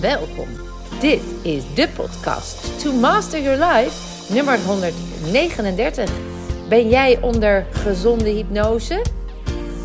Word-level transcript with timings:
Welkom. 0.00 0.48
Dit 1.00 1.20
is 1.42 1.74
de 1.74 1.88
podcast 1.88 2.80
To 2.82 2.92
Master 2.92 3.42
Your 3.42 3.64
Life, 3.64 4.32
nummer 4.32 4.58
139. 4.58 6.10
Ben 6.68 6.88
jij 6.88 7.18
onder 7.20 7.66
gezonde 7.70 8.28
hypnose? 8.28 9.04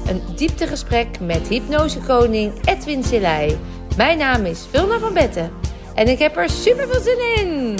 Een 0.07 0.21
dieptegesprek 0.35 1.19
met 1.19 1.47
hypnosekoning 1.47 2.67
Edwin 2.67 3.03
Selei. 3.03 3.57
Mijn 3.97 4.17
naam 4.17 4.45
is 4.45 4.65
Vilna 4.71 4.99
van 4.99 5.13
Betten 5.13 5.51
en 5.95 6.07
ik 6.07 6.19
heb 6.19 6.37
er 6.37 6.49
super 6.49 6.87
veel 6.87 7.01
zin 7.01 7.19
in. 7.35 7.75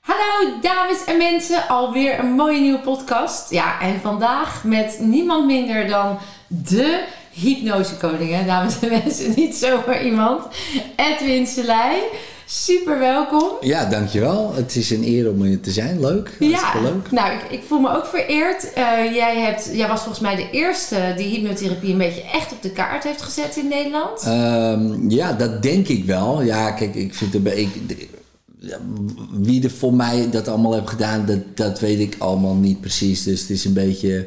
Hallo 0.00 0.60
dames 0.60 1.04
en 1.04 1.16
mensen, 1.16 1.68
alweer 1.68 2.18
een 2.18 2.32
mooie 2.32 2.60
nieuwe 2.60 2.80
podcast. 2.80 3.50
Ja, 3.50 3.80
en 3.80 4.00
vandaag 4.00 4.64
met 4.64 4.98
niemand 5.00 5.46
minder 5.46 5.86
dan 5.86 6.18
de 6.46 7.04
hypnosekoning, 7.40 8.34
hè, 8.34 8.44
dames 8.44 8.80
en 8.80 8.88
mensen. 8.88 9.32
Niet 9.36 9.54
zomaar 9.54 10.04
iemand. 10.04 10.42
Edwin 10.96 11.46
Selei. 11.46 12.00
Super 12.50 12.98
welkom. 12.98 13.50
Ja, 13.60 13.84
dankjewel. 13.84 14.54
Het 14.54 14.76
is 14.76 14.90
een 14.90 15.04
eer 15.04 15.30
om 15.30 15.42
hier 15.42 15.60
te 15.60 15.70
zijn. 15.70 16.00
Leuk. 16.00 16.36
Ja, 16.38 16.72
leuk. 16.82 17.10
nou, 17.10 17.32
ik, 17.32 17.50
ik 17.50 17.62
voel 17.66 17.78
me 17.78 17.96
ook 17.96 18.06
vereerd. 18.06 18.72
Eh, 18.72 19.14
jij, 19.14 19.38
hebt, 19.38 19.70
jij 19.72 19.88
was 19.88 20.00
volgens 20.00 20.20
mij 20.20 20.36
de 20.36 20.50
eerste 20.50 21.14
die 21.16 21.28
hypnotherapie 21.28 21.92
een 21.92 21.98
beetje 21.98 22.22
echt 22.32 22.52
op 22.52 22.62
de 22.62 22.70
kaart 22.70 23.04
heeft 23.04 23.22
gezet 23.22 23.56
in 23.56 23.68
Nederland. 23.68 24.22
Ehm, 24.22 25.10
ja, 25.10 25.32
dat 25.32 25.62
denk 25.62 25.88
ik 25.88 26.04
wel. 26.04 26.42
Ja, 26.42 26.70
kijk, 26.70 26.94
ik 26.94 27.14
vind 27.14 27.32
het... 27.32 27.58
Ik, 27.58 27.68
wie 29.32 29.64
er 29.64 29.70
voor 29.70 29.94
mij 29.94 30.30
dat 30.30 30.48
allemaal 30.48 30.74
heeft 30.74 30.90
gedaan, 30.90 31.26
dat, 31.26 31.56
dat 31.56 31.80
weet 31.80 31.98
ik 31.98 32.14
allemaal 32.18 32.54
niet 32.54 32.80
precies. 32.80 33.22
Dus 33.22 33.40
het 33.40 33.50
is 33.50 33.64
een 33.64 33.72
beetje 33.72 34.26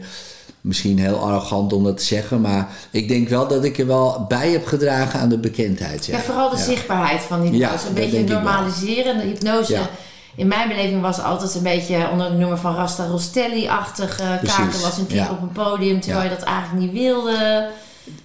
misschien 0.62 1.00
heel 1.00 1.18
arrogant 1.18 1.74
om 1.74 1.84
dat 1.84 1.98
te 1.98 2.04
zeggen, 2.04 2.42
maar 2.42 2.68
ik 2.92 3.08
denk 3.08 3.30
wel 3.30 3.48
dat 3.48 3.64
ik 3.64 3.78
er 3.78 3.88
wel 3.88 4.26
bij 4.28 4.50
heb 4.50 4.66
gedragen 4.66 5.20
aan 5.20 5.30
de 5.30 5.38
bekendheid. 5.38 6.06
Ja, 6.06 6.20
vooral 6.20 6.50
de 6.50 6.58
zichtbaarheid 6.58 7.22
van 7.22 7.42
hypnose. 7.42 7.58
Ja, 7.58 7.72
een 7.88 7.94
beetje 7.94 8.24
normaliseren. 8.24 9.18
De 9.18 9.24
hypnose, 9.24 9.80
in 10.36 10.48
mijn 10.48 10.68
beleving, 10.68 11.02
was 11.02 11.22
altijd 11.22 11.56
een 11.56 11.64
beetje 11.64 12.10
onder 12.12 12.32
de 12.32 12.38
noemer 12.38 12.58
van 12.58 12.76
Rasta 12.76 13.06
Rostelli-achtige 13.06 14.38
Precies, 14.40 14.56
kaken. 14.56 14.82
Was 14.82 14.98
een 14.98 15.08
keer 15.08 15.32
op 15.32 15.42
een 15.42 15.52
podium 15.52 16.00
terwijl 16.00 16.24
je 16.24 16.36
dat 16.36 16.44
eigenlijk 16.44 16.84
niet 16.84 17.02
wilde. 17.02 17.70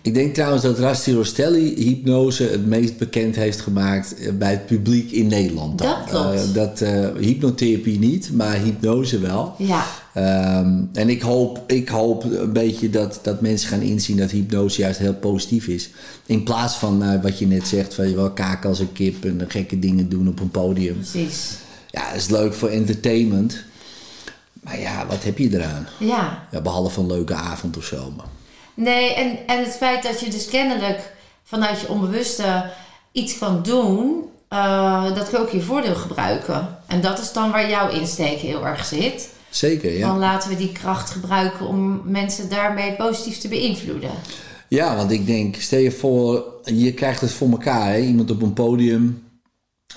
Ik 0.03 0.15
denk 0.15 0.35
trouwens 0.35 0.63
dat 0.63 0.79
Rasti 0.79 1.15
Rostelli 1.15 1.75
hypnose 1.85 2.43
het 2.43 2.67
meest 2.67 2.99
bekend 2.99 3.37
heeft 3.37 3.61
gemaakt 3.61 4.15
eh, 4.15 4.33
bij 4.33 4.51
het 4.51 4.67
publiek 4.67 5.11
in 5.11 5.27
Nederland. 5.27 5.79
dan. 5.79 5.89
Dat 5.89 6.05
klopt. 6.09 6.35
Eh, 6.35 6.55
dat 6.55 6.81
eh, 6.81 7.09
hypnotherapie 7.21 7.99
niet, 7.99 8.33
maar 8.33 8.57
hypnose 8.57 9.19
wel. 9.19 9.55
Ja, 9.59 9.85
Ehm, 10.13 10.83
en 10.93 11.09
ik 11.09 11.23
hoop, 11.23 11.63
ik 11.67 11.89
hoop 11.89 12.25
een 12.25 12.53
beetje 12.53 12.91
dat, 12.91 13.19
dat 13.23 13.41
mensen 13.41 13.69
gaan 13.69 13.81
inzien 13.81 14.17
dat 14.17 14.31
hypnose 14.31 14.81
juist 14.81 14.99
heel 14.99 15.15
positief 15.15 15.67
is. 15.67 15.91
In 16.27 16.43
plaats 16.43 16.75
van 16.75 17.21
wat 17.21 17.39
je 17.39 17.47
net 17.47 17.69
zegt, 17.69 17.95
van 17.95 18.09
je 18.09 18.15
wel 18.15 18.31
kaken 18.31 18.69
als 18.69 18.79
een 18.79 18.93
kip 18.93 19.25
en 19.25 19.45
gekke 19.49 19.79
dingen 19.79 20.09
doen 20.09 20.29
op 20.29 20.41
een 20.41 20.51
podium. 20.51 20.95
precies. 20.95 21.57
Ja, 21.91 22.09
dat 22.09 22.21
is 22.21 22.29
leuk 22.29 22.55
voor 22.55 22.69
entertainment. 22.69 23.63
Maar 24.63 24.81
ja, 24.81 25.07
wat 25.07 25.25
heb 25.25 25.39
je 25.39 25.55
eraan? 25.55 25.87
Ja. 25.99 26.47
Ja, 26.51 26.61
behalve 26.61 27.01
een 27.01 27.07
leuke 27.07 27.35
avond 27.35 27.77
of 27.77 27.85
zo. 27.85 28.13
Maar. 28.17 28.27
Nee, 28.77 29.15
en, 29.15 29.39
en 29.47 29.65
het 29.65 29.77
feit 29.77 30.03
dat 30.03 30.21
je 30.21 30.31
dus 30.31 30.49
kennelijk 30.49 31.13
vanuit 31.43 31.81
je 31.81 31.89
onbewuste 31.89 32.71
iets 33.13 33.39
kan 33.39 33.63
doen, 33.63 34.25
eh, 34.49 35.15
dat 35.15 35.29
kun 35.29 35.39
je 35.39 35.45
ook 35.45 35.51
je 35.51 35.61
voordeel 35.61 35.95
gebruiken. 35.95 36.79
En 36.87 37.01
dat 37.01 37.19
is 37.19 37.33
dan 37.33 37.51
waar 37.51 37.69
jouw 37.69 37.91
insteek 37.91 38.39
heel 38.39 38.67
erg 38.67 38.85
zit. 38.85 39.29
Zeker, 39.51 39.99
ja. 39.99 40.07
Dan 40.07 40.19
laten 40.19 40.51
we 40.51 40.57
die 40.57 40.73
kracht 40.73 41.11
gebruiken 41.11 41.67
om 41.67 42.01
mensen 42.05 42.49
daarmee 42.49 42.93
positief 42.93 43.39
te 43.39 43.49
beïnvloeden. 43.49 44.11
Ja, 44.69 44.97
want 44.97 45.11
ik 45.11 45.27
denk, 45.27 45.57
stel 45.57 45.79
je 45.79 45.91
voor, 45.91 46.45
je 46.65 46.93
krijgt 46.93 47.21
het 47.21 47.33
voor 47.33 47.51
elkaar. 47.51 47.93
Hè? 47.93 47.99
Iemand 47.99 48.31
op 48.31 48.43
een 48.43 48.53
podium 48.53 49.26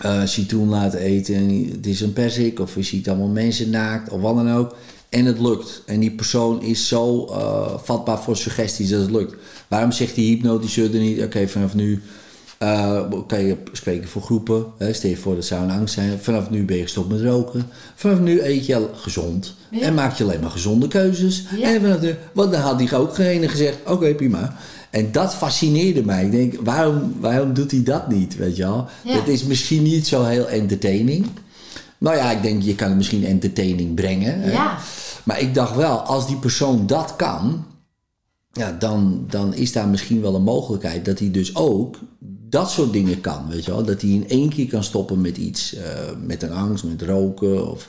eh 0.02 0.26
citroen 0.26 0.70
laten 0.70 1.00
eten. 1.00 1.36
En 1.36 1.70
het 1.72 1.86
is 1.86 2.02
een 2.02 2.14
persik 2.14 2.60
of 2.60 2.76
je 2.76 2.84
ziet 2.84 3.10
allemaal 3.10 3.28
mensen 3.28 3.70
naakt 3.70 4.12
of 4.12 4.22
wat 4.22 4.36
dan 4.36 4.52
ook. 4.52 4.76
En 5.10 5.26
het 5.26 5.40
lukt. 5.40 5.82
En 5.86 6.00
die 6.00 6.12
persoon 6.12 6.62
is 6.62 6.88
zo 6.88 7.26
eh, 7.26 7.78
vatbaar 7.84 8.20
voor 8.20 8.38
suggesties 8.38 8.90
dat 8.90 9.02
het 9.02 9.12
lukt. 9.12 9.36
Waarom 9.68 9.92
zegt 9.92 10.16
die 10.16 10.36
hypnotiseur 10.36 10.94
er 10.94 11.00
niet, 11.00 11.24
oké, 11.24 11.48
vanaf 11.48 11.74
nu 11.74 12.02
eh, 12.60 13.02
kan 13.28 13.46
je 13.46 13.58
spreken 13.72 14.10
voor 14.10 14.22
groepen. 14.22 14.66
Hè? 14.78 14.94
Stel 14.94 15.10
je 15.10 15.18
voor 15.18 15.36
dat 15.36 15.46
zou 15.46 15.64
een 15.64 15.72
angst 15.72 15.94
zijn. 15.94 16.20
Vanaf 16.20 16.50
nu 16.50 16.66
ben 16.66 16.78
je 16.78 16.84
gestopt 16.84 17.10
met 17.10 17.22
roken. 17.22 17.68
Vanaf 17.96 18.20
nu 18.20 18.42
eet 18.42 18.66
je 18.66 18.90
gezond. 18.94 19.56
Ja. 19.72 19.81
En 19.81 19.94
maak 19.94 20.18
je 20.18 20.24
alleen 20.24 20.40
maar 20.40 20.50
gezonde 20.50 20.88
keuzes. 20.88 21.46
Ja. 21.58 21.74
En 21.74 21.81
vanaf 21.81 22.02
nu, 22.02 22.16
want 22.34 22.52
dan 22.52 22.62
had 22.62 22.80
hij 22.80 23.00
ook 23.00 23.16
geen 23.16 23.50
gezegd, 23.50 23.78
oké, 23.86 24.16
prima. 24.16 24.58
En 24.90 25.12
dat 25.12 25.36
fascineerde 25.36 26.04
mij. 26.04 26.26
Ik 26.26 26.32
denk, 26.32 26.56
waarom, 26.64 27.14
waarom 27.20 27.54
doet 27.54 27.72
hij 27.72 27.84
dat 27.84 28.10
niet, 28.10 28.36
weet 28.36 28.56
je 28.56 28.64
wel? 28.64 28.88
Ja. 29.04 29.14
Het 29.14 29.28
is 29.28 29.44
misschien 29.44 29.84
niet 29.84 30.08
zo 30.08 30.24
heel 30.24 30.48
entertaining. 30.48 31.26
Nou 31.98 32.16
ja, 32.16 32.32
ik 32.32 32.42
denk, 32.42 32.64
je 32.64 32.76
kan 32.76 32.88
het 32.88 32.98
misschien 32.98 33.26
entertaining 33.26 33.96
brengen. 33.96 34.52
Ja. 34.52 34.78
Maar 35.24 35.40
ik 35.40 35.54
dacht 35.54 35.76
wel, 35.76 36.00
als 36.00 36.28
die 36.28 36.38
persoon 36.38 36.88
dat 36.88 37.16
kan, 37.16 37.66
ja, 38.52 38.72
dan, 38.72 39.26
dan 39.30 39.54
is 39.54 39.72
daar 39.72 39.88
misschien 39.88 40.22
wel 40.22 40.36
een 40.36 40.44
mogelijkheid 40.44 41.06
dat 41.06 41.20
hij 41.20 41.32
dus 41.32 41.56
ook 41.56 41.98
dat 42.50 42.72
soort 42.72 42.94
dingen 42.94 43.22
kan, 43.22 43.48
weet 43.50 43.66
je 43.66 43.72
wel. 43.72 43.84
Dat 43.84 44.02
hij 44.02 44.10
in 44.10 44.30
één 44.30 44.50
keer 44.50 44.68
kan 44.68 44.84
stoppen 44.84 45.22
met 45.22 45.38
iets, 45.38 45.74
eh, 45.74 45.84
met 46.26 46.44
een 46.44 46.52
angst, 46.52 46.84
met 46.84 47.02
roken 47.02 47.72
of, 47.72 47.88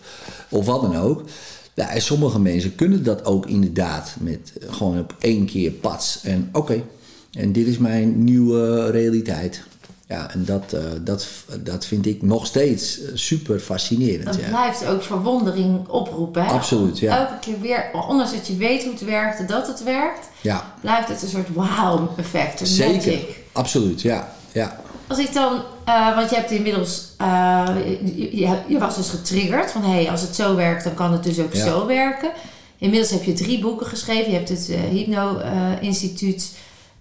of 0.49 0.67
wat 0.67 0.83
dan 0.83 0.97
ook. 0.97 1.25
Ja, 1.75 1.89
en 1.91 2.03
sommige 2.03 2.41
mensen 2.41 2.75
kunnen 2.75 3.05
dat 3.05 3.25
ook 3.25 3.47
inderdaad 3.47 4.15
met 4.21 4.53
eh, 4.61 4.73
gewoon 4.75 4.99
op 4.99 5.15
één 5.21 5.47
keer 5.47 5.71
pats. 5.71 6.21
En 6.23 6.49
oké, 6.53 6.83
en 7.33 7.53
dit 7.53 7.67
is 7.67 7.79
mijn 7.79 8.25
nieuwe 8.25 8.91
realiteit. 8.91 9.63
Ja, 10.09 10.33
en 10.33 10.45
dat, 10.45 10.73
eh, 10.73 10.83
dat, 11.05 11.27
dat 11.61 11.87
vind 11.87 12.07
ik 12.07 12.23
nog 12.23 12.47
steeds 12.47 13.01
eh, 13.03 13.11
super 13.15 13.59
fascinerend. 13.61 14.25
Dat 14.25 14.35
Ja. 14.41 14.49
blijft 14.49 14.87
ook 14.87 15.03
verwondering 15.03 15.89
oproepen. 15.89 16.45
Hè? 16.45 16.51
Absoluut, 16.51 16.99
ja. 16.99 17.19
Elke 17.19 17.39
keer 17.41 17.61
weer, 17.61 17.91
ondanks 18.09 18.33
dat 18.33 18.47
je 18.47 18.57
weet 18.57 18.83
hoe 18.83 18.93
het 18.93 19.05
werkt, 19.05 19.49
dat 19.49 19.67
het 19.67 19.83
werkt, 19.83 20.29
ja, 20.43 20.75
blijft 20.81 21.09
het 21.09 21.23
een 21.23 21.29
soort 21.29 21.49
wow-effect. 21.55 22.61
Een 22.61 22.67
zeker. 22.67 22.95
magic. 22.95 23.37
Absoluut, 23.53 24.03
ja. 24.03 24.33
ja. 24.53 24.81
Als 25.11 25.19
ik 25.19 25.33
dan, 25.33 25.63
eh, 25.85 26.15
want 26.17 26.31
je 26.31 26.37
hebt 26.37 26.51
inmiddels, 26.51 27.03
eh, 27.17 27.69
je, 28.15 28.37
je, 28.37 28.59
je 28.67 28.79
was 28.79 28.97
dus 28.97 29.09
getriggerd 29.09 29.71
van 29.71 29.83
hé, 29.83 29.91
hey, 29.91 30.11
als 30.11 30.21
het 30.21 30.35
zo 30.35 30.55
werkt, 30.57 30.85
dan 30.85 30.95
kan 30.95 31.13
het 31.13 31.23
dus 31.23 31.39
ook 31.39 31.55
Ja. 31.55 31.65
zo 31.65 31.87
werken. 31.87 32.31
Inmiddels 32.79 33.11
heb 33.11 33.23
je 33.23 33.33
drie 33.33 33.61
boeken 33.61 33.87
geschreven. 33.87 34.31
Je 34.31 34.37
hebt 34.37 34.49
het 34.49 34.69
eh, 34.71 34.81
Hypno 34.91 35.39
eh, 35.39 35.53
Instituut 35.81 36.53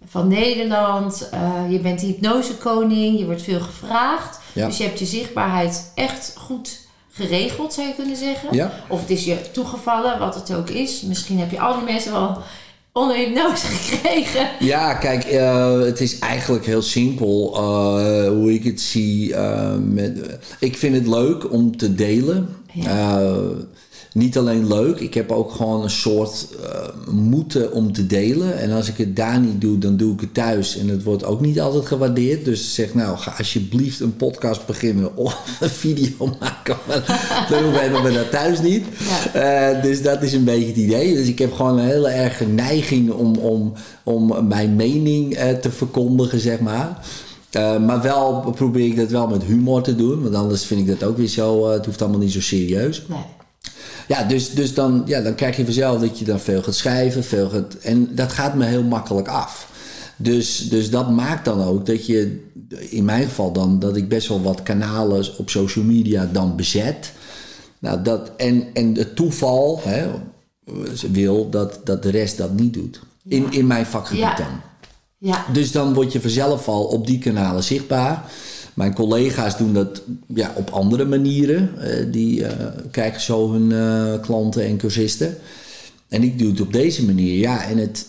van 0.06 0.28
Nederland. 0.28 1.30
je 1.70 1.80
bent 1.80 2.00
de 2.00 2.06
hypnosekoning. 2.06 3.20
Je 3.20 3.26
wordt 3.26 3.42
veel 3.42 3.60
gevraagd. 3.60 4.40
Ja. 4.54 4.66
Dus 4.66 4.78
je 4.78 4.84
hebt 4.84 5.00
je 5.00 5.06
zichtbaarheid 5.06 5.92
echt 5.96 6.34
goed 6.38 6.80
geregeld, 7.12 7.74
zou 7.74 7.88
je 7.88 7.96
kunnen 7.96 8.16
zeggen. 8.18 8.56
Ja. 8.56 8.72
Of 8.88 9.00
het 9.02 9.10
is 9.10 9.26
je 9.26 9.52
toegevallen, 9.52 10.20
wat 10.20 10.36
het 10.36 10.54
ook 10.54 10.70
is. 10.70 11.02
Misschien 11.02 11.40
heb 11.40 11.52
je 11.52 11.60
al 11.60 11.74
die 11.76 11.94
mensen 11.94 12.12
wel 12.12 12.38
onder 12.94 13.16
hypnose 13.16 13.66
gekregen. 13.78 14.50
Ja, 14.60 14.94
kijk, 14.94 15.24
eh, 15.24 15.80
het 15.80 16.00
is 16.02 16.20
eigenlijk 16.20 16.66
heel 16.66 16.82
simpel 16.82 17.54
eh, 17.56 18.28
hoe 18.28 18.54
ik 18.54 18.64
het 18.64 18.82
zie. 18.82 19.34
eh, 19.34 19.76
met, 19.84 20.40
ik 20.60 20.78
vind 20.78 20.96
het 20.96 21.08
leuk 21.08 21.52
om 21.52 21.78
te 21.78 21.96
delen. 21.96 22.50
Ja. 22.74 23.22
Niet 24.14 24.38
alleen 24.38 24.68
leuk, 24.68 25.00
ik 25.00 25.14
heb 25.14 25.32
ook 25.32 25.52
gewoon 25.52 25.84
een 25.84 25.90
soort 25.90 26.48
eh, 26.64 26.88
moeten 27.12 27.72
om 27.72 27.94
te 27.94 28.08
delen. 28.08 28.60
En 28.60 28.72
als 28.72 28.88
ik 28.88 28.98
het 28.98 29.16
daar 29.16 29.40
niet 29.40 29.62
doe, 29.62 29.78
dan 29.78 29.98
doe 29.98 30.14
ik 30.14 30.20
het 30.20 30.34
thuis. 30.34 30.78
En 30.78 30.88
het 30.88 31.04
wordt 31.04 31.24
ook 31.24 31.42
niet 31.42 31.60
altijd 31.60 31.86
gewaardeerd. 31.86 32.46
Dus 32.46 32.74
zeg 32.74 32.94
nou, 32.94 33.18
ga 33.18 33.34
alsjeblieft 33.38 34.00
een 34.00 34.16
podcast 34.16 34.66
beginnen 34.66 35.16
of 35.16 35.58
een 35.60 35.70
video 35.70 36.36
maken. 36.40 36.78
Dan 37.50 37.64
hebben 37.64 38.04
we 38.04 38.12
dat 38.12 38.32
thuis 38.32 38.62
niet. 38.62 38.86
Eh, 39.34 39.82
dus 39.82 40.02
dat 40.02 40.22
is 40.22 40.34
een 40.34 40.44
beetje 40.44 40.68
het 40.68 40.78
idee. 40.78 41.16
Dus 41.16 41.28
ik 41.28 41.40
heb 41.40 41.54
gewoon 41.54 41.78
een 41.78 41.86
hele 41.86 42.10
erge 42.10 42.46
neiging 42.46 43.12
om, 43.12 43.36
om, 43.36 43.74
om 44.04 44.48
mijn 44.48 44.76
mening 44.76 45.34
eh, 45.36 45.56
te 45.56 45.72
verkondigen, 45.72 46.40
zeg 46.40 46.60
maar. 46.60 47.08
Maar 47.82 48.02
wel 48.02 48.54
probeer 48.56 48.86
ik 48.86 48.96
dat 48.96 49.10
wel 49.10 49.28
met 49.28 49.44
humor 49.44 49.82
te 49.82 49.96
doen. 49.96 50.22
Want 50.22 50.36
anders 50.36 50.66
vind 50.66 50.80
ik 50.80 50.88
dat 51.00 51.10
ook 51.10 51.18
weer 51.18 51.28
zo. 51.28 51.70
het 51.70 51.86
hoeft 51.86 52.02
allemaal 52.02 52.20
niet 52.20 52.32
zo 52.32 52.42
serieus. 52.42 53.06
Nee. 53.08 53.38
Ja, 54.10 54.24
dus, 54.24 54.54
dus 54.54 54.74
dan, 54.74 55.02
ja, 55.06 55.22
dan 55.22 55.36
krijg 55.36 55.58
je 55.58 55.64
vanzelf 55.64 56.02
dat 56.02 56.20
je 56.20 56.26
dan 56.26 56.40
veel 56.40 56.62
gaat 56.64 56.76
schrijven. 56.76 57.24
Veel 57.24 57.50
gaat, 57.50 57.74
en 57.74 58.16
dat 58.16 58.32
gaat 58.32 58.56
me 58.56 58.66
heel 58.66 58.84
makkelijk 58.84 59.28
af. 59.28 59.70
Dus, 60.16 60.70
dus 60.70 60.90
dat 60.90 61.12
maakt 61.12 61.46
dan 61.46 61.64
ook 61.64 61.86
dat 61.86 62.06
je, 62.06 62.46
in 62.90 63.06
mijn 63.06 63.24
geval 63.24 63.52
dan, 63.52 63.80
dat 63.80 63.96
ik 63.96 64.08
best 64.10 64.28
wel 64.28 64.42
wat 64.42 64.64
kanalen 64.64 65.38
op 65.38 65.50
social 65.50 65.86
media 65.86 66.30
dan 66.32 66.56
bezet. 66.56 67.12
Nou, 67.80 68.02
dat, 68.02 68.32
en, 68.38 68.64
en 68.74 68.96
het 68.96 69.16
toeval 69.16 69.82
hè, 69.84 70.08
wil 71.12 71.50
dat, 71.50 71.80
dat 71.84 72.04
de 72.04 72.10
rest 72.10 72.38
dat 72.38 72.54
niet 72.54 72.74
doet. 72.74 73.00
In, 73.28 73.52
in 73.52 73.68
mijn 73.68 73.86
vakgebied 73.86 74.24
Ja. 74.24 74.36
dan. 74.36 74.62
Ja. 75.18 75.46
Dus 75.54 75.72
dan 75.72 75.94
word 75.94 76.12
je 76.12 76.22
vanzelf 76.22 76.68
al 76.68 76.84
op 76.84 77.08
die 77.08 77.20
kanalen 77.20 77.64
zichtbaar. 77.64 78.32
Mijn 78.80 78.94
collega's 78.94 79.58
doen 79.58 79.74
dat 79.74 80.02
ja, 80.28 80.52
op 80.56 80.70
andere 80.70 81.06
manieren. 81.06 81.72
Eh, 81.82 82.06
die 82.12 82.46
eh, 82.46 82.68
krijgen 82.92 83.22
zo 83.22 83.52
hun 83.52 83.72
eh, 83.72 84.22
klanten 84.22 84.64
en 84.64 84.78
cursisten. 84.78 85.38
En 86.08 86.24
ik 86.24 86.40
doe 86.40 86.50
het 86.50 86.62
op 86.62 86.74
deze 86.74 87.06
manier. 87.06 87.40
Ja, 87.40 87.64
en 87.64 87.78
het, 87.78 88.08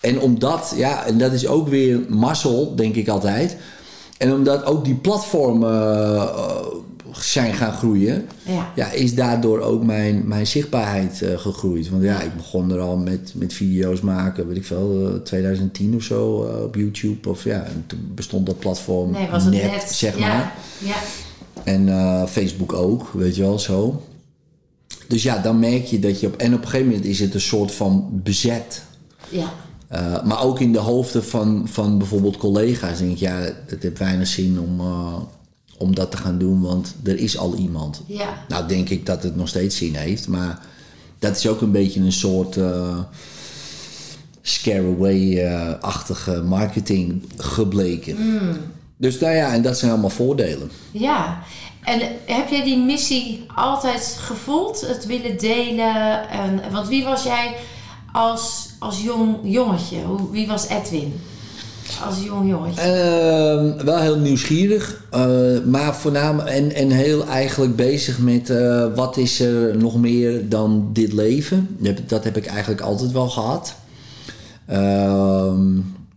En 0.00 0.20
omdat, 0.20 0.72
ja, 0.76 1.06
en 1.06 1.18
dat 1.18 1.32
is 1.32 1.46
ook 1.46 1.68
weer 1.68 2.00
mazzel, 2.08 2.76
denk 2.76 2.94
ik 2.94 3.08
altijd. 3.08 3.56
En 4.18 4.32
omdat 4.32 4.64
ook 4.64 4.84
die 4.84 4.94
platformen 4.94 5.72
uh, 5.72 6.66
zijn 7.16 7.54
gaan 7.54 7.72
groeien, 7.72 8.26
Ja. 8.42 8.72
ja, 8.74 8.90
is 8.90 9.14
daardoor 9.14 9.60
ook 9.60 9.84
mijn, 9.84 10.28
mijn 10.28 10.46
zichtbaarheid 10.46 11.22
eh, 11.22 11.38
gegroeid. 11.38 11.90
Want 11.90 12.02
ja, 12.02 12.20
ik 12.20 12.36
begon 12.36 12.70
er 12.72 12.80
al 12.80 12.96
met, 12.96 13.32
met 13.34 13.52
video's 13.52 14.00
maken, 14.00 14.46
weet 14.48 14.56
ik 14.56 14.64
veel, 14.64 15.08
eh, 15.14 15.20
2010 15.20 15.94
of 15.94 16.02
zo 16.02 16.44
eh, 16.46 16.62
op 16.62 16.74
YouTube. 16.74 17.28
Of 17.28 17.44
ja, 17.44 17.62
en 17.64 17.84
toen 17.86 18.12
bestond 18.14 18.46
dat 18.46 18.58
platform 18.58 19.10
Nee, 19.10 19.28
was 19.30 19.44
het 19.44 19.52
net, 19.54 19.70
net. 19.70 19.90
zeg 19.92 20.18
ja. 20.18 20.28
maar. 20.28 20.54
Ja. 20.78 20.96
En 21.64 21.88
eh, 21.88 22.26
Facebook 22.26 22.72
ook, 22.72 23.10
weet 23.12 23.36
je 23.36 23.42
wel, 23.42 23.58
zo. 23.58 24.02
Dus 25.08 25.22
ja, 25.22 25.38
dan 25.38 25.58
merk 25.58 25.84
je 25.84 25.98
dat 25.98 26.20
je 26.20 26.26
op... 26.26 26.36
En 26.36 26.54
op 26.54 26.60
een 26.60 26.68
gegeven 26.68 26.86
moment 26.86 27.04
is 27.04 27.20
het 27.20 27.34
een 27.34 27.40
soort 27.40 27.72
van 27.72 28.08
bezet. 28.12 28.82
Ja. 29.28 29.52
Uh, 29.92 30.24
maar 30.24 30.42
ook 30.42 30.60
in 30.60 30.72
de 30.72 30.78
hoofden 30.78 31.24
van, 31.24 31.62
van 31.68 31.98
bijvoorbeeld 31.98 32.36
collega's 32.36 32.98
denk 32.98 33.10
ik, 33.10 33.16
ja, 33.18 33.36
het 33.66 33.82
heeft 33.82 33.98
weinig 33.98 34.26
zin 34.26 34.60
om, 34.60 34.80
uh, 34.80 35.14
om 35.80 35.94
dat 35.94 36.10
te 36.10 36.16
gaan 36.16 36.38
doen, 36.38 36.60
want 36.60 36.94
er 37.04 37.18
is 37.18 37.38
al 37.38 37.54
iemand. 37.54 38.02
Ja. 38.06 38.44
Nou, 38.48 38.68
denk 38.68 38.88
ik 38.88 39.06
dat 39.06 39.22
het 39.22 39.36
nog 39.36 39.48
steeds 39.48 39.76
zin 39.76 39.94
heeft, 39.94 40.28
maar 40.28 40.58
dat 41.18 41.36
is 41.36 41.48
ook 41.48 41.60
een 41.60 41.72
beetje 41.72 42.00
een 42.00 42.12
soort 42.12 42.56
uh, 42.56 42.98
scare-away-achtige 44.42 46.42
marketing 46.42 47.22
gebleken. 47.36 48.16
Mm. 48.18 48.56
Dus 48.96 49.18
nou 49.18 49.34
ja, 49.34 49.52
en 49.52 49.62
dat 49.62 49.78
zijn 49.78 49.90
allemaal 49.90 50.10
voordelen. 50.10 50.70
Ja. 50.90 51.42
En 51.84 52.00
heb 52.26 52.48
jij 52.48 52.62
die 52.62 52.78
missie 52.78 53.44
altijd 53.54 54.16
gevoeld, 54.20 54.80
het 54.80 55.06
willen 55.06 55.38
delen? 55.38 56.28
En, 56.28 56.72
want 56.72 56.88
wie 56.88 57.04
was 57.04 57.22
jij 57.22 57.54
als, 58.12 58.68
als 58.78 59.02
jong 59.02 59.36
jongetje? 59.42 59.98
Wie 60.30 60.46
was 60.46 60.68
Edwin? 60.68 61.20
Als 62.06 62.24
jong 62.24 62.48
jongetje? 62.48 62.80
Uh, 62.80 63.84
wel 63.84 63.98
heel 63.98 64.18
nieuwsgierig, 64.18 65.02
uh, 65.14 65.64
maar 65.64 65.96
voornamelijk 65.96 66.48
en, 66.48 66.74
en 66.74 66.90
heel 66.90 67.26
eigenlijk 67.26 67.76
bezig 67.76 68.18
met 68.18 68.50
uh, 68.50 68.94
wat 68.94 69.16
is 69.16 69.40
er 69.40 69.76
nog 69.76 69.96
meer 69.96 70.48
dan 70.48 70.90
dit 70.92 71.12
leven. 71.12 71.76
Dat 72.06 72.24
heb 72.24 72.36
ik 72.36 72.46
eigenlijk 72.46 72.80
altijd 72.80 73.12
wel 73.12 73.28
gehad. 73.28 73.74
Ehm, 74.66 75.76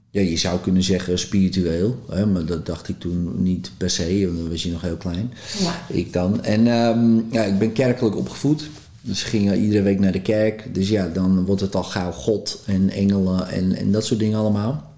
ja, 0.10 0.22
je 0.22 0.38
zou 0.38 0.60
kunnen 0.60 0.84
zeggen 0.84 1.20
spiritueel, 1.20 2.00
hè, 2.10 2.26
maar 2.26 2.46
dat 2.46 2.66
dacht 2.66 2.90
ik 2.90 3.00
toen 3.00 3.44
niet 3.44 3.72
per 3.78 3.90
se, 3.90 4.24
want 4.26 4.38
dan 4.38 4.50
was 4.50 4.64
je 4.64 4.72
nog 4.72 4.82
heel 4.82 4.98
klein. 4.98 5.34
Ja. 5.60 5.86
Ik 5.88 6.14
dan. 6.14 6.44
En 6.44 6.68
um, 6.68 7.26
ja, 7.32 7.44
ik 7.44 7.60
ben 7.60 7.72
kerkelijk 7.72 8.16
opgevoed. 8.16 8.70
Dus 9.02 9.24
gingen 9.24 9.60
iedere 9.60 9.82
week 9.82 10.00
naar 10.00 10.12
de 10.12 10.22
kerk. 10.22 10.74
Dus 10.74 10.90
ja, 10.90 11.08
dan 11.08 11.46
wordt 11.46 11.62
het 11.62 11.76
al 11.76 11.84
gauw 11.84 12.12
God 12.12 12.64
en 12.66 12.90
engelen 12.90 13.48
en, 13.48 13.76
en 13.76 13.92
dat 13.92 14.06
soort 14.06 14.20
dingen 14.20 14.40
allemaal. 14.40 14.93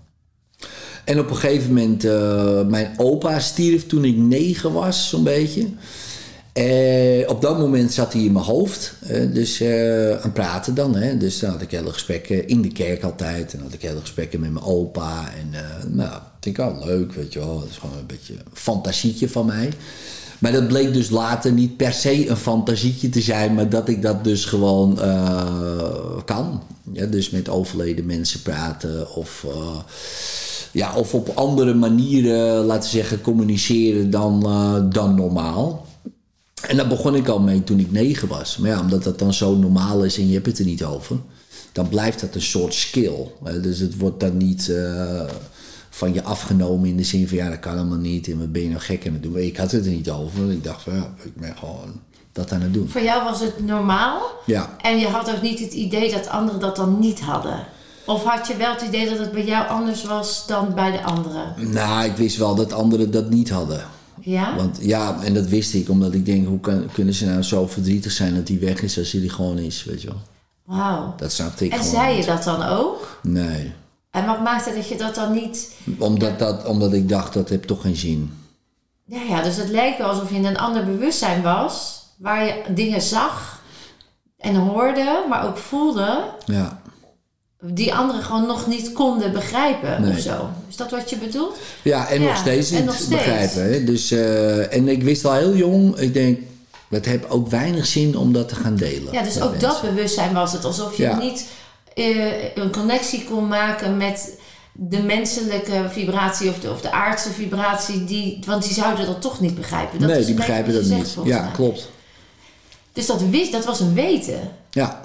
En 1.05 1.19
op 1.19 1.29
een 1.29 1.35
gegeven 1.35 1.67
moment, 1.67 2.05
uh, 2.05 2.61
mijn 2.67 2.93
opa 2.97 3.39
stierf 3.39 3.87
toen 3.87 4.05
ik 4.05 4.17
negen 4.17 4.73
was, 4.73 5.09
zo'n 5.09 5.23
beetje. 5.23 5.67
En 6.53 7.29
op 7.29 7.41
dat 7.41 7.57
moment 7.57 7.93
zat 7.93 8.13
hij 8.13 8.21
in 8.23 8.31
mijn 8.31 8.45
hoofd, 8.45 8.93
uh, 9.11 9.33
dus 9.33 9.61
uh, 9.61 10.11
aan 10.11 10.31
praten 10.31 10.75
dan. 10.75 10.95
Hè. 10.95 11.17
Dus 11.17 11.39
dan 11.39 11.49
had 11.49 11.61
ik 11.61 11.71
hele 11.71 11.93
gesprekken 11.93 12.47
in 12.47 12.61
de 12.61 12.67
kerk 12.71 13.03
altijd. 13.03 13.53
En 13.53 13.61
had 13.61 13.73
ik 13.73 13.81
hele 13.81 13.99
gesprekken 13.99 14.39
met 14.39 14.51
mijn 14.51 14.65
opa. 14.65 15.29
En 15.39 15.53
nou, 15.95 16.15
ik 16.15 16.21
denk 16.39 16.57
ik, 16.57 16.65
oh 16.65 16.85
leuk, 16.85 17.13
weet 17.13 17.33
je 17.33 17.39
wel. 17.39 17.59
Dat 17.59 17.69
is 17.69 17.77
gewoon 17.77 17.97
een 17.97 18.05
beetje 18.05 18.33
een 18.33 18.41
fantasietje 18.53 19.29
van 19.29 19.45
mij. 19.45 19.69
Maar 20.39 20.51
dat 20.51 20.67
bleek 20.67 20.93
dus 20.93 21.09
later 21.09 21.51
niet 21.51 21.77
per 21.77 21.93
se 21.93 22.29
een 22.29 22.37
fantasietje 22.37 23.09
te 23.09 23.21
zijn, 23.21 23.53
maar 23.53 23.69
dat 23.69 23.89
ik 23.89 24.01
dat 24.01 24.23
dus 24.23 24.45
gewoon 24.45 24.99
kan. 26.25 26.63
Ja, 26.91 27.05
dus 27.05 27.29
met 27.29 27.49
overleden 27.49 28.05
mensen 28.05 28.41
praten 28.41 29.15
of, 29.15 29.45
ja, 30.75 30.95
of 30.95 31.13
op 31.13 31.29
andere 31.29 31.73
manieren, 31.73 32.65
laten 32.65 32.91
we 32.91 32.97
zeggen, 32.97 33.21
communiceren 33.21 34.09
dan, 34.09 34.43
uh, 34.45 34.91
dan 34.93 35.15
normaal. 35.15 35.85
En 36.67 36.77
daar 36.77 36.87
begon 36.87 37.15
ik 37.15 37.27
al 37.27 37.39
mee 37.39 37.63
toen 37.63 37.79
ik 37.79 37.91
negen 37.91 38.27
was. 38.27 38.57
Maar 38.57 38.69
ja, 38.69 38.79
omdat 38.79 39.03
dat 39.03 39.19
dan 39.19 39.33
zo 39.33 39.55
normaal 39.55 40.03
is 40.03 40.17
en 40.17 40.27
je 40.27 40.33
hebt 40.33 40.45
het 40.45 40.59
er 40.59 40.65
niet 40.65 40.83
over, 40.83 41.17
dan 41.71 41.89
blijft 41.89 42.19
dat 42.19 42.35
een 42.35 42.41
soort 42.41 42.73
skill. 42.73 43.27
Dus 43.61 43.79
het 43.79 43.97
wordt 43.97 44.19
dan 44.19 44.37
niet 44.37 44.71
van 45.89 46.13
je 46.13 46.23
afgenomen 46.23 46.89
in 46.89 46.97
de 46.97 47.03
zin 47.03 47.27
van 47.27 47.37
ja, 47.37 47.49
dat 47.49 47.59
kan 47.59 47.73
helemaal 47.73 47.97
niet 47.97 48.27
en 48.27 48.39
wat 48.39 48.51
ben 48.51 48.61
je 48.61 48.69
nou 48.69 48.81
gek 48.81 49.07
aan 49.07 49.13
het 49.13 49.23
doen. 49.23 49.37
Ik 49.37 49.57
had 49.57 49.71
het 49.71 49.85
er 49.85 49.91
niet 49.91 50.09
over. 50.09 50.51
Ik 50.51 50.63
dacht 50.63 50.81
van 50.81 50.93
ja, 50.93 51.13
ik 51.23 51.35
ben 51.35 51.57
gewoon 51.57 52.01
dat 52.31 52.51
aan 52.51 52.61
het 52.61 52.73
doen. 52.73 52.89
Voor 52.89 53.01
jou 53.03 53.23
was 53.23 53.39
het 53.39 53.65
normaal 53.65 54.21
Ja. 54.45 54.75
en 54.81 54.97
je 54.97 55.07
had 55.07 55.31
ook 55.35 55.41
niet 55.41 55.59
het 55.59 55.73
idee 55.73 56.11
dat 56.11 56.27
anderen 56.29 56.59
dat 56.59 56.75
dan 56.75 56.99
niet 56.99 57.19
hadden. 57.19 57.65
Of 58.05 58.23
had 58.23 58.47
je 58.47 58.55
wel 58.55 58.71
het 58.71 58.81
idee 58.81 59.09
dat 59.09 59.17
het 59.17 59.31
bij 59.31 59.45
jou 59.45 59.67
anders 59.67 60.03
was 60.03 60.47
dan 60.47 60.73
bij 60.73 60.91
de 60.91 61.03
anderen? 61.03 61.53
Nou, 61.57 62.05
ik 62.05 62.15
wist 62.15 62.37
wel 62.37 62.55
dat 62.55 62.73
anderen 62.73 63.11
dat 63.11 63.29
niet 63.29 63.49
hadden. 63.49 63.85
Ja? 64.21 64.55
Want 64.55 64.77
ja, 64.81 65.23
en 65.23 65.33
dat 65.33 65.45
wist 65.45 65.73
ik 65.73 65.89
omdat 65.89 66.13
ik 66.13 66.25
denk, 66.25 66.47
hoe 66.47 66.59
kan, 66.59 66.89
kunnen 66.93 67.13
ze 67.13 67.25
nou 67.25 67.41
zo 67.41 67.67
verdrietig 67.67 68.11
zijn 68.11 68.35
dat 68.35 68.47
die 68.47 68.59
weg 68.59 68.81
is 68.81 68.97
als 68.97 69.11
hij 69.11 69.27
gewoon 69.27 69.57
is, 69.57 69.83
weet 69.83 70.01
je 70.01 70.07
wel. 70.07 70.21
Wauw. 70.65 71.13
Dat 71.17 71.31
snapte 71.31 71.65
ik 71.65 71.71
En 71.71 71.77
gewoon 71.77 71.93
zei 71.93 72.17
je 72.17 72.25
dat 72.25 72.43
dan 72.43 72.63
ook? 72.63 73.19
Nee. 73.21 73.73
En 74.11 74.25
wat 74.25 74.41
maakte 74.43 74.73
dat 74.73 74.87
je 74.87 74.97
dat 74.97 75.15
dan 75.15 75.31
niet... 75.31 75.71
Omdat, 75.97 76.39
dat, 76.39 76.65
omdat 76.65 76.93
ik 76.93 77.09
dacht, 77.09 77.33
dat 77.33 77.49
heeft 77.49 77.67
toch 77.67 77.81
geen 77.81 77.95
zin. 77.95 78.33
Ja, 79.05 79.21
ja, 79.21 79.41
dus 79.41 79.57
het 79.57 79.69
lijkt 79.69 79.97
wel 79.97 80.07
alsof 80.07 80.29
je 80.29 80.35
in 80.35 80.45
een 80.45 80.57
ander 80.57 80.85
bewustzijn 80.85 81.41
was... 81.41 82.03
waar 82.17 82.45
je 82.45 82.63
dingen 82.73 83.01
zag 83.01 83.61
en 84.37 84.55
hoorde, 84.55 85.25
maar 85.29 85.47
ook 85.47 85.57
voelde... 85.57 86.23
Ja. 86.45 86.81
Die 87.73 87.93
anderen 87.93 88.23
gewoon 88.23 88.45
nog 88.47 88.67
niet 88.67 88.91
konden 88.91 89.31
begrijpen 89.31 90.01
Nee. 90.01 90.11
of 90.11 90.19
zo. 90.19 90.49
Is 90.69 90.75
dat 90.75 90.91
wat 90.91 91.09
je 91.09 91.17
bedoelt? 91.17 91.57
Ja, 91.81 92.07
en 92.09 92.21
Ja, 92.21 92.27
nog 92.27 92.37
steeds 92.37 92.69
en 92.71 92.75
niet 92.75 92.85
nog 92.85 92.95
steeds. 92.95 93.09
begrijpen. 93.09 93.71
Hè? 93.73 93.83
Dus, 93.83 94.11
eh, 94.11 94.73
en 94.73 94.87
ik 94.87 95.03
wist 95.03 95.25
al 95.25 95.33
heel 95.33 95.55
jong, 95.55 95.97
ik 95.97 96.13
denk, 96.13 96.39
het 96.89 97.05
heeft 97.05 97.29
ook 97.29 97.47
weinig 97.47 97.85
zin 97.85 98.17
om 98.17 98.33
dat 98.33 98.49
te 98.49 98.55
gaan 98.55 98.75
delen. 98.75 99.13
Ja, 99.13 99.23
dus 99.23 99.41
ook 99.41 99.51
mensen. 99.51 99.69
dat 99.69 99.81
bewustzijn 99.81 100.33
was 100.33 100.51
het. 100.53 100.65
Alsof 100.65 100.97
je 100.97 101.03
Ja. 101.03 101.17
niet 101.19 101.45
eh, 101.93 102.55
een 102.55 102.71
connectie 102.71 103.23
kon 103.23 103.47
maken 103.47 103.97
met 103.97 104.37
de 104.71 105.01
menselijke 105.01 105.85
vibratie 105.89 106.49
of 106.49 106.59
de, 106.59 106.69
of 106.71 106.81
de 106.81 106.91
aardse 106.91 107.29
vibratie. 107.31 108.03
Die, 108.03 108.39
want 108.45 108.63
die 108.63 108.73
zouden 108.73 109.05
dat 109.05 109.21
toch 109.21 109.39
niet 109.39 109.55
begrijpen. 109.55 109.99
Dat 109.99 110.09
nee, 110.09 110.25
die 110.25 110.33
begrijpen 110.35 110.73
dat 110.73 110.83
niet. 110.83 111.07
zegt, 111.07 111.27
ja, 111.27 111.41
mij. 111.41 111.51
klopt. 111.51 111.89
Dus 112.93 113.05
dat, 113.05 113.21
wist, 113.29 113.51
dat 113.51 113.65
was 113.65 113.79
een 113.79 113.93
weten. 113.93 114.39
Ja. 114.71 115.04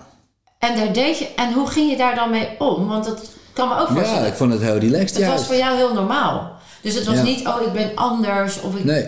En, 0.61 0.77
daar 0.77 0.93
deed 0.93 1.19
je, 1.19 1.29
en 1.37 1.53
hoe 1.53 1.67
ging 1.71 1.91
je 1.91 1.97
daar 1.97 2.15
dan 2.15 2.31
mee 2.31 2.49
om? 2.59 2.87
Want 2.87 3.05
dat 3.05 3.31
kan 3.53 3.69
me 3.69 3.75
ook 3.75 3.89
voorstellen. 3.89 4.23
ja, 4.23 4.29
ik 4.29 4.35
vond 4.35 4.53
het 4.53 4.63
heel 4.63 4.79
relaxed 4.79 5.17
het 5.17 5.27
was 5.27 5.47
voor 5.47 5.57
jou 5.57 5.77
heel 5.77 5.95
normaal. 5.95 6.59
Dus 6.83 6.95
het 6.95 7.07
was 7.07 7.17
Ja. 7.17 7.23
niet, 7.23 7.47
oh, 7.47 7.63
ik 7.67 7.73
ben 7.73 7.91
anders. 7.95 8.61
Of 8.61 8.77
ik, 8.77 8.85
Nee, 8.85 9.07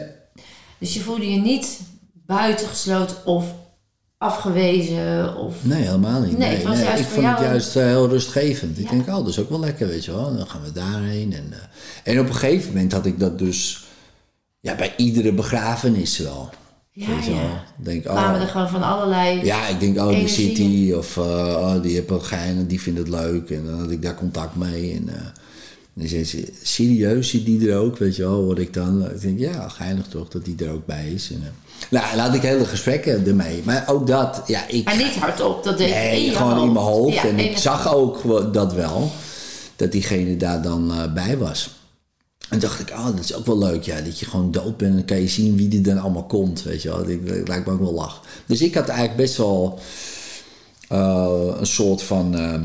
Dus 0.79 0.95
je 0.95 1.00
voelde 1.00 1.31
je 1.33 1.41
niet 1.41 1.81
buitengesloten 2.26 3.17
of 3.25 3.45
afgewezen. 4.19 5.37
Of... 5.37 5.55
nee, 5.61 5.83
helemaal 5.83 6.21
niet. 6.21 6.38
Nee, 6.38 6.49
Nee, 6.49 6.57
het 6.57 6.67
was 6.67 6.76
nee, 6.76 6.85
juist 6.85 7.03
ik 7.03 7.09
vond 7.09 7.26
het 7.26 7.38
juist 7.38 7.76
eh, 7.76 7.85
heel 7.85 8.09
rustgevend. 8.09 8.79
Ik 8.79 8.91
denk, 8.91 9.09
oh, 9.09 9.15
dat 9.15 9.29
is 9.29 9.38
ook 9.38 9.49
wel 9.49 9.61
lekker, 9.61 9.87
weet 9.87 10.05
je 10.05 10.12
wel. 10.12 10.37
Dan 10.37 10.47
gaan 10.47 10.62
we 10.62 10.73
daarheen. 10.73 11.33
En, 11.33 11.53
eh, 11.53 12.12
en 12.12 12.21
op 12.21 12.29
een 12.29 12.35
gegeven 12.35 12.73
moment 12.73 12.93
had 12.93 13.07
ik 13.07 13.19
dat 13.19 13.38
dus 13.38 13.85
ja, 14.61 14.75
bij 14.75 14.95
iedere 14.97 15.33
begrafenis 15.33 16.19
wel. 16.19 16.50
Ja, 16.95 17.07
weet 17.07 17.25
je 17.25 17.31
wel. 17.31 17.41
ja. 17.41 17.65
Ik 17.79 17.85
denk, 17.85 18.05
kwamen 18.05 18.35
oh, 18.35 18.43
er 18.43 18.49
gewoon 18.49 18.69
van 18.69 18.83
allerlei... 18.83 19.45
Ja, 19.45 19.69
ik 19.69 19.81
denk, 19.81 19.99
oh, 19.99 20.09
die 20.09 20.53
die. 20.55 20.99
Of 20.99 21.17
uh, 21.17 21.25
oh, 21.25 21.83
die 21.83 22.03
wat 22.07 22.23
gein 22.23 22.57
en 22.57 22.67
die 22.67 22.81
vindt 22.81 22.99
het 22.99 23.09
leuk. 23.09 23.51
En 23.51 23.67
dan 23.67 23.79
had 23.79 23.91
ik 23.91 24.03
daar 24.03 24.15
contact 24.15 24.57
mee. 24.57 24.93
En 24.93 25.03
uh, 25.09 25.15
dan 25.95 26.09
zei 26.09 26.25
ze, 26.25 26.53
serieus 26.63 27.29
zit 27.29 27.45
die 27.45 27.71
er 27.71 27.79
ook? 27.79 27.99
Weet 27.99 28.17
je 28.17 28.23
wel, 28.23 28.43
hoor 28.43 28.59
ik 28.59 28.75
dan. 28.75 29.11
Ik 29.11 29.21
denk, 29.21 29.39
ja, 29.39 29.69
geinig 29.69 30.07
toch 30.07 30.29
dat 30.29 30.45
die 30.45 30.65
er 30.65 30.73
ook 30.73 30.87
bij 30.87 31.11
is. 31.15 31.31
En, 31.31 31.41
uh, 31.43 31.49
nou, 31.91 32.13
en 32.13 32.19
had 32.19 32.35
ik 32.35 32.43
hele 32.43 32.65
gesprekken 32.65 33.27
ermee. 33.27 33.63
Maar 33.65 33.85
ook 33.87 34.07
dat, 34.07 34.43
ja, 34.47 34.69
ik... 34.69 34.85
Maar 34.85 34.97
niet 34.97 35.15
hardop, 35.15 35.65
dat 35.65 35.79
deed 35.79 35.89
in 35.89 35.95
Nee, 35.95 36.31
gewoon 36.31 36.53
hoofd. 36.53 36.67
in 36.67 36.73
mijn 36.73 36.85
hoofd. 36.85 37.15
Ja, 37.15 37.25
en 37.25 37.39
ik 37.39 37.57
zag 37.57 37.95
ook 37.95 38.53
dat 38.53 38.73
wel. 38.73 39.11
Dat 39.77 39.93
diegene 39.93 40.37
daar 40.37 40.63
dan 40.63 40.93
bij 41.15 41.39
was. 41.39 41.71
En 42.49 42.59
dacht 42.59 42.81
ik, 42.81 42.91
oh, 42.91 43.05
dat 43.05 43.19
is 43.19 43.35
ook 43.35 43.47
wel 43.47 43.59
leuk, 43.59 43.83
ja. 43.83 44.01
Dat 44.01 44.19
je 44.19 44.27
gewoon 44.27 44.51
dood 44.51 44.77
bent 44.77 44.91
en 44.91 44.97
dan 44.97 45.07
kan 45.07 45.21
je 45.21 45.29
zien 45.29 45.57
wie 45.57 45.77
er 45.77 45.83
dan 45.83 45.99
allemaal 45.99 46.27
komt, 46.27 46.63
weet 46.63 46.83
je 46.83 46.89
wel. 46.89 46.99
Dat, 46.99 47.49
lijkt 47.49 47.67
me 47.67 47.73
ook 47.73 47.81
wel 47.81 47.93
lach. 47.93 48.23
Dus 48.47 48.61
ik 48.63 48.75
had 48.75 48.89
eigenlijk 48.89 49.19
best 49.19 49.37
wel 49.37 49.79
uh, 50.93 51.55
een 51.59 51.67
soort 51.67 52.03
van... 52.03 52.37
Uh, 52.37 52.61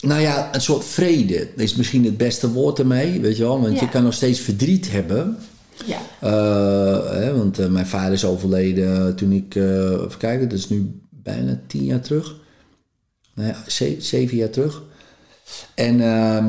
nou 0.00 0.20
ja, 0.20 0.54
een 0.54 0.60
soort 0.60 0.84
vrede 0.84 1.48
is 1.56 1.74
misschien 1.74 2.04
het 2.04 2.16
beste 2.16 2.52
woord 2.52 2.78
ermee, 2.78 3.20
weet 3.20 3.36
je 3.36 3.42
wel. 3.42 3.60
Want 3.60 3.74
Ja. 3.74 3.80
je 3.80 3.88
kan 3.88 4.02
nog 4.02 4.14
steeds 4.14 4.40
verdriet 4.40 4.90
hebben. 4.90 5.36
Ja. 5.84 6.00
Uh, 6.22 7.10
hè, 7.10 7.36
want 7.36 7.60
uh, 7.60 7.66
mijn 7.66 7.86
vader 7.86 8.12
is 8.12 8.24
overleden 8.24 9.14
toen 9.14 9.32
ik, 9.32 9.54
even 9.54 10.18
kijken, 10.18 10.48
dat 10.48 10.58
is 10.58 10.68
nu 10.68 11.00
bijna 11.10 11.60
tien 11.66 11.84
jaar 11.84 12.00
terug. 12.00 12.36
Nou 13.34 13.48
ja, 13.48 13.56
zeven 13.98 14.36
jaar 14.36 14.50
terug. 14.50 14.82
En 15.74 15.94
uh, 15.94 16.46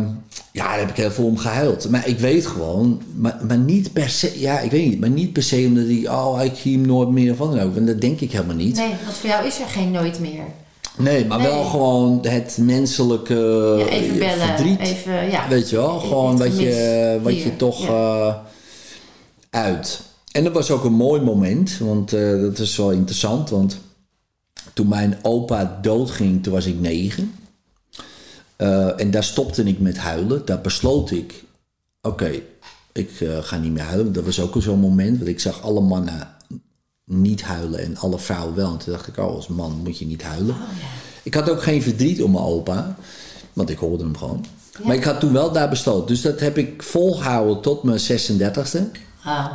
ja, 0.52 0.68
daar 0.68 0.80
heb 0.80 0.90
ik 0.90 0.96
heel 0.96 1.12
veel 1.12 1.26
om 1.26 1.38
gehuild. 1.38 1.90
Maar 1.90 2.08
ik 2.08 2.20
weet 2.20 2.46
gewoon, 2.46 3.02
maar, 3.16 3.38
maar 3.48 3.58
niet 3.58 3.94
per 3.94 4.10
se, 4.10 4.40
ja, 4.40 4.60
ik 4.60 4.72
weet 4.72 4.90
niet, 4.90 5.00
maar 5.00 5.10
niet 5.10 5.34
per 5.34 5.44
se 5.44 5.64
omdat 5.68 5.88
ik, 5.88 6.10
oh, 6.10 6.40
ik 6.44 6.56
zie 6.56 6.78
hem 6.78 6.88
nooit 6.88 7.10
meer 7.10 7.36
van 7.36 7.60
ook. 7.60 7.74
Want 7.74 7.88
dat 7.88 8.02
denk 8.02 8.20
ik 8.20 8.32
helemaal 8.32 8.56
niet. 8.56 8.76
Nee, 8.76 8.94
want 9.04 9.18
voor 9.18 9.30
jou 9.30 9.48
is 9.48 9.60
er 9.60 9.68
geen 9.68 9.92
nooit 9.92 10.20
meer. 10.20 10.44
Nee, 10.98 11.26
maar 11.26 11.42
wel 11.42 11.64
gewoon 11.64 12.20
het 12.28 12.58
menselijke 12.62 13.76
Ja, 13.80 13.86
even 13.88 14.20
bellen. 14.20 14.48
verdriet. 14.48 14.80
Even, 14.80 15.32
ja. 15.32 15.48
Weet 15.48 15.70
je 15.70 15.76
wel, 15.76 16.00
gewoon 16.00 16.38
wat 16.38 16.60
je, 16.60 17.20
wat 17.22 17.34
hier, 17.34 17.44
je 17.44 17.56
toch 17.56 17.88
ja. 17.88 18.28
eh, 18.28 18.34
uit. 19.62 20.02
En 20.32 20.44
dat 20.44 20.54
was 20.54 20.72
ook 20.72 20.84
een 20.84 20.94
mooi 20.94 21.22
moment, 21.22 21.78
want 21.80 22.14
eh, 22.14 22.42
dat 22.42 22.60
is 22.60 22.76
wel 22.78 22.92
interessant. 22.92 23.50
Want 23.50 23.78
toen 24.74 24.88
mijn 24.88 25.18
opa 25.22 25.80
doodging, 25.82 26.44
toen 26.44 26.54
was 26.54 26.66
ik 26.66 26.80
negen. 26.80 27.34
Eh, 28.64 29.00
en 29.00 29.12
daar 29.12 29.24
stopte 29.24 29.64
ik 29.64 29.80
met 29.80 29.98
huilen. 29.98 30.46
Daar 30.46 30.62
besloot 30.62 31.12
ik, 31.12 31.44
oké, 32.02 32.32
ik 32.92 33.22
eh, 33.22 33.38
ga 33.42 33.58
niet 33.58 33.72
meer 33.72 33.84
huilen. 33.84 34.14
Dat 34.14 34.24
was 34.24 34.40
ook 34.40 34.56
zo'n 34.58 34.80
moment, 34.80 35.18
want 35.18 35.30
ik 35.30 35.40
zag 35.40 35.62
alle 35.62 35.82
mannen 35.82 36.28
niet 37.06 37.42
huilen 37.42 37.80
en 37.80 37.98
alle 37.98 38.20
vrouwen 38.20 38.56
wel. 38.56 38.72
En 38.72 38.78
toen 38.78 38.94
dacht 38.94 39.08
ik, 39.08 39.18
oh, 39.18 39.36
als 39.36 39.48
man 39.48 39.82
moet 39.84 39.98
je 39.98 40.06
niet 40.06 40.24
huilen. 40.24 40.56
Ik 41.24 41.34
had 41.34 41.50
ook 41.50 41.64
geen 41.64 41.82
verdriet 41.82 42.24
om 42.24 42.32
mijn 42.32 42.44
opa, 42.44 42.96
want 43.54 43.70
ik 43.70 43.78
hoorde 43.78 44.04
hem 44.04 44.18
gewoon. 44.18 44.46
Maar 44.84 44.96
ik 44.96 45.04
had 45.04 45.20
toen 45.20 45.34
wel 45.34 45.52
daar 45.52 45.70
besloten. 45.70 46.08
Dus 46.08 46.22
dat 46.22 46.40
heb 46.40 46.58
ik 46.58 46.84
volgehouden 46.84 47.62
tot 47.62 47.84
mijn 47.84 48.00
36e. 48.00 48.80
Ah, 49.24 49.52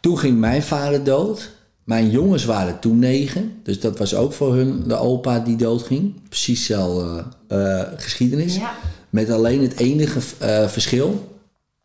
Toen 0.00 0.18
ging 0.18 0.38
mijn 0.38 0.62
vader 0.62 1.04
dood. 1.04 1.50
Mijn 1.84 2.10
jongens 2.10 2.44
waren 2.44 2.78
toen 2.78 2.98
negen. 2.98 3.60
Dus 3.62 3.80
dat 3.80 3.98
was 3.98 4.14
ook 4.14 4.32
voor 4.32 4.54
hun 4.54 4.82
de 4.88 4.94
opa 4.96 5.38
die 5.38 5.56
doodging. 5.56 6.28
Precies 6.28 6.58
dezelfde 6.66 7.24
eh, 7.48 7.82
geschiedenis. 7.96 8.56
Ja. 8.56 8.72
Met 9.10 9.30
alleen 9.30 9.62
het 9.62 9.76
enige 9.78 10.20
eh, 10.38 10.68
verschil 10.68 11.38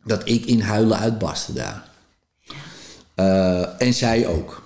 dat 0.04 0.20
ik 0.24 0.44
in 0.44 0.60
huilen 0.60 0.98
uitbarstte 0.98 1.52
daar. 1.52 1.88
Eh, 3.14 3.82
en 3.82 3.94
zij 3.94 4.26
ook. 4.26 4.62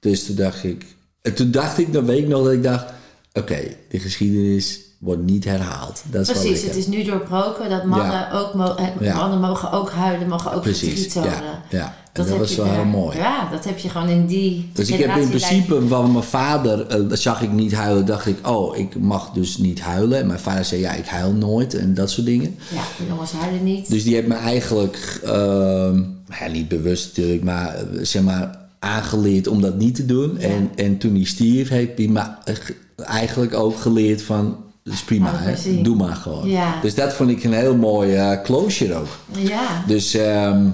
Dus 0.00 0.26
toen 0.26 0.36
dacht 0.36 0.64
ik... 0.64 0.86
En 1.22 1.34
toen 1.34 1.50
dacht 1.50 1.78
ik, 1.78 1.92
dan 1.92 2.04
weet 2.04 2.18
ik 2.18 2.28
nog 2.28 2.44
dat 2.44 2.52
ik 2.52 2.62
dacht... 2.62 2.84
Oké, 3.32 3.58
de 3.88 3.98
geschiedenis 3.98 4.80
wordt 4.98 5.22
niet 5.22 5.44
herhaald. 5.44 6.02
Dat 6.10 6.28
is 6.28 6.32
Precies, 6.32 6.62
het 6.62 6.76
is 6.76 6.86
nu 6.86 7.04
doorbroken 7.04 7.70
dat 7.70 7.84
mannen, 7.84 8.10
Ja. 8.10 8.30
ook 8.32 8.54
mo- 8.54 8.76
Ja. 9.00 9.14
mannen 9.16 9.40
mogen 9.40 9.70
ook 9.72 9.90
huilen, 9.90 10.28
mogen 10.28 10.52
ook 10.52 10.62
Precies, 10.62 10.88
verdriet 10.88 11.12
tonen. 11.12 11.62
ja. 11.70 11.94
Dat 12.26 12.38
was 12.38 12.56
wel 12.56 12.66
daar- 12.66 12.74
heel 12.74 12.84
mooi. 12.84 13.16
Ja, 13.18 13.48
dat 13.50 13.64
heb 13.64 13.78
je 13.78 13.88
gewoon 13.88 14.08
in 14.08 14.26
die 14.26 14.68
Dus 14.72 14.88
ik 14.90 14.98
heb 14.98 15.16
in 15.16 15.28
principe 15.28 15.86
van 15.88 16.12
mijn 16.12 16.24
vader, 16.24 16.86
eh, 16.86 17.00
zag 17.10 17.42
ik 17.42 17.52
niet 17.52 17.74
huilen, 17.74 18.06
dacht 18.06 18.26
ik, 18.26 18.48
oh, 18.48 18.76
ik 18.76 18.98
mag 19.00 19.30
dus 19.32 19.56
niet 19.58 19.80
huilen. 19.80 20.18
En 20.20 20.26
mijn 20.26 20.38
vader 20.38 20.64
zei, 20.64 20.80
ja, 20.80 20.92
ik 20.92 21.06
huil 21.06 21.32
nooit 21.32 21.74
en 21.74 21.94
dat 21.94 22.10
soort 22.10 22.26
dingen. 22.26 22.56
Ja, 22.74 23.04
jongens 23.08 23.32
huilen 23.32 23.64
niet. 23.64 23.88
Dus 23.90 24.02
die 24.04 24.14
heeft 24.14 24.26
me 24.28 24.34
eigenlijk, 24.34 25.20
ehm, 25.24 26.02
ja, 26.40 26.46
niet 26.52 26.68
bewust 26.68 27.06
natuurlijk, 27.16 27.42
maar 27.44 27.74
eh, 27.74 27.82
zeg 28.02 28.22
maar 28.22 28.58
aangeleerd 28.78 29.46
om 29.48 29.60
dat 29.60 29.76
niet 29.76 29.94
te 29.94 30.06
doen. 30.06 30.38
En, 30.38 30.70
en 30.76 30.98
toen 30.98 31.14
hij 31.14 31.24
stierf, 31.24 31.68
heeft 31.68 31.98
hij 31.98 32.06
me 32.06 32.22
ge- 32.44 32.74
eigenlijk 32.96 33.54
ook 33.54 33.78
geleerd 33.80 34.22
van, 34.22 34.56
dat 34.84 34.94
is 34.94 35.02
prima, 35.02 35.32
hè? 35.34 35.82
doe 35.82 35.96
maar 35.96 36.14
gewoon. 36.16 36.48
Ja. 36.48 36.80
Dus 36.82 36.94
dat 36.94 37.12
vond 37.12 37.30
ik 37.30 37.44
een 37.44 37.52
heel 37.52 37.76
mooi 37.76 38.14
eh, 38.14 38.42
closure 38.42 38.94
ook. 38.94 39.06
ja. 39.38 39.84
Dus 39.86 40.14
ehm, 40.14 40.64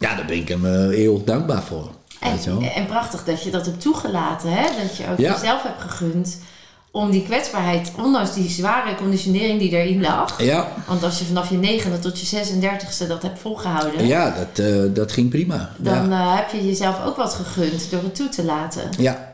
ja, 0.00 0.14
daar 0.14 0.24
ben 0.26 0.36
ik 0.36 0.48
hem 0.48 0.66
eh, 0.66 0.98
eeuwig 0.98 1.24
dankbaar 1.24 1.62
voor. 1.62 1.90
En, 2.20 2.38
en 2.74 2.86
prachtig 2.86 3.24
dat 3.24 3.42
je 3.42 3.50
dat 3.50 3.66
hebt 3.66 3.80
toegelaten, 3.80 4.52
hè? 4.52 4.62
dat 4.82 4.96
je 4.96 5.04
ook 5.10 5.18
Ja. 5.18 5.32
jezelf 5.32 5.62
hebt 5.62 5.80
gegund 5.80 6.38
om 6.92 7.10
die 7.10 7.22
kwetsbaarheid, 7.22 7.92
ondanks 7.98 8.34
die 8.34 8.48
zware 8.48 8.94
conditionering 8.94 9.58
die 9.60 9.70
erin 9.70 10.00
lag. 10.00 10.42
Ja, 10.42 10.68
Want 10.86 11.02
als 11.04 11.18
je 11.18 11.24
vanaf 11.24 11.50
je 11.50 11.56
negende 11.56 11.98
tot 11.98 12.20
je 12.20 12.26
36e 12.26 13.06
dat 13.08 13.22
hebt 13.22 13.38
volgehouden, 13.38 14.06
Ja, 14.06 14.30
dat, 14.38 14.64
eh, 14.66 14.80
dat 14.94 15.12
ging 15.12 15.30
prima. 15.30 15.70
dan 15.76 16.08
ja. 16.10 16.20
eh, 16.32 16.36
heb 16.36 16.50
je 16.50 16.66
jezelf 16.66 17.04
ook 17.06 17.16
wat 17.16 17.34
gegund 17.34 17.90
door 17.90 18.02
het 18.02 18.14
toe 18.14 18.28
te 18.28 18.44
laten. 18.44 18.82
ja. 18.98 19.28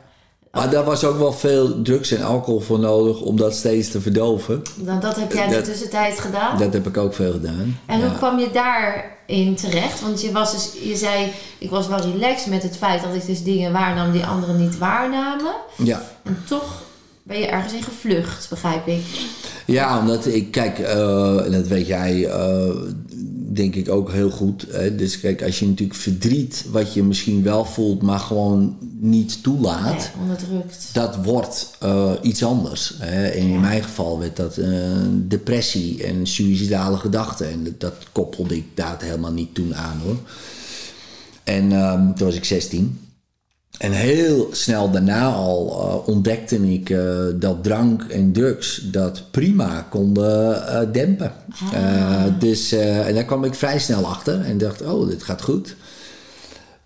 Maar 0.52 0.70
daar 0.70 0.85
was 0.85 1.04
ook 1.04 1.18
wel 1.18 1.32
veel 1.32 1.82
drugs 1.82 2.11
en 2.12 2.23
alcohol 2.25 2.61
voor 2.61 2.78
nodig 2.78 3.20
om 3.20 3.37
dat 3.37 3.54
steeds 3.54 3.90
te 3.90 4.00
verdoven. 4.00 4.62
Dan, 4.76 5.00
dat 5.00 5.16
heb 5.16 5.32
jij 5.32 5.44
in 5.44 5.50
de 5.50 5.61
tussentijd 5.62 6.20
gedaan. 6.20 6.58
Dat 6.58 6.73
heb 6.73 6.87
ik 6.87 6.96
ook 6.96 7.14
veel 7.14 7.32
gedaan. 7.32 7.78
En 7.87 8.00
hoe 8.00 8.16
kwam 8.16 8.38
je 8.38 8.50
daarin 9.26 9.54
terecht? 9.54 10.00
Want 10.00 10.23
je, 10.23 10.33
was 10.33 10.52
dus, 10.52 10.88
je 10.88 10.97
zei, 10.97 11.33
ik 11.59 11.71
was 11.71 11.88
wel 11.88 12.00
relaxed 12.00 12.47
met 12.47 12.62
het 12.62 12.76
feit 12.76 13.02
dat 13.02 13.14
ik 13.14 13.26
dus 13.26 13.42
dingen 13.42 13.73
waarnam 13.73 14.12
die 14.12 14.25
anderen 14.25 14.61
niet 14.61 14.78
waarnamen. 14.78 15.54
ja. 15.76 16.02
En 16.23 16.42
toch 16.49 16.83
ben 17.23 17.38
je 17.38 17.47
ergens 17.47 17.73
in 17.73 17.83
gevlucht, 17.83 18.49
begrijp 18.49 18.87
ik. 18.87 19.02
Ja, 19.64 19.99
omdat 19.99 20.26
ik, 20.26 20.50
kijk, 20.50 20.78
en 20.78 21.52
dat 21.52 21.66
weet 21.66 21.87
jij 21.87 22.26
eh, 22.26 22.75
denk 23.56 23.75
ik 23.75 23.88
ook 23.88 24.12
heel 24.12 24.30
goed. 24.30 24.66
Hè? 24.70 24.94
Dus 24.94 25.20
kijk, 25.20 25.42
als 25.42 25.58
je 25.58 25.66
natuurlijk 25.66 25.98
verdriet, 25.98 26.64
wat 26.70 26.94
je 26.94 27.02
misschien 27.02 27.42
wel 27.42 27.64
voelt, 27.64 28.02
maar 28.02 28.18
gewoon 28.18 28.76
niet 28.98 29.42
toelaat. 29.42 29.92
Nee, 29.92 30.22
onderdrukt. 30.22 30.88
dat 30.92 31.16
wordt 31.25 31.70
eh, 31.80 32.12
iets 32.22 32.44
anders. 32.44 32.94
Hè. 32.98 33.26
En 33.26 33.46
in 33.46 33.60
mijn 33.60 33.82
geval 33.82 34.18
werd 34.18 34.36
dat 34.36 34.56
eh, 34.56 34.68
depressie 35.12 36.04
en 36.04 36.26
suïcidale 36.26 36.96
gedachten. 36.96 37.50
En 37.50 37.64
dat, 37.64 37.80
dat 37.80 37.94
koppelde 38.12 38.56
ik 38.56 38.66
daar 38.75 38.96
helemaal 39.02 39.32
niet 39.32 39.54
toen 39.54 39.75
aan 39.75 40.00
hoor. 40.04 40.16
En 41.44 41.72
ehm, 41.72 42.12
toen 42.14 42.26
was 42.26 42.36
ik 42.36 42.44
16. 42.44 42.98
En 43.78 43.92
heel 43.92 44.49
snel 44.52 44.90
daarna 44.90 45.33
al 45.33 45.71
eh, 45.71 46.09
ontdekte 46.09 46.73
ik 46.73 46.90
eh, 46.90 47.25
dat 47.35 47.62
drank 47.62 48.02
en 48.02 48.33
drugs 48.33 48.80
dat 48.90 49.30
prima 49.30 49.87
konden 49.90 50.68
eh, 50.68 50.92
dempen. 50.92 51.33
Eh, 51.73 52.25
dus, 52.38 52.73
en 52.73 53.14
daar 53.14 53.25
kwam 53.25 53.45
ik 53.45 53.54
vrij 53.54 53.78
snel 53.78 54.06
achter 54.06 54.40
en 54.40 54.59
dacht, 54.59 54.83
oh, 54.83 55.09
dit 55.09 55.23
gaat 55.23 55.42
goed. 55.42 55.76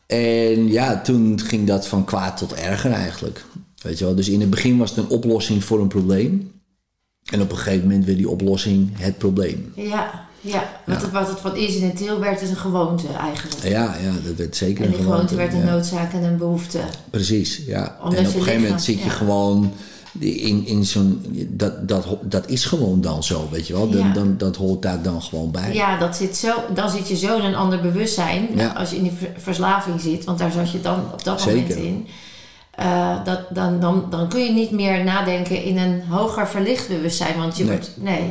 En 0.07 0.69
ja, 0.69 1.01
toen 1.01 1.41
ging 1.41 1.67
dat 1.67 1.87
van 1.87 2.05
kwaad 2.05 2.37
tot 2.37 2.55
erger 2.55 2.93
eigenlijk. 2.93 3.45
Weet 3.83 3.99
je 3.99 4.05
wel? 4.05 4.15
Dus 4.15 4.29
in 4.29 4.41
het 4.41 4.51
begin 4.51 4.79
was 4.79 4.91
het 4.91 4.99
een 4.99 5.09
oplossing 5.09 5.65
voor 5.65 5.81
een 5.81 5.89
probleem. 5.89 6.51
En 7.31 7.41
op 7.41 7.51
een 7.51 7.57
gegeven 7.57 7.87
moment 7.87 8.05
werd 8.05 8.17
die 8.19 8.29
oplossing 8.29 8.91
het 8.99 9.19
probleem. 9.19 9.73
Ja, 9.75 10.29
ja. 10.41 10.65
Wat, 10.87 11.03
Het, 11.03 11.11
wat 11.11 11.29
het 11.29 11.41
van 11.41 11.57
incidenteel 11.57 12.21
werd, 12.21 12.43
is 12.43 12.51
een 12.51 12.57
gewoonte 12.57 13.07
eigenlijk. 13.21 13.63
Ja, 13.63 13.97
ja 14.03 14.13
dat 14.25 14.35
werd 14.37 14.57
zeker 14.57 14.85
En 14.85 14.91
die 14.91 14.99
een 14.99 15.05
gewoonte 15.05 15.35
werd 15.35 15.53
een 15.53 15.59
ja. 15.59 15.71
noodzaak 15.71 16.13
en 16.13 16.23
een 16.23 16.37
behoefte. 16.37 16.79
Precies, 17.11 17.63
ja. 17.67 17.97
Omdat 18.03 18.19
en 18.19 18.27
op 18.27 18.35
een 18.35 18.41
gegeven 18.41 18.63
moment 18.63 18.83
zit 18.83 18.99
je 18.99 19.05
ja. 19.05 19.11
gewoon 19.11 19.73
in, 20.19 20.67
in 20.67 20.85
zo'n... 20.85 21.25
Dat, 21.49 21.89
dat, 21.89 22.07
dat 22.23 22.49
is 22.49 22.65
gewoon 22.65 23.01
dan 23.01 23.23
zo, 23.23 23.49
weet 23.51 23.67
je 23.67 23.73
wel. 23.73 23.91
Dan, 23.91 24.13
dan, 24.13 24.35
dat 24.39 24.57
hoort 24.57 24.83
daar 24.83 25.03
dan 25.03 25.23
gewoon 25.23 25.51
bij. 25.51 25.75
Ja, 25.75 25.99
dat 25.99 26.17
zit 26.17 26.37
zo, 26.37 26.55
dan 26.75 26.91
zit 26.91 27.09
je 27.09 27.17
zo 27.17 27.39
in 27.39 27.45
een 27.45 27.55
ander 27.55 27.81
bewustzijn 27.81 28.75
als 28.77 28.91
je 28.91 28.97
in 28.97 29.03
die 29.03 29.13
ver- 29.13 29.33
verslaving 29.37 30.01
zit. 30.01 30.25
Want 30.25 30.39
daar 30.39 30.53
zat 30.53 30.71
je 30.71 30.81
dan 30.81 31.01
op 31.13 31.25
dat 31.25 31.47
moment 31.47 31.71
in. 31.71 32.07
Eh, 32.81 33.25
dat, 33.25 33.41
dan, 33.51 33.81
dan, 33.81 34.05
dan 34.11 34.29
kun 34.29 34.45
je 34.45 34.53
niet 34.53 34.71
meer 34.71 35.05
nadenken 35.05 35.63
in 35.65 35.79
een 35.79 36.03
hoger 36.09 36.49
verlicht 36.49 36.89
bewustzijn. 36.89 37.37
Want 37.37 37.57
je 37.57 37.65
Nee. 37.65 37.73
wordt... 37.73 37.91
Nee. 37.97 38.31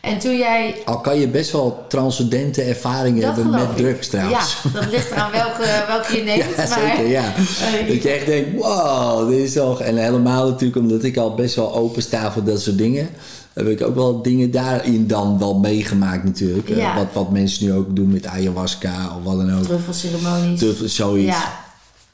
En 0.00 0.18
toen 0.18 0.36
jij... 0.36 0.74
Al 0.84 1.00
kan 1.00 1.18
je 1.20 1.28
best 1.28 1.50
wel 1.52 1.84
transcendente 1.88 2.62
ervaringen 2.62 3.24
hebben 3.24 3.50
met 3.50 3.60
ik. 3.62 3.76
drugs 3.76 4.08
trouwens. 4.08 4.56
Ja, 4.62 4.80
dat 4.80 4.90
ligt 4.90 5.10
eraan 5.10 5.30
welke, 5.32 5.66
welke 5.88 6.16
je 6.16 6.22
neemt. 6.22 6.44
Ja, 6.56 6.56
maar, 6.56 6.66
zeker, 6.66 7.06
ja. 7.06 7.32
dat 7.88 8.02
je 8.02 8.10
echt 8.10 8.26
denkt, 8.26 8.54
wow, 8.62 9.28
dit 9.28 9.38
is 9.38 9.52
toch... 9.52 9.80
En 9.80 9.96
helemaal 9.96 10.48
natuurlijk 10.48 10.78
omdat 10.80 11.04
ik 11.04 11.16
al 11.16 11.34
best 11.34 11.54
wel 11.54 11.74
open 11.74 12.02
sta 12.02 12.32
voor 12.32 12.44
dat 12.44 12.60
soort 12.60 12.78
dingen... 12.78 13.08
heb 13.52 13.66
ik 13.68 13.82
ook 13.82 13.94
wel 13.94 14.22
dingen 14.22 14.50
daarin 14.50 15.06
dan 15.06 15.38
wel 15.38 15.54
meegemaakt 15.58 16.24
natuurlijk. 16.24 16.70
Eh, 16.70 16.76
Ja. 16.76 16.94
wat, 16.96 17.06
wat 17.12 17.30
mensen 17.30 17.64
nu 17.66 17.72
ook 17.72 17.96
doen 17.96 18.08
met 18.12 18.26
ayahuasca 18.26 19.12
of 19.16 19.22
wat 19.24 19.36
dan 19.46 19.58
ook. 19.58 19.62
Truffelceremonies. 19.64 20.62
Of 20.62 20.76
zoiets. 20.84 21.36
Ja, 21.36 21.64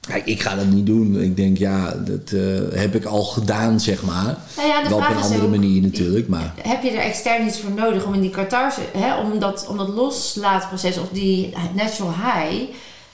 Kijk, 0.08 0.26
ik 0.26 0.40
ga 0.42 0.54
dat 0.54 0.66
niet 0.66 0.86
doen. 0.86 1.20
Ik 1.20 1.36
denk, 1.36 1.58
ja, 1.58 1.90
dat 2.04 2.32
eh, 2.32 2.40
heb 2.80 2.94
ik 2.94 3.04
al 3.04 3.22
gedaan, 3.22 3.80
zeg 3.80 4.02
maar. 4.02 4.36
Nou 4.56 4.68
ja, 4.68 4.88
wel 4.88 4.98
op 4.98 5.04
een 5.10 5.16
andere 5.22 5.42
ook- 5.42 5.50
manier 5.50 5.82
natuurlijk, 5.82 6.28
maar... 6.28 6.54
heb 6.62 6.82
je 6.82 6.90
er 6.90 6.98
extern 7.04 7.46
iets 7.46 7.60
voor 7.60 7.70
nodig 7.70 8.06
om 8.06 8.14
in 8.14 8.20
die 8.20 8.30
catharse, 8.30 8.80
hè, 8.96 9.16
om, 9.18 9.38
dat, 9.38 9.66
om 9.68 9.76
dat 9.76 9.88
loslaatproces 9.88 10.98
of 10.98 11.08
die 11.12 11.52
natural 11.74 12.12
high 12.14 12.62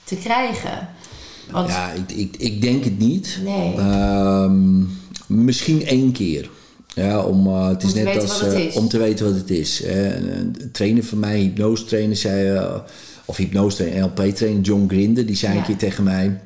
te 0.04 0.16
krijgen? 0.16 0.88
Want 1.50 1.68
Ja, 1.68 1.92
ik, 1.92 2.12
ik, 2.16 2.36
ik 2.38 2.60
denk 2.60 2.84
het 2.84 2.98
niet. 2.98 3.38
Nee. 3.44 3.74
Ehm, 3.76 4.82
misschien 5.26 5.86
één 5.86 6.12
keer. 6.12 6.50
Ja, 6.94 7.20
om, 7.22 7.46
eh, 7.46 7.68
het 7.68 7.82
is 7.82 7.88
Om 7.88 7.94
te 7.94 8.02
net 8.02 8.04
weten 8.14 8.28
als 8.28 8.40
wat 8.40 8.48
het 8.50 8.58
eh, 8.58 8.64
is. 8.66 8.74
om 8.74 8.88
te 8.88 8.98
weten 8.98 9.26
wat 9.26 9.34
het 9.34 9.50
is. 9.50 9.82
hè. 9.84 10.16
Een, 10.16 10.56
trainer 10.72 11.04
van 11.04 11.18
mij, 11.18 11.38
hypnose 11.38 11.84
trainer, 11.84 12.16
zei, 12.16 12.60
of 13.24 13.36
hypnose 13.36 13.76
trainer, 13.76 14.00
NLP 14.00 14.34
trainer, 14.36 14.62
John 14.62 14.84
Grinder, 14.88 15.26
die 15.26 15.36
zei 15.36 15.52
Ja. 15.52 15.58
een 15.58 15.64
keer 15.64 15.76
tegen 15.76 16.04
mij, 16.04 16.40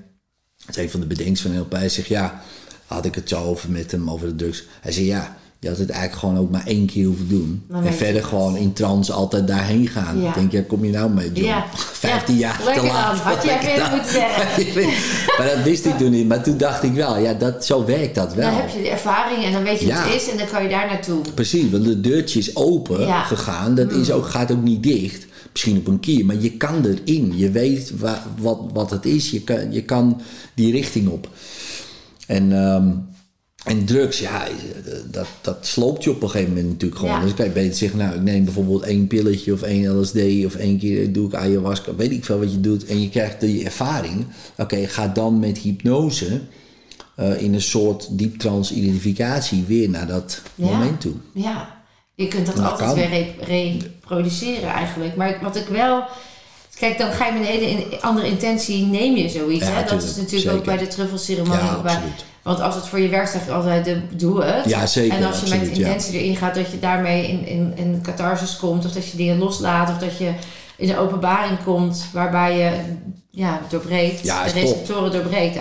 dat 0.66 0.76
is 0.76 0.82
een 0.82 0.90
van 0.90 1.00
de 1.00 1.06
bedenkers 1.06 1.40
van 1.40 1.52
NLP, 1.52 1.72
hij 1.72 1.88
zegt 1.88 2.08
ja, 2.08 2.42
had 2.86 3.04
ik 3.04 3.14
het 3.14 3.28
zo 3.28 3.44
over 3.44 3.70
met 3.70 3.90
hem 3.90 4.10
over 4.10 4.26
de 4.26 4.36
drugs. 4.36 4.64
Hij 4.80 4.92
zei 4.92 5.06
ja, 5.06 5.36
je 5.62 5.68
had 5.68 5.78
het 5.78 5.90
eigenlijk 5.90 6.20
gewoon 6.20 6.38
ook 6.38 6.50
maar 6.50 6.66
één 6.66 6.86
keer 6.86 7.06
hoeven 7.06 7.28
doen. 7.28 7.64
Dan 7.68 7.86
en 7.86 7.94
verder 7.94 8.24
gewoon 8.24 8.56
in 8.56 8.72
trance 8.72 9.12
altijd 9.12 9.46
daarheen 9.46 9.88
gaan. 9.88 10.20
Ja. 10.20 10.28
Ik 10.28 10.34
denk, 10.34 10.52
ja, 10.52 10.62
kom 10.68 10.84
je 10.84 10.90
nou 10.90 11.10
mee, 11.10 11.32
John? 11.32 11.46
Ja. 11.48 11.66
15 11.92 12.34
Ja, 12.34 12.40
jaar 12.64 12.74
te 12.74 12.82
laat. 12.86 13.18
Had 13.18 13.44
jij 13.44 13.76
dan. 13.76 13.90
moeten 13.90 14.12
zeggen. 14.12 14.86
maar 15.38 15.46
dat 15.54 15.64
wist 15.64 15.84
ik 15.84 15.98
toen 15.98 16.10
niet. 16.10 16.28
Maar 16.28 16.42
toen 16.42 16.56
dacht 16.56 16.82
ik 16.82 16.92
wel, 16.92 17.18
ja, 17.18 17.34
dat, 17.34 17.64
zo 17.64 17.84
werkt 17.84 18.14
dat 18.14 18.34
wel. 18.34 18.50
Dan 18.50 18.60
heb 18.60 18.68
je 18.68 18.82
de 18.82 18.88
ervaring 18.88 19.44
en 19.44 19.52
dan 19.52 19.62
weet 19.62 19.80
je 19.80 19.86
wat 19.86 20.04
het 20.04 20.14
is 20.14 20.30
en 20.30 20.36
dan 20.36 20.46
kan 20.46 20.62
je 20.62 20.68
daar 20.68 20.86
naartoe. 20.86 21.20
Precies, 21.34 21.70
want 21.70 21.84
de 21.84 22.00
deurtje 22.00 22.38
is 22.38 22.56
open. 22.56 23.06
Mm. 23.06 23.12
gegaan. 23.12 23.74
Dat 23.74 23.92
is 23.92 24.10
ook, 24.10 24.26
gaat 24.26 24.52
ook 24.52 24.62
niet 24.62 24.82
dicht. 24.82 25.26
Misschien 25.52 25.76
op 25.76 25.86
een 25.86 26.00
kier, 26.00 26.24
maar 26.26 26.36
je 26.40 26.50
kan 26.56 26.84
erin. 26.86 27.32
Je 27.38 27.50
weet 27.50 27.92
wa- 27.98 28.26
wat, 28.38 28.60
wat 28.72 28.90
het 28.90 29.04
is. 29.06 29.30
Je 29.30 29.40
kan, 29.42 29.72
je 29.72 29.82
kan 29.82 30.20
die 30.54 30.72
richting 30.72 31.08
op. 31.08 31.28
En 32.26 32.52
ehm, 32.52 32.88
En 33.64 33.84
drugs, 33.84 34.18
ja, 34.18 34.46
dat, 35.10 35.26
dat 35.40 35.66
sloopt 35.66 36.04
je 36.04 36.10
op 36.10 36.22
een 36.22 36.30
gegeven 36.30 36.52
moment 36.54 36.72
natuurlijk 36.72 37.00
gewoon. 37.00 37.14
Ja. 37.14 37.22
Dus 37.24 37.34
kan 37.34 37.44
je 37.46 37.50
beter 37.52 37.76
zeggen, 37.76 37.98
nou, 37.98 38.14
ik 38.14 38.22
neem 38.22 38.44
bijvoorbeeld 38.44 38.82
één 38.82 39.06
pilletje 39.06 39.52
of 39.52 39.62
één 39.62 39.98
LSD 40.00 40.16
of 40.44 40.54
één 40.54 40.78
keer 40.78 41.12
doe 41.12 41.26
ik 41.26 41.34
ayahuasca, 41.34 41.94
weet 41.94 42.10
ik 42.10 42.24
veel 42.24 42.38
wat 42.38 42.52
je 42.52 42.60
doet. 42.60 42.84
En 42.86 43.00
je 43.02 43.08
krijgt 43.08 43.40
die 43.40 43.64
ervaring. 43.64 44.26
Oké, 44.58 44.86
ga 44.86 45.08
dan 45.08 45.38
met 45.38 45.58
hypnose 45.58 46.40
eh, 47.16 47.42
in 47.42 47.54
een 47.54 47.62
soort 47.62 48.08
dieptrans 48.18 48.72
identificatie 48.72 49.64
weer 49.66 49.88
naar 49.90 50.06
dat 50.06 50.42
Ja. 50.54 50.66
moment 50.66 51.00
toe. 51.00 51.14
Ja, 51.34 51.81
je 52.14 52.28
kunt 52.28 52.46
dat 52.46 52.56
Dat 52.56 52.70
altijd 52.70 52.88
kan. 52.88 52.98
weer 52.98 53.08
re- 53.08 53.34
reproduceren 54.00 54.68
eigenlijk. 54.70 55.16
Maar 55.16 55.38
wat 55.42 55.56
ik 55.56 55.66
wel... 55.66 56.02
Kijk, 56.78 56.98
dan 56.98 57.12
ga 57.12 57.26
je 57.26 57.32
met 57.32 57.40
een 57.40 57.46
hele 57.46 57.70
in- 57.70 58.00
andere 58.02 58.26
intentie 58.26 58.84
neem 58.84 59.16
je 59.16 59.28
zoiets. 59.28 59.66
Ja, 59.66 59.72
hè? 59.72 59.84
Dat 59.84 60.02
is 60.02 60.16
natuurlijk 60.16 60.56
ook 60.56 60.64
bij 60.64 60.76
de 60.76 60.86
truffelceremonie. 60.88 61.64
Ja, 61.64 61.80
bij- 61.82 61.98
want 62.42 62.60
als 62.60 62.74
het 62.74 62.86
voor 62.86 62.98
je 63.00 63.08
werkt, 63.08 63.30
zeg 63.30 63.48
altijd, 63.48 63.84
de, 63.84 64.00
doe 64.16 64.42
het. 64.44 64.64
Ja, 64.64 64.86
zeker, 64.86 65.16
En 65.18 65.24
als 65.26 65.36
je 65.40 65.42
met 65.42 65.52
absoluut, 65.52 65.76
ja. 65.76 65.86
intentie 65.86 66.18
erin 66.20 66.36
gaat, 66.36 66.54
dat 66.54 66.70
je 66.70 66.78
daarmee 66.78 67.28
in, 67.28 67.46
in, 67.46 67.72
in 67.76 68.00
catharsis 68.02 68.56
komt. 68.56 68.84
Of 68.84 68.92
dat 68.92 69.08
je 69.10 69.16
dingen 69.16 69.38
loslaat. 69.38 69.88
Of 69.90 69.98
dat 69.98 70.18
je 70.18 70.32
in 70.76 70.90
een 70.90 70.96
openbaring 70.96 71.58
komt 71.64 72.04
waarbij 72.12 72.58
je 72.58 72.70
ja, 73.30 73.60
doorbreekt. 73.68 74.22
De 74.22 74.28
is 74.28 74.52
top. 74.52 74.54
receptoren 74.54 75.12
doorbreekt. 75.12 75.56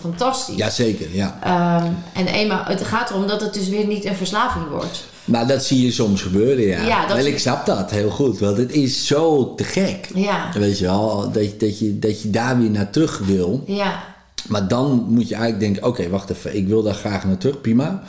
Fantastisch. 0.00 0.56
Jazeker, 0.56 1.08
ja. 1.14 1.38
Ehm, 1.42 1.92
en 2.12 2.26
eenmaal, 2.26 2.64
het 2.64 2.84
gaat 2.84 3.10
erom 3.10 3.26
dat 3.26 3.40
het 3.40 3.54
dus 3.54 3.68
weer 3.68 3.86
niet 3.86 4.04
een 4.04 4.16
verslaving 4.16 4.68
wordt. 4.70 5.04
Maar 5.28 5.46
dat 5.46 5.64
zie 5.64 5.84
je 5.84 5.92
soms 5.92 6.22
gebeuren, 6.22 6.66
ja. 6.66 6.86
Ja, 6.86 7.06
dat 7.06 7.16
Wel, 7.16 7.26
ik 7.26 7.38
snap 7.38 7.66
dat 7.66 7.90
heel 7.90 8.10
goed, 8.10 8.38
want 8.38 8.56
het 8.56 8.72
is 8.72 9.06
zo 9.06 9.54
te 9.54 9.64
gek. 9.64 10.08
Ja, 10.14 10.50
Weet 10.54 10.78
je 10.78 10.84
wel, 10.84 11.30
dat, 11.32 11.44
je- 11.44 11.56
dat, 11.56 11.78
je, 11.78 11.98
dat 11.98 12.22
je 12.22 12.30
daar 12.30 12.58
weer 12.58 12.70
naar 12.70 12.90
terug 12.90 13.18
wil. 13.18 13.62
ja, 13.66 14.02
Maar 14.48 14.68
dan 14.68 15.06
moet 15.08 15.28
je 15.28 15.34
eigenlijk 15.34 15.64
denken: 15.64 15.88
oké, 15.88 16.08
wacht 16.08 16.30
even, 16.30 16.56
ik 16.56 16.66
wil 16.68 16.82
daar 16.82 16.94
graag 16.94 17.24
naar 17.24 17.38
terug, 17.38 17.60
prima. 17.60 18.02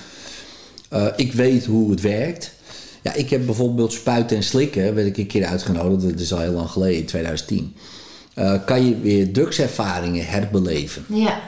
Eh, 0.90 1.06
ik 1.16 1.34
weet 1.34 1.66
hoe 1.66 1.92
het 1.92 2.02
werkt. 2.02 2.52
Ja, 3.04 3.14
ik 3.14 3.30
heb 3.30 3.46
bijvoorbeeld 3.46 3.94
spuiten 3.94 4.38
en 4.38 4.44
slikken, 4.44 4.96
werd 4.96 5.08
ik 5.08 5.18
een 5.18 5.28
keer 5.28 5.46
uitgenodigd, 5.46 6.10
dat 6.12 6.20
is 6.20 6.34
al 6.34 6.40
heel 6.40 6.52
lang 6.52 6.70
geleden, 6.70 6.98
in 6.98 7.06
2010. 7.06 7.76
Eh, 8.34 8.54
kan 8.66 8.86
je 8.86 9.00
weer 9.00 9.32
drugservaringen 9.34 10.26
herbeleven? 10.26 11.06
ja. 11.10 11.40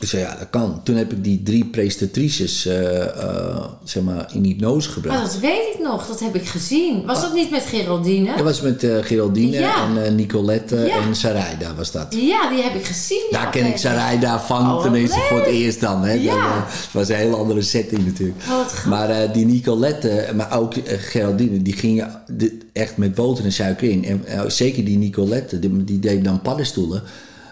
Ik 0.00 0.08
zei 0.08 0.22
ja, 0.22 0.36
dat 0.38 0.50
kan. 0.50 0.80
Toen 0.84 0.96
heb 0.96 1.12
ik 1.12 1.24
die 1.24 1.42
drie 1.42 1.64
prestatrices 1.64 2.66
eh, 2.66 3.02
eh, 3.02 3.64
zeg 3.84 4.02
maar 4.02 4.30
in 4.32 4.44
hypnose 4.44 4.88
Oh, 4.88 4.94
gebracht. 4.94 5.22
dat 5.32 5.38
weet 5.40 5.74
ik 5.74 5.80
nog. 5.82 6.06
Dat 6.06 6.20
heb 6.20 6.34
ik 6.34 6.46
gezien. 6.46 7.04
Was 7.06 7.20
dat 7.20 7.34
niet 7.34 7.50
met 7.50 7.62
Geraldine? 7.62 8.36
Dat 8.36 8.44
was 8.44 8.60
met 8.60 8.82
eh, 8.84 8.96
Geraldine 9.02 9.58
Ja. 9.58 9.88
en 10.04 10.14
Nicolette 10.14 10.76
Ja. 10.76 10.96
en 10.98 11.14
Sarayda 11.16 11.74
was 11.74 11.92
dat. 11.92 12.06
Ja, 12.10 12.48
die 12.50 12.62
heb 12.62 12.74
ik 12.74 12.84
gezien. 12.86 13.26
Daar 13.30 13.50
ken 13.50 13.66
ik. 13.66 13.76
Sarayda 13.76 14.40
van 14.40 14.72
Oh, 14.74 14.82
tenminste 14.82 15.18
voor 15.28 15.38
het 15.38 15.46
eerst 15.46 15.80
dan. 15.80 16.04
Hè. 16.04 16.12
Ja. 16.12 16.66
Was 16.92 17.08
een 17.08 17.14
hele 17.16 17.36
andere 17.36 17.62
setting 17.62 18.04
natuurlijk. 18.06 18.38
Oh, 18.50 18.86
maar 18.86 19.32
die 19.32 19.46
Nicolette, 19.46 20.28
maar 20.36 20.58
ook 20.58 20.74
Geraldine, 20.86 21.62
die 21.62 21.76
gingen 21.76 22.22
de- 22.26 22.58
echt 22.72 22.96
met 22.96 23.14
boter 23.14 23.44
en 23.44 23.52
suiker 23.52 23.90
in. 23.90 24.04
En 24.26 24.52
zeker 24.52 24.84
die 24.84 24.98
Nicolette, 24.98 25.58
die, 25.58 25.84
die 25.84 25.98
deed 25.98 26.24
dan 26.24 26.40
paddenstoelen. 26.40 27.02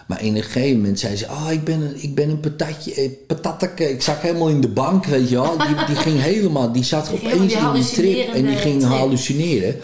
Maar 0.07 0.23
in 0.23 0.35
een 0.35 0.43
gegeven 0.43 0.77
moment 0.77 0.99
zei 0.99 1.15
ze: 1.15 1.25
Oh, 1.25 1.47
ik 1.51 1.63
ben 1.63 1.81
een, 1.81 2.03
ik 2.03 2.15
ben 2.15 2.29
een 2.29 2.39
patatje, 2.39 2.93
eh, 2.93 3.09
patatteke. 3.27 3.89
Ik 3.89 4.01
zag 4.01 4.21
helemaal 4.21 4.49
in 4.49 4.61
de 4.61 4.67
bank, 4.67 5.05
weet 5.05 5.29
je 5.29 5.35
wel. 5.35 5.57
Die, 5.57 5.85
die 5.85 5.95
ging 5.95 6.21
helemaal, 6.21 6.71
die 6.71 6.83
zat 6.83 7.11
opeens 7.11 7.53
die 7.53 7.57
in 7.61 7.73
die 7.73 7.85
trip 7.85 8.33
en 8.33 8.45
die 8.45 8.55
ging 8.55 8.79
trip. 8.79 8.91
hallucineren. 8.91 9.75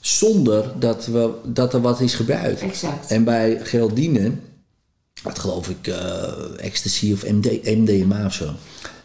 Zonder 0.00 0.72
dat, 0.78 1.06
we, 1.06 1.30
dat 1.44 1.74
er 1.74 1.80
wat 1.80 2.00
is 2.00 2.14
gebruikt. 2.14 2.60
Exact. 2.60 3.10
En 3.10 3.24
bij 3.24 3.60
Geraldine, 3.62 4.30
wat 5.22 5.38
geloof 5.38 5.68
ik, 5.68 5.86
eh, 5.86 6.32
ecstasy 6.56 7.12
of 7.12 7.24
MD, 7.30 7.64
MDMA 7.64 8.26
of 8.26 8.32
zo. 8.34 8.50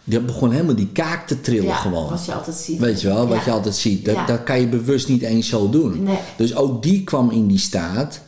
Die 0.03 0.19
begon 0.19 0.51
helemaal 0.51 0.75
die 0.75 0.89
kaak 0.93 1.27
te 1.27 1.41
trillen 1.41 1.63
Ja, 1.65 1.75
gewoon. 1.75 2.09
wat 2.09 2.25
je 2.25 2.33
altijd 2.33 2.55
ziet. 2.55 2.79
Weet 2.79 3.01
je 3.01 3.07
wel, 3.07 3.27
wat 3.27 3.43
je 3.43 3.51
altijd 3.51 3.75
ziet. 3.75 4.05
Dat, 4.05 4.15
Ja. 4.15 4.25
dat 4.25 4.43
kan 4.43 4.59
je 4.59 4.67
bewust 4.67 5.07
niet 5.07 5.21
eens 5.21 5.47
zo 5.49 5.69
doen. 5.69 6.03
Nee. 6.03 6.17
Dus 6.37 6.55
ook 6.55 6.83
die 6.83 7.03
kwam 7.03 7.31
in 7.31 7.47
die 7.47 7.59
staat. 7.59 8.19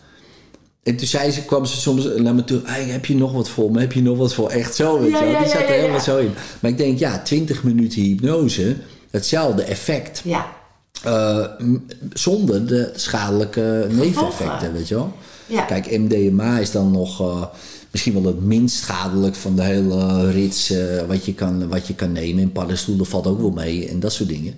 En 0.88 0.96
toen 0.96 1.08
zei 1.08 1.32
ze, 1.32 1.42
kwam 1.46 1.66
ze 1.66 1.78
soms 1.78 2.08
naar 2.18 2.36
me 2.36 2.44
toe. 2.44 2.62
"Hey, 2.64 2.84
heb 2.84 3.06
je 3.06 3.16
nog 3.16 3.32
wat 3.32 3.50
voor 3.50 3.72
me? 3.72 3.80
Heb 3.80 3.92
je 3.92 4.02
nog 4.02 4.18
wat 4.18 4.34
voor? 4.34 4.50
Echt 4.50 4.76
zo, 4.76 5.00
weet 5.00 5.12
Ja, 5.12 5.24
ja, 5.24 5.40
Die 5.40 5.50
zat 5.50 5.62
er 5.62 5.68
helemaal 5.68 6.00
zo 6.00 6.18
in. 6.18 6.32
Maar 6.60 6.72
ik 6.72 6.78
denk, 6.78 7.00
ja, 7.00 7.22
20 7.22 7.64
minuten 7.64 8.02
hypnose. 8.02 8.76
Hetzelfde 9.12 9.64
effect. 9.64 10.22
Ja, 10.24 10.56
Eh, 11.04 11.46
m- 11.60 11.86
zonder 12.14 12.68
de 12.68 12.92
schadelijke 12.96 13.88
neveneffecten, 13.92 14.74
weet 14.74 14.88
je 14.88 14.96
wel. 14.96 15.14
Ja. 15.46 15.62
Kijk, 15.62 15.98
MDMA 15.98 16.60
is 16.60 16.72
dan 16.72 16.92
nog 16.92 17.22
eh, 17.22 17.44
misschien 17.92 18.14
wel 18.14 18.24
het 18.26 18.42
minst 18.46 18.76
schadelijk 18.78 19.36
van 19.36 19.56
de 19.56 19.62
hele 19.64 20.32
rits 20.32 20.70
eh, 20.72 20.80
wat, 21.08 21.26
je 21.26 21.34
kan, 21.34 21.68
wat 21.68 21.88
je 21.88 21.96
kan 21.96 22.12
nemen. 22.12 22.44
En 22.44 22.52
paddenstoelen 22.52 23.06
valt 23.06 23.28
ook 23.28 23.40
wel 23.40 23.50
mee 23.52 23.88
en 23.88 24.00
dat 24.00 24.14
soort 24.14 24.30
dingen. 24.30 24.56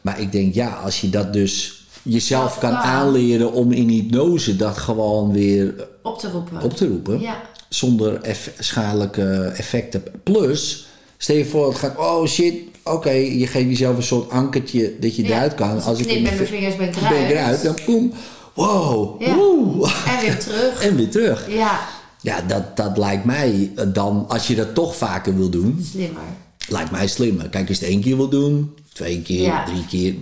Maar 0.00 0.20
ik 0.20 0.32
denk, 0.32 0.54
ja, 0.54 0.68
als 0.68 1.00
je 1.00 1.10
dat 1.10 1.32
dus 1.32 1.83
jezelf 2.04 2.58
kan 2.58 2.74
aanleren 2.74 3.52
om 3.52 3.72
in 3.72 3.88
hypnose 3.88 4.56
dat 4.56 4.76
gewoon 4.78 5.32
weer 5.32 5.74
op 6.02 6.18
te 6.18 6.30
roepen. 6.30 6.62
op 6.62 6.76
te 6.76 6.88
roepen. 6.88 7.20
Ja. 7.20 7.42
Zonder 7.68 8.20
eff- 8.22 8.50
schadelijke 8.58 9.52
effecten. 9.56 10.02
Plus, 10.22 10.86
stel 11.18 11.36
je 11.36 11.44
voor, 11.44 11.68
het 11.68 11.76
gaat, 11.78 11.96
oh 11.98 12.26
shit, 12.26 12.54
oké, 12.84 13.10
je 13.10 13.46
geeft 13.46 13.68
jezelf 13.68 13.96
een 13.96 14.02
soort 14.02 14.30
ankertje 14.30 14.94
dat 15.00 15.16
je 15.16 15.22
Ja. 15.22 15.28
eruit 15.28 15.54
kan. 15.54 15.82
Als 15.82 15.98
ik 15.98 16.04
knip 16.06 16.22
met 16.22 16.34
mijn 16.34 16.46
vi- 16.46 16.56
vingers 16.56 16.76
ben 16.76 16.86
ik 16.88 16.94
ben 16.94 17.02
ik 17.04 17.10
eruit. 17.30 17.30
eruit, 17.30 17.62
dan 17.62 17.76
boem, 17.86 18.12
wow, 18.54 19.22
Ja. 19.22 19.28
En 19.28 20.20
weer 20.20 20.38
terug. 20.38 20.82
En 20.86 20.96
weer 20.96 21.10
terug. 21.10 21.46
Ja, 21.50 21.80
Ja, 22.20 22.40
dat, 22.40 22.76
dat 22.76 22.98
lijkt 22.98 23.24
mij 23.24 23.72
eh, 23.76 23.84
dan, 23.92 24.24
als 24.28 24.46
je 24.46 24.54
dat 24.54 24.74
toch 24.74 24.96
vaker 24.96 25.36
wil 25.36 25.48
doen, 25.48 25.86
slimmer. 25.92 26.22
Lijkt 26.68 26.90
mij 26.90 27.06
slimmer. 27.06 27.48
Kijk, 27.48 27.68
als 27.68 27.78
je 27.78 27.84
het 27.84 27.92
één 27.94 28.02
keer 28.02 28.16
wil 28.16 28.28
doen, 28.28 28.74
twee 28.92 29.22
keer, 29.22 29.42
Ja. 29.42 29.64
drie 29.64 29.86
keer, 29.86 30.14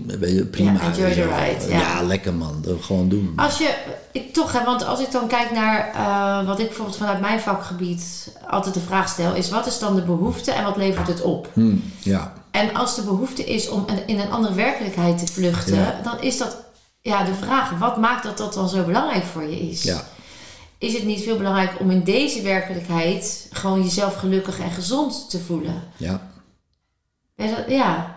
prima. 0.46 0.72
Ja, 0.72 0.80
enjoy 0.80 1.12
the 1.12 1.22
ride, 1.34 1.68
ja. 1.74 2.02
lekker 2.02 2.34
man, 2.34 2.58
dat 2.62 2.82
gewoon 2.82 3.08
doen. 3.08 3.32
Als 3.36 3.58
je, 3.58 3.74
ik 4.12 4.32
toch, 4.32 4.52
hè, 4.52 4.64
want 4.64 4.84
als 4.84 5.00
ik 5.00 5.10
dan 5.10 5.26
kijk 5.28 5.50
naar 5.50 5.90
eh, 5.94 6.46
wat 6.46 6.58
ik 6.58 6.66
bijvoorbeeld 6.66 6.96
vanuit 6.96 7.20
mijn 7.20 7.40
vakgebied 7.40 8.32
altijd 8.48 8.74
de 8.74 8.80
vraag 8.80 9.08
stel, 9.08 9.34
is 9.34 9.50
wat 9.50 9.66
is 9.66 9.78
dan 9.78 9.94
de 9.94 10.02
behoefte 10.02 10.50
en 10.52 10.64
wat 10.64 10.76
levert 10.76 11.06
het 11.06 11.22
op? 11.22 11.48
Hm, 11.52 11.74
ja, 11.98 12.32
En 12.50 12.74
als 12.74 12.94
de 12.94 13.02
behoefte 13.02 13.44
is 13.44 13.68
om 13.68 13.84
in 14.06 14.18
een 14.18 14.30
andere 14.30 14.54
werkelijkheid 14.54 15.26
te 15.26 15.32
vluchten, 15.32 15.76
Ja. 15.76 16.00
dan 16.04 16.20
is 16.20 16.38
dat 16.38 16.56
ja, 17.00 17.24
de 17.24 17.34
vraag: 17.34 17.78
wat 17.78 17.96
maakt 17.96 18.22
dat 18.22 18.38
dat 18.38 18.54
dan 18.54 18.68
zo 18.68 18.84
belangrijk 18.84 19.24
voor 19.24 19.42
je 19.42 19.60
is? 19.68 19.82
ja. 19.82 20.04
Is 20.78 20.92
het 20.92 21.04
niet 21.04 21.22
veel 21.22 21.36
belangrijk 21.36 21.72
om 21.80 21.90
in 21.90 22.02
deze 22.04 22.42
werkelijkheid 22.42 23.46
gewoon 23.52 23.82
jezelf 23.82 24.14
gelukkig 24.14 24.58
en 24.60 24.70
gezond 24.70 25.30
te 25.30 25.38
voelen? 25.40 25.82
ja. 25.96 26.30
Ja, 27.34 27.46
dat- 27.46 27.64
ja. 27.68 28.14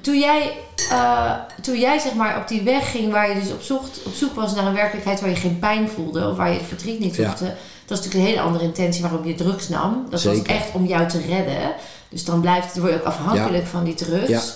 Toen 0.00 0.18
jij, 0.18 0.52
eh, 0.90 1.32
toen 1.62 1.78
jij 1.78 1.98
zeg 1.98 2.14
maar 2.14 2.36
op 2.36 2.48
die 2.48 2.62
weg 2.62 2.90
ging 2.90 3.12
waar 3.12 3.28
je 3.28 3.40
dus 3.40 3.50
op, 3.52 3.62
zocht, 3.62 4.00
op 4.04 4.14
zoek 4.14 4.34
was 4.34 4.54
naar 4.54 4.66
een 4.66 4.74
werkelijkheid 4.74 5.20
waar 5.20 5.30
je 5.30 5.36
geen 5.36 5.58
pijn 5.58 5.88
voelde 5.88 6.28
of 6.28 6.36
waar 6.36 6.50
je 6.50 6.58
het 6.58 6.66
verdriet 6.68 6.98
niet 7.00 7.16
Ja. 7.16 7.26
hoefde, 7.26 7.44
dat 7.86 7.98
is 7.98 8.04
natuurlijk 8.04 8.14
een 8.14 8.30
hele 8.36 8.40
andere 8.40 8.64
intentie 8.64 9.02
waarom 9.02 9.26
je 9.26 9.34
drugs 9.34 9.68
nam. 9.68 10.06
Dat 10.10 10.20
Zeker. 10.20 10.38
was 10.38 10.46
echt 10.46 10.72
om 10.72 10.86
jou 10.86 11.08
te 11.08 11.20
redden. 11.20 11.72
Dus 12.08 12.24
dan 12.24 12.40
blijft, 12.40 12.78
word 12.78 12.92
je 12.92 12.98
ook 12.98 13.04
afhankelijk 13.06 13.66
van 13.66 13.84
die 13.84 13.94
drugs. 13.94 14.52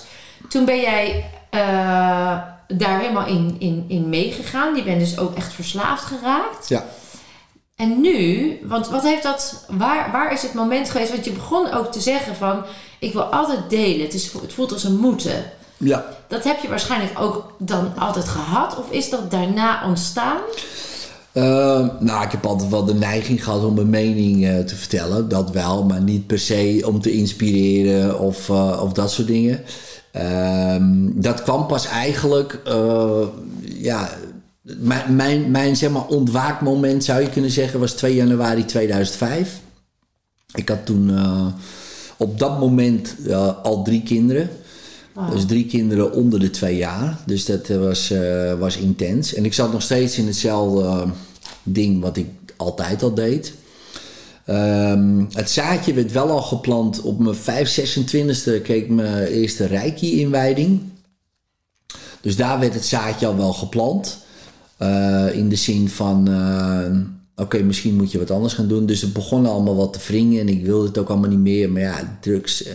Toen 0.49 0.65
ben 0.65 0.79
jij 0.79 1.29
eh, 1.49 1.59
daar 2.67 2.99
helemaal 2.99 3.25
in, 3.25 3.55
in, 3.59 3.85
in 3.87 4.09
meegegaan. 4.09 4.75
Je 4.75 4.83
bent 4.83 4.99
dus 4.99 5.17
ook 5.19 5.35
echt 5.35 5.53
verslaafd 5.53 6.03
geraakt. 6.03 6.67
Ja. 6.67 6.85
En 7.75 8.01
nu, 8.01 8.59
want 8.63 8.87
wat 8.87 9.03
heeft 9.03 9.23
dat, 9.23 9.65
waar, 9.69 10.11
waar 10.11 10.33
is 10.33 10.41
het 10.41 10.53
moment 10.53 10.89
geweest? 10.89 11.11
Want 11.11 11.25
je 11.25 11.31
begon 11.31 11.73
ook 11.73 11.91
te 11.91 11.99
zeggen 11.99 12.35
van, 12.35 12.63
ik 12.99 13.13
wil 13.13 13.23
altijd 13.23 13.69
delen. 13.69 14.05
Het, 14.05 14.13
is, 14.13 14.31
het 14.31 14.53
voelt 14.53 14.73
als 14.73 14.83
een 14.83 14.97
moeten. 14.97 15.51
ja. 15.77 16.05
Dat 16.27 16.43
heb 16.43 16.61
je 16.61 16.67
waarschijnlijk 16.67 17.19
ook 17.19 17.53
dan 17.57 17.97
altijd 17.97 18.27
gehad? 18.27 18.77
Of 18.77 18.91
is 18.91 19.09
dat 19.09 19.31
daarna 19.31 19.87
ontstaan? 19.87 20.37
Eh, 21.37 21.87
nou, 21.99 22.25
ik 22.25 22.31
heb 22.31 22.45
altijd 22.45 22.69
wel 22.69 22.85
de 22.85 22.93
neiging 22.93 23.43
gehad 23.43 23.63
om 23.63 23.73
mijn 23.73 23.89
mening 23.89 24.45
eh, 24.45 24.59
te 24.59 24.75
vertellen. 24.75 25.29
Dat 25.29 25.51
wel, 25.51 25.83
maar 25.83 26.01
niet 26.01 26.27
per 26.27 26.39
se 26.39 26.83
om 26.85 27.01
te 27.01 27.11
inspireren 27.11 28.19
of, 28.19 28.49
eh, 28.49 28.79
of 28.83 28.93
dat 28.93 29.11
soort 29.11 29.27
dingen. 29.27 29.63
Ehm, 30.11 31.21
dat 31.21 31.43
kwam 31.43 31.67
pas 31.67 31.85
eigenlijk, 31.85 32.61
eh, 32.65 33.21
ja, 33.63 34.09
mijn, 35.07 35.51
mijn, 35.51 35.75
zeg 35.75 35.89
maar 35.89 36.07
ontwaakmoment 36.07 37.03
zou 37.03 37.21
je 37.21 37.29
kunnen 37.29 37.51
zeggen 37.51 37.79
was 37.79 37.91
2 37.93 38.15
januari 38.15 38.65
2005. 38.65 39.59
Ik 40.53 40.69
had 40.69 40.85
toen 40.85 41.11
op 42.17 42.39
dat 42.39 42.59
moment 42.59 43.15
al 43.63 43.83
drie 43.83 44.03
kinderen. 44.03 44.49
Dus 45.31 45.45
drie 45.45 45.65
kinderen 45.65 46.13
onder 46.13 46.39
de 46.39 46.49
twee 46.49 46.77
jaar. 46.77 47.17
Dus 47.25 47.45
dat 47.45 47.69
eh, 47.69 47.77
was, 47.77 48.11
eh, 48.11 48.53
was 48.53 48.77
intens. 48.77 49.33
En 49.33 49.45
ik 49.45 49.53
zat 49.53 49.71
nog 49.71 49.81
steeds 49.81 50.17
in 50.17 50.25
hetzelfde 50.25 50.81
eh, 50.81 51.09
ding 51.63 52.01
wat 52.01 52.17
ik 52.17 52.27
altijd 52.55 53.03
al 53.03 53.13
deed. 53.13 53.53
Ehm, 54.45 55.23
het 55.31 55.49
zaadje 55.49 55.93
werd 55.93 56.11
wel 56.11 56.29
al 56.29 56.41
geplant 56.41 57.01
op 57.01 57.19
mijn 57.19 57.35
5, 57.35 57.69
26e 57.69 58.61
kreeg 58.61 58.83
ik 58.83 58.89
mijn 58.89 59.25
eerste 59.25 59.65
Reiki-inwijding. 59.65 60.81
Dus 62.21 62.35
daar 62.35 62.59
werd 62.59 62.73
het 62.73 62.85
zaadje 62.85 63.27
al 63.27 63.37
wel 63.37 63.53
geplant. 63.53 64.17
In 65.33 65.49
de 65.49 65.55
zin 65.55 65.89
van, 65.89 66.27
oké, 67.37 67.63
misschien 67.63 67.95
moet 67.95 68.11
je 68.11 68.17
wat 68.17 68.31
anders 68.31 68.53
gaan 68.53 68.67
doen. 68.67 68.85
Dus 68.85 69.01
het 69.01 69.13
begon 69.13 69.45
allemaal 69.45 69.75
wat 69.75 69.93
te 69.93 69.99
wringen 70.07 70.39
en 70.39 70.49
ik 70.49 70.65
wilde 70.65 70.87
het 70.87 70.97
ook 70.97 71.09
allemaal 71.09 71.29
niet 71.29 71.39
meer. 71.39 71.71
Maar 71.71 71.81
ja, 71.81 72.17
drugs, 72.21 72.63
eh, 72.63 72.73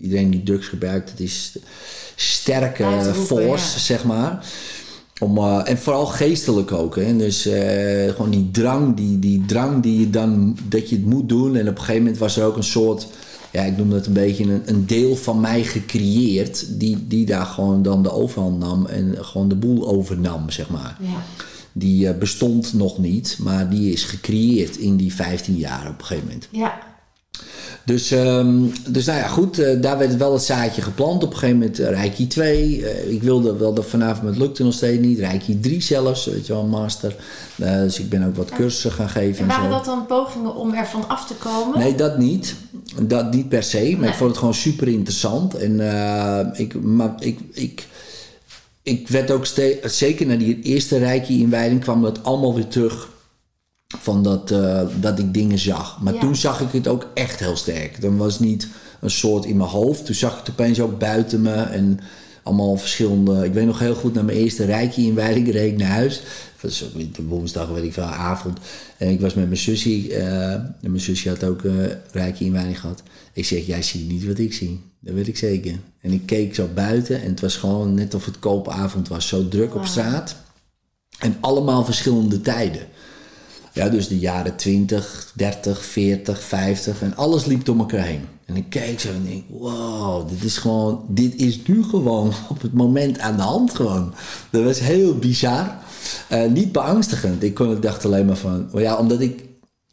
iedereen 0.00 0.30
die 0.30 0.42
drugs 0.42 0.66
gebruikt, 0.66 1.10
het 1.10 1.20
is 1.20 1.56
sterke 2.16 3.12
force, 3.14 3.74
ja. 3.74 3.78
zeg 3.78 4.04
maar. 4.04 4.46
Om, 5.18 5.38
eh, 5.38 5.60
en 5.64 5.78
vooral 5.78 6.06
geestelijk 6.06 6.72
ook. 6.72 6.96
Hè? 6.96 7.16
Dus 7.16 7.46
eh, 7.46 8.08
gewoon 8.08 8.30
die 8.30 8.50
drang, 8.50 8.96
die, 8.96 9.18
die 9.18 9.44
drang 9.46 9.82
die 9.82 10.00
je 10.00 10.10
dan, 10.10 10.58
dat 10.68 10.88
je 10.88 10.96
het 10.96 11.04
moet 11.04 11.28
doen. 11.28 11.56
En 11.56 11.68
op 11.68 11.74
een 11.74 11.78
gegeven 11.78 12.02
moment 12.02 12.18
was 12.18 12.36
er 12.36 12.44
ook 12.44 12.56
een 12.56 12.64
soort, 12.64 13.06
ja, 13.52 13.62
ik 13.62 13.76
noem 13.76 13.90
dat 13.90 14.06
een 14.06 14.12
beetje 14.12 14.44
een, 14.44 14.62
een 14.64 14.86
deel 14.86 15.16
van 15.16 15.40
mij 15.40 15.64
gecreëerd. 15.64 16.66
Die, 16.80 17.06
die 17.06 17.26
daar 17.26 17.46
gewoon 17.46 17.82
dan 17.82 18.02
de 18.02 18.12
overhand 18.12 18.58
nam 18.58 18.86
en 18.86 19.14
gewoon 19.20 19.48
de 19.48 19.56
boel 19.56 19.88
overnam, 19.88 20.50
zeg 20.50 20.68
maar. 20.68 20.96
Ja. 21.00 21.22
Die 21.72 22.08
eh, 22.08 22.18
bestond 22.18 22.72
nog 22.74 22.98
niet, 22.98 23.36
maar 23.40 23.70
die 23.70 23.92
is 23.92 24.04
gecreëerd 24.04 24.76
in 24.76 24.96
die 24.96 25.14
15 25.14 25.56
jaar 25.56 25.88
op 25.88 25.98
een 25.98 26.04
gegeven 26.04 26.26
moment. 26.26 26.48
Ja. 26.50 26.78
Dus, 27.84 28.10
ehm, 28.10 28.56
dus 28.88 29.04
nou 29.06 29.18
ja, 29.18 29.26
goed, 29.26 29.58
eh, 29.58 29.80
daar 29.80 29.98
werd 29.98 30.16
wel 30.16 30.32
het 30.32 30.42
zaadje 30.42 30.82
geplant. 30.82 31.22
Op 31.22 31.30
een 31.32 31.38
gegeven 31.38 31.58
moment 31.58 31.80
uh, 31.80 31.88
Reiki 31.90 32.26
2. 32.26 32.86
Eh, 32.86 33.12
ik 33.12 33.22
wilde 33.22 33.56
wel 33.56 33.74
dat 33.74 33.86
vanavond, 33.86 34.22
maar 34.22 34.30
het 34.32 34.40
lukte 34.40 34.62
nog 34.64 34.74
steeds 34.74 35.00
niet. 35.06 35.18
Reiki 35.18 35.60
3 35.60 35.80
zelfs, 35.82 36.24
weet 36.26 36.46
je 36.46 36.52
wel, 36.52 36.66
master. 36.66 37.16
Eh, 37.58 37.74
dus 37.76 37.98
ik 37.98 38.08
ben 38.08 38.26
ook 38.26 38.36
wat 38.36 38.50
cursussen 38.50 38.92
gaan 38.92 39.08
geven. 39.08 39.44
En 39.44 39.50
En 39.50 39.56
waren 39.56 39.70
zo. 39.70 39.76
dat 39.76 39.84
dan 39.84 40.06
pogingen 40.06 40.54
om 40.54 40.74
ervan 40.74 41.08
af 41.08 41.26
te 41.26 41.34
komen? 41.34 41.78
Nee, 41.78 41.94
dat 41.94 42.18
niet. 42.18 42.54
Dat 43.02 43.32
niet 43.34 43.48
per 43.48 43.62
se. 43.62 43.90
Maar 43.90 44.00
Nee. 44.00 44.08
ik 44.10 44.14
vond 44.16 44.30
het 44.30 44.38
gewoon 44.38 44.54
super 44.54 44.88
interessant. 44.88 45.54
En 45.54 45.80
eh, 45.92 46.60
ik, 46.60 46.82
maar 46.82 47.14
ik, 47.18 47.38
ik, 47.52 47.86
ik 48.90 49.08
werd 49.08 49.30
ook 49.30 49.46
steeds, 49.46 49.98
zeker 49.98 50.26
na 50.26 50.36
die 50.36 50.62
eerste 50.62 50.98
Reiki-inwijding, 50.98 51.80
kwam 51.80 52.02
dat 52.02 52.24
allemaal 52.24 52.54
weer 52.54 52.68
terug. 52.68 53.08
Van 53.98 54.22
dat, 54.22 54.50
eh, 54.50 54.82
dat 55.00 55.18
ik 55.18 55.34
dingen 55.34 55.58
zag. 55.58 56.00
Maar 56.00 56.14
Ja. 56.14 56.20
toen 56.20 56.36
zag 56.36 56.60
ik 56.60 56.72
het 56.72 56.88
ook 56.88 57.06
echt 57.14 57.40
heel 57.40 57.56
sterk. 57.56 58.00
Dan 58.00 58.16
was 58.16 58.32
het 58.32 58.42
niet 58.42 58.68
een 59.00 59.10
soort 59.10 59.44
in 59.44 59.56
mijn 59.56 59.68
hoofd. 59.68 60.04
Toen 60.06 60.14
zag 60.14 60.32
ik 60.32 60.38
het 60.38 60.50
opeens 60.50 60.80
ook 60.80 60.98
buiten 60.98 61.42
me. 61.42 61.52
En 61.52 62.00
allemaal 62.42 62.76
verschillende. 62.76 63.44
Ik 63.44 63.52
weet 63.52 63.66
nog 63.66 63.78
heel 63.78 63.94
goed, 63.94 64.14
na 64.14 64.22
mijn 64.22 64.38
eerste 64.38 64.64
Reiki-inwijding 64.64 65.52
reed 65.52 65.72
ik 65.72 65.78
naar 65.78 65.88
huis. 65.90 66.22
Was 66.62 66.84
de 67.12 67.22
woensdag, 67.22 67.68
weet 67.68 67.84
ik 67.84 67.92
veel, 67.92 68.02
avond. 68.02 68.58
En 68.96 69.08
ik 69.08 69.20
was 69.20 69.34
met 69.34 69.44
mijn 69.44 69.56
zusje. 69.56 70.14
eh, 70.14 70.52
en 70.52 70.76
mijn 70.80 71.00
zusje 71.00 71.28
had 71.28 71.44
ook 71.44 71.64
eh 71.64 71.72
Reiki-inwijding 72.12 72.80
gehad. 72.80 73.02
Ik 73.32 73.44
zeg, 73.44 73.66
jij 73.66 73.82
ziet 73.82 74.08
niet 74.08 74.26
wat 74.26 74.38
ik 74.38 74.52
zie. 74.52 74.80
Dat 75.00 75.14
weet 75.14 75.28
ik 75.28 75.36
zeker. 75.36 75.78
En 76.00 76.12
ik 76.12 76.26
keek 76.26 76.54
zo 76.54 76.68
buiten. 76.74 77.22
En 77.22 77.28
het 77.30 77.40
was 77.40 77.56
gewoon 77.56 77.94
net 77.94 78.14
of 78.14 78.24
het 78.24 78.38
koopavond 78.38 79.08
was. 79.08 79.28
Zo 79.28 79.48
druk 79.48 79.74
op 79.74 79.84
straat. 79.86 80.36
En 81.18 81.36
allemaal 81.40 81.84
verschillende 81.84 82.40
tijden. 82.40 82.86
Ja, 83.72 83.88
dus 83.88 84.08
de 84.08 84.18
jaren 84.18 84.56
20, 84.56 85.32
30, 85.34 85.84
40, 85.84 86.42
50 86.42 87.02
en 87.02 87.16
alles 87.16 87.44
liep 87.44 87.64
door 87.64 87.78
elkaar 87.78 88.04
heen. 88.04 88.24
En 88.44 88.56
ik 88.56 88.64
keek 88.68 89.00
zo 89.00 89.08
en 89.08 89.24
denk, 89.24 89.44
wow, 89.48 90.28
dit 90.28 90.44
is 90.44 90.58
gewoon, 90.58 91.04
dit 91.08 91.34
is 91.34 91.62
nu 91.66 91.82
gewoon 91.84 92.32
op 92.48 92.62
het 92.62 92.72
moment 92.72 93.18
aan 93.18 93.36
de 93.36 93.42
hand 93.42 93.74
gewoon. 93.74 94.14
Dat 94.50 94.64
was 94.64 94.80
heel 94.80 95.18
bizar. 95.18 95.76
Eh, 96.28 96.44
niet 96.44 96.72
beangstigend. 96.72 97.42
Ik, 97.42 97.54
kon, 97.54 97.80
dacht 97.80 98.04
alleen 98.04 98.26
maar 98.26 98.36
van, 98.36 98.68
oh 98.72 98.80
ja, 98.80 98.96
omdat 98.96 99.20
ik, 99.20 99.44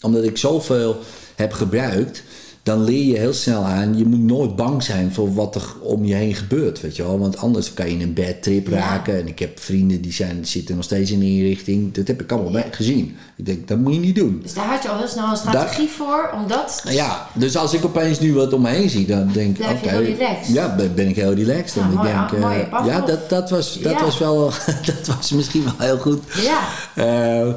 omdat 0.02 0.24
ik 0.24 0.38
zoveel 0.38 1.00
heb 1.36 1.52
gebruikt, 1.52 2.24
dan 2.68 2.84
leer 2.84 3.06
je 3.06 3.18
heel 3.18 3.34
snel 3.34 3.64
aan, 3.64 3.98
je 3.98 4.06
moet 4.06 4.20
nooit 4.20 4.56
bang 4.56 4.84
zijn 4.84 5.14
voor 5.14 5.34
wat 5.34 5.56
er 5.56 5.74
om 5.82 6.06
je 6.06 6.14
heen 6.14 6.36
gebeurt, 6.36 6.82
weet 6.82 6.96
je 6.96 7.04
wel. 7.04 7.20
Want 7.20 7.38
anders 7.38 7.74
kan 7.74 7.86
je 7.86 7.92
in 7.92 8.02
een 8.02 8.14
bad 8.14 8.42
trip 8.44 8.68
raken. 8.68 9.20
En 9.20 9.28
ik 9.28 9.40
heb 9.40 9.60
vrienden 9.60 10.02
die 10.02 10.14
zijn, 10.14 10.46
zitten 10.46 10.76
nog 10.76 10.84
steeds 10.84 11.12
in 11.12 11.20
de 11.20 11.26
inrichting. 11.26 11.94
Dat 11.94 12.08
heb 12.08 12.22
ik 12.22 12.32
allemaal 12.32 12.64
gezien. 12.72 13.18
Ik 13.38 13.46
denk, 13.46 13.68
dat 13.68 13.78
moet 13.78 13.94
je 13.94 14.00
niet 14.00 14.16
doen. 14.16 14.40
Dus 14.44 14.54
daar 14.54 14.66
had 14.66 14.84
je 14.84 14.90
al 14.90 14.98
heel 14.98 15.08
snel 15.08 15.30
een 15.30 15.38
strategie 15.38 15.90
voor, 15.90 16.30
omdat... 16.34 16.84
Ja, 16.90 17.28
dus 17.34 17.58
als 17.58 17.74
ik 17.74 17.86
opeens 17.86 18.20
nu 18.20 18.34
wat 18.34 18.54
om 18.54 18.62
me 18.62 18.70
heen 18.70 18.90
zie, 18.90 19.06
dan 19.06 19.30
denk 19.32 19.58
ik, 19.58 19.58
Blijf 19.58 19.80
oké. 19.80 19.90
heel 19.90 20.02
relaxed. 20.02 20.54
Ja, 20.54 20.76
ben, 20.76 20.96
ben 20.96 21.08
ik 21.08 21.16
heel 21.16 21.34
relaxed. 21.34 21.74
Ja, 21.74 21.82
en 21.82 21.92
ik 21.92 22.02
denk, 22.02 22.32
eh, 22.32 22.40
mooi, 22.40 22.66
Pavlov. 22.70 22.94
ja, 22.94 23.02
dat, 23.02 23.30
dat, 23.30 23.50
was, 23.50 23.80
dat 23.80 24.02
was 24.02 24.18
wel, 24.18 24.52
dat 24.96 25.16
was 25.16 25.32
misschien 25.32 25.64
wel 25.64 25.88
heel 25.88 25.98
goed. 25.98 26.22
Ja. 26.42 26.60
Eh, 26.96 27.54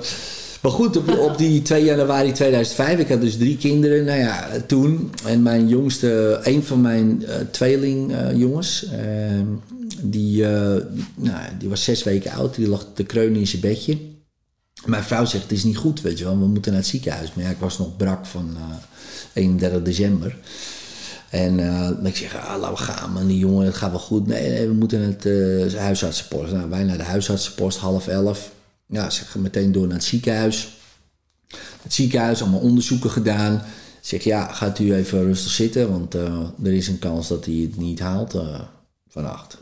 maar 0.60 0.72
goed, 0.72 0.96
op, 1.18 1.38
die 1.38 1.62
2 1.62 1.84
januari 1.84 2.32
2005, 2.32 2.98
ik 2.98 3.08
had 3.08 3.20
dus 3.20 3.36
drie 3.36 3.56
kinderen. 3.56 4.04
Nou 4.04 4.18
ja, 4.18 4.48
toen. 4.66 5.10
En 5.26 5.42
mijn 5.42 5.68
jongste, 5.68 6.40
een 6.42 6.62
van 6.64 6.80
mijn 6.80 7.26
eh 7.26 7.36
tweelingjongens, 7.50 8.86
die, 10.02 10.46
eh, 10.46 10.82
nou, 11.14 11.40
die 11.58 11.68
was 11.68 11.84
zes 11.84 12.02
weken 12.02 12.32
oud. 12.32 12.54
Die 12.54 12.68
lag 12.68 12.86
te 12.94 13.02
kreunen 13.02 13.40
in 13.40 13.46
zijn 13.46 13.62
bedje. 13.62 13.98
Mijn 14.84 15.02
vrouw 15.02 15.24
zegt, 15.24 15.42
het 15.42 15.52
is 15.52 15.64
niet 15.64 15.76
goed, 15.76 16.00
weet 16.00 16.18
je 16.18 16.24
wel. 16.24 16.38
We 16.38 16.46
moeten 16.46 16.72
naar 16.72 16.80
het 16.80 16.90
ziekenhuis. 16.90 17.34
Maar 17.34 17.44
ja, 17.44 17.50
ik 17.50 17.58
was 17.58 17.78
nog 17.78 17.96
brak 17.96 18.26
van 18.26 18.56
eh 18.56 18.76
31 19.32 19.82
december. 19.82 20.36
En 21.30 21.58
eh, 21.60 21.90
ik 22.02 22.16
zeg, 22.16 22.36
ah, 22.36 22.70
we 22.70 22.76
gaan 22.76 23.12
man, 23.12 23.26
die 23.26 23.38
jongen, 23.38 23.66
het 23.66 23.74
gaat 23.74 23.90
wel 23.90 24.00
goed. 24.00 24.26
Nee, 24.26 24.50
nee 24.50 24.66
we 24.66 24.74
moeten 24.74 25.00
het 25.00 25.24
uh, 25.24 25.74
huisartsenpost. 25.74 26.52
Nou, 26.52 26.70
wij 26.70 26.84
naar 26.84 26.96
de 26.96 27.02
huisartsenpost, 27.02 27.78
half 27.78 28.08
elf. 28.08 28.50
Ja, 28.90 29.10
ze 29.10 29.24
gaan 29.24 29.42
meteen 29.42 29.72
door 29.72 29.86
naar 29.86 29.96
het 29.96 30.04
ziekenhuis. 30.04 30.78
Het 31.82 31.94
ziekenhuis, 31.94 32.42
allemaal 32.42 32.60
onderzoeken 32.60 33.10
gedaan. 33.10 33.62
Zeg, 34.00 34.24
ja, 34.24 34.52
gaat 34.52 34.78
u 34.78 34.94
even 34.94 35.22
rustig 35.22 35.52
zitten, 35.52 35.90
want 35.90 36.14
uh, 36.14 36.48
er 36.62 36.72
is 36.72 36.88
een 36.88 36.98
kans 36.98 37.28
dat 37.28 37.44
hij 37.44 37.54
het 37.54 37.76
niet 37.76 38.00
haalt 38.00 38.34
uh, 38.34 38.60
vannacht. 39.08 39.58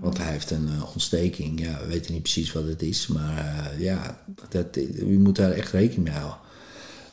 Want 0.00 0.18
hij 0.18 0.30
heeft 0.32 0.50
een 0.50 0.68
uh, 0.68 0.82
ontsteking. 0.92 1.60
Ja, 1.60 1.78
we 1.80 1.86
weten 1.86 2.12
niet 2.12 2.22
precies 2.22 2.52
wat 2.52 2.66
het 2.66 2.82
is, 2.82 3.06
maar 3.06 3.72
ja, 3.78 4.24
dat, 4.48 4.76
u 4.96 5.18
moet 5.18 5.36
daar 5.36 5.50
echt 5.50 5.72
rekening 5.72 6.08
mee 6.08 6.18
houden. 6.18 6.38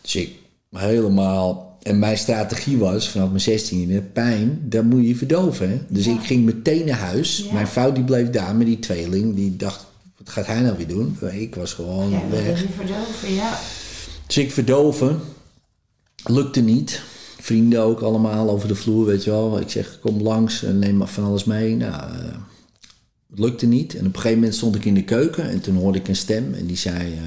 Dus 0.01 0.15
ik 0.15 0.35
helemaal 0.71 1.75
en 1.85 1.99
mijn 1.99 2.17
strategie 2.17 2.77
was 2.77 3.09
vanaf 3.09 3.29
mijn 3.29 3.59
16e, 3.59 4.11
pijn, 4.13 4.59
dat 4.61 4.83
moet 4.83 5.07
je 5.07 5.15
verdoven. 5.15 5.69
Hè? 5.69 5.81
Dus 5.87 6.05
ja. 6.05 6.13
ik 6.13 6.25
ging 6.25 6.45
meteen 6.45 6.85
naar 6.85 6.97
huis. 6.97 7.37
Ja. 7.37 7.53
Mijn 7.53 7.67
vrouw 7.67 7.91
die 7.91 8.03
bleef 8.03 8.29
daar 8.29 8.55
met 8.55 8.67
die 8.67 8.79
tweeling. 8.79 9.35
Die 9.35 9.55
dacht, 9.55 9.85
wat 10.25 10.33
gaat 10.33 10.45
hij 10.45 10.61
nou 10.61 10.77
weer 10.77 10.87
doen? 10.87 11.17
Ik 11.31 11.55
was 11.55 11.73
gewoon 11.73 12.09
ja, 12.09 12.29
weg. 12.29 12.61
Je 12.61 12.67
verdoven, 12.75 13.33
ja. 13.33 13.59
Dus 14.27 14.37
ik 14.37 14.51
verdoven. 14.51 15.19
Lukte 16.23 16.61
niet. 16.61 17.01
Vrienden 17.39 17.81
ook 17.81 18.01
allemaal 18.01 18.49
over 18.49 18.67
de 18.67 18.75
vloer, 18.75 19.05
weet 19.05 19.23
je 19.23 19.29
wel. 19.29 19.59
Ik 19.59 19.69
zeg, 19.69 19.99
kom 19.99 20.21
langs 20.21 20.63
en 20.63 20.79
neem 20.79 21.07
van 21.07 21.23
alles 21.23 21.43
mee. 21.43 21.75
Nou, 21.75 22.11
uh, 22.11 22.17
het 23.29 23.39
lukte 23.39 23.65
niet. 23.65 23.93
En 23.93 23.99
op 23.99 24.05
een 24.05 24.15
gegeven 24.15 24.37
moment 24.37 24.55
stond 24.55 24.75
ik 24.75 24.85
in 24.85 24.93
de 24.93 25.03
keuken. 25.03 25.49
En 25.49 25.61
toen 25.61 25.75
hoorde 25.75 25.99
ik 25.99 26.07
een 26.07 26.15
stem. 26.15 26.53
En 26.53 26.65
die 26.65 26.77
zei... 26.77 27.13
Uh, 27.13 27.19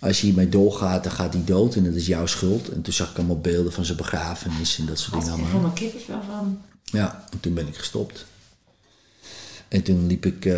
als 0.00 0.20
je 0.20 0.26
hiermee 0.26 0.48
doorgaat, 0.48 1.02
dan 1.02 1.12
gaat 1.12 1.32
hij 1.32 1.44
dood 1.44 1.74
en 1.74 1.84
dat 1.84 1.94
is 1.94 2.06
jouw 2.06 2.26
schuld. 2.26 2.68
En 2.68 2.82
toen 2.82 2.92
zag 2.92 3.10
ik 3.10 3.16
allemaal 3.16 3.40
beelden 3.40 3.72
van 3.72 3.84
zijn 3.84 3.96
begrafenis 3.96 4.78
en 4.78 4.86
dat 4.86 4.98
soort 4.98 5.12
dingen 5.12 5.32
allemaal. 5.32 5.46
Ik 5.46 5.52
helemaal 5.52 5.72
kippenvel 5.72 6.20
van. 6.28 6.60
Ja, 6.84 7.24
en 7.30 7.40
toen 7.40 7.54
ben 7.54 7.68
ik 7.68 7.76
gestopt. 7.76 8.26
En 9.70 9.82
toen 9.82 10.06
liep 10.06 10.26
ik 10.26 10.44
uh, 10.44 10.54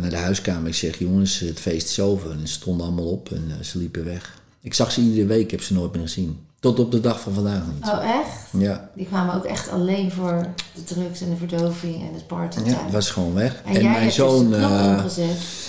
naar 0.00 0.10
de 0.10 0.16
huiskamer. 0.16 0.68
Ik 0.68 0.74
zeg, 0.74 0.98
jongens, 0.98 1.38
het 1.38 1.60
feest 1.60 1.88
is 1.88 2.00
over. 2.00 2.30
En 2.30 2.48
ze 2.48 2.52
stonden 2.52 2.86
allemaal 2.86 3.10
op 3.10 3.32
en 3.32 3.44
uh, 3.48 3.64
ze 3.64 3.78
liepen 3.78 4.04
weg. 4.04 4.42
Ik 4.60 4.74
zag 4.74 4.92
ze 4.92 5.00
iedere 5.00 5.26
week, 5.26 5.44
ik 5.44 5.50
heb 5.50 5.62
ze 5.62 5.72
nooit 5.72 5.92
meer 5.92 6.02
gezien. 6.02 6.38
Tot 6.60 6.78
op 6.78 6.90
de 6.90 7.00
dag 7.00 7.20
van 7.20 7.32
vandaag 7.32 7.62
niet. 7.74 7.90
Oh, 7.90 8.04
echt? 8.04 8.62
Ja. 8.62 8.90
Die 8.94 9.06
kwamen 9.06 9.34
ook 9.34 9.44
echt 9.44 9.70
alleen 9.70 10.10
voor 10.10 10.46
de 10.74 10.84
drugs 10.84 11.20
en 11.20 11.30
de 11.30 11.36
verdoving 11.36 11.94
en 11.94 12.14
het 12.14 12.26
party. 12.26 12.58
Ja, 12.64 12.82
het 12.84 12.92
was 12.92 13.10
gewoon 13.10 13.34
weg. 13.34 13.62
En, 13.64 13.74
en 13.74 13.82
jij 13.82 13.90
mijn 13.90 14.02
hebt 14.02 14.14
zoon. 14.14 14.50
Dus 15.02 15.18
uh, 15.18 15.24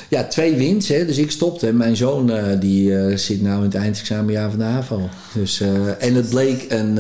ja, 0.09 0.23
twee 0.23 0.55
wins, 0.55 0.87
hè, 0.87 1.05
dus 1.05 1.17
ik 1.17 1.31
stopte. 1.31 1.67
En 1.67 1.77
mijn 1.77 1.95
zoon 1.95 2.29
uh, 2.29 2.59
die 2.59 2.89
uh, 2.89 3.17
zit 3.17 3.41
nu 3.41 3.49
in 3.49 3.61
het 3.61 3.75
eindexamenjaar 3.75 4.49
van 4.49 4.59
de 4.59 4.65
AVO. 4.65 5.09
Dus, 5.33 5.61
en 5.99 6.15
het 6.15 6.29
bleek 6.29 6.65
een. 6.71 6.99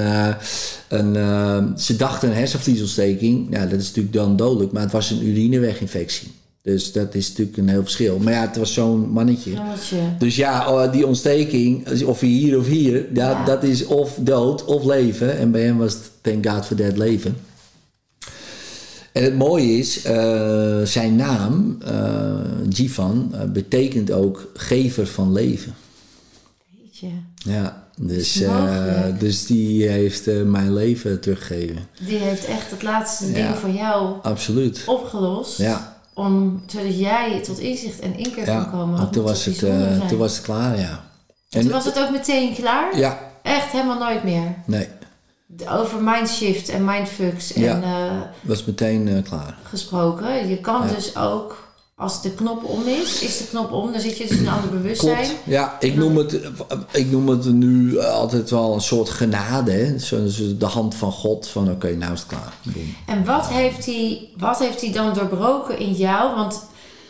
een 0.87 1.73
ze 1.77 1.95
dachten 1.95 2.29
een 2.29 2.35
hersenvliesontsteking. 2.35 3.49
Nou, 3.49 3.69
dat 3.69 3.79
is 3.79 3.87
natuurlijk 3.87 4.15
dan 4.15 4.35
dodelijk, 4.35 4.71
maar 4.71 4.81
het 4.81 4.91
was 4.91 5.09
een 5.09 5.27
urineweginfectie. 5.27 6.31
Dus 6.63 6.91
dat 6.91 7.15
is 7.15 7.29
natuurlijk 7.29 7.57
een 7.57 7.69
heel 7.69 7.81
verschil. 7.81 8.17
Maar 8.19 8.33
ja, 8.33 8.41
het 8.41 8.57
was 8.57 8.73
zo'n 8.73 9.09
mannetje. 9.09 9.53
Mannetje. 9.53 9.97
Dus 10.19 10.35
ja, 10.35 10.71
oh, 10.71 10.91
die 10.91 11.07
ontsteking, 11.07 12.03
of 12.03 12.19
hier 12.19 12.57
of 12.57 12.67
hier, 12.67 13.13
dat, 13.13 13.31
ja. 13.31 13.45
dat 13.45 13.63
is 13.63 13.85
of 13.85 14.17
dood 14.21 14.65
of 14.65 14.83
leven. 14.83 15.37
En 15.37 15.51
bij 15.51 15.61
hem 15.61 15.77
was 15.77 15.93
het, 15.93 16.11
thank 16.21 16.47
God 16.47 16.65
for 16.65 16.75
that, 16.75 16.97
leven. 16.97 17.37
En 19.11 19.23
het 19.23 19.35
mooie 19.35 19.77
is, 19.77 20.05
uh, 20.05 20.81
zijn 20.83 21.15
naam, 21.15 21.77
uh, 21.87 22.33
Jivan, 22.69 23.31
uh, 23.33 23.43
betekent 23.43 24.11
ook 24.11 24.51
gever 24.53 25.07
van 25.07 25.31
leven. 25.31 25.75
Weet 26.81 26.97
je. 26.97 27.09
Ja, 27.35 27.87
dus, 27.97 28.43
dus 29.19 29.45
die 29.45 29.87
heeft 29.87 30.25
mijn 30.45 30.73
leven 30.73 31.19
teruggegeven. 31.19 31.87
Die 32.07 32.17
heeft 32.17 32.45
echt 32.45 32.71
het 32.71 32.83
laatste 32.83 33.25
ja. 33.25 33.33
ding 33.33 33.55
voor 33.55 33.69
jou 33.69 34.15
Absoluut. 34.21 34.83
opgelost. 34.85 35.57
Ja. 35.57 35.90
Om, 36.13 36.63
zodat 36.67 36.99
jij 36.99 37.39
tot 37.43 37.59
inzicht 37.59 37.99
en 37.99 38.17
inkeer 38.17 38.45
ja. 38.45 38.63
kon 38.63 38.71
komen. 38.71 39.11
Toen 39.11 39.23
was, 39.23 39.45
het, 39.45 39.61
uh, 39.61 40.07
toen 40.07 40.17
was 40.17 40.35
het 40.35 40.41
klaar, 40.41 40.79
ja. 40.79 41.03
En 41.49 41.61
toen 41.61 41.71
was 41.71 41.85
het 41.85 41.99
ook 41.99 42.09
meteen 42.09 42.53
klaar? 42.53 42.97
Ja. 42.97 43.19
Echt 43.41 43.71
helemaal 43.71 43.97
nooit 43.99 44.23
meer? 44.23 44.55
Nee. 44.65 44.87
Over 45.69 46.03
mindshift 46.03 46.69
en 46.69 46.85
mindfucks 46.85 47.53
en... 47.53 47.61
Ja, 47.61 47.79
uh, 47.79 48.21
was 48.41 48.65
meteen 48.65 49.07
uh, 49.07 49.23
klaar. 49.23 49.57
Gesproken. 49.63 50.47
Je 50.47 50.57
kan 50.57 50.87
ja. 50.87 50.93
dus 50.93 51.15
ook 51.17 51.70
als 52.01 52.21
de 52.21 52.31
knop 52.31 52.63
om 52.63 52.87
is? 52.87 53.21
Is 53.21 53.37
de 53.37 53.47
knop 53.47 53.71
om, 53.71 53.91
dan 53.91 54.01
zit 54.01 54.17
je 54.17 54.27
dus 54.27 54.37
in 54.37 54.47
een 54.47 54.53
ander 54.53 54.69
bewustzijn. 54.69 55.25
Klopt. 55.25 55.39
Ja, 55.45 55.77
ik 55.79 55.95
noem, 55.95 56.17
het, 56.17 56.39
ik 56.91 57.11
noem 57.11 57.27
het 57.27 57.45
nu 57.45 57.99
altijd 57.99 58.49
wel 58.49 58.73
een 58.73 58.81
soort 58.81 59.09
genade. 59.09 59.71
Hè? 59.71 59.99
Zo, 59.99 60.27
zo 60.27 60.57
de 60.57 60.65
hand 60.65 60.95
van 60.95 61.11
God 61.11 61.47
van 61.47 61.71
oké, 61.71 61.95
nou 61.95 62.13
is 62.13 62.19
het 62.19 62.27
klaar. 62.27 62.53
Boom. 62.63 62.95
En 63.05 63.25
wat 63.25 63.47
heeft, 63.47 63.85
hij, 63.85 64.29
wat 64.37 64.59
heeft 64.59 64.81
hij 64.81 64.91
dan 64.91 65.13
doorbroken 65.13 65.79
in 65.79 65.93
jou? 65.93 66.35
Want 66.35 66.63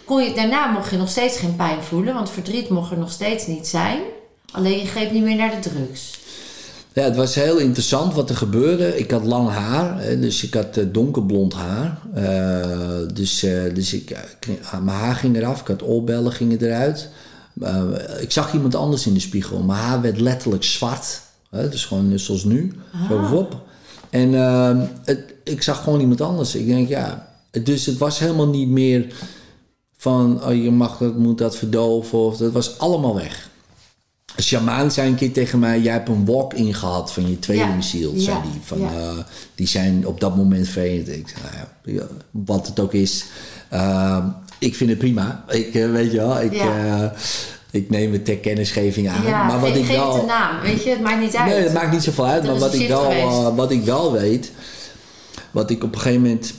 kon 0.06 0.24
je, 0.24 0.34
daarna 0.34 0.68
mocht 0.68 0.90
je 0.90 0.98
nog 0.98 1.10
steeds 1.10 1.38
geen 1.38 1.56
pijn 1.56 1.84
voelen, 1.84 2.14
want 2.14 2.30
verdriet 2.30 2.70
mocht 2.70 2.92
er 2.92 2.98
nog 2.98 3.12
steeds 3.12 3.48
niet 3.48 3.68
zijn. 3.68 4.00
Alleen 4.52 4.80
je 4.80 4.86
greep 4.86 5.12
niet 5.12 5.24
meer 5.24 5.36
naar 5.36 5.62
de 5.62 5.70
drugs. 5.70 6.20
Ja, 6.94 7.04
het 7.04 7.16
was 7.16 7.36
heel 7.36 7.58
interessant 7.58 8.14
wat 8.14 8.30
er 8.30 8.36
gebeurde. 8.36 8.98
Ik 9.00 9.12
had 9.12 9.24
lang 9.24 9.50
haar, 9.50 10.02
dus 10.20 10.44
ik 10.44 10.54
had 10.54 10.78
eh, 10.78 10.86
donkerblond 10.92 11.54
haar. 11.54 12.02
Eh, 12.14 13.08
dus 13.14 13.44
eh, 13.44 13.74
dus 13.74 13.94
ik, 13.94 14.10
ik- 14.10 14.60
mijn 14.84 14.98
haar 14.98 15.16
ging 15.16 15.36
eraf, 15.36 15.62
ik 15.62 15.68
had 15.68 15.84
oorbellen 15.84 16.32
gingen 16.32 16.62
eruit. 16.66 17.10
Ik 18.20 18.32
zag 18.32 18.54
iemand 18.54 18.76
anders 18.76 19.08
in 19.08 19.14
de 19.14 19.20
spiegel. 19.20 19.62
Mijn 19.64 19.80
haar 19.80 20.02
werd 20.02 20.20
letterlijk 20.20 20.64
zwart. 20.64 21.22
Dus 21.52 21.86
gewoon 21.86 22.20
zoals 22.20 22.44
nu. 22.44 22.74
Zo 23.10 23.20
wop. 23.30 23.62
En 24.10 24.36
eh, 24.36 24.80
het, 25.04 25.34
ik 25.44 25.62
zag 25.62 25.84
gewoon 25.84 26.00
iemand 26.00 26.22
anders. 26.22 26.56
Ik 26.56 26.68
denk, 26.68 26.88
ja... 26.90 27.30
Dus 27.64 27.86
het 27.86 27.98
was 27.98 28.20
helemaal 28.20 28.48
niet 28.48 28.68
meer 28.68 29.06
van... 29.98 30.44
Oh, 30.46 30.64
je 30.64 30.72
mag 30.72 30.98
dat, 30.98 31.18
moet 31.18 31.38
dat 31.38 31.56
verdoven. 31.58 32.18
Of, 32.20 32.38
dat 32.38 32.52
was 32.52 32.80
allemaal 32.80 33.16
weg. 33.16 33.50
Een 34.36 34.44
shamaan 34.44 34.92
zei 34.92 35.10
een 35.10 35.16
keer 35.16 35.32
tegen 35.32 35.60
mij: 35.60 35.80
Jij 35.80 35.94
hebt 35.94 36.10
een 36.10 36.26
walk-in 36.26 36.74
gehad 36.74 37.14
van 37.14 37.30
je 37.30 37.40
tweelingziel. 37.40 38.14
Ja, 38.16 38.22
zei 38.22 38.36
ja, 38.36 38.42
die. 38.42 38.52
Van, 38.64 38.80
ja. 38.80 38.88
eh, 38.88 39.18
die 39.56 39.68
zijn 39.68 40.08
op 40.08 40.20
dat 40.20 40.36
moment 40.36 40.68
verenigd. 40.68 41.08
Ik 41.10 41.28
zei: 41.28 41.98
nou 41.98 42.08
Wat 42.32 42.68
het 42.68 42.80
ook 42.80 42.94
is. 42.94 43.26
eh, 43.70 44.26
ik 44.60 44.76
vind 44.76 44.90
het 44.90 45.00
prima. 45.00 45.44
Ik, 45.48 45.74
eh, 45.76 45.92
weet 45.92 46.12
je 46.12 46.18
wel, 46.18 46.42
ik, 46.42 46.54
eh, 46.54 47.04
ik 47.72 47.90
neem 47.90 48.12
het 48.12 48.26
ter 48.26 48.38
kennisgeving 48.38 49.10
aan. 49.10 49.24
Maar 49.24 49.60
wat 49.60 49.76
ik 49.76 49.86
wel. 49.86 50.14
het 50.14 50.22
een 50.22 50.28
naam, 50.28 50.62
weet 50.62 50.84
je, 50.84 50.90
het 50.90 51.02
maakt 51.02 51.20
niet 51.22 51.36
uit. 51.36 51.50
Nee, 51.54 51.64
dat 51.64 51.74
maakt 51.74 51.92
niet 51.92 52.04
zoveel 52.04 52.26
uit. 52.26 52.44
Maar 52.44 52.58
wat 52.58 52.74
ik, 52.74 52.88
wel, 52.88 53.56
wat 53.56 53.72
ik 53.72 53.84
wel 53.84 54.12
weet. 54.12 54.52
Wat 55.52 55.70
ik 55.70 55.84
op 55.84 55.94
een 55.96 56.02
gegeven 56.02 56.22
moment. 56.22 56.54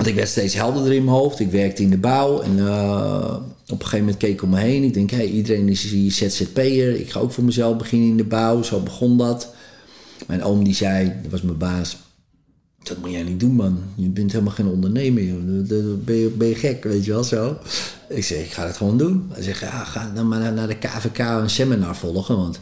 Want 0.00 0.12
ik 0.12 0.18
werd 0.18 0.28
steeds 0.28 0.54
helderder 0.54 0.92
in 0.92 1.04
mijn 1.04 1.16
hoofd. 1.16 1.40
Ik 1.40 1.50
werkte 1.50 1.82
in 1.82 1.90
de 1.90 1.98
bouw. 1.98 2.40
En 2.40 2.58
eh, 2.66 3.34
op 3.66 3.70
een 3.70 3.76
gegeven 3.78 3.98
moment 3.98 4.16
keek 4.16 4.32
ik 4.32 4.42
om 4.42 4.48
me 4.50 4.58
heen. 4.58 4.82
Ik 4.82 4.94
denk, 4.94 5.10
hé, 5.10 5.22
iedereen 5.22 5.68
is 5.68 5.82
hier 5.82 6.12
ZZP'er. 6.12 7.00
Ik 7.00 7.10
ga 7.10 7.20
ook 7.20 7.32
voor 7.32 7.44
mezelf 7.44 7.76
beginnen 7.76 8.08
in 8.08 8.16
de 8.16 8.24
bouw. 8.24 8.62
Zo 8.62 8.80
begon 8.80 9.18
dat. 9.18 9.54
Mijn 10.26 10.42
oom 10.42 10.64
die 10.64 10.74
zei, 10.74 11.12
dat 11.22 11.30
was 11.30 11.42
mijn 11.42 11.56
baas. 11.58 11.96
Dat 12.82 12.98
moet 12.98 13.10
jij 13.10 13.22
niet 13.22 13.40
doen, 13.40 13.54
man. 13.54 13.78
Je 13.94 14.08
bent 14.08 14.32
helemaal 14.32 14.52
geen 14.54 14.66
ondernemer. 14.66 15.22
Ben 16.04 16.16
je, 16.16 16.28
ben 16.28 16.48
je 16.48 16.54
gek, 16.54 16.84
weet 16.84 17.04
je 17.04 17.10
wel 17.12 17.24
zo? 17.24 17.56
Ik 18.08 18.24
zeg, 18.24 18.38
ik 18.44 18.52
ga 18.52 18.66
het 18.66 18.76
gewoon 18.76 18.98
doen. 18.98 19.30
Hij 19.32 19.42
zegt, 19.42 19.60
ja, 19.60 19.84
ga 19.84 20.10
dan 20.14 20.28
maar 20.28 20.52
naar- 20.52 20.68
de 20.68 20.78
KVK 20.78 21.18
een 21.18 21.50
seminar 21.50 21.96
volgen. 21.96 22.36
Want 22.36 22.60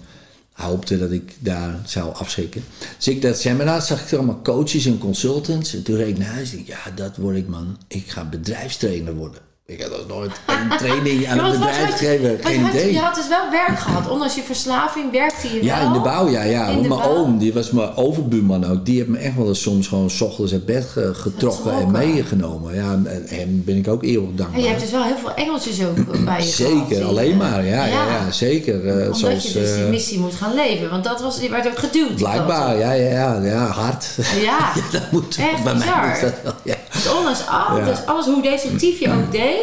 hoopte 0.66 0.98
dat 0.98 1.10
ik 1.10 1.36
daar 1.38 1.80
zou 1.84 2.14
afschrikken. 2.14 2.64
Dus 2.96 3.08
ik 3.08 3.22
dat 3.22 3.40
seminar 3.40 3.82
zag 3.82 4.04
ik 4.04 4.12
allemaal 4.12 4.42
coaches 4.42 4.86
en 4.86 4.98
consultants. 4.98 5.74
En 5.74 5.82
toen 5.82 5.96
reed 5.96 6.08
ik 6.08 6.18
naar 6.18 6.32
huis. 6.32 6.50
Dacht, 6.50 6.66
ja, 6.66 6.78
dat 6.94 7.16
word 7.16 7.36
ik, 7.36 7.48
man. 7.48 7.78
Ik 7.88 8.10
ga 8.10 8.24
bedrijfstrainer 8.24 9.14
worden. 9.14 9.47
Ik 9.70 9.82
had 9.82 9.90
nog 9.90 10.06
nooit 10.18 10.30
een 10.46 10.76
training 10.86 11.26
aan 11.28 11.36
Ja, 11.36 11.42
wat 11.42 11.52
bedrijf 11.52 11.90
gegeven. 11.90 12.38
Geen 12.42 12.62
had 12.62 12.72
je- 12.72 12.78
idee. 12.78 12.92
Je 12.92 12.98
had 12.98 13.14
dus 13.14 13.28
wel 13.28 13.50
werk 13.50 13.78
gehad. 13.78 14.08
Ondanks 14.08 14.34
je 14.34 14.42
verslaving 14.42 15.12
werkte 15.12 15.54
je 15.54 15.64
Ja, 15.64 15.78
wel. 15.78 15.86
in 15.86 15.92
de 15.92 15.98
bouw, 16.00 16.28
ja. 16.28 16.42
ja. 16.42 16.66
De 16.66 16.76
mijn 16.76 16.88
bouw. 16.88 17.02
oom, 17.16 17.38
die 17.38 17.52
was 17.52 17.70
mijn 17.70 17.96
overbuurman 17.96 18.64
ook. 18.70 18.84
Die 18.86 18.96
heeft 18.96 19.08
me 19.08 19.18
echt 19.18 19.36
wel 19.36 19.48
eens 19.48 19.62
soms 19.62 19.86
gewoon 19.88 20.10
's 20.10 20.20
ochtends 20.20 20.52
uit 20.52 20.66
bed 20.66 20.84
ge- 20.92 21.14
getrokken 21.14 21.72
en 21.72 21.90
meegenomen. 21.90 22.74
Ja, 22.74 22.90
en 22.92 23.24
hem 23.28 23.62
ben 23.64 23.76
ik 23.76 23.88
ook 23.88 24.02
eeuwig 24.02 24.28
En 24.30 24.36
dankbaar. 24.36 24.60
je 24.60 24.66
hebt 24.68 24.80
dus 24.80 24.90
wel 24.90 25.02
heel 25.04 25.16
veel 25.18 25.34
engeltjes 25.34 25.84
ook 25.84 26.24
bij 26.24 26.40
je 26.42 26.48
Zeker, 26.66 26.86
gehad, 26.96 27.02
alleen 27.10 27.36
maar. 27.36 27.64
Ja, 27.64 27.84
ja. 27.84 28.06
ja, 28.06 28.30
zeker. 28.30 28.86
Eh, 28.88 28.94
Omdat 29.04 29.18
zoals, 29.18 29.42
je 29.52 29.52
dus 29.60 29.74
die 29.74 29.84
eh, 29.84 29.90
missie 29.90 30.18
moet 30.18 30.34
gaan 30.34 30.54
leven. 30.54 30.90
Want 30.90 31.04
dat 31.04 31.20
was, 31.20 31.40
je 31.40 31.48
werd 31.50 31.66
ook 31.66 31.78
geduwd. 31.78 32.14
blijkbaar, 32.14 32.78
ja, 32.78 32.92
ja, 32.92 33.10
ja, 33.10 33.42
ja, 33.42 33.66
hard. 33.66 34.06
Ja, 34.40 34.72
dat 34.92 35.10
moet 35.12 35.36
Echt 35.52 35.64
bij 35.64 35.72
bizar. 35.74 36.00
mij. 36.06 36.14
Is 36.14 36.20
dat 36.20 36.54
ja. 36.64 36.74
dus 36.92 37.12
ondanks 37.16 37.46
alles, 37.46 37.98
Ja. 37.98 38.02
alles 38.06 38.24
hoe 38.26 38.42
destructief 38.42 38.98
je 38.98 39.08
ook 39.12 39.32
deed, 39.42 39.57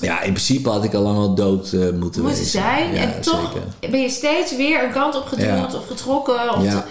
ja, 0.00 0.20
in 0.22 0.32
principe 0.32 0.68
had 0.68 0.84
ik 0.84 0.94
al 0.94 1.02
lang 1.02 1.16
al 1.18 1.34
dood 1.34 1.72
eh, 1.72 1.90
moeten 1.90 2.44
zijn. 2.44 2.94
Ja, 2.94 3.00
en 3.00 3.20
toch 3.20 3.52
zeker. 3.80 3.90
ben 3.90 4.00
je 4.00 4.10
steeds 4.10 4.56
weer 4.56 4.84
een 4.84 4.92
kant 4.92 5.16
op 5.16 5.28
Ja. 5.38 5.64
of 5.74 5.86
getrokken. 5.86 6.54
Of 6.54 6.62
Ja, 6.64 6.86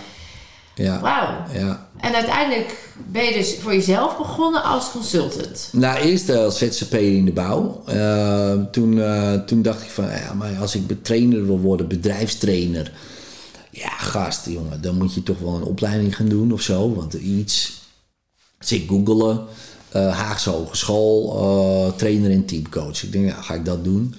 ja, 0.76 1.00
Wauw. 1.00 1.44
ja. 1.54 1.90
En 2.00 2.14
uiteindelijk 2.16 2.90
ben 3.08 3.24
je 3.24 3.34
dus 3.34 3.56
voor 3.62 3.74
jezelf 3.74 4.18
begonnen 4.18 4.64
als 4.64 4.92
consultant. 4.92 5.70
Nou, 5.72 6.00
eerst 6.00 6.30
als 6.30 6.58
ZZP'er 6.58 7.16
in 7.18 7.26
de 7.26 7.32
bouw. 7.32 7.82
Eh, 7.86 8.54
toen, 8.72 9.02
eh, 9.02 9.34
toen 9.34 9.62
dacht 9.62 9.82
ik 9.82 9.90
van, 9.90 10.06
ja, 10.06 10.34
maar 10.34 10.56
als 10.60 10.76
ik 10.76 11.04
trainer 11.04 11.46
wil 11.46 11.60
worden, 11.60 11.88
bedrijfstrainer. 11.88 12.92
Ja, 13.72 13.90
gast, 13.90 14.46
jongen, 14.46 14.82
dan 14.82 14.98
moet 14.98 15.14
je 15.14 15.24
toch 15.24 15.40
wel 15.40 15.56
een 15.56 15.64
opleiding 15.64 16.16
gaan 16.16 16.28
doen 16.30 16.52
of 16.52 16.62
zo. 16.62 16.96
Want 16.96 17.14
iets, 17.14 17.82
dus 18.60 18.72
ik 18.72 18.90
googelen, 18.90 19.32
eh, 19.38 19.44
Haagse 20.00 20.50
Hogeschool, 20.50 21.36
eh, 21.38 21.98
trainer 21.98 22.32
en 22.32 22.46
teamcoach. 22.46 23.04
Ik 23.04 23.12
denk, 23.12 23.26
ja, 23.26 23.42
ga 23.42 23.54
ik 23.54 23.66
dat 23.66 23.84
doen? 23.84 24.16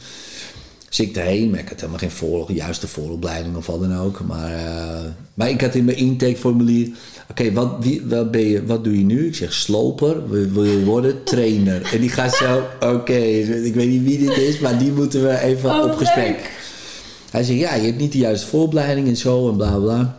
Dus 0.89 1.01
ik 1.07 1.15
daarheen, 1.15 1.51
maar 1.51 1.59
ik 1.61 1.69
had 1.69 1.79
helemaal 1.81 1.99
geen 1.99 2.11
voor, 2.11 2.53
juiste 2.53 2.89
vooropleiding 2.89 3.57
of 3.57 3.67
wat 3.67 3.81
dan 3.81 3.97
ook. 3.99 4.21
Maar, 4.27 4.55
eh, 4.55 5.01
maar 5.35 5.51
ik 5.51 5.61
had 5.61 5.75
in 5.75 5.85
mijn 5.85 5.97
intakeformulier... 5.97 6.89
Oké, 7.31 7.53
wat, 7.53 7.73
wie- 7.81 8.03
wat, 8.09 8.31
ben 8.31 8.41
je, 8.41 8.67
wat 8.67 8.85
doe 8.85 8.99
je 8.99 9.05
nu? 9.05 9.27
Ik 9.27 9.35
zeg 9.35 9.53
sloper. 9.53 10.29
Wil, 10.31 10.49
wil 10.51 10.65
je 10.65 10.85
worden? 10.85 11.23
Trainer. 11.25 11.91
En 11.93 12.01
die 12.01 12.11
gaat 12.11 12.35
zo... 12.35 12.63
Oké, 12.81 13.13
ik 13.65 13.75
weet 13.75 13.89
niet 13.89 14.03
wie 14.03 14.19
dit 14.19 14.37
is, 14.37 14.59
maar 14.59 14.79
die 14.79 14.93
moeten 14.93 15.23
we 15.23 15.39
even 15.39 15.71
Oh, 15.71 15.85
op 15.85 15.97
gesprek. 15.97 16.51
Hij 17.31 17.43
zegt, 17.43 17.59
ja, 17.59 17.75
je 17.75 17.87
hebt 17.87 17.99
niet 17.99 18.13
de 18.13 18.19
juiste 18.19 18.47
vooropleiding 18.47 19.09
en 19.09 19.17
zo 19.17 19.49
en 19.51 19.57
bla 19.57 19.77
bla. 19.79 20.17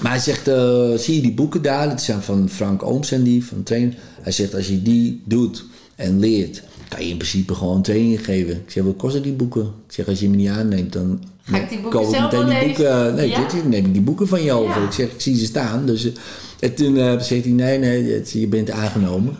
Maar 0.00 0.10
hij 0.12 0.20
zegt, 0.20 0.48
eh, 0.48 0.90
zie 0.96 1.14
je 1.14 1.20
die 1.22 1.34
boeken 1.34 1.62
daar? 1.62 1.88
Dat 1.88 2.02
zijn 2.02 2.22
van 2.22 2.48
Frank 2.48 2.82
Ooms 2.82 3.10
en 3.12 3.22
die, 3.22 3.44
van 3.44 3.62
trainer. 3.62 3.94
Hij 4.22 4.32
zegt, 4.32 4.54
als 4.54 4.68
je 4.68 4.82
die 4.82 5.22
doet 5.24 5.64
en 5.96 6.18
leert, 6.20 6.62
kan 6.88 7.04
je 7.04 7.10
in 7.10 7.16
principe 7.16 7.54
gewoon 7.54 7.82
training 7.82 8.24
geven. 8.24 8.54
Ik 8.54 8.70
zeg, 8.70 8.84
wat 8.84 8.96
kosten 8.96 9.22
die 9.22 9.32
boeken? 9.32 9.62
Ik 9.62 9.92
zeg, 9.94 10.06
als 10.08 10.20
je 10.20 10.28
me 10.28 10.36
niet 10.36 10.48
aanneemt, 10.48 10.92
dan 10.92 11.22
Ga 11.42 11.58
ik 11.60 11.68
die 11.68 11.80
boeken 11.80 12.00
koop 12.00 12.08
ik 12.08 12.16
zelf 12.16 12.32
meteen 12.32 12.58
die 12.58 12.66
boeken. 12.66 13.14
Nee, 13.14 13.28
Ja? 13.28 13.48
dit, 13.48 13.68
neem 13.68 13.84
ik 13.86 13.92
die 13.92 14.02
boeken 14.02 14.28
van 14.28 14.42
je 14.42 14.52
over. 14.52 14.80
Ja. 14.80 14.86
Ik 14.86 14.92
zeg, 14.92 15.06
ik 15.12 15.20
zie 15.20 15.36
ze 15.36 15.44
staan. 15.44 15.86
Dus, 15.86 16.04
eh, 16.04 16.12
en 16.60 16.74
toen 16.74 16.96
eh, 16.96 17.20
zegt 17.20 17.44
hij, 17.44 17.52
nee, 17.52 17.78
nee, 17.78 18.12
het- 18.12 18.30
je 18.30 18.46
bent 18.46 18.70
aangenomen. 18.70 19.36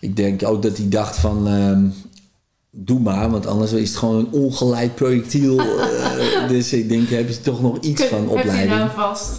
Ik 0.00 0.16
denk 0.16 0.44
ook 0.46 0.62
dat 0.62 0.76
hij 0.76 0.88
dacht 0.88 1.16
van... 1.16 1.48
ehm, 1.48 1.84
Doe 2.74 3.00
maar, 3.00 3.30
want 3.30 3.46
anders 3.46 3.72
is 3.72 3.88
het 3.88 3.98
gewoon 3.98 4.16
een 4.18 4.28
ongeleid 4.30 4.94
projectiel. 4.94 5.58
eh, 5.60 6.48
dus 6.48 6.72
ik 6.72 6.88
denk, 6.88 7.08
hebben 7.08 7.34
ze 7.34 7.40
toch 7.40 7.62
nog 7.62 7.78
iets 7.80 8.02
van 8.04 8.18
Heb 8.18 8.28
je 8.28 8.34
opleiding. 8.34 8.78
nou 8.78 8.90
vast? 8.94 9.30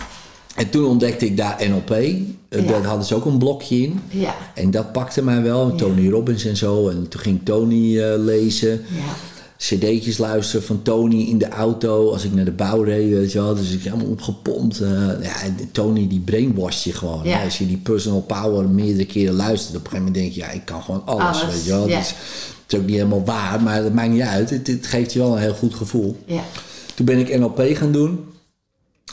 En 0.56 0.70
toen 0.70 0.86
ontdekte 0.86 1.26
ik 1.26 1.38
daar 1.38 1.62
NLP. 1.70 1.92
Eh, 1.92 2.20
Ja. 2.50 2.62
Daar 2.68 2.84
hadden 2.84 3.06
ze 3.06 3.16
ook 3.16 3.26
een 3.26 3.38
blokje 3.38 3.82
in. 3.82 4.00
Ja. 4.10 4.36
En 4.56 4.72
dat 4.72 4.92
pakte 4.92 5.24
mij 5.24 5.42
wel. 5.42 5.76
Tony 5.76 6.10
Robbins 6.10 6.46
en 6.46 6.58
zo. 6.58 6.90
En 6.90 7.08
toen 7.10 7.22
ging 7.22 7.40
Tony 7.44 8.00
eh, 8.02 8.14
lezen. 8.18 8.70
Ja. 8.70 9.14
cd'tjes 9.58 10.18
luisteren 10.18 10.66
van 10.66 10.82
Tony 10.82 11.22
in 11.22 11.38
de 11.38 11.50
auto 11.50 12.12
als 12.12 12.24
ik 12.24 12.34
naar 12.34 12.46
de 12.46 12.52
bouw 12.52 12.82
reed, 12.82 13.10
weet 13.14 13.32
je 13.32 13.40
wel. 13.42 13.56
Dus 13.56 13.72
ik 13.72 13.84
helemaal 13.84 14.06
opgepompt. 14.08 14.80
eh, 14.82 14.90
ja, 15.22 15.34
Tony 15.72 16.08
die 16.08 16.20
brainwasht 16.20 16.84
je 16.84 16.94
gewoon. 16.94 17.22
Ja. 17.24 17.44
Als 17.44 17.58
je 17.58 17.68
die 17.68 17.78
personal 17.78 18.22
power 18.22 18.70
meerdere 18.70 19.06
keren 19.06 19.34
luistert, 19.36 19.76
op 19.78 19.84
een 19.84 19.90
gegeven 19.92 20.06
moment 20.06 20.16
denk 20.16 20.32
je, 20.34 20.40
ja, 20.40 20.50
ik 20.50 20.66
kan 20.66 20.82
gewoon 20.84 21.02
alles, 21.06 21.42
Alles, 21.42 21.54
weet 21.56 21.64
je 21.66 21.70
wel. 21.70 21.88
ja. 21.90 21.98
Dus, 22.00 22.14
is 22.74 22.80
ook 22.80 22.86
niet 22.86 22.96
helemaal 22.96 23.24
waar, 23.26 23.62
maar 23.62 23.84
dat 23.84 23.94
maakt 23.94 24.10
niet 24.12 24.22
uit. 24.22 24.50
Het, 24.50 24.68
het 24.68 24.88
geeft 24.88 25.14
je 25.14 25.20
wel 25.20 25.32
een 25.36 25.42
heel 25.42 25.54
goed 25.54 25.74
gevoel. 25.76 26.18
Ja. 26.26 26.44
Toen 26.96 27.06
ben 27.06 27.20
ik 27.20 27.40
NLP 27.40 27.62
gaan 27.74 27.92
doen. 27.92 28.20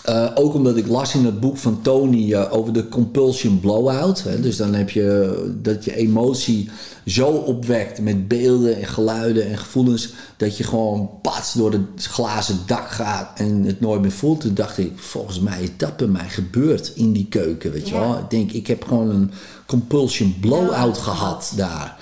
Eh, 0.04 0.30
ook 0.34 0.54
omdat 0.54 0.76
ik 0.76 0.86
las 0.86 1.14
in 1.14 1.24
het 1.24 1.40
boek 1.40 1.56
van 1.56 1.82
Tony 1.82 2.32
eh, 2.34 2.52
over 2.52 2.72
de 2.72 2.88
compulsion 2.88 3.60
blowout. 3.60 4.22
Hè. 4.22 4.40
Dus 4.40 4.56
dan 4.56 4.74
heb 4.74 4.90
je 4.90 5.34
dat 5.62 5.84
je 5.84 5.96
emotie 5.96 6.70
zo 7.06 7.26
opwekt 7.26 8.00
met 8.00 8.28
beelden 8.28 8.76
en 8.76 8.86
geluiden 8.86 9.46
en 9.46 9.58
gevoelens. 9.58 10.12
dat 10.36 10.56
je 10.56 10.64
gewoon 10.64 11.10
pats 11.22 11.52
door 11.52 11.72
het 11.72 12.04
glazen 12.04 12.58
dak 12.66 12.90
gaat 12.90 13.38
en 13.38 13.64
het 13.64 13.80
nooit 13.80 14.00
meer 14.00 14.10
voelt. 14.12 14.40
Toen 14.40 14.54
dacht 14.54 14.78
ik, 14.78 14.92
volgens 14.96 15.40
mij 15.40 15.62
is 15.62 15.68
dat 15.76 15.96
bij 15.96 16.06
mij 16.06 16.28
gebeurd 16.28 16.92
in 16.94 17.12
die 17.12 17.26
keuken. 17.28 17.72
Weet 17.72 17.88
je 17.88 17.94
Ja. 17.94 18.00
wel? 18.00 18.18
Ik 18.18 18.30
denk, 18.30 18.52
ik 18.52 18.66
heb 18.66 18.84
gewoon 18.84 19.10
een 19.10 19.30
compulsion 19.66 20.36
blowout 20.40 20.66
Blowout 20.68 20.98
gehad 20.98 21.52
daar. 21.56 21.98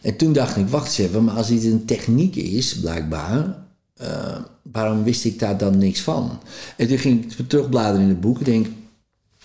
En 0.00 0.16
toen 0.16 0.32
dacht 0.32 0.56
ik, 0.56 0.68
wacht 0.68 0.86
eens 0.86 0.98
even, 1.08 1.24
maar 1.24 1.34
als 1.34 1.48
dit 1.48 1.64
een 1.64 1.84
techniek 1.84 2.36
is, 2.36 2.78
blijkbaar, 2.78 3.56
eh, 3.96 4.36
waarom 4.72 5.04
wist 5.04 5.24
ik 5.24 5.38
daar 5.38 5.58
dan 5.58 5.78
niks 5.78 6.00
van? 6.00 6.38
En 6.76 6.88
toen 6.88 6.98
ging 6.98 7.32
ik 7.38 7.48
terugbladeren 7.48 8.02
in 8.02 8.08
het 8.08 8.20
boek. 8.20 8.38
Ik 8.38 8.44
denk, 8.44 8.66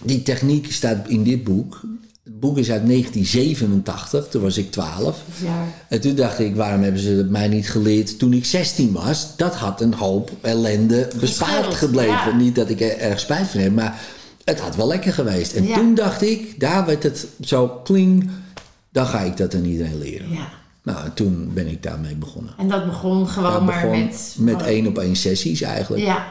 die 0.04 0.24
techniek 0.24 0.72
staat 0.72 1.08
in 1.08 1.24
dit 1.24 1.44
boek. 1.44 1.82
Het 2.24 2.40
boek 2.40 2.58
is 2.58 2.72
uit 2.72 2.86
1987, 2.88 4.28
toen 4.28 4.42
was 4.42 4.58
ik 4.58 4.72
12. 4.72 5.22
Ja. 5.44 5.64
En 5.90 6.02
toen 6.02 6.16
dacht 6.16 6.40
ik, 6.40 6.56
waarom 6.56 6.82
hebben 6.82 7.02
ze 7.02 7.10
het 7.10 7.30
mij 7.30 7.48
niet 7.48 7.70
geleerd 7.70 8.20
toen 8.20 8.34
ik 8.34 8.46
16 8.46 8.92
was? 8.92 9.36
Dat 9.38 9.56
had 9.56 9.82
een 9.82 9.94
hoop 9.94 10.32
ellende 10.42 11.10
bespaard 11.20 11.74
gebleven. 11.74 12.12
ja. 12.14 12.36
Niet 12.36 12.56
dat 12.56 12.70
ik 12.70 12.82
er 12.82 12.98
erg 12.98 13.20
spijt 13.20 13.48
van 13.48 13.60
heb, 13.60 13.72
maar 13.74 14.02
het 14.44 14.60
had 14.60 14.76
wel 14.76 14.88
lekker 14.88 15.14
geweest. 15.14 15.54
En 15.54 15.66
Ja. 15.68 15.76
toen 15.76 15.96
dacht 15.96 16.22
ik, 16.22 16.60
daar 16.60 16.86
werd 16.86 17.04
het 17.04 17.28
zo 17.42 17.68
kling, 17.68 18.30
dan 18.94 19.06
ga 19.06 19.20
ik 19.20 19.38
dat 19.38 19.56
aan 19.56 19.66
iedereen 19.66 19.98
leren. 19.98 20.32
Ja. 20.32 20.50
Nou, 20.84 21.06
en 21.06 21.14
toen 21.14 21.52
ben 21.54 21.68
ik 21.68 21.84
daarmee 21.84 22.16
begonnen. 22.16 22.54
En 22.58 22.68
dat 22.68 22.86
begon 22.86 23.28
gewoon 23.28 23.52
Ja, 23.52 23.60
maar 23.60 23.82
begon 23.82 24.00
met... 24.00 24.36
met 24.40 24.62
één 24.62 24.88
op 24.88 24.98
één 24.98 25.16
sessies 25.16 25.62
eigenlijk. 25.62 26.04
Ja, 26.04 26.28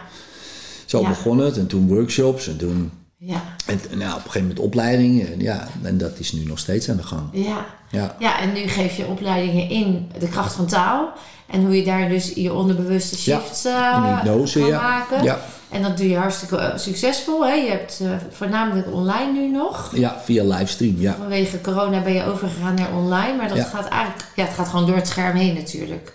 Zo 0.84 1.00
ja. 1.00 1.08
begon 1.08 1.38
het 1.38 1.58
en 1.58 1.66
toen 1.66 1.86
workshops 1.86 2.48
en 2.48 2.56
toen 2.56 2.90
ja, 3.24 3.42
en, 3.66 3.80
nou, 3.98 4.10
op 4.10 4.16
een 4.16 4.22
gegeven 4.22 4.40
moment 4.40 4.58
opleidingen. 4.58 5.32
En, 5.32 5.40
ja, 5.40 5.68
en 5.82 5.98
dat 5.98 6.18
is 6.18 6.32
nu 6.32 6.44
nog 6.44 6.58
steeds 6.58 6.90
aan 6.90 6.96
de 6.96 7.02
gang. 7.02 7.28
ja. 7.32 7.66
Ja, 7.90 8.16
Ja, 8.18 8.40
en 8.40 8.52
nu 8.52 8.68
geef 8.68 8.96
je 8.96 9.06
opleidingen 9.06 9.68
in 9.68 10.10
de 10.18 10.28
kracht 10.28 10.54
van 10.54 10.66
taal. 10.66 11.12
En 11.46 11.64
hoe 11.64 11.76
je 11.76 11.84
daar 11.84 12.08
dus 12.08 12.32
je 12.34 12.52
onderbewuste 12.52 13.16
shifts 13.16 13.64
eh, 13.64 13.94
in 13.96 14.02
hypnose, 14.02 14.58
kan 14.58 14.68
ja. 14.68 14.80
maken. 14.80 15.22
Ja. 15.24 15.40
En 15.72 15.82
dat 15.82 15.96
doe 15.96 16.08
je 16.08 16.16
hartstikke 16.16 16.56
eh, 16.56 16.78
succesvol. 16.78 17.46
Hè? 17.46 17.52
Je 17.52 17.70
hebt 17.70 17.98
eh, 18.02 18.10
voornamelijk 18.30 18.86
online 18.92 19.32
nu 19.32 19.48
nog. 19.50 19.92
ja, 19.94 20.20
via 20.24 20.44
livestream, 20.44 20.94
ja. 20.98 21.16
Vanwege 21.18 21.60
corona 21.60 22.02
ben 22.02 22.12
je 22.12 22.24
overgegaan 22.24 22.74
naar 22.74 22.92
online. 22.96 23.36
Maar 23.36 23.48
dat 23.48 23.56
Ja. 23.56 23.64
gaat 23.64 23.88
eigenlijk... 23.88 24.24
Ja, 24.36 24.44
het 24.44 24.54
gaat 24.54 24.68
gewoon 24.68 24.86
door 24.86 24.96
het 24.96 25.06
scherm 25.08 25.36
heen 25.36 25.54
natuurlijk. 25.54 26.12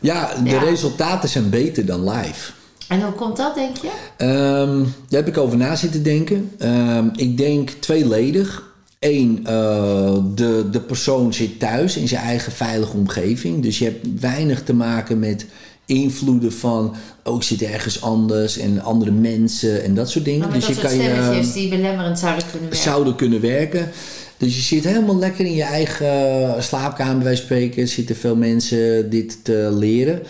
Ja, 0.00 0.30
de 0.44 0.50
Ja. 0.50 0.58
resultaten 0.58 1.28
zijn 1.28 1.50
beter 1.50 1.86
dan 1.86 2.08
live. 2.10 2.52
En 2.88 3.02
hoe 3.02 3.12
komt 3.12 3.36
dat, 3.36 3.54
denk 3.54 3.76
je? 3.76 3.90
Ehm, 4.16 4.78
daar 5.08 5.20
heb 5.20 5.28
ik 5.28 5.38
over 5.38 5.56
na 5.56 5.76
zitten 5.76 6.02
denken. 6.02 6.50
Ehm, 6.58 7.06
ik 7.16 7.36
denk 7.36 7.70
tweeledig. 7.70 8.70
Eén, 8.98 9.40
eh, 9.46 10.14
de, 10.34 10.68
de 10.70 10.80
persoon 10.80 11.32
zit 11.34 11.58
thuis 11.58 11.96
in 11.96 12.08
zijn 12.08 12.22
eigen 12.24 12.52
veilige 12.52 12.96
omgeving. 12.96 13.62
Dus 13.62 13.78
je 13.78 13.84
hebt 13.84 14.20
weinig 14.20 14.62
te 14.62 14.74
maken 14.74 15.18
met 15.18 15.46
invloeden 15.86 16.52
van... 16.52 16.94
oh, 17.24 17.36
ik 17.36 17.42
zit 17.42 17.62
ergens 17.62 18.02
anders 18.02 18.58
en 18.58 18.80
andere 18.82 19.10
mensen 19.10 19.84
en 19.84 19.94
dat 19.94 20.10
soort 20.10 20.24
dingen. 20.24 20.40
Met 20.48 20.52
dus 20.52 20.66
dat 20.66 20.74
je 20.76 20.82
kan 20.82 20.96
je 20.96 21.02
stemmetjes 21.02 21.52
die 21.52 21.68
belemmerend 21.68 22.18
zouden 22.18 22.44
kunnen 22.50 22.68
werken. 22.68 22.82
zouden 22.90 23.14
kunnen 23.16 23.40
werken. 23.40 23.90
Dus 24.36 24.56
je 24.56 24.62
zit 24.62 24.84
helemaal 24.84 25.18
lekker 25.18 25.44
in 25.46 25.54
je 25.54 25.62
eigen 25.62 26.62
slaapkamer, 26.62 27.22
bij 27.22 27.36
spreken. 27.36 27.88
Zitten 27.88 28.16
veel 28.16 28.36
mensen 28.36 29.10
dit 29.10 29.44
te 29.44 29.74
leren. 29.78 30.22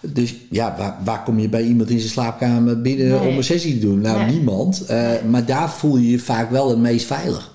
Dus 0.00 0.34
ja, 0.50 0.74
waar, 0.78 0.96
waar 1.04 1.22
kom 1.22 1.38
je 1.38 1.48
bij 1.48 1.62
iemand 1.62 1.90
in 1.90 1.98
zijn 1.98 2.10
slaapkamer 2.10 2.80
binnen 2.80 3.08
Nee. 3.08 3.28
om 3.28 3.36
een 3.36 3.44
sessie 3.44 3.72
te 3.78 3.86
doen? 3.86 4.00
Nou, 4.00 4.18
Nee. 4.18 4.30
niemand. 4.36 4.84
Eh, 4.86 5.10
Maar 5.28 5.44
daar 5.46 5.70
voel 5.70 5.96
je 5.96 6.10
je 6.10 6.18
vaak 6.18 6.50
wel 6.50 6.68
het 6.68 6.78
meest 6.78 7.06
veilig. 7.06 7.52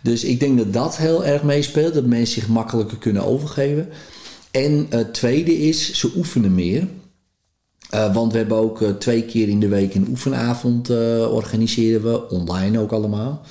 Dus 0.00 0.24
ik 0.24 0.40
denk 0.40 0.58
dat 0.58 0.72
dat 0.72 0.96
heel 0.96 1.24
erg 1.24 1.42
meespeelt. 1.42 1.94
Dat 1.94 2.06
mensen 2.06 2.40
zich 2.40 2.48
makkelijker 2.48 2.96
kunnen 2.98 3.24
overgeven. 3.24 3.88
En 4.56 4.86
het 4.88 5.14
tweede 5.14 5.58
is, 5.58 5.92
ze 5.92 6.12
oefenen 6.16 6.54
meer. 6.54 6.88
Eh, 7.90 8.14
want 8.14 8.32
we 8.32 8.38
hebben 8.38 8.56
ook 8.56 8.82
eh, 8.82 8.90
twee 8.90 9.22
keer 9.22 9.48
in 9.48 9.60
de 9.60 9.68
week 9.68 9.94
een 9.94 10.08
oefenavond 10.08 10.90
eh, 10.90 11.32
organiseren 11.32 12.02
we. 12.02 12.28
Online 12.28 12.78
ook 12.78 12.92
allemaal. 12.92 13.42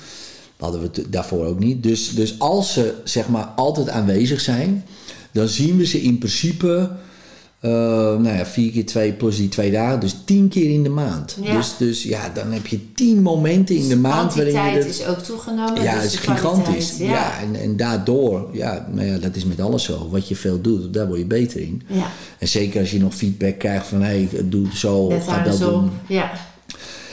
Dat 0.56 0.70
hadden 0.70 0.80
we 0.80 1.10
daarvoor 1.10 1.44
ook 1.44 1.58
niet. 1.58 1.82
Dus, 1.82 2.14
dus 2.14 2.38
als 2.38 2.72
ze 2.72 2.94
zeg 3.04 3.28
maar 3.28 3.44
altijd 3.44 3.88
aanwezig 3.88 4.40
zijn, 4.40 4.84
dan 5.32 5.48
zien 5.48 5.76
we 5.76 5.86
ze 5.86 6.02
in 6.02 6.18
principe 6.18 6.90
eh, 7.60 7.70
nou 7.70 8.28
ja, 8.28 8.46
vier 8.46 8.70
keer 8.70 8.86
twee 8.86 9.12
plus 9.12 9.36
die 9.36 9.48
twee 9.48 9.70
dagen, 9.70 10.00
dus 10.00 10.16
tien 10.24 10.48
keer 10.48 10.70
in 10.70 10.82
de 10.82 10.88
maand. 10.88 11.36
Ja. 11.42 11.56
Dus, 11.56 11.76
dus 11.78 12.02
ja, 12.02 12.30
dan 12.34 12.52
heb 12.52 12.66
je 12.66 12.92
tien 12.94 13.22
momenten 13.22 13.76
in 13.76 13.88
de 13.88 13.96
maand 13.96 14.34
waarin 14.34 14.52
je 14.54 14.58
kwantiteit 14.58 14.86
dat- 14.86 14.94
is 15.00 15.06
ook 15.06 15.18
toegenomen. 15.18 15.82
ja, 15.82 15.92
dus 15.94 16.02
het 16.02 16.12
is 16.12 16.20
de 16.20 16.32
gigantisch. 16.32 16.96
Ja, 16.98 17.40
en, 17.40 17.54
en 17.60 17.76
daardoor, 17.76 18.48
ja, 18.52 18.86
nou 18.92 19.06
ja, 19.06 19.18
dat 19.18 19.36
is 19.36 19.44
met 19.44 19.60
alles 19.60 19.84
zo. 19.84 20.08
Wat 20.10 20.28
je 20.28 20.36
veel 20.36 20.60
doet, 20.60 20.92
daar 20.94 21.06
word 21.06 21.18
je 21.18 21.24
beter 21.26 21.60
in. 21.60 21.82
Ja, 21.86 22.06
En 22.38 22.48
zeker 22.48 22.80
als 22.80 22.90
je 22.90 22.98
nog 22.98 23.14
feedback 23.14 23.58
krijgt 23.58 23.86
van, 23.86 24.02
hé, 24.02 24.06
hey, 24.06 24.28
doe 24.44 24.66
het 24.66 24.76
zo, 24.76 24.96
of 24.96 25.26
ga 25.26 25.42
dat 25.42 25.58
doen. 25.58 25.68
andersom. 25.68 25.90
Ja, 26.08 26.30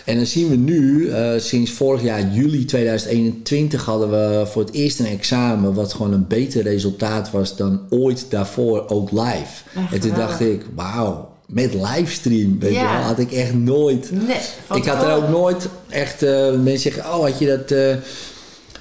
En 0.06 0.16
dan 0.16 0.26
zien 0.26 0.50
we 0.50 0.56
nu, 0.56 1.10
eh, 1.10 1.30
sinds 1.38 1.72
vorig 1.72 2.02
jaar 2.04 2.28
juli 2.34 2.66
2021 2.66 3.86
hadden 3.86 4.10
we 4.10 4.46
voor 4.46 4.62
het 4.64 4.74
eerst 4.74 5.00
een 5.00 5.06
examen 5.06 5.74
wat 5.74 5.94
gewoon 5.94 6.14
een 6.14 6.28
beter 6.28 6.64
resultaat 6.64 7.32
was 7.32 7.56
dan 7.56 7.82
ooit 7.90 8.26
daarvoor 8.30 8.88
ook 8.90 9.12
live. 9.12 9.64
Echt 9.76 9.94
en 9.94 10.00
toen 10.00 10.14
dacht 10.16 10.40
ik, 10.40 10.62
wauw, 10.76 11.30
met 11.48 11.74
livestream, 11.74 12.60
weet 12.60 12.74
Ja. 12.74 12.82
je 12.92 12.98
wel, 12.98 13.06
had 13.08 13.20
ik 13.20 13.32
echt 13.32 13.54
nooit... 13.54 14.12
nee. 14.12 14.78
Ik 14.80 14.86
had 14.86 15.04
er 15.04 15.16
ook 15.16 15.30
nooit 15.30 15.68
echt 15.90 16.24
eh, 16.24 16.52
mensen 16.54 16.92
zeggen, 16.92 17.04
oh, 17.14 17.20
had 17.24 17.40
je 17.40 17.46
dat, 17.48 17.72
eh, 17.72 17.96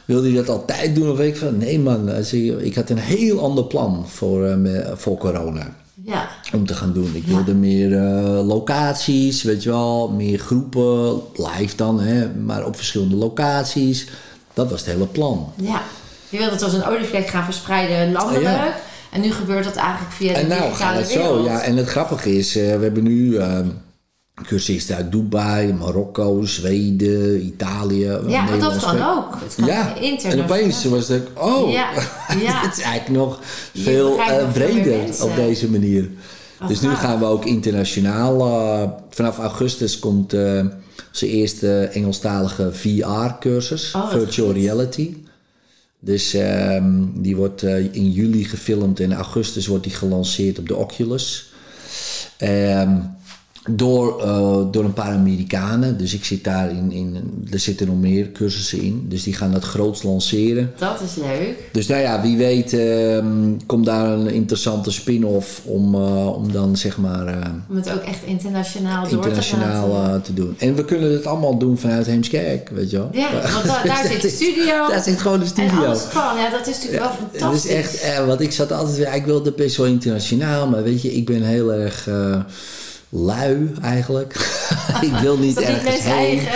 wilde 0.05 0.29
je 0.29 0.37
dat 0.37 0.49
altijd 0.49 0.95
doen? 0.95 1.11
Of 1.11 1.17
weet 1.17 1.29
ik 1.35 1.37
van, 1.41 1.59
nee 1.59 1.79
man, 1.79 2.11
ik 2.61 2.75
had 2.75 2.91
een 2.91 2.99
heel 2.99 3.41
ander 3.41 3.65
plan 3.65 4.05
voor, 4.09 4.41
me- 4.59 4.93
voor 4.97 5.17
corona 5.19 5.77
Ja, 6.05 6.29
om 6.55 6.67
te 6.67 6.75
gaan 6.75 6.93
doen. 6.93 7.11
Ik 7.15 7.23
Ja. 7.27 7.35
wilde 7.35 7.55
meer 7.55 7.93
eh, 7.99 8.47
locaties, 8.47 9.43
weet 9.43 9.63
je 9.63 9.69
wel, 9.71 10.09
meer 10.09 10.39
groepen, 10.39 11.21
live 11.37 11.77
dan, 11.77 12.01
hè, 12.01 12.29
maar 12.35 12.65
op 12.67 12.77
verschillende 12.77 13.17
locaties. 13.17 14.07
Dat 14.55 14.71
was 14.71 14.81
het 14.81 14.89
hele 14.91 15.07
plan. 15.07 15.53
ja. 15.57 15.83
Je 16.29 16.39
wilde 16.39 16.53
het 16.53 16.63
als 16.63 16.73
een 16.73 16.85
olievlek 16.85 17.27
gaan 17.27 17.45
verspreiden 17.45 18.13
landelijk. 18.13 18.45
Ja. 18.45 18.75
En 19.11 19.21
nu 19.21 19.33
gebeurt 19.33 19.65
dat 19.65 19.75
eigenlijk 19.77 20.13
via 20.13 20.33
de 20.33 20.39
En 20.39 20.49
nou 20.49 20.73
gaat 20.73 20.97
het 20.97 21.09
wereld. 21.15 21.39
zo, 21.39 21.45
ja. 21.45 21.61
En 21.61 21.77
het 21.77 21.89
grappige 21.89 22.37
is, 22.37 22.57
eh, 22.57 22.63
we 22.77 22.83
hebben 22.83 23.03
nu 23.03 23.37
eh, 23.37 23.59
cursisten 24.43 24.97
uit 24.97 25.13
Dubai, 25.13 25.73
Marokko, 25.73 26.45
Zweden, 26.45 27.45
Italië. 27.45 28.19
Ja, 28.27 28.57
dat 28.57 28.77
kan 28.77 29.03
ook. 29.03 29.39
Het 29.41 29.55
kan 29.55 29.67
Ja, 29.67 29.97
en 30.23 30.43
opeens 30.43 30.85
was 30.85 31.09
het, 31.09 31.29
oh, 31.35 31.73
Ja, 31.73 31.91
ja. 32.47 32.61
het 32.61 32.77
is 32.77 32.83
eigenlijk 32.83 33.25
nog 33.25 33.39
veel 33.75 34.19
eh, 34.19 34.53
breder 34.53 35.23
op 35.23 35.35
deze 35.37 35.71
manier. 35.71 36.11
Dus 36.69 36.81
nu 36.81 36.89
gaaf. 36.89 36.99
gaan 36.99 37.19
we 37.19 37.25
ook 37.25 37.45
internationaal. 37.45 38.41
eh, 38.41 38.91
vanaf 39.11 39.39
augustus 39.39 39.99
komt 39.99 40.33
eh 40.33 40.61
onze 41.13 41.27
eerste 41.29 41.83
Engelstalige 41.85 42.73
VR-cursus, 42.73 43.93
Oh, 43.95 44.11
Virtual 44.11 44.53
Reality. 44.53 45.17
Dus 45.99 46.35
ehm, 46.35 46.93
die 47.15 47.37
wordt 47.37 47.63
in 47.93 48.11
juli 48.11 48.45
gefilmd 48.45 49.01
en 49.01 49.11
in 49.11 49.17
augustus 49.17 49.67
wordt 49.67 49.85
die 49.85 49.93
gelanceerd 49.93 50.59
op 50.59 50.69
de 50.69 50.77
Oculus. 50.77 51.53
Ehm, 52.37 52.97
door, 53.71 54.21
eh, 54.23 54.59
door 54.71 54.85
een 54.85 54.93
paar 54.93 55.13
Amerikanen. 55.13 55.99
Dus 55.99 56.15
ik 56.15 56.25
zit 56.25 56.45
daar 56.45 56.71
in, 56.71 56.93
in. 56.93 57.17
Er 57.53 57.59
zitten 57.59 57.87
nog 57.87 57.97
meer 58.01 58.33
cursussen 58.33 58.81
in. 58.81 59.07
Dus 59.09 59.23
die 59.23 59.35
gaan 59.35 59.53
dat 59.53 59.65
groots 59.65 60.03
lanceren. 60.03 60.73
Dat 60.79 61.01
is 61.01 61.15
leuk. 61.15 61.69
Dus 61.73 61.87
nou 61.87 62.01
ja, 62.01 62.23
wie 62.23 62.37
weet 62.37 62.73
ehm, 62.73 63.27
komt 63.67 63.85
daar 63.85 64.09
een 64.09 64.29
interessante 64.31 64.91
spin-off 64.91 65.61
om, 65.65 65.95
eh, 65.95 66.27
om 66.37 66.53
dan 66.53 66.77
zeg 66.77 66.99
maar 66.99 67.27
eh, 67.27 67.47
Om 67.69 67.77
het 67.77 67.93
ook 67.93 68.03
echt 68.03 68.23
internationaal 68.25 69.03
door 69.03 69.13
internationaal 69.13 69.85
te 69.87 69.93
laten. 69.93 70.15
eh, 70.15 70.21
te 70.21 70.35
doen. 70.35 70.55
En 70.59 70.75
we 70.75 70.85
kunnen 70.85 71.13
het 71.13 71.27
allemaal 71.27 71.59
doen 71.59 71.79
vanuit 71.79 72.07
Heemskerk, 72.07 72.69
weet 72.69 72.91
je 72.91 72.97
wel. 72.97 73.09
Ja, 73.13 73.31
want 73.53 73.65
da- 73.67 73.83
daar 73.95 74.07
zit 74.07 74.23
de 74.23 74.29
studio. 74.29 74.89
Daar 74.89 75.03
zit 75.03 75.21
gewoon 75.21 75.39
de 75.39 75.45
En 75.45 75.51
studio. 75.51 75.85
alles 75.85 76.09
kan. 76.09 76.37
Ja, 76.37 76.51
dat 76.51 76.67
is 76.67 76.75
natuurlijk 76.75 77.03
wel 77.03 77.13
Het 77.13 77.41
fantastisch. 77.41 77.71
is 77.71 77.77
echt, 78.01 78.27
want 78.27 78.41
ik 78.41 78.53
zat 78.53 78.73
altijd 78.73 78.97
weer, 78.97 79.15
ik 79.15 79.25
wilde 79.25 79.53
best 79.53 79.77
wel 79.77 79.87
internationaal, 79.87 80.69
maar 80.69 80.83
weet 80.83 81.03
je, 81.03 81.13
ik 81.15 81.27
ben 81.27 81.43
heel 81.43 81.73
erg 81.73 82.09
lui 83.15 83.71
eigenlijk. 83.83 84.33
ik 85.01 85.13
wil 85.21 85.39
niet 85.39 85.55
dat 85.55 85.65
ergens 85.65 86.03
heen. 86.03 86.13
eigen? 86.13 86.53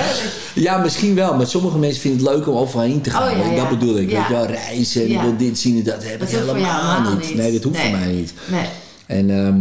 Ja, 0.54 0.78
misschien 0.78 1.14
wel, 1.14 1.36
maar 1.36 1.46
sommige 1.46 1.78
mensen 1.78 2.00
vinden 2.00 2.26
het 2.26 2.36
leuk 2.36 2.48
om 2.48 2.56
overal 2.56 2.84
heen 2.86 3.00
te 3.00 3.10
gaan. 3.10 3.30
Oh, 3.30 3.38
ja, 3.38 3.50
ja. 3.50 3.56
Dat 3.56 3.78
bedoel 3.78 3.98
ik, 3.98 4.10
Ja. 4.10 4.16
weet 4.18 4.26
je 4.26 4.32
wel, 4.32 4.46
reizen 4.46 5.02
en 5.02 5.10
ik 5.10 5.20
wil 5.20 5.36
dit 5.36 5.58
zien 5.58 5.76
en 5.76 5.82
dat 5.84 6.04
heb 6.04 6.18
Dat 6.20 6.28
ik 6.32 6.36
helemaal 6.38 7.10
niet. 7.14 7.20
niet. 7.28 7.34
Nee, 7.36 7.52
dat 7.52 7.62
hoeft 7.62 7.76
Nee. 7.78 7.88
voor 7.90 7.98
mij 7.98 8.12
niet. 8.12 8.32
Nee. 8.50 8.66
En, 9.06 9.30
ehm, 9.30 9.60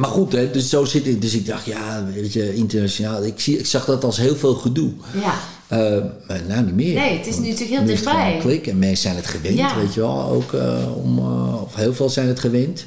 maar 0.00 0.10
goed, 0.10 0.32
hè, 0.32 0.50
dus 0.50 0.68
zo 0.68 0.84
zit 0.84 1.06
ik. 1.06 1.20
Dus 1.22 1.34
ik 1.34 1.46
dacht, 1.46 1.64
ja, 1.66 2.04
weet 2.14 2.32
je, 2.32 2.54
internationaal. 2.54 3.24
Ik, 3.24 3.40
zie, 3.40 3.58
ik 3.58 3.66
zag 3.66 3.84
dat 3.84 4.04
als 4.04 4.16
heel 4.16 4.36
veel 4.36 4.54
gedoe. 4.54 4.90
Ja. 5.22 5.34
Eh, 5.66 6.04
maar 6.28 6.40
nou, 6.48 6.64
niet 6.64 6.74
meer. 6.74 6.94
Nee, 6.94 7.16
het 7.18 7.26
is 7.26 7.36
nu 7.38 7.48
natuurlijk 7.48 7.70
heel 7.78 7.84
dichtbij. 7.86 8.38
klik 8.40 8.66
en 8.66 8.78
mensen 8.78 9.02
zijn 9.02 9.16
het 9.16 9.26
gewend, 9.26 9.74
weet 9.74 9.94
je 9.94 10.00
wel. 10.00 10.22
Ook 10.24 10.52
eh, 10.52 10.96
om, 11.04 11.18
eh, 11.18 11.62
of 11.62 11.74
heel 11.74 11.94
veel 11.94 12.08
zijn 12.10 12.28
het 12.28 12.40
gewend. 12.40 12.84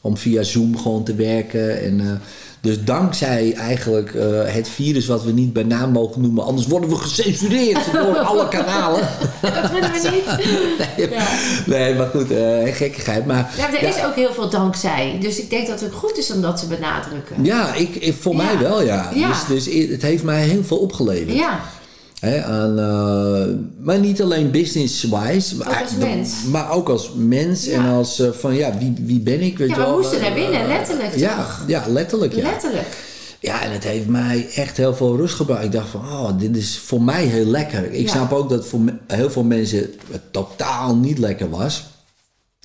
Om 0.00 0.16
via 0.16 0.42
Zoom 0.42 0.78
gewoon 0.78 1.04
te 1.04 1.14
werken. 1.14 1.82
En, 1.82 2.20
dus 2.66 2.84
dankzij 2.84 3.54
eigenlijk 3.54 4.14
eh, 4.14 4.24
het 4.44 4.68
virus 4.68 5.06
wat 5.06 5.24
we 5.24 5.32
niet 5.32 5.52
bij 5.52 5.62
naam 5.62 5.90
mogen 5.92 6.20
noemen. 6.20 6.44
Anders 6.44 6.66
worden 6.66 6.90
we 6.90 6.96
gecensureerd 6.96 7.92
door 7.92 8.18
alle 8.18 8.48
kanalen. 8.48 9.00
Dat 9.40 9.70
willen 9.70 9.92
we 9.92 10.10
niet. 10.10 10.36
nee, 10.96 11.10
Ja. 11.10 11.26
nee, 11.66 11.94
maar 11.94 12.06
goed, 12.06 12.30
eh, 12.30 12.74
gekkigheid. 12.74 13.26
Maar, 13.26 13.54
Ja, 13.56 13.68
maar 13.68 13.80
er 13.80 13.88
is 13.88 14.04
ook 14.04 14.14
heel 14.14 14.32
veel 14.32 14.50
dankzij. 14.50 15.18
Dus 15.20 15.40
ik 15.40 15.50
denk 15.50 15.66
dat 15.66 15.80
het 15.80 15.92
goed 15.92 16.18
is 16.18 16.32
om 16.32 16.40
dat 16.40 16.56
te 16.60 16.66
benadrukken. 16.66 17.44
Ja, 17.44 17.74
ik, 17.74 17.94
ik, 17.94 18.14
voor 18.20 18.36
mij 18.36 18.58
wel, 18.58 18.82
ja. 18.82 19.10
Ja. 19.14 19.28
Dus, 19.28 19.66
dus 19.66 19.88
het 19.90 20.02
heeft 20.02 20.22
mij 20.22 20.42
heel 20.42 20.64
veel 20.64 20.76
opgeleverd. 20.78 21.36
Ja, 21.36 21.60
Hè, 22.20 22.42
aan, 22.44 22.78
eh, 22.78 23.54
maar 23.78 23.98
niet 23.98 24.22
alleen 24.22 24.50
business-wise. 24.50 25.56
maar- 25.56 25.68
Ook 25.68 25.82
als 25.82 25.94
mens. 25.98 26.32
Maar 26.50 26.70
ook 26.70 26.88
als 26.88 27.10
mens 27.16 27.64
Ja. 27.64 27.72
en 27.72 27.86
als 27.92 28.18
eh, 28.18 28.30
van 28.30 28.54
ja, 28.54 28.78
wie, 28.78 28.94
wie 29.00 29.20
ben 29.20 29.40
ik? 29.40 29.58
Weet 29.58 29.68
Ja, 29.68 29.90
we 29.90 29.96
moesten 29.96 30.20
naar 30.20 30.28
Eh, 30.28 30.34
binnen, 30.34 30.66
letterlijk, 30.66 31.16
Ja, 31.16 31.36
toch? 31.36 31.64
ja 31.66 31.84
letterlijk. 31.88 32.34
Ja. 32.34 32.42
letterlijk. 32.42 32.86
ja, 33.40 33.62
en 33.62 33.72
het 33.72 33.84
heeft 33.84 34.06
mij 34.06 34.48
echt 34.54 34.76
heel 34.76 34.94
veel 34.94 35.16
rust 35.16 35.34
gebracht. 35.34 35.64
Ik 35.64 35.72
dacht 35.72 35.88
van, 35.88 36.00
oh, 36.00 36.30
dit 36.38 36.56
is 36.56 36.78
voor 36.78 37.02
mij 37.02 37.24
heel 37.24 37.44
lekker. 37.46 37.92
Ik 37.92 38.06
Ja. 38.06 38.12
snap 38.12 38.32
ook 38.32 38.48
dat 38.48 38.66
voor 38.66 38.80
heel 39.06 39.30
veel 39.30 39.44
mensen 39.44 39.78
het 40.10 40.22
totaal 40.32 40.96
niet 40.96 41.18
lekker 41.18 41.50
was. 41.50 41.84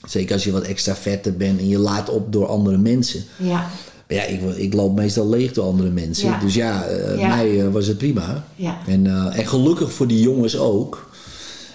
Zeker 0.08 0.34
als 0.34 0.43
je 0.43 0.52
wat 0.52 0.64
extra 0.64 0.95
vetter 0.95 1.38
bent 1.38 1.60
en 1.60 1.68
je 1.68 1.78
laat 1.80 2.10
op 2.10 2.32
door 2.34 2.47
andere 2.47 2.78
mensen. 2.78 3.24
Ja, 3.38 3.70
Maar 4.12 4.20
ja, 4.20 4.26
ik, 4.26 4.55
ik 4.57 4.74
loop 4.74 4.95
meestal 4.95 5.30
leeg 5.30 5.51
door 5.51 5.66
andere 5.66 5.89
mensen. 5.89 6.30
Ja. 6.30 6.39
Dus 6.39 6.53
ja, 6.53 6.86
Ja. 7.18 7.28
mij 7.28 7.59
eh, 7.62 7.68
was 7.72 7.88
het 7.88 7.97
prima. 7.97 8.43
Ja. 8.55 8.78
En, 8.88 9.07
eh, 9.07 9.39
en 9.39 9.47
gelukkig 9.47 9.93
voor 9.93 10.07
die 10.07 10.22
jongens 10.22 10.57
ook. 10.57 11.09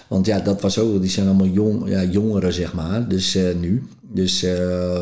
Want 0.07 0.25
ja, 0.25 0.39
dat 0.39 0.61
was 0.61 0.79
ook, 0.79 1.01
die 1.01 1.09
zijn 1.09 1.27
allemaal 1.27 1.47
jong, 1.47 1.89
ja, 1.89 2.03
jongeren, 2.03 2.53
zeg 2.53 2.73
maar. 2.73 3.07
Dus 3.07 3.37
nu. 3.59 3.87
Dus, 4.01 4.45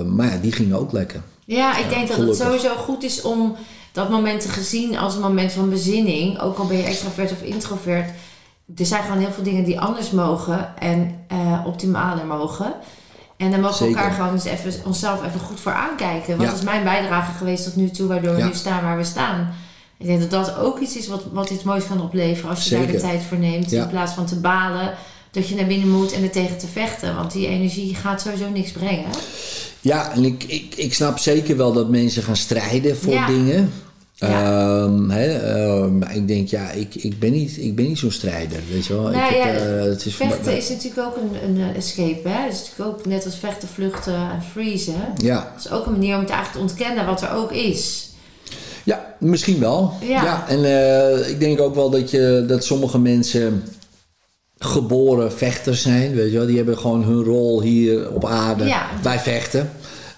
maar 0.05 0.31
ja, 0.31 0.37
die 0.41 0.51
gingen 0.51 0.79
ook 0.79 0.91
lekker. 0.91 1.21
Ja, 1.45 1.77
ik 1.77 1.89
denk 1.89 2.07
dat 2.07 2.15
gelukkig. 2.15 2.37
het 2.37 2.47
sowieso 2.47 2.75
goed 2.75 3.03
is 3.03 3.21
om 3.21 3.55
dat 3.91 4.09
moment 4.09 4.41
te 4.41 4.49
gezien 4.49 4.97
als 4.97 5.15
een 5.15 5.21
moment 5.21 5.51
van 5.51 5.69
bezinning. 5.69 6.39
Ook 6.39 6.57
al 6.57 6.65
ben 6.67 6.77
je 6.77 6.83
extravert 6.83 7.31
of 7.31 7.41
introvert. 7.41 8.09
Er 8.75 8.85
zijn 8.85 9.03
gewoon 9.03 9.19
heel 9.19 9.31
veel 9.31 9.43
dingen 9.43 9.63
die 9.63 9.79
anders 9.79 10.11
mogen 10.11 10.77
en 10.79 11.15
optimaler 11.65 12.25
mogen. 12.25 12.73
En 13.37 13.51
dan 13.51 13.59
mogen 13.59 13.79
we 13.87 13.95
elkaar 13.95 14.11
gewoon 14.11 14.33
eens 14.33 14.43
even, 14.45 14.73
onszelf 14.85 15.25
even 15.25 15.39
goed 15.39 15.59
voor 15.59 15.71
aankijken. 15.71 16.37
Wat 16.37 16.45
Ja. 16.47 16.53
is 16.53 16.61
mijn 16.61 16.83
bijdrage 16.83 17.31
geweest 17.37 17.63
tot 17.63 17.75
nu 17.75 17.89
toe, 17.89 18.07
waardoor 18.07 18.33
we 18.33 18.39
Ja. 18.39 18.45
nu 18.47 18.53
staan 18.53 18.83
waar 18.83 18.97
we 18.97 19.03
staan? 19.03 19.53
Ik 19.97 20.05
denk 20.05 20.19
dat 20.19 20.29
dat 20.31 20.55
ook 20.57 20.79
iets 20.79 20.97
is 20.97 21.07
wat, 21.07 21.23
wat 21.31 21.49
iets 21.49 21.63
moois 21.63 21.87
kan 21.87 22.01
opleveren 22.01 22.49
als 22.49 22.63
je 22.69 22.75
daar 22.75 22.87
de 22.87 22.97
tijd 22.99 23.23
voor 23.23 23.37
neemt. 23.37 23.71
Ja. 23.71 23.83
In 23.83 23.89
plaats 23.89 24.13
van 24.13 24.25
te 24.25 24.39
balen 24.39 24.93
dat 25.31 25.47
je 25.47 25.55
naar 25.55 25.65
binnen 25.65 25.89
moet 25.89 26.11
en 26.13 26.23
er 26.23 26.31
tegen 26.31 26.57
te 26.57 26.67
vechten. 26.67 27.15
Want 27.15 27.31
die 27.31 27.47
energie 27.47 27.95
gaat 27.95 28.21
sowieso 28.21 28.49
niks 28.49 28.71
brengen. 28.71 29.09
Ja, 29.81 30.11
en 30.11 30.23
ik, 30.25 30.43
ik, 30.43 30.75
ik 30.75 30.93
snap 30.93 31.19
zeker 31.19 31.57
wel 31.57 31.73
dat 31.73 31.89
mensen 31.89 32.23
gaan 32.23 32.35
strijden 32.35 32.97
voor 32.97 33.25
dingen. 33.27 33.73
Ja. 34.15 34.83
Ehm, 34.83 35.09
hè, 35.09 35.37
ehm, 35.37 35.97
maar 35.97 36.15
ik 36.15 36.27
denk, 36.27 36.47
ja, 36.47 36.71
ik, 36.71 36.95
ik 36.95 37.19
ben 37.19 37.31
niet, 37.31 37.57
ik 37.57 37.75
ben 37.75 37.85
niet 37.85 37.97
zo'n 37.97 38.11
strijder, 38.11 38.59
weet 38.71 38.85
je 38.85 38.93
wel. 38.93 39.01
Nou 39.01 39.15
ik 39.35 39.41
heb, 39.41 39.55
ja, 39.55 39.65
eh, 39.65 39.81
het 39.81 40.05
is 40.05 40.15
Vechten 40.15 40.57
is 40.57 40.69
natuurlijk 40.69 41.07
ook 41.07 41.15
een, 41.15 41.49
een 41.49 41.69
eh, 41.69 41.75
escape. 41.75 42.29
Hè? 42.29 42.43
Het 42.43 42.53
is 42.53 42.59
natuurlijk 42.59 42.99
ook 42.99 43.05
net 43.05 43.25
als 43.25 43.35
vechten, 43.35 43.67
vluchten 43.67 44.13
en 44.13 44.43
freezen. 44.51 45.13
Ja, 45.15 45.51
Dat 45.55 45.65
is 45.65 45.71
ook 45.71 45.85
een 45.85 45.91
manier 45.91 46.15
om 46.15 46.21
het 46.21 46.29
eigenlijk 46.29 46.65
te 46.65 46.71
ontkennen 46.71 47.05
wat 47.05 47.21
er 47.21 47.31
ook 47.31 47.51
is. 47.51 48.09
ja, 48.83 49.15
misschien 49.19 49.59
wel. 49.59 49.93
Ja. 50.01 50.47
en 50.47 50.65
eh, 50.65 51.29
ik 51.29 51.39
denk 51.39 51.61
ook 51.61 51.75
wel 51.75 51.89
dat, 51.89 52.11
je, 52.11 52.43
dat 52.47 52.63
sommige 52.63 52.99
mensen 52.99 53.63
geboren 54.57 55.33
vechters 55.33 55.81
zijn, 55.81 56.15
weet 56.15 56.31
je 56.31 56.37
wel. 56.37 56.47
Die 56.47 56.57
hebben 56.57 56.77
gewoon 56.77 57.03
hun 57.03 57.23
rol 57.23 57.61
hier 57.61 58.11
op 58.11 58.25
aarde. 58.25 58.65
Ja. 58.65 58.85
Wij 59.01 59.19
vechten. 59.19 59.69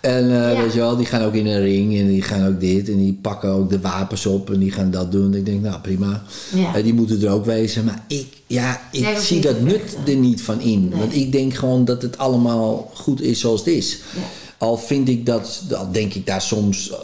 En 0.08 0.24
eh, 0.24 0.54
Ja. 0.54 0.62
weet 0.62 0.74
je 0.74 0.80
wel, 0.80 0.98
die 0.98 1.06
gaan 1.06 1.22
ook 1.22 1.34
in 1.34 1.46
een 1.46 1.62
ring 1.62 1.98
en 2.00 2.08
die 2.08 2.22
gaan 2.22 2.48
ook 2.48 2.60
dit 2.60 2.90
en 2.90 2.98
die 2.98 3.18
pakken 3.22 3.50
ook 3.50 3.70
de 3.70 3.80
wapens 3.80 4.26
op 4.26 4.52
en 4.52 4.60
die 4.60 4.72
gaan 4.72 4.92
dat 4.92 5.12
doen. 5.12 5.34
Ik 5.34 5.46
denk, 5.46 5.62
nou 5.62 5.80
prima. 5.80 6.24
Ja. 6.54 6.76
Eh, 6.76 6.84
die 6.84 6.94
moeten 6.94 7.22
er 7.22 7.30
ook 7.32 7.46
wezen. 7.46 7.84
Maar 7.86 8.04
ik, 8.08 8.28
ja, 8.48 8.82
ik 8.92 9.18
zie 9.20 9.42
dat 9.42 9.62
nut 9.62 9.98
er 10.06 10.16
niet 10.16 10.42
van 10.42 10.62
in. 10.62 10.90
Nee. 10.90 11.00
Want 11.00 11.16
ik 11.16 11.32
denk 11.32 11.54
gewoon 11.54 11.86
dat 11.86 12.02
het 12.02 12.18
allemaal 12.18 12.92
goed 12.94 13.22
is 13.22 13.40
zoals 13.40 13.60
het 13.60 13.70
is. 13.70 14.00
Ja. 14.16 14.22
Al 14.58 14.78
vind 14.78 15.10
ik 15.10 15.26
dat, 15.26 15.62
al 15.78 15.92
denk 15.92 16.14
ik 16.14 16.26
daar 16.26 16.42
soms 16.42 16.92
eh, 16.92 16.98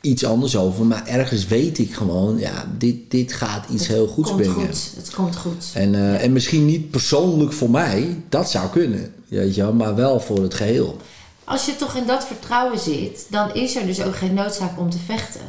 iets 0.00 0.24
anders 0.24 0.56
over. 0.56 0.84
Maar 0.84 1.06
ergens 1.06 1.46
weet 1.46 1.78
ik 1.78 1.94
gewoon, 1.94 2.38
ja, 2.38 2.72
dit, 2.78 2.96
dit 3.08 3.32
gaat 3.32 3.68
iets 3.72 3.86
heel 3.86 4.06
goeds 4.06 4.28
komt 4.28 4.42
brengen. 4.42 4.66
goed. 4.66 4.90
Het 4.96 5.10
komt 5.14 5.36
goed. 5.36 5.64
En, 5.74 5.94
eh, 5.94 6.22
en 6.24 6.32
misschien 6.32 6.64
niet 6.66 6.90
persoonlijk 6.90 7.52
voor 7.52 7.70
mij, 7.70 8.16
dat 8.28 8.50
zou 8.50 8.68
kunnen. 8.70 9.12
Weet 9.28 9.54
je 9.54 9.62
wel, 9.62 9.72
maar 9.72 9.94
wel 9.94 10.20
voor 10.20 10.42
het 10.42 10.54
geheel. 10.54 10.96
Als 11.44 11.66
je 11.66 11.76
toch 11.76 11.94
in 11.96 12.06
dat 12.06 12.26
vertrouwen 12.26 12.78
zit, 12.78 13.26
dan 13.30 13.54
is 13.54 13.76
er 13.76 13.86
dus 13.86 14.02
ook 14.02 14.16
geen 14.16 14.34
noodzaak 14.34 14.78
om 14.78 14.90
te 14.90 14.98
vechten. 15.06 15.40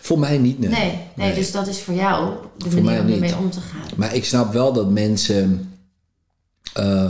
Voor 0.00 0.18
mij 0.18 0.38
niet, 0.38 0.58
nee. 0.58 0.68
Nee, 0.70 0.98
nee, 1.14 1.34
dus 1.34 1.52
dat 1.52 1.66
is 1.66 1.80
voor 1.80 1.94
jou 1.94 2.34
de 2.58 2.70
Voor 2.70 2.82
manier 2.82 3.00
om 3.02 3.12
ermee 3.12 3.36
om 3.36 3.50
te 3.50 3.60
gaan. 3.60 3.88
Maar 3.96 4.14
ik 4.14 4.24
snap 4.24 4.52
wel 4.52 4.72
dat 4.72 4.90
mensen 4.90 5.72
eh, 6.72 7.04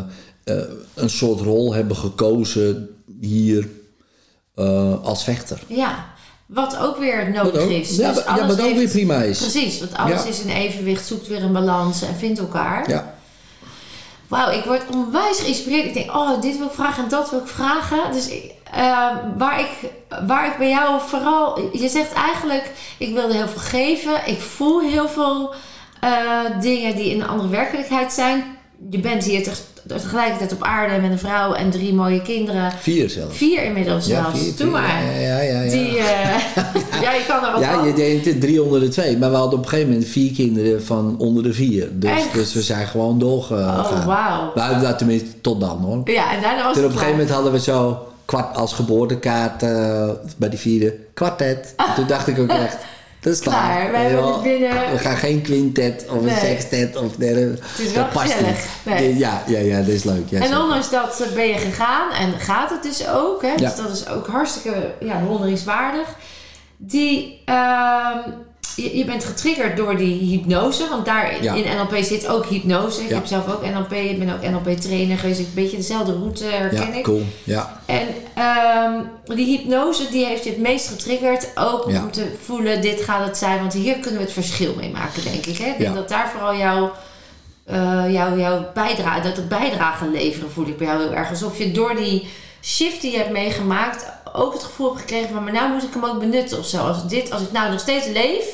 eh, 0.45 0.57
een 0.95 1.11
soort 1.11 1.41
rol 1.41 1.75
hebben 1.75 1.97
gekozen 1.97 2.89
hier 3.21 3.69
eh, 4.55 5.05
als 5.05 5.25
vechter. 5.25 5.63
Ja, 5.67 6.05
wat 6.47 6.77
ook 6.77 6.97
weer 6.99 7.31
nodig 7.31 7.63
ook- 7.63 7.71
is. 7.71 7.97
ja, 7.97 8.13
Dus 8.13 8.25
wa- 8.25 8.31
ja, 8.35 8.41
alles 8.43 8.47
wat 8.57 8.61
ook 8.61 8.67
heeft- 8.67 8.79
weer 8.79 8.89
prima 8.89 9.23
is. 9.23 9.39
Precies, 9.39 9.79
want 9.79 9.95
alles 9.95 10.23
Ja. 10.23 10.29
is 10.29 10.41
in 10.41 10.49
evenwicht, 10.49 11.07
zoekt 11.07 11.27
weer 11.27 11.43
een 11.43 11.53
balans 11.53 12.03
en 12.03 12.15
vindt 12.17 12.39
elkaar. 12.39 12.91
Ja, 12.91 13.15
Wauw, 14.29 14.51
ik 14.51 14.65
word 14.65 14.83
onwijs 14.95 15.41
geïnspireerd. 15.41 15.87
Ik 15.87 15.95
denk, 15.95 16.11
oh, 16.11 16.41
dit 16.41 16.59
wil 16.59 16.67
ik 16.67 16.73
vragen 16.73 17.03
en 17.03 17.09
dat 17.09 17.31
wil 17.31 17.39
ik 17.39 17.47
vragen. 17.47 18.13
Dus 18.13 18.29
ik, 18.29 18.53
eh, 18.73 19.09
waar, 19.37 19.61
ik, 19.61 19.91
waar 20.27 20.47
ik 20.47 20.59
bij 20.59 20.69
jou 20.69 21.01
vooral... 21.07 21.61
Je 21.73 21.89
zegt 21.89 22.13
eigenlijk, 22.13 22.71
ik 22.99 23.15
wilde 23.15 23.35
heel 23.35 23.49
veel 23.49 23.61
geven. 23.61 24.27
Ik 24.27 24.41
voel 24.41 24.81
heel 24.81 25.09
veel 25.09 25.55
eh, 26.01 26.61
dingen 26.61 26.97
die 26.97 27.11
in 27.11 27.21
een 27.21 27.29
andere 27.29 27.49
werkelijkheid 27.49 28.13
zijn. 28.13 28.56
Je 28.91 28.99
bent 29.01 29.25
hier 29.25 29.43
teg- 29.43 29.63
tegelijkertijd 29.87 30.53
op 30.53 30.63
aarde 30.63 31.01
met 31.01 31.11
een 31.11 31.19
vrouw 31.19 31.53
en 31.53 31.71
drie 31.71 31.95
mooie 31.95 32.23
kinderen. 32.23 32.73
vier 32.73 33.11
zelfs. 33.11 33.37
Vier 33.37 33.65
inmiddels 33.65 34.07
Ja, 34.07 34.23
zelfs. 34.23 34.39
vier, 34.41 34.47
Doe 34.57 34.57
vier. 34.57 34.67
maar. 34.71 35.05
Ja, 35.05 35.21
ja, 35.21 35.41
ja. 35.41 35.61
ja. 35.63 35.71
Die, 35.71 35.93
ja, 37.05 37.13
je 37.13 37.25
kan 37.29 37.45
er 37.45 37.53
wat 37.53 37.61
Ja, 37.61 37.73
van. 37.75 37.87
je 37.87 37.93
denkt 37.93 38.41
302. 38.41 39.17
Maar 39.19 39.31
we 39.31 39.37
hadden 39.37 39.59
op 39.59 39.65
een 39.65 39.71
gegeven 39.71 39.91
moment 39.93 40.09
vier 40.09 40.33
kinderen 40.33 40.85
van 40.85 41.15
onder 41.19 41.43
de 41.43 41.53
vier. 41.53 41.89
Dus, 41.93 42.11
Echt? 42.11 42.33
dus 42.35 42.53
we 42.55 42.63
zijn 42.63 42.87
gewoon 42.87 43.19
doorgegaan. 43.19 43.85
Oh, 43.85 44.05
wauw. 44.07 44.53
Nou, 44.55 44.81
dat 44.81 44.99
tenminste 44.99 45.41
tot 45.41 45.61
dan 45.61 45.79
hoor. 45.79 46.01
Ja, 46.05 46.33
en 46.35 46.43
daarna 46.43 46.63
was 46.65 46.73
Toen 46.75 46.83
het 46.83 46.93
op 46.93 46.99
een 46.99 47.05
gegeven 47.05 47.11
moment 47.11 47.31
hadden 47.31 47.53
we 47.53 47.61
zo 47.61 48.07
kwart 48.25 48.57
als 48.57 48.73
geboortekaart 48.73 49.63
eh, 49.63 50.09
bij 50.37 50.49
die 50.49 50.59
vierde 50.59 50.95
kwartet. 51.15 51.75
Toen 51.97 52.07
dacht 52.07 52.27
ik 52.27 52.39
ook 52.39 52.49
echt, 52.49 52.77
dat 53.27 53.35
is 53.35 53.41
klaar. 53.41 53.77
Klaar, 53.81 53.93
wij 53.93 54.03
hebben 54.05 54.33
het 54.33 54.43
binnen. 54.43 54.91
We 54.93 54.99
gaan 54.99 55.17
geen 55.17 55.43
quintet 55.43 56.07
of 56.09 56.21
Nee. 56.21 56.31
een 56.35 56.41
sextet 56.41 56.97
of 56.97 57.17
derde. 57.17 57.41
Het 57.41 57.87
is 57.87 57.93
wel 57.93 58.07
dat 58.13 58.23
gezellig. 58.23 58.67
Nee. 58.83 59.17
Ja, 59.19 59.43
ja, 59.47 59.59
ja, 59.59 59.79
dat 59.79 59.89
is 59.89 60.05
leuk. 60.05 60.29
Ja, 60.29 60.37
En 60.41 60.47
zeker. 60.47 60.63
ondanks 60.63 60.91
dat 60.91 61.21
eh, 61.21 61.33
ben 61.35 61.47
je 61.47 61.55
gegaan 61.59 62.13
en 62.13 62.41
gaat 62.41 62.71
het 62.71 62.83
dus 62.83 63.09
ook. 63.09 63.43
Hè? 63.43 63.49
Ja. 63.49 63.55
Dus 63.57 63.77
dat 63.77 63.91
is 63.91 64.09
ook 64.09 64.27
hartstikke 64.27 64.91
ja, 65.01 65.19
bewonderingswaardig. 65.21 66.09
Die, 66.77 67.43
ehm, 67.45 68.19
je, 68.77 68.97
je 68.97 69.05
bent 69.05 69.25
getriggerd 69.25 69.77
door 69.77 69.97
die 69.97 70.31
hypnose. 70.31 70.89
Want 70.89 71.05
daar 71.05 71.43
Ja. 71.43 71.55
in 71.55 71.77
NLP 71.77 71.97
zit 72.05 72.29
ook 72.29 72.47
hypnose. 72.47 73.03
Ik 73.03 73.09
Ja. 73.09 73.15
heb 73.15 73.27
zelf 73.27 73.49
ook 73.55 73.63
NLP. 73.67 73.93
Ik 73.93 74.19
ben 74.19 74.35
ook 74.35 74.43
NLP 74.51 74.77
trainer 74.81 75.19
geweest. 75.19 75.39
Een 75.39 75.49
beetje 75.55 75.77
dezelfde 75.77 76.13
route 76.13 76.45
herken 76.45 76.87
Ja, 76.87 76.95
ik. 76.95 77.03
cool. 77.05 77.23
Ja, 77.45 77.81
En 77.87 78.09
ehm, 78.35 79.01
die 79.37 79.59
hypnose 79.59 80.09
die 80.11 80.25
heeft 80.27 80.45
je 80.45 80.51
het 80.51 80.59
meest 80.59 80.89
getriggerd. 80.89 81.49
Ook 81.55 81.87
om 81.87 82.11
te 82.11 82.33
voelen, 82.45 82.81
dit 82.83 83.01
gaat 83.03 83.27
het 83.27 83.37
zijn. 83.37 83.59
Want 83.59 83.73
hier 83.73 83.95
kunnen 83.95 84.19
we 84.19 84.25
het 84.25 84.35
verschil 84.35 84.75
mee 84.77 84.91
maken, 84.91 85.25
denk 85.25 85.47
ik. 85.47 85.57
Hè? 85.59 85.67
Ik 85.71 85.79
denk 85.79 85.95
dat 85.95 86.09
daar 86.09 86.29
vooral 86.31 86.57
jouw, 86.57 86.93
eh, 87.65 88.05
jouw, 88.13 88.37
jouw 88.39 88.67
bijdrage, 88.75 89.21
dat 89.21 89.37
het 89.37 89.49
bijdrage 89.49 90.09
leveren 90.11 90.51
voel 90.51 90.67
ik 90.67 90.77
bij 90.79 90.87
jou 90.87 91.01
heel 91.03 91.13
erg. 91.15 91.31
Alsof 91.31 91.59
je 91.59 91.73
door 91.73 91.97
die 91.97 92.29
shift 92.63 93.01
die 93.01 93.11
je 93.13 93.17
hebt 93.19 93.31
meegemaakt 93.31 94.07
ook 94.33 94.53
het 94.53 94.63
gevoel 94.63 94.87
hebt 94.89 95.01
gekregen 95.01 95.29
van... 95.35 95.45
maar 95.45 95.53
nou 95.53 95.73
moet 95.73 95.83
ik 95.83 95.93
hem 95.93 96.05
ook 96.05 96.19
benutten 96.19 96.59
of 96.59 96.67
zo. 96.67 96.79
Als, 96.87 97.09
dit, 97.09 97.31
als 97.33 97.43
ik 97.43 97.53
nou 97.53 97.71
nog 97.71 97.81
steeds 97.81 98.07
leef, 98.07 98.45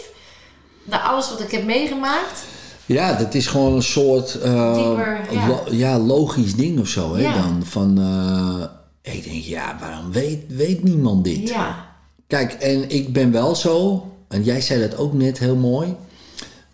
na 0.85 1.01
alles 1.03 1.31
wat 1.31 1.41
ik 1.41 1.51
heb 1.51 1.65
meegemaakt... 1.65 2.45
ja 2.87 3.13
dat 3.13 3.35
is 3.35 3.47
gewoon 3.47 3.75
een 3.75 3.83
soort 3.83 4.35
eh, 4.41 4.75
Dieper, 4.75 5.21
ja. 5.31 5.47
lo- 5.49 5.65
ja, 5.71 5.99
logisch 5.99 6.55
ding 6.57 6.81
of 6.81 6.89
zo. 6.89 7.15
Hè, 7.15 7.23
Ja. 7.23 7.35
dan. 7.43 7.61
Van, 7.65 7.99
eh, 7.99 9.13
ik 9.15 9.25
denk, 9.25 9.43
ja, 9.45 9.77
waarom 9.81 10.13
weet, 10.13 10.39
weet 10.49 10.83
niemand 10.85 11.25
dit? 11.25 11.49
Ja, 11.49 11.91
Kijk, 12.27 12.53
en 12.53 12.91
ik 12.91 13.13
ben 13.13 13.33
wel 13.33 13.55
zo, 13.55 14.07
en 14.29 14.43
jij 14.43 14.61
zei 14.61 14.81
dat 14.89 14.97
ook 14.99 15.13
net 15.13 15.39
heel 15.39 15.57
mooi. 15.57 15.95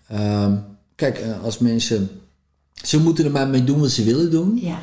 Ehm, 0.08 0.52
kijk, 0.94 1.18
eh, 1.18 1.44
als 1.44 1.58
mensen. 1.58 2.10
Ze 2.74 3.00
moeten 3.00 3.24
er 3.24 3.30
maar 3.30 3.48
mee 3.48 3.64
doen 3.64 3.80
wat 3.80 3.90
ze 3.90 4.04
willen 4.04 4.30
doen. 4.30 4.60
ja, 4.62 4.78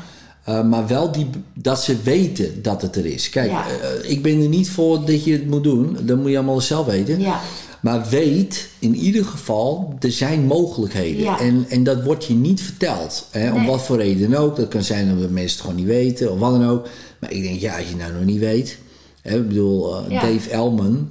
maar 0.63 0.88
wel 0.88 1.11
die, 1.11 1.30
dat 1.53 1.84
ze 1.84 2.01
weten 2.03 2.61
dat 2.61 2.82
het 2.82 2.95
er 2.95 3.05
is. 3.05 3.30
Kijk, 3.30 3.49
Ja. 3.51 3.65
ik 4.03 4.23
ben 4.23 4.41
er 4.41 4.47
niet 4.47 4.69
voor 4.69 5.05
dat 5.05 5.23
je 5.23 5.32
het 5.32 5.47
moet 5.47 5.63
doen. 5.63 5.97
Dat 6.01 6.17
moet 6.17 6.30
je 6.30 6.38
allemaal 6.38 6.61
zelf 6.61 6.86
weten. 6.86 7.19
ja, 7.19 7.39
Maar 7.86 8.05
weet 8.09 8.69
in 8.79 8.95
ieder 8.95 9.25
geval, 9.25 9.95
er 9.99 10.11
zijn 10.11 10.45
mogelijkheden. 10.45 11.23
Ja. 11.23 11.39
En, 11.39 11.65
en 11.69 11.83
dat 11.83 12.03
wordt 12.03 12.25
je 12.25 12.33
niet 12.33 12.61
verteld. 12.61 13.27
Hè? 13.31 13.53
Om 13.53 13.65
wat 13.65 13.81
voor 13.81 13.97
reden 13.97 14.33
ook. 14.33 14.55
Dat 14.55 14.67
kan 14.67 14.83
zijn 14.83 15.07
dat 15.19 15.29
mensen 15.29 15.57
het 15.57 15.59
gewoon 15.59 15.75
niet 15.75 15.86
weten 15.86 16.31
of 16.31 16.39
wat 16.39 16.51
dan 16.51 16.69
ook. 16.69 16.88
Maar 17.19 17.31
ik 17.31 17.43
denk, 17.43 17.59
ja, 17.59 17.77
als 17.77 17.89
je 17.89 17.95
nou 17.95 18.13
nog 18.13 18.23
niet 18.23 18.39
weet. 18.39 18.77
Hè? 19.21 19.38
Ik 19.38 19.47
bedoel, 19.47 19.97
eh, 19.97 20.11
Ja. 20.11 20.21
Dave 20.21 20.49
Elman, 20.49 21.09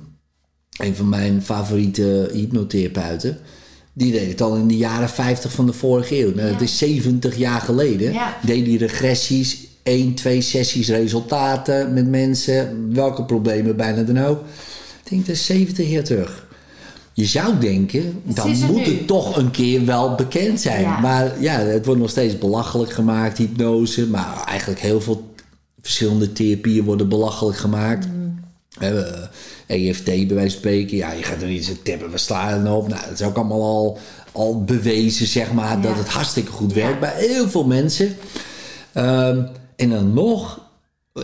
een 0.81 0.95
van 0.97 1.09
mijn 1.09 1.43
favoriete 1.43 2.31
hypnotherapeuten. 2.33 3.39
Die 3.93 4.13
deed 4.13 4.29
het 4.29 4.41
al 4.41 4.57
in 4.57 4.69
de 4.69 4.77
jaren 4.77 5.09
50 5.09 5.53
van 5.53 5.67
de 5.67 5.73
vorige 5.73 6.19
eeuw. 6.21 6.35
Nou, 6.35 6.47
Ja. 6.47 6.53
Dat 6.53 6.63
is 6.63 6.79
70 6.79 7.37
jaar 7.37 7.61
geleden. 7.61 8.15
Deed 8.43 8.65
die 8.65 8.79
regressies, 8.79 9.67
één, 9.83 10.15
twee 10.15 10.41
sessies 10.41 10.89
resultaten 10.89 11.93
met 11.93 12.09
mensen. 12.09 12.89
Welke 12.95 13.25
problemen 13.25 13.77
bijna 13.77 14.03
dan 14.03 14.19
ook. 14.25 14.41
Ik 15.05 15.11
denk, 15.11 15.27
dat 15.27 15.35
is 15.35 15.47
70 15.47 15.89
jaar 15.89 16.05
terug. 16.05 16.44
Je 17.17 17.25
zou 17.25 17.59
denken, 17.59 18.23
dan 18.25 18.49
moet 18.49 18.87
nu. 18.87 18.95
het 18.95 19.07
toch 19.07 19.37
een 19.37 19.51
keer 19.51 19.85
wel 19.85 20.15
bekend 20.15 20.61
zijn. 20.61 20.83
Ja. 20.83 21.01
Maar 21.01 21.41
ja, 21.41 21.59
het 21.59 21.87
wordt 21.87 22.01
nog 22.01 22.11
steeds 22.11 22.39
belachelijk 22.39 22.93
gemaakt, 22.93 23.39
hypnose. 23.39 24.07
Maar 24.07 24.45
eigenlijk 24.47 24.81
heel 24.81 25.01
veel 25.01 25.35
verschillende 25.81 26.33
therapieën 26.33 26.85
worden 26.85 27.09
belachelijk 27.09 27.57
gemaakt. 27.57 28.07
Mm. 28.07 28.41
Hebben, 28.79 29.31
eh, 29.67 29.89
EFT 29.89 30.05
bij 30.05 30.27
wijze 30.27 30.51
van 30.51 30.59
spreken. 30.59 30.97
Ja, 30.97 31.13
je 31.13 31.23
gaat 31.23 31.43
er 31.43 31.49
niet 31.49 31.65
zo 31.65 31.73
tippen, 31.83 32.11
we 32.11 32.19
slaan 32.19 32.67
erop. 32.67 32.89
Nou, 32.89 33.01
dat 33.09 33.21
is 33.21 33.27
ook 33.27 33.37
allemaal 33.37 33.63
al, 33.63 33.99
al 34.33 34.65
bewezen, 34.65 35.27
zeg 35.27 35.53
maar, 35.53 35.81
dat 35.81 35.97
het 35.97 36.09
hartstikke 36.09 36.53
goed 36.53 36.73
werkt 36.73 37.01
bij 37.01 37.13
heel 37.17 37.49
veel 37.49 37.65
mensen. 37.65 38.17
Ehm, 38.93 39.43
en 39.77 39.91
dan 39.91 40.13
nog, 40.13 40.61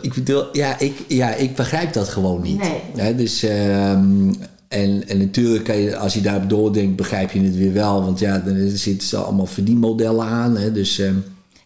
ik 0.01 0.15
bedoel, 0.15 0.45
ja 0.53 0.79
ik, 0.79 1.05
ja, 1.09 1.35
ik 1.35 1.55
begrijp 1.55 1.93
dat 1.93 2.09
gewoon 2.09 2.43
niet. 2.43 2.63
Nee. 2.95 3.15
Dus, 3.15 3.43
ehm, 3.43 4.33
en, 4.71 5.09
en 5.09 5.19
natuurlijk, 5.19 5.65
kan 5.65 5.77
je, 5.77 5.97
als 5.97 6.15
je 6.15 6.21
daarop 6.21 6.49
doordenkt, 6.49 6.97
begrijp 6.97 7.33
je 7.33 7.41
het 7.41 7.57
weer 7.57 7.73
wel. 7.73 8.05
Want 8.05 8.19
ja, 8.19 8.39
dan 8.39 8.69
zitten 8.69 9.09
ze 9.09 9.17
allemaal 9.17 9.47
verdienmodellen 9.47 10.27
aan. 10.27 10.57
Hè, 10.57 10.73
dus, 10.73 10.99
ehm, 10.99 11.15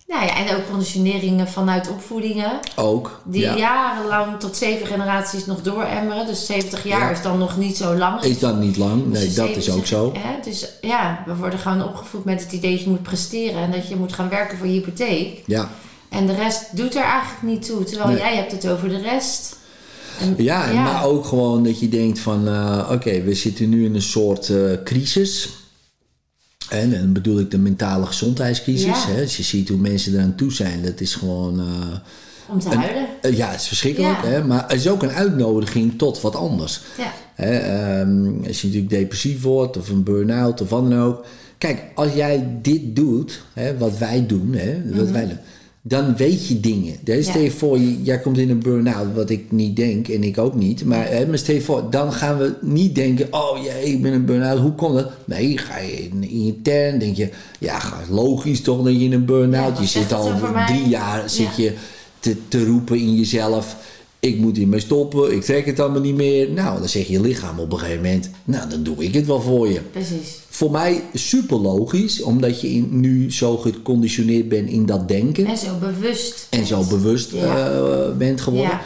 Nou 0.08 0.26
ja, 0.26 0.36
en 0.36 0.56
ook 0.56 0.66
conditioneringen 0.70 1.48
vanuit 1.48 1.88
opvoedingen. 1.90 2.50
Ook. 2.76 3.20
Die 3.24 3.40
ja. 3.40 3.56
jarenlang 3.56 4.40
tot 4.40 4.56
zeven 4.56 4.86
generaties 4.86 5.46
nog 5.46 5.62
dooremmeren. 5.62 6.26
Dus 6.26 6.46
70 6.46 6.84
jaar 6.84 7.00
Ja. 7.00 7.10
is 7.10 7.22
dan 7.22 7.38
nog 7.38 7.56
niet 7.56 7.76
zo 7.76 7.94
lang. 7.96 8.22
Is 8.22 8.38
dat 8.38 8.58
niet 8.60 8.76
lang? 8.76 9.10
Dus 9.10 9.18
Nee, 9.18 9.32
dat 9.32 9.48
is 9.56 9.64
70 9.64 9.74
ook 9.74 9.86
zo. 9.86 10.12
Hè? 10.18 10.40
Dus 10.50 10.68
ja, 10.80 11.22
we 11.26 11.34
worden 11.36 11.58
gewoon 11.58 11.84
opgevoed 11.84 12.24
met 12.24 12.42
het 12.42 12.52
idee 12.52 12.70
dat 12.72 12.82
je 12.82 12.90
moet 12.90 13.02
presteren. 13.02 13.62
En 13.62 13.70
dat 13.70 13.88
je 13.88 13.96
moet 13.96 14.12
gaan 14.12 14.28
werken 14.28 14.58
voor 14.58 14.66
je 14.66 14.72
hypotheek. 14.72 15.42
Ja. 15.46 15.68
En 16.08 16.26
de 16.26 16.34
rest 16.34 16.76
doet 16.76 16.94
er 16.94 17.02
eigenlijk 17.02 17.42
niet 17.42 17.66
toe. 17.66 17.84
Terwijl 17.84 18.08
Nee. 18.08 18.18
jij 18.18 18.36
hebt 18.36 18.52
het 18.52 18.68
over 18.68 18.88
de 18.88 19.00
rest. 19.00 19.56
Ja, 20.36 20.72
maar 20.72 21.04
ook 21.04 21.24
gewoon 21.24 21.64
dat 21.64 21.80
je 21.80 21.88
denkt 21.88 22.18
van, 22.18 22.48
eh, 22.48 22.88
oké, 22.92 23.22
we 23.22 23.34
zitten 23.34 23.68
nu 23.68 23.84
in 23.84 23.94
een 23.94 24.02
soort 24.02 24.48
eh, 24.48 24.56
crisis. 24.84 25.48
En 26.68 26.90
dan 26.90 27.12
bedoel 27.12 27.38
ik 27.38 27.50
de 27.50 27.58
mentale 27.58 28.06
gezondheidscrisis. 28.06 28.84
Ja. 29.04 29.06
Hè? 29.08 29.20
Als 29.22 29.36
je 29.36 29.42
ziet 29.42 29.68
hoe 29.68 29.78
mensen 29.78 30.12
eraan 30.14 30.34
toe 30.34 30.52
zijn, 30.52 30.82
dat 30.82 31.00
is 31.00 31.14
gewoon... 31.14 31.58
eh, 31.58 31.64
Om 32.48 32.58
te 32.58 32.68
huilen. 32.76 33.06
ja, 33.36 33.50
het 33.50 33.60
is 33.60 33.66
verschrikkelijk. 33.66 34.22
Ja. 34.22 34.28
Hè? 34.28 34.44
Maar 34.44 34.62
het 34.62 34.72
is 34.80 34.88
ook 34.88 35.02
een 35.02 35.10
uitnodiging 35.10 35.98
tot 35.98 36.20
wat 36.20 36.36
anders. 36.36 36.80
Ja. 36.98 37.12
Hè, 37.34 37.56
ehm, 37.56 38.26
als 38.46 38.60
je 38.60 38.66
natuurlijk 38.66 38.92
depressief 38.92 39.42
wordt 39.42 39.76
of 39.76 39.88
een 39.88 40.02
burn-out 40.02 40.60
of 40.60 40.68
wat 40.68 40.90
dan 40.90 40.98
ook. 41.00 41.24
Kijk, 41.58 41.82
als 41.94 42.12
jij 42.12 42.46
dit 42.62 42.96
doet, 42.96 43.42
hè, 43.52 43.78
wat 43.78 43.98
wij 43.98 44.26
doen, 44.26 44.54
hè, 44.54 44.96
wat 44.96 45.10
wij 45.10 45.26
doen, 45.26 45.38
dan 45.86 46.16
weet 46.16 46.46
je 46.46 46.60
dingen. 46.60 46.96
Hè, 47.04 47.22
stel 47.22 47.38
je 47.40 47.44
Ja. 47.44 47.50
voor, 47.50 47.78
jij 47.78 48.18
komt 48.20 48.38
in 48.38 48.50
een 48.50 48.58
burn-out, 48.62 49.14
wat 49.14 49.30
ik 49.30 49.52
niet 49.52 49.76
denk 49.76 50.08
en 50.08 50.22
ik 50.24 50.38
ook 50.38 50.54
niet. 50.54 50.84
Maar, 50.84 51.08
hè, 51.08 51.26
maar 51.26 51.38
stel 51.38 51.54
je 51.54 51.60
voor, 51.60 51.90
dan 51.90 52.12
gaan 52.12 52.38
we 52.38 52.54
niet 52.60 52.94
denken, 52.94 53.26
oh 53.30 53.58
jee, 53.64 53.92
ik 53.92 54.02
ben 54.02 54.12
een 54.12 54.24
burn-out, 54.24 54.58
hoe 54.58 54.72
komt 54.72 54.94
dat? 54.94 55.10
Nee, 55.24 55.58
ga 55.58 55.78
je 55.78 55.92
in, 55.92 56.22
in 56.30 56.44
je 56.46 56.52
intern, 56.54 56.98
denk 56.98 57.16
je, 57.16 57.28
ja, 57.58 57.80
logisch 58.10 58.60
toch 58.60 58.82
dat 58.84 58.92
je 58.92 59.04
in 59.04 59.12
een 59.12 59.24
burn-out, 59.24 59.76
Ja, 59.76 59.82
je 59.82 59.88
zit 59.88 60.12
al 60.12 60.32
mij? 60.52 60.66
drie 60.66 60.88
jaar, 60.88 61.30
zit 61.30 61.56
Ja. 61.56 61.62
je 61.62 61.72
te, 62.20 62.36
te 62.48 62.64
roepen 62.64 62.98
in 62.98 63.14
jezelf. 63.14 63.76
Ik 64.24 64.38
moet 64.38 64.56
hiermee 64.56 64.80
stoppen, 64.80 65.32
ik 65.32 65.42
trek 65.42 65.66
het 65.66 65.80
allemaal 65.80 66.00
niet 66.00 66.14
meer. 66.14 66.50
Nou, 66.50 66.78
dan 66.78 66.88
zegt 66.88 67.06
je 67.06 67.20
lichaam 67.20 67.58
op 67.58 67.72
een 67.72 67.78
gegeven 67.78 68.02
moment, 68.02 68.30
nou, 68.44 68.68
dan 68.70 68.82
doe 68.82 68.96
ik 69.04 69.14
het 69.14 69.26
wel 69.26 69.40
voor 69.40 69.68
je. 69.68 69.80
Precies. 69.80 70.38
Voor 70.48 70.70
mij 70.70 71.02
super 71.14 71.56
logisch, 71.56 72.22
omdat 72.22 72.60
je 72.60 72.68
in, 72.70 72.88
nu 73.00 73.32
zo 73.32 73.56
geconditioneerd 73.56 74.48
bent 74.48 74.68
in 74.70 74.86
dat 74.86 75.08
denken. 75.08 75.46
En 75.46 75.58
zo 75.58 75.76
bewust. 75.80 76.46
En 76.50 76.66
zo 76.66 76.84
bewust 76.84 77.30
Ja. 77.32 77.70
eh, 77.70 78.16
bent 78.16 78.40
geworden. 78.40 78.70
Ja. 78.70 78.80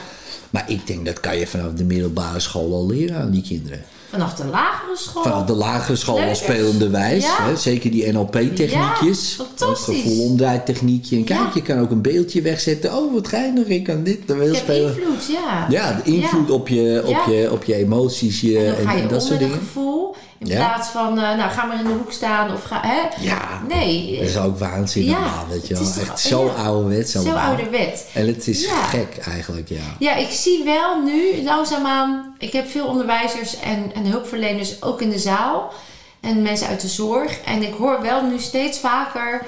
Maar 0.50 0.70
ik 0.70 0.86
denk 0.86 1.04
dat 1.06 1.20
kan 1.20 1.38
je 1.38 1.46
vanaf 1.46 1.72
de 1.72 1.84
middelbare 1.84 2.40
school 2.40 2.72
al 2.74 2.86
leren 2.86 3.16
aan 3.16 3.30
die 3.30 3.42
kinderen. 3.42 3.82
Vanaf 4.10 4.34
de 4.34 4.44
lagere 4.44 4.96
school. 4.96 5.22
Vanaf 5.22 5.44
de 5.44 5.52
lagere 5.52 5.96
school 5.96 6.20
al 6.20 6.34
spelende 6.34 6.88
wijs. 6.90 7.24
Ja. 7.24 7.36
Hè? 7.44 7.56
Zeker 7.56 7.90
die 7.90 8.12
NLP-techniekjes. 8.12 9.36
Ja, 9.38 9.44
fantastisch. 9.44 10.02
Gevoelomdraaitechniekje. 10.02 11.16
En 11.16 11.24
kijk, 11.24 11.38
Ja. 11.40 11.50
je 11.54 11.62
kan 11.62 11.78
ook 11.80 11.90
een 11.90 12.02
beeldje 12.02 12.42
wegzetten. 12.42 12.96
Oh, 12.96 13.12
wat 13.14 13.28
geinig, 13.28 13.66
ik 13.66 13.84
kan 13.84 14.02
dit. 14.02 14.18
Dan 14.26 14.38
wil 14.38 14.54
spelen. 14.54 14.88
invloed, 14.96 15.26
ja. 15.26 15.66
Ja, 15.70 15.92
de 16.04 16.10
invloed 16.10 16.50
op, 16.50 16.68
je, 16.68 17.02
op, 17.06 17.32
je, 17.32 17.48
op 17.52 17.64
je 17.64 17.74
emoties 17.74 18.40
je, 18.40 18.64
En 18.66 18.86
en, 18.88 19.08
dat 19.08 19.22
soort 19.22 19.38
dingen. 19.38 19.58
gevoel. 19.58 20.14
In 20.40 20.46
Ja. 20.46 20.56
plaats 20.68 20.88
van, 20.88 21.08
eh, 21.18 21.36
nou 21.36 21.50
ga 21.50 21.64
maar 21.64 21.78
in 21.80 21.86
de 21.86 21.92
hoek 21.92 22.12
staan 22.12 22.52
of 22.52 22.62
ga, 22.64 22.80
hè? 22.82 23.00
Ja, 23.24 23.62
Nee. 23.68 24.18
dat 24.18 24.28
is 24.28 24.36
ook 24.38 24.58
waanzin 24.58 25.04
Ja, 25.04 25.10
normaal, 25.20 25.46
weet 25.48 25.66
je 25.68 25.74
wel. 25.74 25.82
toch- 25.82 25.96
Echt 25.98 26.20
zo 26.20 26.44
ja. 26.46 26.52
ouderwets 26.64 27.12
Zo 27.12 27.32
ouderwet. 27.32 28.06
En 28.14 28.26
het 28.26 28.48
is 28.48 28.66
gek 28.66 29.18
eigenlijk, 29.18 29.68
ja. 29.68 29.82
Ja, 29.98 30.14
ik 30.14 30.30
zie 30.30 30.64
wel 30.64 31.02
nu 31.02 31.42
langzaamaan. 31.44 32.34
Ik 32.38 32.52
heb 32.52 32.68
veel 32.70 32.86
onderwijzers 32.86 33.60
en, 33.60 33.92
en 33.94 34.06
hulpverleners 34.06 34.82
ook 34.82 35.00
in 35.02 35.10
de 35.10 35.18
zaal. 35.18 35.72
En 36.20 36.42
mensen 36.42 36.66
uit 36.68 36.80
de 36.80 36.88
zorg. 36.88 37.40
En 37.40 37.62
ik 37.62 37.74
hoor 37.74 38.02
wel 38.02 38.22
nu 38.24 38.38
steeds 38.38 38.78
vaker. 38.78 39.42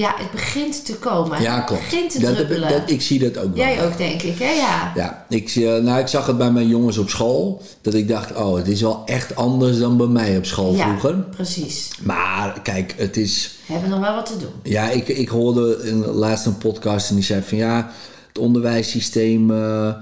Ja, 0.00 0.14
het 0.16 0.30
begint 0.30 0.84
te 0.84 0.94
komen. 0.94 1.42
Ja, 1.42 1.56
Het 1.56 1.66
begint 1.78 2.10
te 2.10 2.18
Dat- 2.20 2.28
dat- 2.28 2.36
druppelen. 2.36 2.68
dat- 2.70 2.90
ik 2.90 3.02
zie 3.02 3.18
dat 3.18 3.36
ook 3.38 3.54
wel. 3.56 3.64
Jij 3.66 3.84
ook, 3.86 3.96
denk 3.96 4.22
ik, 4.22 4.38
hè? 4.38 4.50
Ja. 4.50 4.92
Ja, 4.94 5.26
ik, 5.28 5.48
zie- 5.48 5.74
eh, 5.74 5.82
nou, 5.82 6.00
ik 6.00 6.06
zag 6.06 6.26
het 6.26 6.38
bij 6.38 6.50
mijn 6.50 6.68
jongens 6.68 6.98
op 6.98 7.08
school. 7.08 7.62
Dat 7.80 7.94
ik 7.94 8.08
dacht, 8.08 8.34
oh, 8.36 8.56
het 8.56 8.68
is 8.68 8.80
wel 8.80 9.02
echt 9.06 9.36
anders 9.36 9.78
dan 9.78 9.96
bij 9.96 10.06
mij 10.06 10.36
op 10.36 10.44
school 10.46 10.74
Ja, 10.74 10.88
vroeger. 10.88 11.14
precies. 11.20 11.90
Maar 12.02 12.60
kijk, 12.62 12.94
het 12.96 13.16
is... 13.16 13.58
We 13.66 13.72
hebben 13.72 13.90
nog 13.90 14.00
wel 14.00 14.14
wat 14.14 14.26
te 14.26 14.36
doen. 14.38 14.50
Ja, 14.62 14.90
ik, 14.90 15.08
ik 15.08 15.28
hoorde 15.28 15.80
in, 15.84 16.04
laatst 16.06 16.46
een 16.46 16.58
podcast 16.58 17.08
en 17.08 17.14
die 17.14 17.24
zei 17.24 17.42
van 17.42 17.58
ja, 17.58 17.90
het 18.28 18.38
onderwijssysteem 18.38 19.50
eh, 19.50 19.94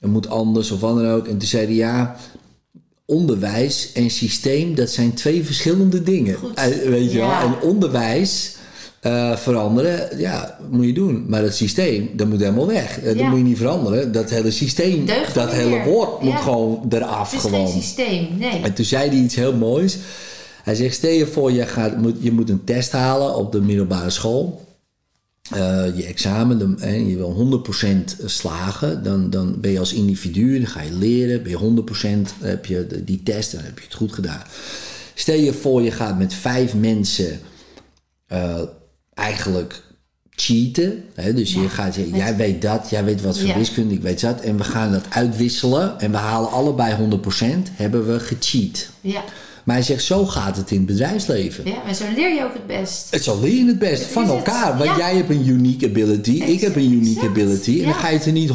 moet 0.00 0.28
anders 0.28 0.70
of 0.70 0.80
wat 0.80 0.94
dan 0.96 1.08
ook. 1.10 1.26
En 1.26 1.38
toen 1.38 1.48
zei 1.48 1.64
hij 1.66 1.74
ja, 1.74 2.16
onderwijs 3.06 3.92
en 3.92 4.10
systeem, 4.10 4.74
dat 4.74 4.90
zijn 4.90 5.14
twee 5.14 5.44
verschillende 5.44 6.02
dingen. 6.02 6.34
Goed. 6.34 6.54
Eh, 6.54 6.64
weet 6.88 7.12
je 7.12 7.18
Ja. 7.18 7.26
wel? 7.40 7.48
En 7.48 7.60
onderwijs 7.68 8.56
eh, 9.04 9.36
veranderen, 9.36 10.18
ja, 10.18 10.58
moet 10.70 10.84
je 10.86 10.92
doen. 10.92 11.24
Maar 11.28 11.42
het 11.42 11.54
systeem, 11.56 12.10
dat 12.16 12.26
moet 12.28 12.40
helemaal 12.40 12.66
weg. 12.66 12.98
Eh, 13.00 13.04
Dat 13.18 13.26
moet 13.28 13.38
je 13.38 13.44
niet 13.44 13.56
veranderen. 13.56 14.12
Dat 14.12 14.30
hele 14.30 14.50
systeem, 14.50 15.06
dat 15.34 15.52
hele 15.52 15.70
meer. 15.70 15.84
woord 15.84 16.20
moet 16.22 16.32
Ja. 16.32 16.36
gewoon 16.38 16.86
eraf 16.88 17.30
Het 17.30 17.40
is 17.40 17.46
gewoon. 17.50 17.66
geen 17.68 17.82
systeem, 17.82 18.28
nee. 18.38 18.60
En 18.62 18.72
toen 18.74 18.84
zei 18.84 19.08
hij 19.08 19.18
iets 19.18 19.34
heel 19.34 19.54
moois. 19.56 19.96
Hij 20.62 20.74
zegt, 20.74 20.94
stel 20.94 21.10
je 21.10 21.26
voor, 21.26 21.52
je, 21.52 21.66
gaat, 21.66 21.96
moet, 21.96 22.16
je 22.20 22.32
moet 22.32 22.50
een 22.50 22.64
test 22.64 22.92
halen 22.92 23.36
op 23.36 23.52
de 23.52 23.60
middelbare 23.60 24.10
school. 24.10 24.64
Eh, 25.50 25.84
je 25.96 26.04
examen, 26.04 26.76
hè, 26.80 26.94
je 26.94 27.16
wil 27.16 27.30
100% 27.32 28.16
slagen. 28.24 29.02
Dan, 29.02 29.30
dan 29.30 29.60
ben 29.60 29.70
je 29.70 29.78
als 29.78 29.92
individu, 29.92 30.58
dan 30.58 30.66
ga 30.66 30.82
je 30.82 30.92
leren. 30.92 31.42
Ben 31.42 31.50
je 31.50 31.56
100% 31.56 32.34
heb 32.40 32.66
je 32.66 32.86
de- 32.86 33.04
die 33.04 33.22
test 33.22 33.52
en 33.52 33.56
dan 33.58 33.66
heb 33.66 33.78
je 33.78 33.84
het 33.84 33.94
goed 33.94 34.12
gedaan. 34.12 34.42
Stel 35.14 35.36
je 35.38 35.52
voor, 35.52 35.82
je 35.82 35.90
gaat 35.90 36.18
met 36.18 36.34
vijf 36.34 36.74
mensen 36.74 37.40
eigenlijk 39.14 39.82
cheaten. 40.30 41.04
Hè? 41.14 41.34
Dus 41.34 41.52
je 41.52 41.68
gaat, 41.68 41.96
met- 41.96 42.08
jij 42.14 42.36
weet 42.36 42.62
dat, 42.62 42.90
jij 42.90 43.04
weet 43.04 43.22
wat 43.22 43.38
voor 43.38 43.48
Ja. 43.48 43.58
wiskunde, 43.58 43.94
ik 43.94 44.02
weet 44.02 44.20
dat. 44.20 44.40
En 44.40 44.56
we 44.56 44.64
gaan 44.64 44.92
dat 44.92 45.04
uitwisselen 45.10 46.00
en 46.00 46.10
we 46.10 46.16
halen 46.16 46.50
allebei 46.50 46.94
100%, 46.94 47.68
hebben 47.72 48.06
we 48.12 48.20
gecheat. 48.20 48.88
Ja. 49.00 49.24
Maar 49.64 49.74
hij 49.76 49.84
zegt, 49.84 50.02
zo 50.04 50.26
gaat 50.26 50.56
het 50.56 50.70
in 50.70 50.76
het 50.76 50.86
bedrijfsleven. 50.86 51.64
ja, 51.66 51.74
en 51.88 51.94
zo 51.94 52.04
leer 52.16 52.34
je 52.34 52.44
ook 52.44 52.52
het 52.52 52.66
best. 52.66 53.06
Het 53.10 53.24
zal 53.24 53.40
leer 53.40 53.54
je 53.54 53.66
het 53.66 53.78
best 53.78 54.04
van 54.04 54.22
het, 54.22 54.32
elkaar. 54.32 54.76
Want 54.78 54.90
ja. 54.90 54.96
jij 54.96 55.14
hebt 55.16 55.30
een 55.30 55.48
unique 55.48 55.86
ability, 55.88 56.30
ik 56.42 56.60
heb 56.60 56.76
een 56.76 56.92
unique 56.92 57.26
ability. 57.28 57.78
En 57.78 57.84
dan 57.84 57.94
ga 57.94 58.08
je 58.08 58.18
er 58.18 58.32
niet 58.32 58.50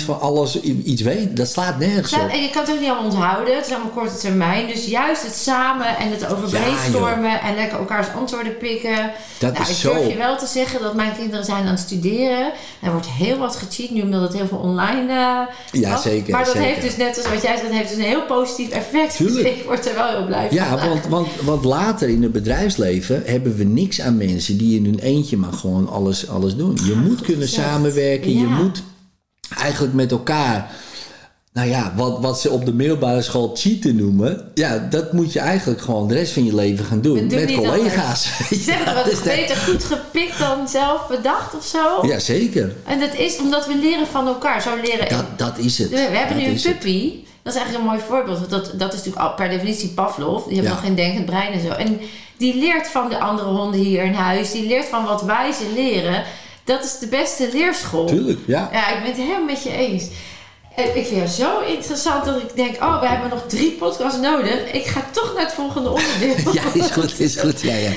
100% 0.00 0.04
van 0.04 0.20
alles 0.20 0.60
iets 0.84 1.02
weten. 1.02 1.34
Dat 1.34 1.48
slaat 1.48 1.78
nergens 1.78 2.10
Ja, 2.10 2.20
op. 2.24 2.28
en 2.30 2.42
je 2.42 2.50
kan 2.50 2.62
het 2.62 2.72
ook 2.72 2.80
niet 2.80 2.88
allemaal 2.88 3.10
onthouden. 3.10 3.56
Het 3.56 3.66
is 3.66 3.72
allemaal 3.72 3.90
korte 3.92 4.16
termijn. 4.16 4.66
Dus 4.66 4.86
juist 4.86 5.22
het 5.22 5.34
samen 5.34 5.96
en 5.98 6.10
het 6.10 6.26
over 6.32 6.48
brainstormen 6.50 7.40
en 7.40 7.54
lekker 7.54 7.78
elkaars 7.78 8.06
antwoorden 8.16 8.56
pikken. 8.56 9.10
Dat 9.38 9.52
nou, 9.52 9.64
is 9.64 9.70
ik 9.70 9.76
zo- 9.76 9.94
durf 9.94 10.08
je 10.08 10.16
wel 10.16 10.36
te 10.38 10.46
zeggen 10.46 10.80
dat 10.82 10.94
mijn 10.94 11.12
kinderen 11.18 11.44
zijn 11.44 11.60
aan 11.64 11.66
het 11.66 11.78
studeren. 11.80 12.52
Er 12.82 12.90
wordt 12.92 13.06
heel 13.06 13.38
wat 13.38 13.56
gecheat 13.56 13.90
nu 13.90 14.00
omdat 14.02 14.20
het 14.22 14.32
heel 14.32 14.46
veel 14.46 14.58
online 14.58 15.12
eh 15.12 15.80
Ja, 15.80 15.90
was. 15.90 16.02
zeker, 16.02 16.30
Maar 16.32 16.44
dat 16.44 16.54
zeker. 16.54 16.68
heeft 16.68 16.82
dus 16.82 16.96
net 16.96 17.16
als 17.16 17.28
wat 17.28 17.42
jij 17.42 17.56
zegt, 17.56 17.72
heeft 17.72 17.88
dus 17.88 17.98
een 17.98 18.04
heel 18.04 18.22
positief 18.26 18.68
effect. 18.70 19.18
Dus 19.18 19.32
Tuurlijk. 19.32 19.56
ik 19.56 19.64
word 19.64 19.86
er 19.88 19.94
wel 19.94 20.08
heel 20.08 20.24
blij 20.26 20.35
Ja, 20.50 20.86
want, 20.88 21.06
want, 21.06 21.28
want 21.42 21.64
later 21.64 22.08
in 22.08 22.22
het 22.22 22.32
bedrijfsleven 22.32 23.22
hebben 23.24 23.56
we 23.56 23.64
niks 23.64 24.00
aan 24.00 24.16
mensen 24.16 24.56
die 24.58 24.76
in 24.78 24.84
hun 24.84 24.98
eentje 24.98 25.36
maar 25.36 25.52
gewoon 25.52 25.88
alles, 25.88 26.28
alles 26.28 26.56
doen. 26.56 26.78
Je 26.84 26.94
moet 26.94 27.20
kunnen 27.20 27.48
samenwerken, 27.48 28.38
je 28.38 28.46
moet 28.46 28.82
eigenlijk 29.58 29.94
met 29.94 30.10
elkaar. 30.10 30.70
Nou 31.52 31.68
ja, 31.68 31.92
wat, 31.96 32.20
wat 32.20 32.40
ze 32.40 32.50
op 32.50 32.64
de 32.64 32.72
middelbare 32.72 33.22
school 33.22 33.50
cheaten 33.54 33.96
noemen, 33.96 34.50
ja, 34.54 34.78
dat 34.90 35.12
moet 35.12 35.32
je 35.32 35.38
eigenlijk 35.38 35.80
gewoon 35.80 36.08
de 36.08 36.14
rest 36.14 36.32
van 36.32 36.44
je 36.44 36.54
leven 36.54 36.84
gaan 36.84 37.00
doen. 37.00 37.16
Het 37.18 37.30
met 37.34 37.54
collega's. 37.54 38.22
Ze 38.48 38.54
zeggen 38.64 38.84
Ja, 38.86 38.94
wat 38.94 39.04
dus 39.04 39.14
dat- 39.14 39.24
beter 39.24 39.56
goed 39.56 39.84
gepikt 39.84 40.38
dan 40.38 40.68
zelf 40.68 41.06
bedacht 41.08 41.54
of 41.56 41.64
zo. 41.64 42.06
ja, 42.06 42.18
zeker. 42.18 42.74
En 42.84 43.00
dat 43.00 43.14
is 43.14 43.38
omdat 43.38 43.66
we 43.66 43.78
leren 43.78 44.06
van 44.06 44.26
elkaar. 44.26 44.62
Zo 44.62 44.70
leren 44.82 45.08
Dat, 45.08 45.24
dat 45.38 45.58
is 45.58 45.78
het. 45.78 45.90
We, 45.90 45.96
hebben 45.98 46.28
Dat 46.28 46.36
nu 46.36 46.44
een 46.44 46.52
het. 46.52 46.62
Dat 47.46 47.54
is 47.54 47.60
eigenlijk 47.60 47.90
een 47.90 47.96
mooi 47.96 48.08
voorbeeld. 48.08 48.38
Want 48.38 48.50
dat, 48.50 48.64
dat 48.78 48.92
is 48.92 48.98
natuurlijk 48.98 49.26
al 49.26 49.34
per 49.34 49.48
definitie 49.48 49.88
Pavlov. 49.88 50.44
Die 50.44 50.54
heeft 50.54 50.66
Ja. 50.66 50.72
nog 50.72 50.82
geen 50.82 50.94
denkend 50.94 51.24
brein 51.26 51.52
en 51.52 51.60
zo. 51.60 51.68
En 51.68 52.00
die 52.36 52.54
leert 52.58 52.88
van 52.88 53.08
de 53.08 53.18
andere 53.18 53.48
honden 53.48 53.80
hier 53.80 54.04
in 54.04 54.12
huis. 54.14 54.52
Die 54.52 54.66
leert 54.66 54.84
van 54.86 55.04
wat 55.04 55.22
wij 55.22 55.52
ze 55.52 55.72
leren. 55.74 56.22
Dat 56.64 56.84
is 56.84 56.98
de 56.98 57.06
beste 57.06 57.48
leerschool. 57.52 58.06
Tuurlijk, 58.06 58.38
ja. 58.46 58.68
Ja, 58.72 58.88
ik 58.88 58.98
ben 58.98 59.06
het 59.10 59.16
helemaal 59.20 59.44
met 59.44 59.62
je 59.62 59.70
eens. 59.72 60.04
Ik 60.76 61.06
vind 61.06 61.20
het 61.20 61.30
zo 61.30 61.60
interessant 61.60 62.24
dat 62.24 62.36
ik 62.36 62.50
denk... 62.54 62.82
Oh, 62.82 63.00
we 63.00 63.06
hebben 63.06 63.28
nog 63.28 63.44
drie 63.46 63.70
podcasts 63.70 64.20
nodig. 64.20 64.72
Ik 64.72 64.86
ga 64.86 65.04
toch 65.10 65.32
naar 65.34 65.44
het 65.44 65.52
volgende 65.52 65.88
onderdeel. 65.88 66.52
Ja, 66.54 66.62
is 66.74 66.90
goed, 66.90 67.20
is 67.20 67.36
goed. 67.36 67.60
Ja, 67.60 67.74
ja. 67.74 67.90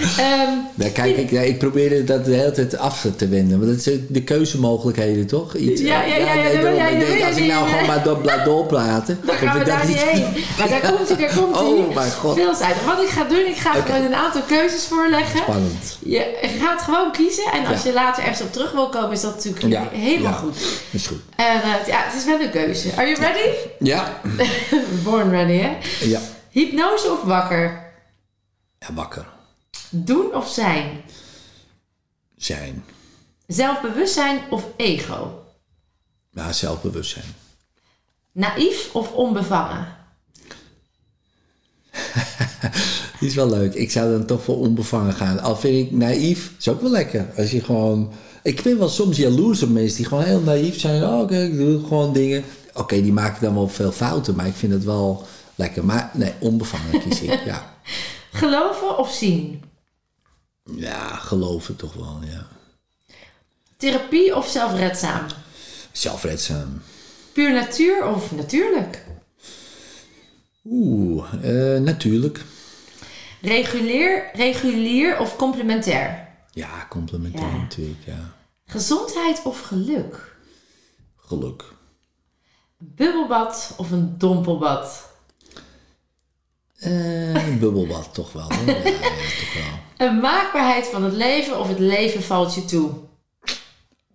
Ja, 0.75 0.89
kijk, 0.93 1.17
ik, 1.17 1.29
ja, 1.29 1.41
ik 1.41 1.57
probeer 1.57 2.05
dat 2.05 2.25
de 2.25 2.33
hele 2.33 2.51
tijd 2.51 2.77
af 2.77 3.05
te 3.15 3.27
wenden. 3.27 3.59
Want 3.59 3.71
dat 3.71 3.81
zijn 3.81 4.05
de 4.09 4.23
keuzemogelijkheden, 4.23 5.27
toch? 5.27 5.55
Iets, 5.55 5.81
Ja, 5.81 6.01
ja, 6.03 6.15
ja, 6.15 6.33
ja, 6.33 6.33
nee, 6.33 6.91
Ik 6.91 7.07
denk, 7.07 7.23
als 7.23 7.37
ik 7.37 7.45
nou 7.45 7.69
gewoon 7.69 7.85
maar 7.85 8.03
door, 8.03 8.17
blijf 8.17 8.43
doorpraten... 8.43 9.19
Dan 9.25 9.35
gaan 9.35 9.59
we 9.59 9.65
daar 9.65 9.87
niet 9.87 10.03
heen. 10.03 10.43
Maar 10.57 10.69
daar 10.69 10.91
komt 10.93 11.07
hij, 11.07 11.17
daar 11.17 11.37
komt 11.37 11.55
hij. 11.59 11.65
Oh, 11.65 11.95
mijn 11.95 12.11
god. 12.11 12.35
Veelzijdig. 12.35 12.85
Wat 12.85 13.01
ik 13.01 13.09
ga 13.09 13.23
doen, 13.23 13.45
ik 13.45 13.57
ga 13.57 13.71
gewoon 13.71 14.05
een 14.05 14.15
aantal 14.15 14.41
keuzes 14.41 14.85
voorleggen. 14.85 15.39
Spannend. 15.39 15.97
Je 15.99 16.37
gaat 16.61 16.81
gewoon 16.81 17.11
kiezen. 17.11 17.51
En 17.51 17.65
als 17.65 17.83
je 17.83 17.93
later 17.93 18.23
ergens 18.23 18.41
op 18.41 18.53
terug 18.53 18.71
wil 18.71 18.89
komen, 18.89 19.11
is 19.11 19.21
dat 19.21 19.45
natuurlijk 19.45 19.91
helemaal 19.91 20.31
ja. 20.31 20.37
goed. 20.37 20.57
Is 20.91 21.07
goed. 21.07 21.19
En 21.35 21.61
eh, 21.61 21.87
ja, 21.87 22.03
het 22.03 22.13
is 22.17 22.25
wel 22.25 22.39
een 22.39 22.49
keuze. 22.51 22.68
Are 22.69 23.07
you 23.07 23.15
ready? 23.19 23.49
Ja. 23.79 24.21
Born 25.03 25.29
ready, 25.29 25.57
hè? 25.57 25.77
Ja. 26.01 26.19
Hypnose 26.49 27.11
of 27.11 27.23
wakker? 27.23 27.91
Ja, 28.79 28.93
wakker 28.93 29.25
Doen 29.89 30.35
of 30.35 30.49
zijn? 30.49 31.01
zijn. 32.37 32.83
Zelfbewustzijn 33.47 34.39
of 34.49 34.65
ego? 34.77 35.43
Ja, 36.31 36.51
zelfbewustzijn. 36.53 37.25
Naïef 38.31 38.89
of 38.93 39.11
onbevangen? 39.11 39.87
Die 43.19 43.29
is 43.29 43.35
wel 43.35 43.49
leuk. 43.49 43.73
Ik 43.73 43.91
zou 43.91 44.11
dan 44.11 44.25
toch 44.25 44.43
voor 44.43 44.57
onbevangen 44.57 45.13
gaan. 45.13 45.39
Al 45.39 45.55
vind 45.55 45.85
ik 45.87 45.91
naïef, 45.91 46.51
is 46.59 46.67
ook 46.67 46.81
wel 46.81 46.91
lekker. 46.91 47.27
Als 47.37 47.51
je 47.51 47.61
gewoon... 47.61 48.11
Ik 48.43 48.61
ben 48.61 48.77
wel 48.77 48.89
soms 48.89 49.17
jaloers 49.17 49.63
op 49.63 49.69
mensen 49.69 49.97
die 49.97 50.05
gewoon 50.05 50.23
heel 50.23 50.41
naïef 50.41 50.79
zijn. 50.79 51.03
Oh, 51.03 51.31
ik 51.31 51.57
doe 51.57 51.79
gewoon 51.87 52.13
dingen. 52.13 52.43
Oké, 52.79 53.01
die 53.01 53.13
maken 53.13 53.41
dan 53.41 53.53
wel 53.53 53.67
veel 53.67 53.91
fouten, 53.91 54.35
maar 54.35 54.47
ik 54.47 54.55
vind 54.55 54.73
het 54.73 54.83
wel 54.83 55.25
lekker. 55.55 55.85
Maar 55.85 56.09
nee, 56.13 56.33
onbevangen 56.39 57.01
kies 57.01 57.21
ik, 57.21 57.43
ja. 57.45 57.73
Geloven 58.31 58.97
of 58.97 59.13
zien? 59.13 59.63
Ja, 60.75 61.15
geloven 61.15 61.75
toch 61.75 61.93
wel, 61.93 62.19
ja. 62.25 62.47
Therapie 63.77 64.35
of 64.35 64.47
zelfredzaam? 64.47 65.25
Zelfredzaam. 65.91 66.81
Puur 67.33 67.53
natuur 67.53 68.05
of 68.07 68.31
natuurlijk? 68.31 69.05
Oeh, 70.65 71.25
eh, 71.41 71.81
natuurlijk. 71.81 72.41
Regulier, 73.41 74.29
regulier 74.33 75.19
of 75.19 75.35
complementair? 75.35 76.27
Ja, 76.51 76.85
complementair 76.89 77.49
Ja. 77.49 77.57
natuurlijk, 77.57 78.05
ja. 78.05 78.33
Gezondheid 78.65 79.41
of 79.43 79.61
geluk? 79.61 80.35
Geluk. 81.17 81.63
Bubbelbad 82.81 83.73
of 83.77 83.91
een 83.91 84.17
dompelbad? 84.17 85.09
Eh, 86.79 87.47
een 87.47 87.59
bubbelbad 87.59 88.13
toch 88.13 88.31
wel. 88.31 88.47
Hè? 88.49 88.71
Ja, 88.71 88.77
ja, 88.77 88.99
toch 89.39 89.53
wel. 89.53 90.07
Een 90.07 90.19
maakbaarheid 90.19 90.87
van 90.87 91.03
het 91.03 91.13
leven 91.13 91.59
of 91.59 91.67
het 91.67 91.79
leven 91.79 92.23
valt 92.23 92.55
je 92.55 92.65
toe? 92.65 92.91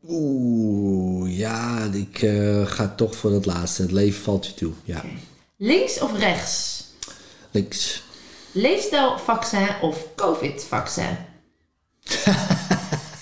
Oeh, 0.08 1.38
ja, 1.38 1.88
ik 1.92 2.22
eh, 2.22 2.66
ga 2.66 2.88
toch 2.88 3.16
voor 3.16 3.32
het 3.32 3.46
laatste. 3.46 3.82
Het 3.82 3.92
leven 3.92 4.22
valt 4.22 4.46
je 4.46 4.54
toe, 4.54 4.72
ja. 4.84 5.04
Links 5.56 6.00
of 6.00 6.18
rechts? 6.18 6.84
Links. 7.50 8.02
Leefstijlvaccin 8.52 9.68
of 9.80 10.06
covid-vaccin? 10.14 11.16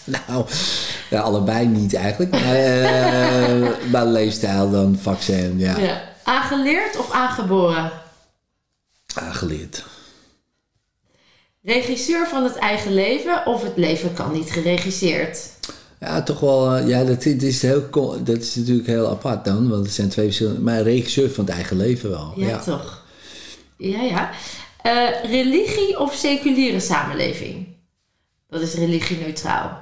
Nou, 0.04 0.46
ja, 1.12 1.20
allebei 1.20 1.66
niet 1.66 1.94
eigenlijk. 1.94 2.30
Maar, 2.30 2.50
maar 3.92 4.06
leefstijl 4.06 4.70
dan 4.70 4.98
vaccin, 5.00 5.58
ja. 5.58 5.78
Ja. 5.78 6.02
Aangeleerd 6.24 6.96
of 6.98 7.10
aangeboren? 7.10 7.90
Aangeleerd. 9.14 9.84
Regisseur 11.62 12.26
van 12.26 12.44
het 12.44 12.56
eigen 12.56 12.94
leven 12.94 13.46
of 13.46 13.62
het 13.62 13.76
leven 13.76 14.14
kan 14.14 14.32
niet 14.32 14.50
geregisseerd? 14.50 15.50
Ja, 16.00 16.22
toch 16.22 16.40
wel. 16.40 16.74
eh, 16.76 16.88
ja, 16.88 17.04
dat, 17.04 17.22
dat 17.22 17.42
is 17.42 17.62
heel, 17.62 17.88
dat 18.24 18.38
is 18.38 18.54
natuurlijk 18.54 18.86
heel 18.86 19.08
apart 19.10 19.44
dan. 19.44 19.68
Want 19.68 19.84
het 19.84 19.94
zijn 19.94 20.08
twee 20.08 20.24
verschillende... 20.24 20.60
Maar 20.60 20.82
regisseur 20.82 21.30
van 21.30 21.44
het 21.44 21.54
eigen 21.54 21.76
leven 21.76 22.10
wel. 22.10 22.32
Ja, 22.36 22.46
Ja, 22.46 22.58
toch? 22.58 23.02
Ja, 23.76 24.00
ja. 24.02 24.30
Eh, 24.82 25.30
religie 25.30 25.98
of 25.98 26.14
seculiere 26.14 26.80
samenleving? 26.80 27.66
Dat 28.48 28.60
is 28.60 28.74
religie-neutraal. 28.74 29.81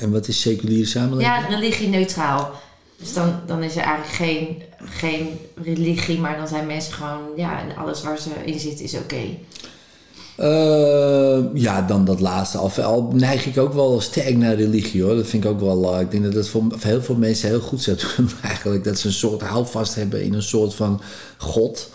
En 0.00 0.10
wat 0.10 0.28
is 0.28 0.40
seculiere 0.40 0.86
samenleving? 0.86 1.36
Ja, 1.36 1.46
religie-neutraal. 1.48 2.50
Dus 2.96 3.12
dan, 3.12 3.40
dan 3.46 3.62
is 3.62 3.76
er 3.76 3.82
eigenlijk 3.82 4.14
geen, 4.14 4.62
geen 4.84 5.28
religie, 5.62 6.18
maar 6.18 6.36
dan 6.36 6.48
zijn 6.48 6.66
mensen 6.66 6.92
gewoon, 6.92 7.20
ja, 7.36 7.60
en 7.60 7.76
alles 7.76 8.02
waar 8.02 8.18
ze 8.18 8.30
in 8.44 8.58
zitten 8.58 8.84
is 8.84 8.94
oké. 8.94 9.22
Eh, 10.40 11.38
ja, 11.54 11.82
dan 11.82 12.04
dat 12.04 12.20
laatste. 12.20 12.58
Al, 12.58 12.70
al 12.70 13.10
neig 13.12 13.46
ik 13.46 13.58
ook 13.58 13.72
wel 13.72 14.00
sterk 14.00 14.36
naar 14.36 14.54
religie 14.54 15.02
hoor. 15.02 15.14
Dat 15.14 15.26
vind 15.26 15.44
ik 15.44 15.50
ook 15.50 15.60
wel. 15.60 15.94
eh, 15.94 16.00
ik 16.00 16.10
denk 16.10 16.22
dat 16.24 16.32
dat 16.32 16.48
voor, 16.48 16.62
voor 16.68 16.90
heel 16.90 17.02
veel 17.02 17.14
mensen 17.14 17.48
heel 17.48 17.60
goed 17.60 17.82
zou 17.82 17.96
doen 18.16 18.30
eigenlijk. 18.42 18.84
Dat 18.84 18.98
ze 18.98 19.06
een 19.06 19.12
soort 19.12 19.40
houvast 19.40 19.94
hebben 19.94 20.22
in 20.22 20.34
een 20.34 20.42
soort 20.42 20.74
van 20.74 21.00
God. 21.38 21.90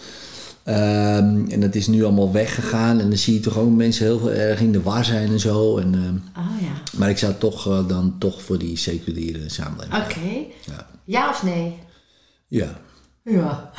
Ehm, 0.66 1.46
en 1.50 1.60
dat 1.60 1.76
is 1.76 1.88
nu 1.88 2.04
allemaal 2.04 2.32
weggegaan. 2.32 3.00
En 3.00 3.10
dan 3.10 3.18
zie 3.18 3.34
je 3.34 3.40
toch 3.40 3.58
ook 3.58 3.70
mensen 3.70 4.06
heel 4.06 4.32
erg 4.32 4.60
in 4.60 4.72
de 4.72 4.82
war 4.82 5.06
zijn 5.06 5.28
en 5.32 5.40
zo. 5.40 5.78
En, 5.78 5.94
ehm, 5.94 6.46
Oh 6.46 6.62
ja, 6.62 6.98
maar 7.00 7.10
ik 7.10 7.18
zou 7.18 7.34
toch 7.38 7.68
eh, 7.68 7.88
dan 7.88 8.16
toch 8.20 8.42
voor 8.42 8.58
die 8.58 8.78
seculiere 8.78 9.50
samenleving. 9.50 10.04
oké. 10.04 10.20
Ja. 10.66 10.88
Ja 11.06 11.30
of 11.30 11.44
nee? 11.44 11.76
Ja. 12.48 12.68
Ja. 13.24 13.72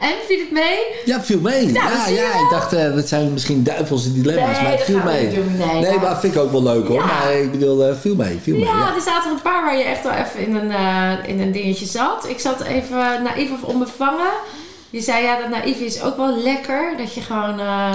En, 0.00 0.12
viel 0.28 0.38
het 0.38 0.50
mee? 0.52 0.78
Ja, 1.04 1.22
viel 1.22 1.40
mee. 1.40 1.72
Ja, 1.72 2.06
ja, 2.08 2.26
ik 2.34 2.48
dacht, 2.50 2.72
eh 2.72 2.94
het 2.94 3.08
zijn 3.08 3.32
misschien 3.32 3.62
duivelse 3.64 4.12
dilemma's, 4.12 4.44
Nee, 4.54 4.62
maar 4.62 4.70
het 4.70 4.78
dat 4.78 4.86
viel 4.86 5.02
mee. 5.02 5.34
doen. 5.34 5.56
Nee, 5.56 5.80
nou. 5.80 6.00
maar 6.00 6.20
vind 6.20 6.34
ik 6.34 6.40
ook 6.40 6.50
wel 6.52 6.62
leuk 6.62 6.86
hoor. 6.86 6.96
Ja. 7.00 7.06
Maar 7.06 7.32
ik 7.40 7.50
bedoel, 7.50 7.84
eh 7.88 7.96
viel 7.96 8.14
mee, 8.14 8.38
viel 8.42 8.54
mee. 8.54 8.64
Ja, 8.64 8.78
Ja. 8.78 8.94
er 8.94 9.00
zaten 9.00 9.30
een 9.30 9.42
paar 9.42 9.64
waar 9.64 9.76
je 9.78 9.84
echt 9.84 10.02
wel 10.02 10.12
even 10.12 10.40
in 10.46 10.54
een, 10.54 10.70
in 11.26 11.40
een 11.40 11.52
dingetje 11.52 11.86
zat. 11.86 12.28
Ik 12.28 12.38
zat 12.38 12.60
even 12.62 13.22
naïef 13.22 13.50
of 13.52 13.62
onbevangen. 13.62 14.32
Je 14.96 15.02
zei 15.02 15.24
ja, 15.24 15.40
dat 15.40 15.48
naïef 15.50 15.78
is 15.78 16.02
ook 16.02 16.16
wel 16.16 16.36
lekker. 16.42 16.94
Dat 16.98 17.14
je 17.14 17.20
gewoon... 17.20 17.50
eh, 17.60 17.94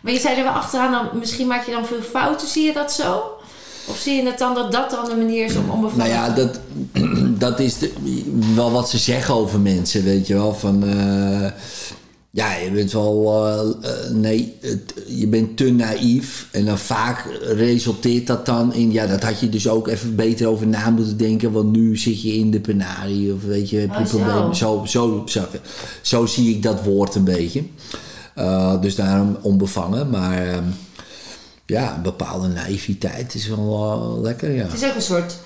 Maar 0.00 0.12
je 0.12 0.18
zei 0.20 0.36
er 0.36 0.42
wel 0.44 0.52
achteraan, 0.52 0.92
dan, 0.92 1.08
misschien 1.18 1.46
maak 1.46 1.66
je 1.66 1.72
dan 1.72 1.86
veel 1.86 2.02
fouten. 2.10 2.48
Zie 2.48 2.64
je 2.64 2.72
dat 2.72 2.92
zo? 2.92 3.22
Of 3.86 3.96
zie 3.96 4.14
je 4.22 4.28
het 4.28 4.38
dan 4.38 4.54
dat 4.54 4.72
dat 4.72 4.90
dan 4.90 5.04
de 5.08 5.14
manier 5.16 5.44
is 5.44 5.56
om 5.56 5.70
onbevangen 5.70 6.08
Nou 6.08 6.20
ja, 6.20 6.30
dat, 6.34 6.60
dat 7.44 7.60
is 7.60 7.78
de- 7.78 7.92
wel 8.54 8.70
wat 8.70 8.90
ze 8.90 8.98
zeggen 8.98 9.34
over 9.34 9.60
mensen, 9.60 10.04
weet 10.04 10.26
je 10.26 10.34
wel. 10.34 10.54
Van, 10.54 10.84
eh, 10.84 11.50
ja, 12.38 12.54
je 12.54 12.70
bent 12.70 12.92
wel, 12.92 13.46
eh, 13.46 13.90
eh, 13.90 14.10
nee, 14.10 14.56
het- 14.60 14.94
je 15.06 15.26
bent 15.26 15.56
te 15.56 15.70
naïef. 15.70 16.48
En 16.52 16.64
dan 16.64 16.78
vaak 16.78 17.24
resulteert 17.42 18.26
dat 18.26 18.46
dan 18.46 18.74
in, 18.74 18.92
ja, 18.92 19.06
dat 19.06 19.22
had 19.22 19.40
je 19.40 19.48
dus 19.48 19.68
ook 19.68 19.88
even 19.88 20.16
beter 20.16 20.48
over 20.48 20.66
na 20.66 20.90
moeten 20.90 21.16
denken. 21.16 21.52
Want 21.52 21.72
nu 21.72 21.96
zit 21.96 22.22
je 22.22 22.34
in 22.34 22.50
de 22.50 22.60
penarie 22.60 23.32
of 23.32 23.42
weet 23.44 23.70
je, 23.70 23.76
heb 23.78 23.92
je 23.94 23.98
Oh, 24.00 24.06
zo. 24.06 24.16
problemen. 24.18 24.56
Zo, 24.56 24.82
zo, 24.86 25.22
zo, 25.26 25.44
zo 26.02 26.26
zie 26.26 26.50
ik 26.54 26.62
dat 26.62 26.82
woord 26.82 27.14
een 27.14 27.24
beetje. 27.24 27.62
Eh, 28.34 28.80
dus 28.80 28.94
daarom 28.94 29.36
onbevangen, 29.42 30.10
maar... 30.10 30.46
ehm, 30.48 30.64
ja, 31.66 31.94
een 31.96 32.02
bepaalde 32.02 32.48
naïviteit 32.48 33.34
is 33.34 33.48
wel 33.48 34.18
lekker, 34.22 34.50
ja. 34.52 34.62
Het 34.64 34.82
is 34.82 34.88
ook 34.88 34.94
een 34.94 35.02
soort... 35.02 35.36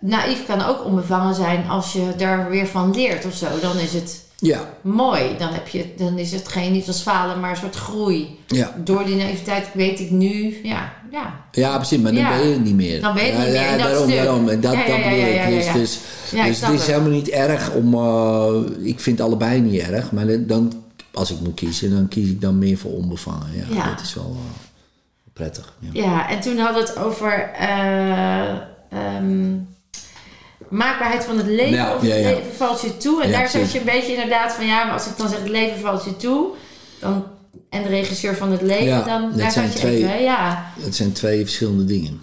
Naïef 0.00 0.46
kan 0.46 0.62
ook 0.64 0.84
onbevangen 0.84 1.34
zijn 1.34 1.68
als 1.68 1.92
je 1.92 2.12
daar 2.16 2.50
weer 2.50 2.66
van 2.66 2.94
leert 2.94 3.24
of 3.26 3.34
zo. 3.34 3.46
Dan 3.60 3.78
is 3.78 3.92
het 3.92 4.23
Ja, 4.38 4.68
mooi. 4.80 5.36
Dan, 5.38 5.52
heb 5.52 5.68
je, 5.68 5.86
dan 5.96 6.18
is 6.18 6.32
het 6.32 6.48
geen 6.48 6.72
niet 6.72 6.86
als 6.86 7.00
falen, 7.02 7.40
maar 7.40 7.50
een 7.50 7.56
soort 7.56 7.76
groei. 7.76 8.38
ja. 8.46 8.74
Door 8.84 9.04
die 9.04 9.16
naïviteit 9.16 9.68
weet 9.74 10.00
ik 10.00 10.10
nu, 10.10 10.60
ja, 10.62 10.92
ja. 11.10 11.40
Ja, 11.52 11.76
precies, 11.76 11.98
maar 11.98 12.12
dan 12.12 12.20
Ja. 12.22 12.36
ben 12.36 12.46
je 12.48 12.52
het 12.52 12.64
niet 12.64 12.74
meer. 12.74 13.00
Dan 13.00 13.14
ben 13.14 13.24
je 13.24 13.30
het 13.30 13.38
niet 13.38 13.48
meer 13.48 13.62
Ja, 13.62 13.76
dat 13.76 13.86
daarom, 13.86 14.10
daarom. 14.10 14.48
En 14.48 14.60
dat, 14.60 14.72
dat 14.74 14.86
bedoel 14.86 15.18
ik. 15.18 15.46
Dus, 15.48 15.72
dus, 15.72 15.98
dus 16.30 16.60
het 16.60 16.70
is 16.72 16.78
het. 16.78 16.82
helemaal 16.86 17.10
niet 17.10 17.28
erg 17.28 17.72
om... 17.74 17.94
eh, 17.94 18.86
ik 18.86 19.00
vind 19.00 19.20
allebei 19.20 19.60
niet 19.60 19.80
erg, 19.80 20.12
maar 20.12 20.46
dan- 20.46 20.82
als 21.12 21.30
ik 21.30 21.40
moet 21.40 21.54
kiezen, 21.54 21.90
dan 21.90 22.08
kies 22.08 22.28
ik 22.28 22.40
dan 22.40 22.58
meer 22.58 22.78
voor 22.78 22.90
onbevangen. 22.92 23.48
Ja, 23.74 23.88
dat 23.88 24.00
is 24.00 24.14
wel 24.14 24.36
eh, 24.36 24.68
prettig. 25.32 25.74
Ja. 25.78 26.02
Ja, 26.02 26.28
en 26.30 26.40
toen 26.40 26.58
hadden 26.58 26.82
we 26.82 26.88
het 26.88 26.98
over 26.98 27.50
eh, 27.58 28.48
ehm, 28.90 29.52
maakbaarheid 30.68 31.24
van 31.24 31.36
het 31.36 31.46
leven. 31.46 31.74
Ja, 31.74 31.94
of 31.94 32.00
het 32.00 32.10
ja. 32.10 32.14
leven 32.16 32.54
valt 32.56 32.80
je 32.80 32.96
toe. 32.96 33.22
En 33.22 33.30
daar 33.32 33.48
zat 33.48 33.72
je 33.72 33.78
een 33.78 33.84
beetje 33.84 34.12
inderdaad 34.12 34.52
van, 34.52 34.66
ja, 34.66 34.84
maar 34.84 34.92
als 34.92 35.06
ik 35.06 35.16
dan 35.16 35.28
zeg 35.28 35.38
het 35.38 35.48
leven 35.48 35.80
valt 35.80 36.04
je 36.04 36.16
toe, 36.16 36.46
dan, 37.00 37.24
en 37.70 37.82
de 37.82 37.88
regisseur 37.88 38.36
van 38.36 38.52
het 38.52 38.62
leven, 38.62 39.04
dan 39.04 39.32
daar 39.36 39.52
zijn 39.52 39.66
je 39.68 39.74
twee- 39.74 39.96
even, 39.96 40.22
ja. 40.22 40.72
Het 40.80 40.96
zijn 40.96 41.12
twee 41.12 41.40
verschillende 41.44 41.84
dingen. 41.84 42.22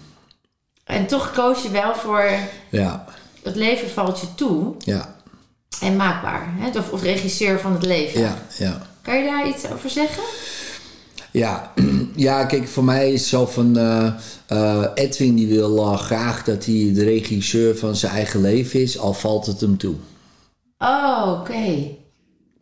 En 0.83 1.05
toch 1.07 1.31
koos 1.31 1.61
je 1.61 1.69
wel 1.69 1.95
voor 1.95 2.29
Ja, 2.69 3.05
het 3.43 3.55
leven 3.55 3.89
valt 3.89 4.19
je 4.19 4.35
toe 4.35 4.73
ja, 4.79 5.15
en 5.81 5.95
maakbaar. 5.95 6.47
Hè? 6.57 6.79
Of, 6.79 6.91
of 6.91 7.01
regisseur 7.01 7.59
van 7.59 7.73
het 7.73 7.85
leven. 7.85 8.21
ja, 8.21 8.37
ja. 8.57 8.81
Kan 9.01 9.17
je 9.17 9.23
daar 9.25 9.47
iets 9.47 9.71
over 9.73 9.89
zeggen? 9.89 10.23
Ja, 11.31 11.71
ja, 12.15 12.45
kijk, 12.45 12.67
voor 12.67 12.83
mij 12.83 13.11
is 13.13 13.19
het 13.19 13.29
zo 13.29 13.45
van... 13.45 13.77
eh, 13.77 14.07
eh, 14.47 14.85
Edwin 14.93 15.35
die 15.35 15.47
wil 15.47 15.77
eh, 15.77 15.97
graag 15.97 16.43
dat 16.43 16.65
hij 16.65 16.91
de 16.93 17.03
regisseur 17.03 17.77
van 17.77 17.95
zijn 17.95 18.11
eigen 18.11 18.41
leven 18.41 18.81
is, 18.81 18.97
al 18.99 19.13
valt 19.13 19.45
het 19.45 19.61
hem 19.61 19.77
toe. 19.77 19.95
Oh, 20.77 21.37
oké. 21.39 21.87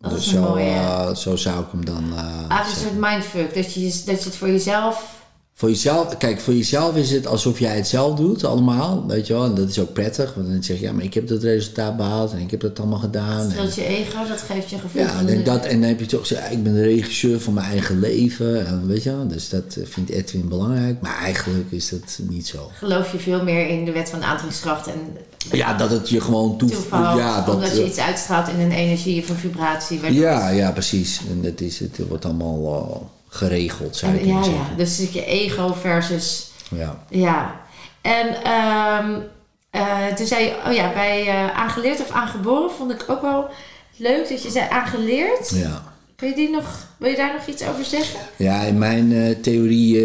Dat 0.02 0.12
Dus 0.12 0.20
is 0.26 0.32
een 0.34 0.44
zo, 0.44 0.50
mooie... 0.50 0.64
eh, 0.70 1.16
zo 1.16 1.36
zou 1.36 1.60
ik 1.64 1.68
hem 1.72 1.86
dan... 1.86 2.04
eh, 2.16 2.24
Eigenlijk 2.24 2.66
een 2.68 2.76
soort 2.76 3.00
mindfuck. 3.12 3.56
Dat 3.56 3.74
je, 3.74 3.82
dat 4.06 4.20
je 4.20 4.30
het 4.30 4.36
voor 4.36 4.48
jezelf... 4.48 5.18
Voor 5.60 5.70
jezelf, 5.70 6.18
kijk, 6.18 6.40
voor 6.40 6.54
jezelf 6.54 6.96
is 6.96 7.12
het 7.12 7.28
alsof 7.28 7.60
jij 7.60 7.76
het 7.76 7.88
zelf 7.88 8.16
doet, 8.16 8.44
allemaal. 8.44 9.08
Weet 9.08 9.28
je 9.28 9.34
wel, 9.34 9.46
en 9.46 9.56
dat 9.56 9.70
is 9.70 9.80
ook 9.80 9.94
prettig. 9.94 10.34
Want 10.34 10.48
dan 10.48 10.64
zeg 10.64 10.80
je, 10.80 10.84
ja, 10.84 10.92
maar 10.92 11.04
ik 11.04 11.14
heb 11.14 11.28
dat 11.28 11.44
resultaat 11.44 11.98
behaald 11.98 12.32
en 12.32 12.40
ik 12.40 12.52
heb 12.52 12.60
dat 12.60 12.80
allemaal 12.80 13.00
gedaan. 13.00 13.52
En, 13.52 13.70
je 13.76 13.86
ego, 13.86 14.28
dat 14.28 14.42
geeft 14.42 14.70
je 14.70 14.78
gevoel 14.78 15.02
ja, 15.02 15.20
en, 15.26 15.44
dat, 15.44 15.66
en 15.66 15.80
dan 15.80 15.90
heb 15.90 16.00
je 16.00 16.06
toch 16.06 16.20
gezegd, 16.20 16.52
ik 16.52 16.64
ben 16.64 16.74
de 16.74 16.82
regisseur 16.82 17.40
van 17.40 17.54
mijn 17.54 17.72
eigen 17.72 18.00
leven. 18.00 18.68
En, 18.68 18.88
weet 18.88 19.04
je 19.04 19.10
wel, 19.10 19.28
dus 19.28 19.50
dat 19.50 19.78
vindt 19.84 20.10
Edwin 20.10 20.48
belangrijk. 20.48 21.02
Maar 21.02 21.18
eigenlijk 21.18 21.72
is 21.72 21.90
dat 21.90 22.20
niet 22.30 22.48
zo. 22.48 22.70
Geloof 22.74 23.12
je 23.12 23.20
veel 23.20 23.44
meer 23.44 23.68
in 23.68 23.86
de 23.86 23.92
wet 23.92 24.10
van 24.10 24.20
de 24.20 24.26
aantrekkingskracht 24.26 24.88
en 24.88 25.18
Ja, 25.52 25.74
dat 25.74 25.90
het 25.90 26.10
je 26.10 26.22
gewoon 26.22 26.58
toe, 26.58 26.70
toeval. 26.70 27.18
Ja, 27.18 27.42
dat, 27.46 27.56
omdat 27.56 27.76
je 27.76 27.86
iets 27.86 28.00
uitstraalt 28.00 28.48
in 28.48 28.60
een 28.60 28.72
energie 28.72 29.22
of 29.22 29.30
een 29.30 29.36
vibratie. 29.36 30.14
ja, 30.14 30.50
ja, 30.50 30.72
precies. 30.72 31.22
En 31.30 31.42
dat 31.42 31.62
is, 31.62 31.80
het 31.80 32.00
wordt 32.08 32.26
allemaal 32.26 32.86
eh, 32.92 33.19
geregeld, 33.30 33.96
zou 33.96 34.12
En, 34.12 34.20
ik 34.20 34.26
ja, 34.26 34.44
zeggen. 34.44 34.78
Dus 34.78 35.08
je 35.12 35.26
ego 35.26 35.74
versus... 35.74 36.52
Ja. 36.70 37.04
Ja. 37.10 37.62
En 38.02 38.44
ehm, 38.44 39.22
eh, 39.70 40.14
toen 40.16 40.28
zei 40.28 40.44
je, 40.44 40.56
oh 40.68 40.74
ja, 40.74 40.94
bij 40.94 41.28
eh, 41.28 41.58
aangeleerd 41.58 42.00
of 42.00 42.12
aangeboren 42.12 42.72
vond 42.72 42.92
ik 42.92 43.06
ook 43.08 43.22
wel 43.22 43.50
leuk 43.96 44.30
dat 44.30 44.44
je 44.44 44.50
zei 44.50 44.68
aangeleerd. 44.70 45.50
Ja. 45.50 45.84
Kun 46.16 46.28
je 46.28 46.36
die 46.36 46.50
nog, 46.50 46.88
wil 46.98 47.10
je 47.10 47.16
daar 47.16 47.34
nog 47.34 47.48
iets 47.48 47.64
over 47.64 47.86
zeggen? 47.86 48.20
Ja, 48.36 48.62
in 48.62 48.78
mijn 48.78 49.14
eh, 49.14 49.36
theorie, 49.42 49.96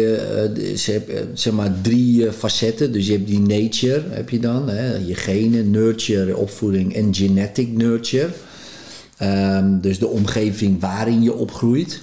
ze 0.77 1.03
eh, 1.07 1.21
zeg 1.33 1.53
maar 1.53 1.81
drie 1.81 2.31
facetten. 2.31 2.91
Dus 2.91 3.05
je 3.07 3.11
hebt 3.11 3.27
die 3.27 3.39
nature, 3.39 4.03
heb 4.09 4.29
je 4.29 4.39
dan, 4.39 4.69
hè, 4.69 4.95
je 4.95 5.15
genen, 5.15 5.71
nurture, 5.71 6.37
opvoeding 6.37 6.95
en 6.95 7.15
genetic 7.15 7.71
nurture. 7.71 8.29
Ehm, 9.17 9.79
dus 9.79 9.99
de 9.99 10.07
omgeving 10.07 10.79
waarin 10.81 11.23
je 11.23 11.33
opgroeit. 11.33 12.01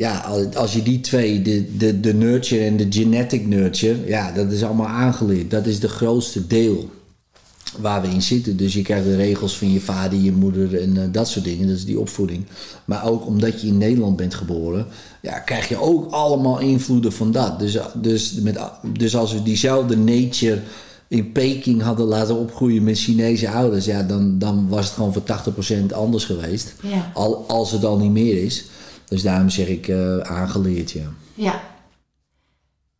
Ja, 0.00 0.18
al- 0.18 0.54
als 0.54 0.72
je 0.72 0.82
die 0.82 1.00
twee, 1.00 1.42
de, 1.42 1.76
de, 1.76 2.00
de 2.00 2.14
nurture 2.14 2.64
en 2.64 2.76
de 2.76 2.86
genetic 2.90 3.46
nurture, 3.46 4.06
ja, 4.06 4.32
dat 4.32 4.52
is 4.52 4.62
allemaal 4.62 4.86
aangeleerd. 4.86 5.50
Dat 5.50 5.66
is 5.66 5.80
de 5.80 5.88
grootste 5.88 6.46
deel 6.46 6.90
waar 7.78 8.02
we 8.02 8.08
in 8.08 8.22
zitten. 8.22 8.56
Dus 8.56 8.74
je 8.74 8.82
krijgt 8.82 9.04
de 9.04 9.16
regels 9.16 9.56
van 9.56 9.72
je 9.72 9.80
vader, 9.80 10.18
je 10.18 10.32
moeder 10.32 10.80
en 10.82 10.96
eh, 10.96 11.02
dat 11.12 11.28
soort 11.28 11.44
dingen. 11.44 11.66
Dat 11.66 11.76
is 11.76 11.84
die 11.84 11.98
opvoeding. 12.00 12.44
Maar 12.84 13.04
ook 13.06 13.26
omdat 13.26 13.60
je 13.60 13.66
in 13.66 13.78
Nederland 13.78 14.16
bent 14.16 14.34
geboren, 14.34 14.86
ja, 15.22 15.38
krijg 15.38 15.68
je 15.68 15.80
ook 15.80 16.12
allemaal 16.12 16.58
invloeden 16.58 17.12
van 17.12 17.32
dat. 17.32 17.58
Dus, 17.58 17.78
dus, 17.94 18.32
met, 18.32 18.58
dus 18.98 19.16
als 19.16 19.32
we 19.32 19.42
diezelfde 19.42 19.96
nature 19.96 20.60
in 21.08 21.32
Peking 21.32 21.82
hadden 21.82 22.06
laten 22.06 22.36
opgroeien 22.38 22.82
met 22.84 22.98
Chinese 22.98 23.50
ouders, 23.50 23.84
ja, 23.84 24.02
dan, 24.02 24.38
dan 24.38 24.68
was 24.68 24.84
het 24.84 24.94
gewoon 24.94 25.12
voor 25.12 25.22
80% 25.90 25.92
anders 25.94 26.24
geweest. 26.24 26.74
Ja. 26.82 27.10
Al, 27.14 27.44
als 27.48 27.72
het 27.72 27.84
al 27.84 27.98
niet 27.98 28.12
meer 28.12 28.42
is. 28.42 28.64
Dus 29.10 29.22
daarom 29.22 29.50
zeg 29.50 29.66
ik 29.66 29.88
eh, 29.88 30.18
aangeleerd, 30.18 30.90
ja. 30.90 31.12
Ja. 31.34 31.60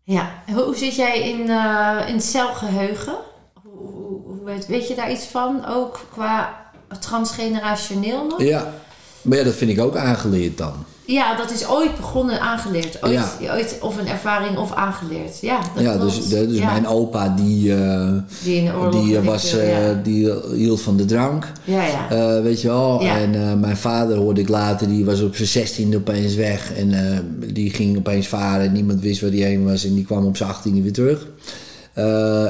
Ja. 0.03 0.43
Hoe, 0.55 0.77
zit 0.77 0.97
jij 0.97 1.31
in, 1.31 1.51
eh, 1.51 2.05
in 2.07 2.15
het 2.15 2.25
celgeheugen? 2.25 3.15
Hoe, 3.63 4.23
hoe 4.25 4.45
weet, 4.45 4.67
weet 4.67 4.89
je 4.89 4.95
daar 4.95 5.13
iets 5.13 5.25
van? 5.25 5.67
Ook 5.67 6.07
qua 6.13 6.63
transgenerationeel 7.01 8.27
nog? 8.27 8.43
Ja, 8.43 8.75
maar 9.23 9.39
ja, 9.39 9.45
dat 9.45 9.55
vind 9.55 9.71
ik 9.71 9.81
ook 9.81 9.97
aangeleerd 9.97 10.59
dan. 10.59 10.85
Ja, 11.13 11.37
dat 11.37 11.51
is 11.51 11.67
ooit 11.67 11.97
begonnen 11.97 12.41
aangeleerd. 12.41 13.03
Ooit, 13.05 13.13
Ja. 13.41 13.53
ooit 13.55 13.77
of 13.81 13.99
een 13.99 14.07
ervaring 14.09 14.59
of 14.59 14.73
aangeleerd. 14.73 15.39
Ja, 15.41 15.59
dat 15.75 15.83
ja, 15.85 15.97
klopt. 15.97 16.15
dus, 16.15 16.29
dus 16.29 16.59
Ja. 16.59 16.67
mijn 16.73 16.87
opa 16.87 17.29
die, 17.29 17.75
eh, 17.75 18.13
Die 18.43 18.57
in 18.57 18.65
de 18.65 18.73
oorlog 18.77 19.05
die, 19.05 19.17
eh, 19.19 19.25
was, 19.25 19.53
eh, 19.57 19.77
die 20.03 20.33
hield 20.55 20.81
van 20.81 20.97
de 20.97 21.05
drank. 21.05 21.53
ja, 21.65 21.83
ja. 22.11 22.43
Weet 22.43 22.61
je 22.61 22.69
wel. 22.69 23.01
En 23.01 23.61
mijn 23.61 23.77
vader 23.77 24.17
hoorde 24.17 24.41
ik 24.41 24.49
later, 24.49 24.89
die 24.89 25.05
was 25.05 25.21
op 25.21 25.37
zijn 25.37 25.49
zestiende 25.49 25.97
opeens 25.97 26.35
weg. 26.35 26.73
En 26.75 26.95
die 27.53 27.71
ging 27.71 27.97
opeens 27.99 28.29
varen 28.29 28.67
en 28.67 28.73
niemand 28.73 29.01
wist 29.01 29.21
waar 29.21 29.31
die 29.31 29.45
heen 29.45 29.65
was. 29.65 29.85
En 29.85 29.95
die 29.95 30.05
kwam 30.05 30.27
op 30.27 30.37
zijn 30.37 30.49
achttiende 30.51 30.83
weer 30.83 30.93
terug. 30.93 31.27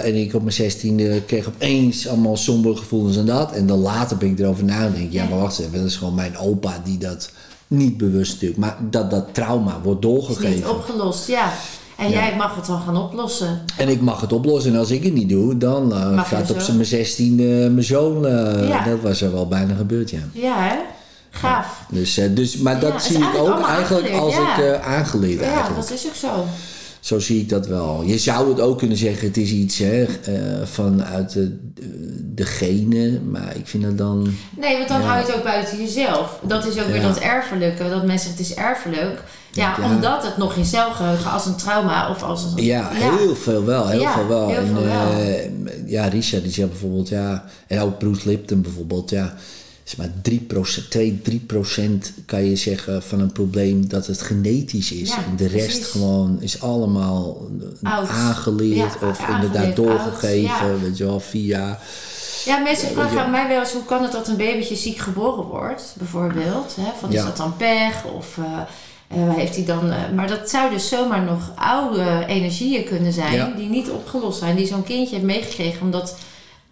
En 0.05 0.15
ik 0.15 0.35
op 0.35 0.43
mijn 0.43 0.55
zestiende 0.55 1.23
kreeg 1.27 1.47
opeens 1.49 2.09
allemaal 2.09 2.37
sombere 2.37 2.77
gevoelens 2.77 3.17
en 3.17 3.27
dat. 3.27 3.53
En 3.53 3.67
dan 3.67 3.79
later 3.79 4.17
ben 4.17 4.29
ik 4.31 4.39
erover 4.39 4.65
nadenken. 4.65 5.13
Ja, 5.13 5.23
Ja. 5.23 5.29
maar 5.29 5.39
wacht 5.39 5.59
even, 5.59 5.73
dat 5.79 5.87
is 5.87 5.97
gewoon 5.97 6.15
mijn 6.15 6.39
opa 6.39 6.81
die 6.85 6.99
dat 6.99 7.31
niet 7.71 7.97
bewust 7.97 8.33
natuurlijk. 8.33 8.61
Maar 8.61 8.77
dat 8.91 9.11
dat 9.11 9.35
trauma 9.35 9.81
wordt 9.83 10.05
is 10.05 10.11
niet 10.11 10.17
doorgegeven. 10.27 10.71
opgelost, 10.71 11.27
ja. 11.27 11.53
En 11.97 12.11
jij 12.11 12.37
mag 12.37 12.55
het 12.57 12.67
dan 12.67 12.81
gaan 12.81 12.97
oplossen. 12.97 13.61
En 13.77 13.89
ik 13.89 14.01
mag 14.01 14.21
het 14.21 14.33
oplossen. 14.33 14.73
En 14.73 14.79
als 14.79 14.91
ik 14.91 15.05
het 15.05 15.13
niet 15.15 15.29
doe, 15.29 15.57
dan 15.59 15.93
eh, 15.95 16.19
gaat 16.25 16.51
op 16.51 16.61
zijn 16.61 16.77
mijn 16.77 16.89
zestiende 16.89 17.43
mijn 17.71 17.85
zoon. 17.85 18.27
eh, 18.27 18.69
Ja. 18.69 18.85
Dat 18.85 19.01
was 19.01 19.21
er 19.21 19.33
wel 19.33 19.49
bijna 19.49 19.75
gebeurd, 19.75 20.11
ja. 20.11 20.19
Ja, 20.33 20.55
hè? 20.69 20.77
Gaaf. 21.31 21.83
Dus, 21.91 22.17
eh, 22.19 22.25
dus, 22.35 22.57
maar 22.57 22.75
Ja, 22.75 22.81
dat 22.81 23.03
zie 23.03 23.19
ik 23.19 23.35
ook 23.37 23.67
eigenlijk 23.67 24.11
als 24.13 24.35
ik 24.35 24.57
ja. 24.57 24.81
aangeleerd 24.81 25.41
Ja, 25.41 25.47
eigenlijk. 25.53 25.89
dat 25.89 25.91
is 25.91 26.07
ook 26.07 26.15
zo. 26.15 26.45
Zo 27.01 27.19
zie 27.19 27.41
ik 27.41 27.49
dat 27.49 27.67
wel. 27.67 28.03
Je 28.07 28.19
zou 28.19 28.49
het 28.49 28.61
ook 28.61 28.79
kunnen 28.79 28.97
zeggen, 28.97 29.27
het 29.29 29.37
is 29.37 29.51
iets 29.51 29.79
hè, 29.79 30.03
eh, 30.05 30.67
vanuit 30.67 31.33
de, 31.33 31.59
de 32.35 32.45
genen. 32.45 33.31
Maar 33.31 33.57
ik 33.57 33.67
vind 33.67 33.83
dat 33.83 33.99
dan... 33.99 34.35
Nee, 34.59 34.77
want 34.77 34.89
dan 34.89 35.01
Ja. 35.01 35.07
hou 35.07 35.19
je 35.21 35.27
het 35.27 35.35
ook 35.37 35.45
buiten 35.45 35.79
jezelf. 35.79 36.41
Dat 36.43 36.67
is 36.67 36.79
ook 36.81 36.87
weer 36.87 37.03
dat 37.03 37.19
erfelijke. 37.19 37.89
Dat 37.89 38.07
mensen 38.07 38.31
zeggen 38.31 38.31
het 38.31 38.41
is 38.41 38.55
erfelijk. 38.55 39.23
Ja, 39.53 39.77
Ja. 39.81 39.95
omdat 39.95 40.25
het 40.25 40.37
nog 40.37 40.55
in 40.57 40.65
celgeheugen 40.65 41.31
als 41.31 41.47
een 41.47 41.57
trauma 41.57 42.11
of 42.11 42.23
als 42.23 42.45
een... 42.45 42.65
Ja, 42.65 42.89
heel 42.93 43.35
veel 43.37 43.65
wel. 43.65 43.89
Heel 43.89 44.01
Ja, 44.01 44.13
veel 44.15 44.27
wel. 44.29 44.49
heel 44.49 44.57
en, 44.59 44.67
veel 44.67 44.83
wel. 44.85 45.13
eh, 45.13 45.51
ja, 45.87 46.07
Richard 46.07 46.43
die 46.43 46.53
zegt 46.53 46.69
bijvoorbeeld, 46.71 47.09
ja... 47.09 47.45
En 47.67 47.81
ook 47.81 47.99
Bruce 47.99 48.29
Lipton 48.29 48.61
bijvoorbeeld, 48.63 49.11
ja... 49.11 49.35
Is 49.91 49.97
maar 49.97 50.11
3%, 50.83 50.89
2, 50.89 51.23
3% 51.31 52.25
kan 52.27 52.45
je 52.45 52.57
zeggen 52.57 53.03
van 53.03 53.21
een 53.21 53.33
probleem 53.33 53.89
dat 53.89 54.07
het 54.07 54.23
genetisch 54.23 54.93
is. 54.93 55.09
Ja, 55.09 55.17
en 55.17 55.37
de 55.37 55.47
rest 55.47 55.67
precies. 55.67 55.87
gewoon 55.87 56.37
is 56.41 56.63
allemaal 56.63 57.49
Oud. 57.83 58.09
aangeleerd 58.09 58.77
Ja, 58.77 59.09
of 59.09 59.21
aangeleerd, 59.21 59.43
inderdaad 59.43 59.77
doorgegeven. 59.77 60.51
oud, 60.51 60.79
ja. 60.79 60.87
Weet 60.87 60.99
je 60.99 61.05
wel, 61.05 61.21
via... 61.21 61.79
Ja, 62.45 62.59
mensen 62.59 62.89
Ja, 62.89 62.95
vragen 62.95 63.23
aan 63.23 63.31
mij 63.31 63.49
wel 63.49 63.61
eens 63.61 63.73
hoe 63.73 63.85
kan 63.85 64.03
het 64.03 64.13
dat 64.13 64.29
een 64.29 64.37
babytje 64.37 64.77
ziek 64.77 64.99
geboren 64.99 65.45
wordt, 65.45 65.95
bijvoorbeeld. 65.99 66.77
Hè? 66.81 66.91
Van, 66.99 67.13
is 67.13 67.23
dat 67.23 67.37
dan 67.37 67.57
pech 67.57 68.05
of 68.05 68.39
eh, 68.39 68.61
eh, 69.09 69.35
heeft 69.35 69.57
hij 69.57 69.65
dan... 69.65 69.91
eh, 69.91 70.11
maar 70.15 70.29
dat 70.29 70.51
zou 70.51 70.71
dus 70.71 70.89
zomaar 70.89 71.23
nog 71.23 71.53
oude 71.55 72.25
energieën 72.27 72.85
kunnen 72.85 73.13
zijn 73.13 73.57
die 73.57 73.69
niet 73.69 73.91
opgelost 73.91 74.39
zijn. 74.39 74.57
Die 74.57 74.67
zo'n 74.67 74.85
kindje 74.85 75.15
heeft 75.15 75.27
meegekregen 75.27 75.81
omdat 75.81 76.17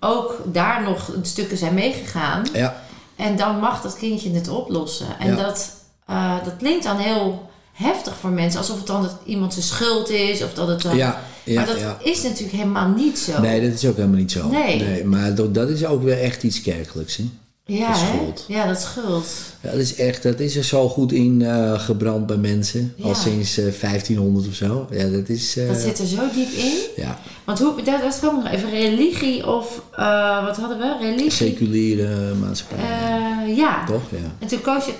ook 0.00 0.42
daar 0.52 0.82
nog 0.82 1.12
stukken 1.22 1.58
zijn 1.58 1.74
meegegaan. 1.74 2.46
Ja, 2.52 2.86
En 3.18 3.36
dan 3.36 3.58
mag 3.58 3.82
dat 3.82 3.96
kindje 3.96 4.30
het 4.30 4.48
oplossen. 4.48 5.06
En 5.18 5.28
Ja. 5.28 5.36
dat, 5.42 5.70
eh, 6.06 6.44
dat 6.44 6.56
klinkt 6.58 6.84
dan 6.84 6.96
heel 6.96 7.48
heftig 7.72 8.16
voor 8.16 8.30
mensen. 8.30 8.60
Alsof 8.60 8.76
het 8.76 8.86
dan 8.86 9.02
dat 9.02 9.16
iemand 9.24 9.52
zijn 9.52 9.64
schuld 9.64 10.10
is. 10.10 10.42
Of 10.42 10.54
dat 10.54 10.68
het 10.68 10.82
dan... 10.82 10.96
ja, 10.96 11.20
ja. 11.44 11.54
maar 11.54 11.66
dat 11.66 11.78
ja. 11.78 11.98
is 12.02 12.22
natuurlijk 12.22 12.56
helemaal 12.56 12.88
niet 12.88 13.18
zo. 13.18 13.40
Nee, 13.40 13.60
dat 13.68 13.72
is 13.72 13.86
ook 13.86 13.96
helemaal 13.96 14.18
niet 14.18 14.32
zo. 14.32 14.48
Nee. 14.48 15.04
maar 15.04 15.34
dat, 15.34 15.54
dat 15.54 15.68
is 15.68 15.84
ook 15.84 16.02
weer 16.02 16.20
echt 16.20 16.42
iets 16.42 16.60
kerkelijks. 16.62 17.16
Hè? 17.16 17.28
Ja, 17.76 17.88
hè? 17.92 18.06
schuld. 18.06 18.44
Ja, 18.48 18.66
dat 18.66 18.80
schuld. 18.80 19.26
Ja, 19.60 19.70
dat 19.70 19.80
is 19.80 19.94
echt, 19.94 20.22
dat 20.22 20.40
is 20.40 20.56
er 20.56 20.64
zo 20.64 20.88
goed 20.88 21.12
in 21.12 21.42
eh, 21.42 21.80
gebrand 21.80 22.26
bij 22.26 22.36
mensen. 22.36 22.94
Al 23.02 23.14
sinds 23.14 23.58
eh, 23.58 23.64
1500 23.80 24.48
of 24.48 24.54
zo. 24.54 24.86
Ja, 24.90 25.08
dat 25.08 25.28
is... 25.28 25.56
eh, 25.56 25.66
Dat 25.68 25.76
zit 25.76 25.98
er 25.98 26.06
zo 26.06 26.20
diep 26.34 26.48
in. 26.50 26.72
Ja, 26.96 27.18
Want 27.44 27.58
hoe, 27.58 27.82
dat, 27.82 28.00
dat 28.02 28.18
kwam 28.18 28.34
nog 28.42 28.52
even. 28.52 28.70
Religie 28.70 29.46
of... 29.46 29.82
eh, 29.96 30.44
wat 30.44 30.56
hadden 30.56 30.78
we? 30.78 30.96
Religie? 31.00 31.30
seculiere 31.30 32.34
maatschappij. 32.34 32.78
Eh, 32.78 33.56
ja. 33.56 33.84
Toch? 33.86 34.02
Ja. 34.10 34.18
En 34.38 34.46
toen 34.46 34.60
koos 34.60 34.84
je... 34.84 34.92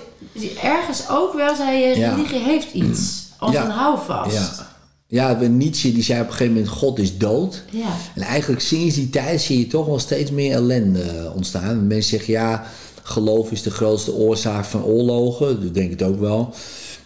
Ergens 0.63 1.09
ook 1.09 1.33
wel 1.33 1.55
zei 1.55 1.77
je... 1.77 1.93
Religie 1.93 2.39
heeft 2.39 2.73
iets. 2.73 3.27
Als 3.37 3.51
Ja. 3.51 3.63
een 3.65 3.71
houvast. 3.71 4.35
Ja. 4.35 4.67
Ja, 5.11 5.39
Nietzsche 5.41 5.91
die 5.91 6.03
zei 6.03 6.21
op 6.21 6.25
een 6.27 6.31
gegeven 6.31 6.53
moment: 6.53 6.71
God 6.71 6.99
is 6.99 7.17
dood. 7.17 7.63
Ja. 7.71 7.95
En 8.15 8.21
eigenlijk 8.21 8.61
sinds 8.61 8.95
die 8.95 9.09
tijd 9.09 9.41
zie 9.41 9.59
je 9.59 9.67
toch 9.67 9.85
wel 9.85 9.99
steeds 9.99 10.31
meer 10.31 10.51
ellende 10.53 11.31
ontstaan. 11.35 11.87
Mensen 11.87 12.09
zeggen 12.09 12.33
ja, 12.33 12.65
geloof 13.03 13.51
is 13.51 13.61
de 13.61 13.71
grootste 13.71 14.13
oorzaak 14.13 14.65
van 14.65 14.83
oorlogen. 14.83 15.61
Dat 15.61 15.73
denk 15.73 15.91
ik 15.91 15.99
het 15.99 16.09
ook 16.09 16.19
wel. 16.19 16.53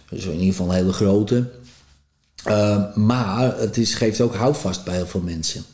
Dat 0.08 0.18
is 0.18 0.24
in 0.24 0.32
ieder 0.32 0.46
geval 0.46 0.68
een 0.68 0.74
hele 0.74 0.92
grote. 0.92 1.50
Uh, 2.48 2.94
maar 2.94 3.58
het 3.58 3.76
is, 3.76 3.94
geeft 3.94 4.20
ook 4.20 4.34
houvast 4.34 4.84
bij 4.84 4.94
heel 4.94 5.06
veel 5.06 5.20
mensen. 5.20 5.64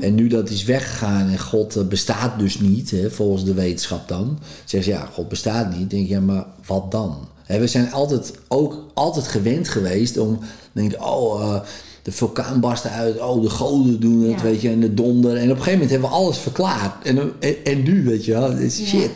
En 0.00 0.14
nu 0.14 0.26
dat 0.26 0.50
is 0.50 0.64
weggegaan 0.64 1.28
en 1.28 1.38
God 1.38 1.76
uh, 1.76 1.84
bestaat 1.84 2.38
dus 2.38 2.60
niet, 2.60 2.90
hè, 2.90 3.10
volgens 3.10 3.44
de 3.44 3.54
wetenschap 3.54 4.08
dan. 4.08 4.38
Zeggen 4.64 4.92
ze 4.92 4.98
ja, 4.98 5.08
God 5.12 5.28
bestaat 5.28 5.76
niet. 5.76 5.90
denk 5.90 6.06
je, 6.06 6.14
ja, 6.14 6.20
maar 6.20 6.46
wat 6.66 6.90
dan? 6.90 7.28
We 7.48 7.66
zijn 7.66 7.92
altijd 7.92 8.32
ook 8.48 8.84
altijd 8.94 9.26
gewend 9.28 9.68
geweest 9.68 10.18
om, 10.18 10.38
denk 10.72 10.92
ik, 10.92 11.02
oh, 11.06 11.40
uh, 11.40 11.60
de 12.02 12.12
vulkaan 12.12 12.60
barst 12.60 12.86
uit, 12.86 13.20
oh, 13.20 13.42
de 13.42 13.50
goden 13.50 14.00
doen 14.00 14.22
het, 14.22 14.36
Ja. 14.36 14.42
weet 14.42 14.60
je, 14.60 14.68
en 14.68 14.80
de 14.80 14.94
donder. 14.94 15.30
En 15.36 15.42
op 15.42 15.48
een 15.50 15.56
gegeven 15.56 15.72
moment 15.72 15.90
hebben 15.90 16.08
we 16.08 16.14
alles 16.14 16.38
verklaard. 16.38 17.04
En, 17.04 17.18
en, 17.40 17.64
en 17.64 17.82
nu, 17.82 18.04
weet 18.04 18.24
je 18.24 18.32
wel, 18.32 18.50
is 18.52 18.78
Ja. 18.78 18.84
shit. 18.86 19.10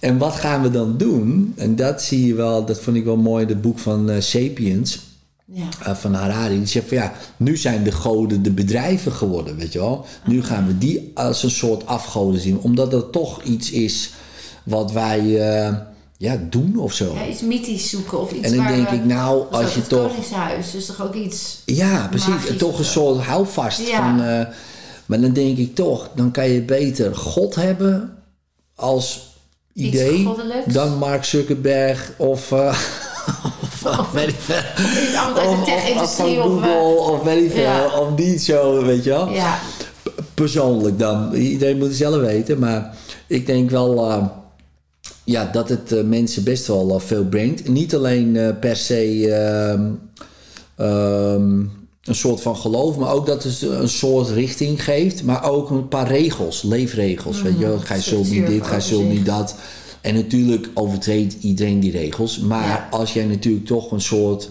En 0.00 0.18
wat 0.18 0.34
gaan 0.34 0.62
we 0.62 0.70
dan 0.70 0.96
doen? 0.96 1.52
En 1.56 1.76
dat 1.76 2.02
zie 2.02 2.26
je 2.26 2.34
wel, 2.34 2.64
dat 2.64 2.80
vond 2.80 2.96
ik 2.96 3.04
wel 3.04 3.16
mooi, 3.16 3.46
het 3.46 3.60
boek 3.62 3.78
van 3.78 4.10
uh, 4.10 4.20
Sapiens 4.20 5.00
Ja. 5.44 5.68
uh, 5.86 5.94
van 5.94 6.14
Harari. 6.14 6.56
Die 6.58 6.66
zegt 6.66 6.88
van 6.88 6.96
ja, 6.96 7.12
nu 7.36 7.56
zijn 7.56 7.82
de 7.84 7.92
goden 7.92 8.42
de 8.42 8.50
bedrijven 8.50 9.12
geworden, 9.12 9.56
weet 9.56 9.72
je 9.72 9.78
wel. 9.78 10.04
Nu 10.26 10.42
gaan 10.42 10.66
we 10.66 10.78
die 10.78 11.10
als 11.14 11.42
een 11.42 11.50
soort 11.50 11.86
afgoden 11.86 12.40
zien. 12.40 12.58
Omdat 12.58 12.90
dat 12.90 13.12
toch 13.12 13.42
iets 13.42 13.70
is 13.70 14.12
wat 14.64 14.92
wij 14.92 15.20
uh, 15.20 15.76
ja, 16.22 16.36
doen 16.50 16.76
of 16.78 16.92
zo. 16.92 17.14
Ja, 17.14 17.26
iets 17.26 17.40
mythisch 17.40 17.90
zoeken 17.90 18.20
of 18.20 18.32
iets 18.32 18.46
en 18.50 18.56
dan 18.56 18.64
waar 18.64 18.74
denk 18.74 18.88
we- 18.88 18.94
ik, 18.96 19.04
nou, 19.04 19.44
als 19.50 19.74
je 19.74 19.80
het 19.80 19.88
toch... 19.88 20.08
Koningshuis, 20.08 20.70
dus 20.70 20.86
toch 20.86 21.02
ook 21.02 21.14
iets... 21.14 21.62
Ja, 21.64 22.06
precies. 22.10 22.56
Toch 22.58 22.72
of 22.72 22.78
een 22.78 22.84
soort 22.84 23.20
houvast 23.24 23.88
Ja. 23.88 23.96
van... 23.96 24.20
uh, 24.26 24.46
maar 25.06 25.20
dan 25.20 25.32
denk 25.32 25.58
ik 25.58 25.74
toch, 25.74 26.08
dan 26.14 26.30
kan 26.30 26.48
je 26.48 26.62
beter 26.62 27.16
God 27.16 27.54
hebben 27.54 28.16
als 28.74 29.28
Iets 29.72 29.88
idee 29.88 30.24
goddelijks. 30.24 30.72
dan 30.72 30.98
Mark 30.98 31.24
Zuckerberg 31.24 32.12
of... 32.16 32.50
Uh, 32.50 32.58
of 33.98 34.10
weet 34.18 34.28
ik 34.28 34.38
veel. 34.38 34.56
Of, 35.36 35.44
of, 35.44 36.02
of 36.02 36.16
van 36.16 36.26
of... 36.26 36.36
eh, 36.36 36.42
Google 36.42 37.12
of 37.12 37.22
weet 37.22 37.44
ik 37.44 37.50
veel. 37.50 37.60
ja. 37.62 37.98
Of 38.00 38.16
niet 38.16 38.42
zo, 38.42 38.84
weet 38.84 39.04
je 39.04 39.10
wel. 39.10 39.28
ja, 39.28 39.58
Persoonlijk 40.34 40.98
dan. 40.98 41.34
Iedereen 41.34 41.78
moet 41.78 41.86
het 41.86 41.96
zelf 41.96 42.16
weten. 42.20 42.58
Maar 42.58 42.94
ik 43.26 43.46
denk 43.46 43.70
wel... 43.70 44.08
uh, 44.10 44.26
ja, 45.30 45.50
dat 45.52 45.68
het 45.68 45.92
uh, 45.92 46.02
mensen 46.02 46.44
best 46.44 46.66
wel 46.66 46.88
uh, 46.94 47.00
veel 47.00 47.24
brengt. 47.24 47.68
Niet 47.68 47.94
alleen 47.94 48.34
uh, 48.34 48.48
per 48.60 48.76
se... 48.76 49.28
Um, 49.72 50.00
um, 50.86 51.78
een 52.04 52.14
soort 52.14 52.40
van 52.40 52.56
geloof, 52.56 52.96
maar 52.96 53.12
ook 53.12 53.26
dat 53.26 53.42
het 53.42 53.62
een 53.62 53.88
soort 53.88 54.28
richting 54.28 54.84
geeft, 54.84 55.22
maar 55.22 55.50
ook 55.50 55.70
een 55.70 55.88
paar 55.88 56.08
regels, 56.08 56.62
leefregels. 56.62 57.42
weet 57.42 57.58
je, 57.58 57.66
wel. 57.66 57.78
ga 57.78 57.94
je 57.94 58.02
zo 58.02 58.22
niet 58.22 58.46
dit, 58.46 58.66
ga 58.66 58.74
je 58.74 58.82
zo 58.82 59.02
niet 59.02 59.26
dat. 59.26 59.54
En 60.00 60.14
natuurlijk 60.14 60.68
overtreedt 60.74 61.36
iedereen 61.40 61.80
die 61.80 61.90
regels, 61.90 62.38
maar 62.38 62.66
Ja. 62.66 62.88
als 62.90 63.12
jij 63.12 63.24
natuurlijk 63.24 63.66
toch 63.66 63.92
een 63.92 64.00
soort 64.00 64.48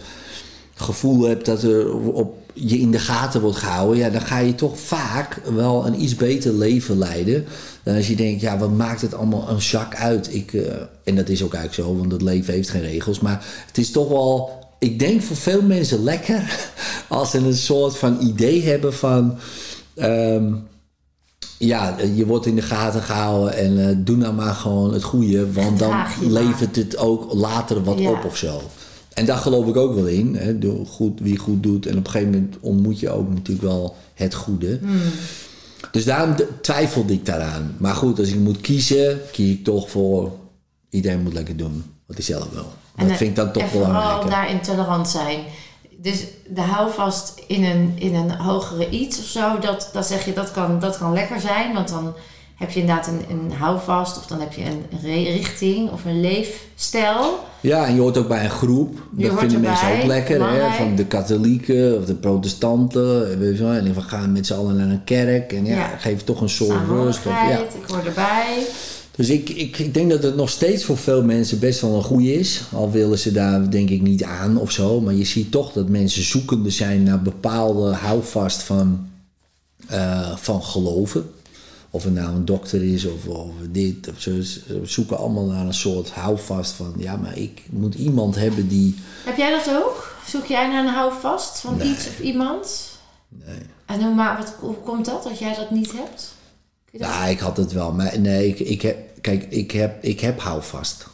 gevoel 0.74 1.24
hebt 1.24 1.46
dat 1.46 1.64
er 1.64 1.94
op 1.94 2.38
je 2.62 2.80
in 2.80 2.92
de 2.92 3.00
gaten 3.00 3.42
wordt 3.42 3.58
gehouden, 3.58 3.98
ja, 3.98 4.10
dan 4.10 4.22
ga 4.22 4.38
je 4.38 4.56
toch 4.56 4.80
vaak 4.80 5.42
wel 5.54 5.86
een 5.88 6.02
iets 6.02 6.16
beter 6.16 6.54
leven 6.54 6.98
leiden. 6.98 7.46
Dan 7.84 7.96
als 7.96 8.08
je 8.08 8.16
denkt, 8.16 8.42
ja, 8.42 8.58
wat 8.58 8.72
maakt 8.72 9.02
het 9.02 9.14
allemaal 9.14 9.50
een 9.50 9.62
zak 9.62 9.96
uit? 9.96 10.34
Ik, 10.34 10.54
eh, 10.54 10.62
en 11.04 11.16
dat 11.16 11.30
is 11.30 11.44
ook 11.44 11.54
eigenlijk 11.54 11.88
zo, 11.90 11.98
want 11.98 12.12
het 12.12 12.22
leven 12.22 12.54
heeft 12.54 12.70
geen 12.70 12.82
regels. 12.82 13.20
Maar 13.20 13.46
het 13.68 13.78
is 13.78 13.92
toch 13.92 14.08
wel, 14.10 14.50
ik 14.80 15.00
denk 15.00 15.22
voor 15.22 15.36
veel 15.36 15.62
mensen 15.62 16.04
lekker 16.04 16.70
als 17.08 17.32
ze 17.32 17.38
een 17.38 17.54
soort 17.54 17.98
van 17.98 18.18
idee 18.22 18.64
hebben 18.64 18.94
van. 18.94 19.36
ehm, 19.96 20.54
ja, 21.58 21.96
je 22.16 22.26
wordt 22.26 22.46
in 22.46 22.56
de 22.56 22.62
gaten 22.62 23.02
gehouden 23.02 23.54
en 23.58 23.90
eh, 23.90 23.96
doe 23.98 24.16
nou 24.18 24.34
maar 24.34 24.54
gewoon 24.54 24.94
het 24.94 25.04
goede, 25.04 25.52
want 25.52 25.80
dan 25.80 26.06
levert 26.22 26.76
het 26.76 26.98
ook 26.98 27.34
later 27.34 27.84
wat 27.84 28.00
Ja. 28.00 28.10
op 28.12 28.26
of 28.26 28.38
zo. 28.38 28.62
En 29.14 29.26
daar 29.26 29.38
geloof 29.38 29.68
ik 29.68 29.76
ook 29.76 29.96
wel 29.96 30.08
in. 30.08 30.36
Hè? 30.36 30.58
Goed, 30.88 31.20
wie 31.20 31.38
goed 31.38 31.64
doet. 31.64 31.86
En 31.86 31.98
op 31.98 32.06
een 32.06 32.12
gegeven 32.12 32.34
moment 32.34 32.56
ontmoet 32.60 33.00
je 33.00 33.10
ook 33.10 33.30
natuurlijk 33.30 33.68
wel 33.68 33.96
het 34.14 34.34
goede. 34.34 34.78
Hmm. 34.82 35.02
Dus 35.92 36.06
daarom 36.06 36.36
twijfelde 36.62 37.14
ik 37.14 37.26
daaraan. 37.26 37.76
Maar 37.78 37.96
goed, 37.96 38.20
als 38.20 38.28
ik 38.28 38.40
moet 38.40 38.62
kiezen, 38.62 39.22
kies 39.32 39.52
ik 39.52 39.64
toch 39.64 39.90
voor 39.90 40.32
iedereen 40.90 41.22
moet 41.22 41.34
lekker 41.34 41.58
doen 41.58 41.84
wat 42.06 42.16
hij 42.16 42.26
zelf 42.26 42.48
wil. 42.54 42.72
Dat 42.96 43.10
En, 43.10 43.16
vind 43.16 43.30
ik 43.30 43.36
dan 43.36 43.52
toch 43.52 43.64
en 43.64 43.70
vooral 43.70 43.92
belangrijker. 43.92 44.30
daarin 44.30 44.62
tolerant 44.62 45.08
zijn. 45.08 45.40
Dus 45.98 46.24
de 46.50 46.62
houvast 46.62 47.42
in 47.48 47.64
een, 47.64 47.94
in 47.96 48.16
een 48.16 48.32
hogere 48.32 48.90
iets 48.90 49.20
of 49.20 49.26
zo, 49.26 49.60
dat, 49.60 49.90
dat 49.94 50.06
zeg 50.06 50.26
je, 50.26 50.34
dat 50.34 50.52
kan, 50.52 50.80
dat 50.80 50.98
kan 50.98 51.14
lekker 51.14 51.40
zijn. 51.40 51.74
Want 51.74 51.90
dan 51.90 52.14
heb 52.60 52.72
je 52.72 52.80
inderdaad 52.80 53.08
een, 53.08 53.22
een 53.30 53.52
houvast 53.52 54.18
of 54.18 54.26
dan 54.26 54.40
heb 54.40 54.54
je 54.54 54.64
een 54.64 55.24
richting 55.24 55.92
of 55.92 56.06
een 56.06 56.22
leefstijl. 56.22 57.40
Ja, 57.62 57.86
en 57.86 57.94
je 57.96 58.02
hoort 58.02 58.18
ook 58.18 58.28
bij 58.28 58.44
een 58.44 58.50
groep. 58.50 58.98
Je 59.18 59.28
dat 59.28 59.40
vinden 59.40 59.62
mensen 59.62 59.88
erbij, 59.88 60.02
ook 60.02 60.08
lekker. 60.08 60.50
Hè? 60.50 60.76
Van 60.78 60.96
de 60.96 61.06
katholieken 61.06 61.98
of 61.98 62.06
de 62.06 62.16
protestanten. 62.16 63.40
Weet 63.40 63.58
je 63.58 63.64
wel. 63.64 63.74
En 63.74 63.94
we 63.94 64.02
gaan 64.02 64.32
met 64.32 64.48
z'n 64.48 64.54
allen 64.54 64.76
naar 64.76 64.90
een 64.90 65.04
kerk. 65.04 65.54
En 65.54 65.66
ja, 65.66 65.76
Ja. 65.76 65.88
geeft 65.98 66.26
toch 66.26 66.42
een 66.42 66.50
soort 66.50 66.88
rust. 66.88 67.18
Of, 67.26 67.32
ja. 67.32 67.58
Ik 67.58 67.68
hoor 67.88 68.06
erbij. 68.06 68.66
Dus 69.16 69.30
ik, 69.30 69.50
ik, 69.50 69.78
ik 69.80 69.94
denk 69.94 70.10
dat 70.10 70.24
het 70.24 70.36
nog 70.36 70.50
steeds 70.50 70.84
voor 70.84 70.98
veel 70.98 71.24
mensen 71.24 71.60
best 71.60 71.82
wel 71.82 71.96
een 71.96 72.04
goede 72.04 72.34
is. 72.34 72.62
Al 72.74 72.92
willen 72.92 73.20
ze 73.20 73.32
daar 73.32 73.70
denk 73.72 73.90
ik 73.90 74.02
niet 74.02 74.24
aan 74.24 74.58
of 74.58 74.72
zo. 74.72 75.02
Maar 75.02 75.14
je 75.14 75.26
ziet 75.26 75.52
toch 75.52 75.72
dat 75.72 75.90
mensen 75.90 76.24
zoekende 76.24 76.70
zijn 76.70 77.04
naar 77.04 77.22
bepaalde 77.22 77.94
houvast 77.94 78.64
van, 78.64 79.08
eh, 79.88 80.36
van 80.36 80.64
geloven. 80.64 81.30
Of 81.90 82.04
het 82.04 82.14
nou 82.14 82.36
een 82.36 82.46
dokter 82.46 82.84
is 82.94 83.06
of, 83.06 83.28
of 83.28 83.52
dit. 83.72 84.10
Of 84.10 84.22
zo. 84.22 84.42
Ze 84.42 84.82
zoeken 84.84 85.18
allemaal 85.18 85.46
naar 85.46 85.66
een 85.66 85.74
soort 85.74 86.12
houvast 86.12 86.72
van... 86.72 86.94
Ja, 86.98 87.16
maar 87.16 87.38
ik 87.38 87.62
moet 87.70 87.96
iemand 87.96 88.36
hebben 88.36 88.68
die... 88.68 88.96
Heb 89.26 89.38
jij 89.38 89.50
dat 89.50 89.76
ook? 89.84 90.16
Zoek 90.28 90.46
jij 90.46 90.68
naar 90.68 90.86
een 90.86 90.94
houvast 90.94 91.60
van 91.60 91.78
Nee. 91.78 91.88
iets 91.92 92.08
of 92.08 92.20
iemand? 92.20 92.90
Nee. 93.30 93.58
En 93.86 94.04
hoe, 94.04 94.14
maar, 94.16 94.38
wat, 94.38 94.54
hoe 94.60 94.76
komt 94.76 95.06
dat, 95.06 95.24
dat 95.24 95.40
jij 95.40 95.56
dat 95.56 95.72
niet 95.72 95.92
hebt? 95.92 96.32
Je 96.92 96.98
dat- 96.98 97.08
Ja, 97.08 97.26
ik 97.26 97.40
had 97.40 97.58
het 97.58 97.72
wel. 97.72 97.92
Maar 97.94 98.20
nee, 98.20 98.48
ik, 98.48 98.60
ik 98.60 98.82
heb... 98.82 98.98
Kijk, 99.22 99.44
ik 99.50 99.72
heb, 99.72 100.04
ik 100.04 100.20
heb 100.20 100.40
houvast. 100.40 101.08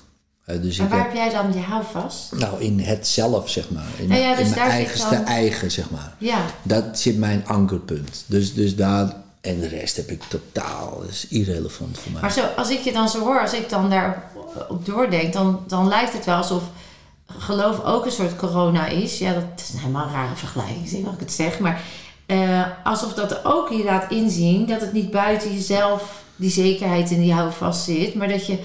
Eh, 0.45 0.61
dus 0.61 0.78
maar 0.78 0.86
ik 0.88 0.91
waar 0.93 1.03
heb... 1.03 1.13
heb 1.13 1.32
jij 1.32 1.41
dan 1.41 1.51
die 1.51 1.61
houvast? 1.61 2.32
Nou, 2.36 2.61
in 2.61 2.80
het 2.80 3.07
zelf, 3.07 3.49
zeg 3.49 3.69
maar. 3.69 3.88
In, 3.99 4.07
Nou 4.07 4.21
ja, 4.21 4.38
in 4.38 4.43
dus 4.45 4.55
mijn 4.55 4.69
eigenste 4.69 5.15
dan- 5.15 5.26
eigen, 5.26 5.71
zeg 5.71 5.89
maar. 5.89 6.15
Ja, 6.17 6.45
Dat 6.63 6.99
zit 6.99 7.17
mijn 7.17 7.43
ankerpunt. 7.47 8.23
Dus, 8.26 8.53
dus 8.53 8.76
daar... 8.76 9.23
En 9.45 9.59
de 9.59 9.67
rest 9.67 9.95
heb 9.95 10.09
ik 10.09 10.23
totaal... 10.23 10.99
Dat 10.99 11.09
is 11.09 11.27
irrelevant 11.27 11.99
voor 11.99 12.11
mij. 12.11 12.21
maar 12.21 12.31
zo, 12.31 12.45
als 12.55 12.69
ik 12.69 12.79
je 12.79 12.91
dan 12.91 13.09
zo 13.09 13.19
hoor, 13.19 13.41
als 13.41 13.53
ik 13.53 13.69
dan 13.69 13.89
daarop 13.89 14.85
doordenk, 14.85 15.33
dan, 15.33 15.63
dan 15.67 15.87
lijkt 15.87 16.13
het 16.13 16.25
wel 16.25 16.35
alsof 16.35 16.63
geloof 17.27 17.83
ook 17.83 18.05
een 18.05 18.11
soort 18.11 18.35
corona 18.35 18.87
is. 18.87 19.17
Ja, 19.17 19.33
dat 19.33 19.43
is 19.55 19.79
helemaal 19.79 20.05
een 20.05 20.13
rare 20.13 20.35
vergelijking, 20.35 20.87
zie 20.87 21.03
wat 21.03 21.13
ik 21.13 21.19
het 21.19 21.31
zeg. 21.31 21.59
Maar 21.59 21.81
eh, 22.25 22.61
alsof 22.83 23.13
dat 23.13 23.45
ook 23.45 23.69
je 23.69 23.83
laat 23.83 24.11
inzien 24.11 24.65
dat 24.65 24.81
het 24.81 24.93
niet 24.93 25.11
buiten 25.11 25.53
jezelf 25.53 26.23
die 26.35 26.49
zekerheid 26.49 27.11
en 27.11 27.19
die 27.19 27.33
houvast 27.33 27.83
zit, 27.83 28.15
maar 28.15 28.27
dat 28.27 28.47
je 28.47 28.59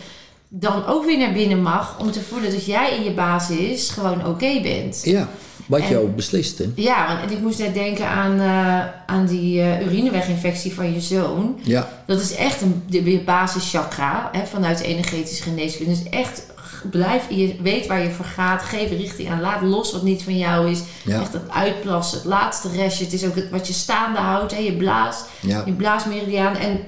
dan 0.48 0.86
ook 0.86 1.04
weer 1.04 1.18
naar 1.18 1.32
binnen 1.32 1.62
mag 1.62 1.98
om 1.98 2.10
te 2.10 2.20
voelen 2.22 2.50
dat 2.50 2.64
jij 2.64 2.96
in 2.96 3.02
je 3.04 3.12
basis 3.12 3.88
gewoon 3.88 4.26
oké 4.26 4.60
bent. 4.60 5.00
Ja, 5.04 5.28
wat 5.70 5.88
je 5.88 5.94
En- 5.94 6.00
ook 6.00 6.16
beslist, 6.16 6.58
hè? 6.58 6.64
Ja, 6.74 7.06
want- 7.06 7.20
en 7.30 7.36
ik 7.36 7.42
moest 7.42 7.58
net 7.58 7.74
denken 7.74 8.06
aan, 8.08 8.40
eh, 8.40 8.84
aan 9.14 9.26
die 9.26 9.60
eh, 9.60 9.86
urineweginfectie 9.86 10.74
van 10.74 10.92
je 10.92 11.00
zoon. 11.00 11.60
Ja, 11.62 11.88
Dat 12.06 12.20
is 12.20 12.34
echt 12.34 12.60
een 12.60 12.82
de, 12.86 13.22
basischakra 13.24 14.28
hè, 14.32 14.46
vanuit 14.46 14.78
de 14.78 14.84
energetische 14.84 15.42
geneeskunde. 15.42 15.90
Dus 15.90 16.08
echt 16.10 16.42
blijf, 16.90 17.24
je 17.28 17.56
weet 17.62 17.86
waar 17.86 18.02
je 18.02 18.10
voor 18.10 18.24
gaat, 18.24 18.62
geef 18.62 18.90
richting 18.90 19.30
aan, 19.30 19.40
laat 19.40 19.62
los 19.62 19.92
wat 19.92 20.02
niet 20.02 20.22
van 20.22 20.38
jou 20.38 20.70
is. 20.70 20.80
Ja. 21.04 21.20
Echt 21.20 21.32
het 21.32 21.50
uitplassen, 21.50 22.18
het 22.18 22.26
laatste 22.26 22.68
restje. 22.76 23.04
Het 23.04 23.12
is 23.12 23.24
ook 23.24 23.34
het, 23.34 23.50
wat 23.50 23.66
je 23.66 23.72
staande 23.72 24.18
houdt, 24.18 24.52
hè, 24.52 24.58
je 24.58 24.72
blaas, 24.72 25.22
ja, 25.40 25.62
je 25.66 25.72
blaasmeridiaan. 25.72 26.56
En 26.56 26.80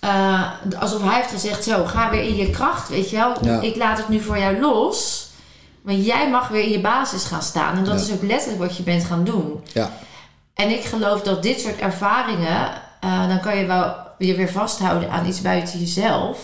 eh, 0.00 0.42
alsof 0.78 1.02
hij 1.02 1.14
heeft 1.16 1.30
gezegd, 1.30 1.64
zo, 1.64 1.84
ga 1.84 2.10
weer 2.10 2.22
in 2.22 2.36
je 2.36 2.50
kracht, 2.50 2.88
weet 2.88 3.10
je 3.10 3.16
wel. 3.16 3.32
Ja. 3.42 3.60
Ik 3.60 3.76
laat 3.76 3.98
het 3.98 4.08
nu 4.08 4.20
voor 4.20 4.38
jou 4.38 4.60
los. 4.60 5.25
Maar 5.86 5.94
jij 5.94 6.30
mag 6.30 6.48
weer 6.48 6.62
in 6.62 6.70
je 6.70 6.80
basis 6.80 7.24
gaan 7.24 7.42
staan. 7.42 7.76
En 7.76 7.84
dat 7.84 7.98
Ja. 7.98 8.04
is 8.06 8.12
ook 8.12 8.22
letterlijk 8.22 8.60
wat 8.62 8.76
je 8.76 8.82
bent 8.82 9.04
gaan 9.04 9.24
doen. 9.24 9.60
ja, 9.72 9.90
En 10.54 10.70
ik 10.70 10.84
geloof 10.84 11.22
dat 11.22 11.42
dit 11.42 11.60
soort 11.60 11.78
ervaringen, 11.78 12.68
eh, 13.00 13.28
dan 13.28 13.40
kan 13.40 13.56
je 13.58 13.66
wel 13.66 13.94
je 14.18 14.34
weer 14.34 14.50
vasthouden 14.50 15.10
aan 15.10 15.26
iets 15.26 15.40
buiten 15.40 15.78
jezelf. 15.78 16.38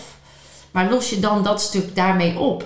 Maar 0.71 0.89
los 0.89 1.09
je 1.09 1.19
dan 1.19 1.43
dat 1.43 1.61
stuk 1.61 1.95
daarmee 1.95 2.39
op. 2.39 2.63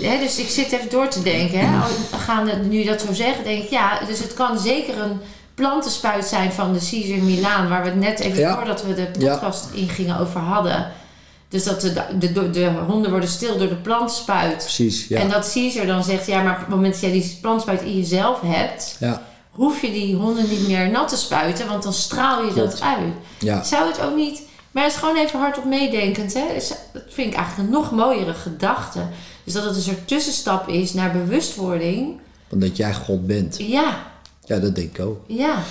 Hè, 0.00 0.18
dus 0.18 0.38
ik 0.38 0.48
zit 0.48 0.72
even 0.72 0.90
door 0.90 1.08
te 1.08 1.22
denken. 1.22 1.58
Hè. 1.60 1.78
Gaande, 2.18 2.56
nu 2.56 2.78
je 2.78 2.84
dat 2.84 3.00
zo 3.00 3.12
zegt, 3.12 3.44
denk 3.44 3.62
ik 3.62 3.70
ja. 3.70 3.98
Dus 4.06 4.18
het 4.18 4.34
kan 4.34 4.58
zeker 4.58 4.98
een 4.98 5.20
plantenspuit 5.54 6.24
zijn 6.24 6.52
van 6.52 6.72
de 6.72 6.78
Caesar 6.90 7.18
Milaan, 7.18 7.68
waar 7.68 7.82
we 7.82 7.88
het 7.88 7.98
net 7.98 8.20
even 8.20 8.38
Ja. 8.38 8.54
voordat 8.54 8.82
we 8.82 8.94
de 8.94 9.08
Ja. 9.18 9.32
podcast 9.32 9.68
ingingen 9.74 10.18
over 10.18 10.40
hadden. 10.40 10.92
Dus 11.50 11.64
dat 11.64 11.80
de, 11.80 11.92
de, 12.18 12.32
de, 12.32 12.50
de 12.50 12.70
honden 12.86 13.10
worden 13.10 13.28
stil 13.28 13.58
door 13.58 13.68
de 13.68 13.74
plantenspuit. 13.76 14.56
precies. 14.56 15.08
Ja, 15.08 15.18
En 15.20 15.28
dat 15.28 15.50
Caesar 15.52 15.86
dan 15.86 16.04
zegt, 16.04 16.26
ja, 16.26 16.42
maar 16.42 16.52
op 16.54 16.60
het 16.60 16.68
moment 16.68 16.92
dat 16.92 17.02
jij 17.02 17.12
die 17.12 17.38
plantenspuit 17.40 17.82
in 17.82 17.96
jezelf 17.96 18.40
hebt, 18.40 18.96
ja, 19.00 19.22
hoef 19.50 19.80
je 19.80 19.92
die 19.92 20.14
honden 20.16 20.48
niet 20.48 20.68
meer 20.68 20.90
nat 20.90 21.08
te 21.08 21.16
spuiten, 21.16 21.66
want 21.68 21.82
dan 21.82 21.92
straal 21.92 22.44
je 22.44 22.52
Klopt. 22.52 22.70
dat 22.70 22.80
uit. 22.80 23.12
ja. 23.38 23.62
Zou 23.62 23.88
het 23.88 24.00
ook 24.00 24.16
niet, 24.16 24.42
maar 24.70 24.82
het 24.84 24.92
is 24.92 24.98
gewoon 24.98 25.16
even 25.16 25.38
hardop 25.38 25.64
meedenkend, 25.64 26.34
hè? 26.34 26.44
Dat 26.54 26.78
vind 27.08 27.32
ik 27.32 27.34
eigenlijk 27.38 27.68
een 27.68 27.74
nog 27.74 27.90
mooiere 27.92 28.34
gedachte. 28.34 29.00
Dus 29.44 29.52
dat 29.52 29.64
het 29.64 29.76
een 29.76 29.82
soort 29.82 30.08
tussenstap 30.08 30.68
is 30.68 30.94
naar 30.94 31.12
bewustwording. 31.12 32.18
Omdat 32.50 32.76
jij 32.76 32.94
God 32.94 33.26
bent. 33.26 33.56
Ja, 33.58 34.06
Ja, 34.44 34.58
dat 34.58 34.74
denk 34.74 34.98
ik 34.98 35.04
ook. 35.04 35.20
ja. 35.26 35.62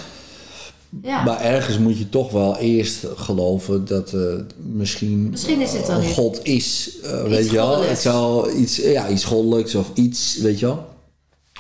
Ja, 1.04 1.24
Maar 1.24 1.42
ergens 1.42 1.78
moet 1.78 1.98
je 1.98 2.10
toch 2.10 2.32
wel 2.32 2.58
eerst 2.58 3.06
geloven 3.16 3.86
dat 3.86 4.14
eh, 4.14 4.22
misschien, 4.58 5.30
Misschien 5.30 5.62
is 5.62 5.72
het 5.74 5.90
eh. 5.90 6.08
God 6.08 6.40
is. 6.44 6.92
eh, 7.04 7.24
weet 7.24 7.50
je 7.50 7.56
wel, 7.56 7.84
het 7.84 8.00
zou 8.00 8.52
iets, 8.54 8.76
ja, 8.76 9.10
iets 9.10 9.24
goddelijks 9.24 9.76
of 9.76 9.92
iets, 9.94 10.38
weet 10.38 10.60
je 10.60 10.66
wel. 10.66 10.88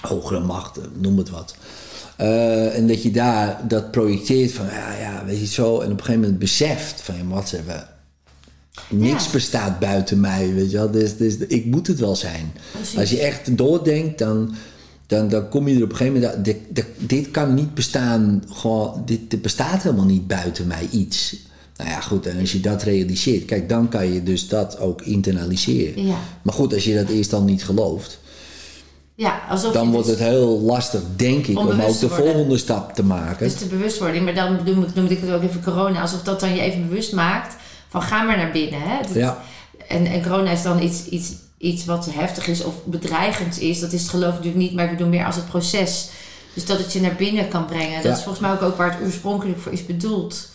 Hogere 0.02 0.40
macht, 0.40 0.78
eh, 0.78 0.84
noem 1.02 1.18
het 1.18 1.30
wat. 1.30 1.56
En 2.74 2.88
dat 2.88 3.04
je 3.04 3.12
daar 3.12 3.62
dat 3.68 3.92
projecteert 3.92 4.52
van, 4.52 4.66
ja, 4.66 4.98
ja, 5.00 5.24
weet 5.26 5.40
je 5.40 5.46
zo. 5.46 5.80
En 5.80 5.86
op 5.86 5.98
een 5.98 6.00
gegeven 6.00 6.20
moment 6.22 6.40
beseft 6.40 7.02
van, 7.02 7.16
ja, 7.16 7.24
wat 7.28 7.52
hebben. 7.52 7.88
Niks 8.90 9.26
Ja. 9.26 9.32
bestaat 9.32 9.80
buiten 9.80 10.20
mij, 10.20 10.54
weet 10.54 10.72
je 10.72 10.78
wel. 10.78 10.92
Dus, 10.92 11.18
dus 11.18 11.38
ik 11.38 11.66
moet 11.66 11.88
het 11.88 12.00
wel 12.00 12.16
zijn. 12.16 12.54
Precies. 12.72 12.98
Als 13.00 13.10
je 13.10 13.20
echt 13.20 13.58
doordenkt, 13.58 14.18
dan, 14.18 14.56
dan, 15.10 15.30
dan 15.30 15.50
kom 15.50 15.68
je 15.68 15.76
er 15.78 15.84
op 15.84 15.90
een 15.90 15.96
gegeven 15.96 16.20
moment... 16.22 16.46
Dit, 16.46 16.58
dit, 16.70 16.86
dit 16.98 17.32
kan 17.32 17.54
niet 17.54 17.74
bestaan, 17.74 18.44
gewoon, 18.50 19.02
dit, 19.06 19.20
dit 19.32 19.42
bestaat 19.42 19.84
helemaal 19.84 20.06
niet 20.06 20.28
buiten 20.28 20.68
mij 20.68 20.88
iets. 20.92 21.36
Nou 21.78 21.90
ja, 21.90 22.00
goed, 22.02 22.26
en 22.26 22.40
als 22.40 22.52
je 22.52 22.60
dat 22.60 22.84
realiseert... 22.84 23.46
Kijk, 23.46 23.70
dan 23.70 23.88
kan 23.90 24.14
je 24.14 24.24
dus 24.24 24.48
dat 24.48 24.80
ook 24.80 25.02
internaliseren. 25.02 26.06
Ja. 26.06 26.16
Maar 26.42 26.54
goed, 26.54 26.74
als 26.74 26.84
je 26.84 26.96
dat 26.96 27.10
eerst 27.10 27.34
al 27.34 27.42
niet 27.44 27.64
gelooft... 27.66 28.20
ja 29.16 29.42
alsof 29.50 29.74
dan 29.74 29.92
wordt 29.92 30.08
dus, 30.08 30.20
het 30.20 30.28
heel 30.28 30.60
lastig, 30.60 31.02
denk 31.16 31.48
ik, 31.48 31.58
Om 31.60 31.68
om 31.68 31.82
ook 31.82 32.00
de 32.00 32.10
volgende 32.10 32.58
stap 32.58 32.94
te 32.94 33.04
maken. 33.04 33.48
dus 33.48 33.58
de 33.58 33.66
bewustwording, 33.66 34.24
maar 34.26 34.36
dan 34.36 34.60
noem 34.66 34.84
ik, 34.84 34.94
noemde 34.96 35.14
ik 35.14 35.22
het 35.22 35.32
ook 35.32 35.44
even 35.44 35.64
corona, 35.64 36.02
alsof 36.02 36.22
dat 36.24 36.40
dan 36.40 36.56
je 36.56 36.62
even 36.62 36.88
bewust 36.88 37.14
maakt 37.14 37.56
van 37.90 38.02
ga 38.02 38.24
maar 38.24 38.38
naar 38.38 38.52
binnen. 38.52 38.80
Hè? 38.82 38.98
Dat- 39.02 39.14
Ja, 39.16 39.42
En, 39.88 40.06
en 40.06 40.22
corona 40.24 40.52
is 40.52 40.64
dan 40.64 40.82
iets, 40.82 41.06
iets, 41.06 41.32
iets 41.60 41.86
wat 41.86 42.08
heftig 42.12 42.48
is 42.48 42.64
of 42.64 42.74
bedreigend 42.86 43.60
is. 43.62 43.80
Dat 43.80 43.92
is 43.94 44.02
het 44.02 44.10
geloof 44.10 44.28
ik 44.30 44.36
natuurlijk 44.36 44.64
niet, 44.64 44.74
maar 44.74 44.86
ik 44.86 44.92
bedoel 44.92 45.08
meer 45.08 45.26
als 45.26 45.36
het 45.36 45.48
proces. 45.50 46.10
Dus 46.54 46.66
dat 46.66 46.78
het 46.78 46.94
je 46.94 47.02
naar 47.02 47.16
binnen 47.18 47.48
kan 47.48 47.66
brengen. 47.66 47.94
Dat 47.96 48.04
Ja. 48.04 48.12
is 48.12 48.22
volgens 48.24 48.40
mij 48.40 48.52
ook, 48.52 48.62
ook 48.62 48.78
waar 48.78 48.92
het 48.98 49.06
oorspronkelijk 49.06 49.60
voor 49.60 49.72
is 49.72 49.86
bedoeld. 49.86 50.50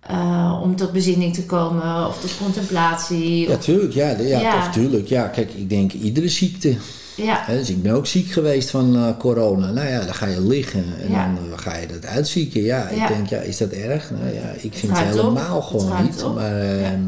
Eh, 0.00 0.60
om 0.62 0.76
tot 0.76 0.92
bezinning 0.92 1.34
te 1.34 1.44
komen 1.44 2.06
of 2.06 2.20
tot 2.20 2.30
contemplatie. 2.38 3.48
ja, 3.48 3.54
of- 3.54 3.64
tuurlijk. 3.64 3.92
Ja, 3.92 4.08
ja, 4.18 4.40
Ja. 4.40 4.58
Of 4.58 4.72
tuurlijk. 4.72 5.06
Ja, 5.08 5.26
kijk, 5.28 5.52
ik 5.52 5.68
denk 5.68 5.92
iedere 5.92 6.28
ziekte 6.28 6.76
Ja. 7.14 7.42
Hè, 7.46 7.56
dus 7.58 7.70
ik 7.70 7.82
ben 7.82 7.92
ook 7.94 8.06
ziek 8.06 8.30
geweest 8.32 8.70
van 8.70 8.96
eh, 8.96 9.08
corona. 9.18 9.70
Nou 9.70 9.88
ja, 9.88 10.04
dan 10.04 10.14
ga 10.14 10.26
je 10.26 10.40
liggen 10.40 10.84
en 11.02 11.10
Ja. 11.10 11.24
dan 11.26 11.52
eh, 11.52 11.58
ga 11.58 11.76
je 11.76 11.86
dat 11.86 12.06
uitzieken. 12.06 12.62
Ja, 12.62 12.88
ik 12.88 12.96
Ja. 12.96 13.06
denk, 13.08 13.26
ja, 13.28 13.38
is 13.38 13.56
dat 13.56 13.70
erg? 13.70 14.10
Nou 14.10 14.34
ja, 14.34 14.48
ik 14.60 14.74
vind 14.74 14.98
het 14.98 15.06
op. 15.08 15.14
helemaal 15.14 15.56
Het 15.56 15.64
gewoon 15.82 16.02
niet. 16.02 16.22
op. 16.22 16.34
Maar, 16.34 16.60
ehm, 16.60 16.80
Ja. 16.80 16.98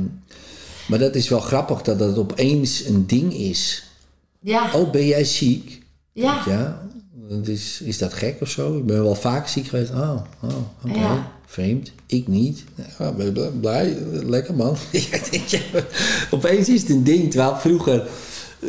Maar 0.88 0.98
dat 0.98 1.14
is 1.14 1.28
wel 1.28 1.40
grappig 1.40 1.82
dat 1.82 1.98
dat 1.98 2.18
opeens 2.18 2.84
een 2.84 3.06
ding 3.06 3.34
is. 3.34 3.84
Ja. 4.40 4.70
Oh, 4.74 4.90
ben 4.90 5.06
jij 5.06 5.24
ziek? 5.24 5.82
Ja. 6.12 6.42
Ja, 6.46 6.82
is, 7.44 7.80
is 7.84 7.98
dat 7.98 8.12
gek 8.12 8.36
of 8.40 8.48
zo? 8.48 8.76
Ik 8.78 8.86
ben 8.86 9.02
wel 9.02 9.14
vaak 9.14 9.48
ziek 9.48 9.66
geweest. 9.66 9.90
Oh, 9.90 10.20
oh 10.42 10.50
oké. 10.84 10.98
Ja. 10.98 11.30
Vreemd. 11.46 11.92
Ik 12.06 12.28
niet. 12.28 12.64
Ja, 12.98 13.12
ben 13.12 13.32
blij- 13.32 13.50
blij? 13.50 13.96
Lekker 14.10 14.54
man. 14.54 14.76
Opeens 16.30 16.68
is 16.68 16.80
het 16.80 16.90
een 16.90 17.04
ding. 17.04 17.30
Terwijl 17.30 17.56
vroeger, 17.56 18.06
eh, 18.60 18.68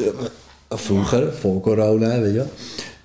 vroeger, 0.70 1.34
voor 1.34 1.62
corona, 1.62 2.20
weet 2.20 2.32
je 2.32 2.38
wel. 2.38 2.52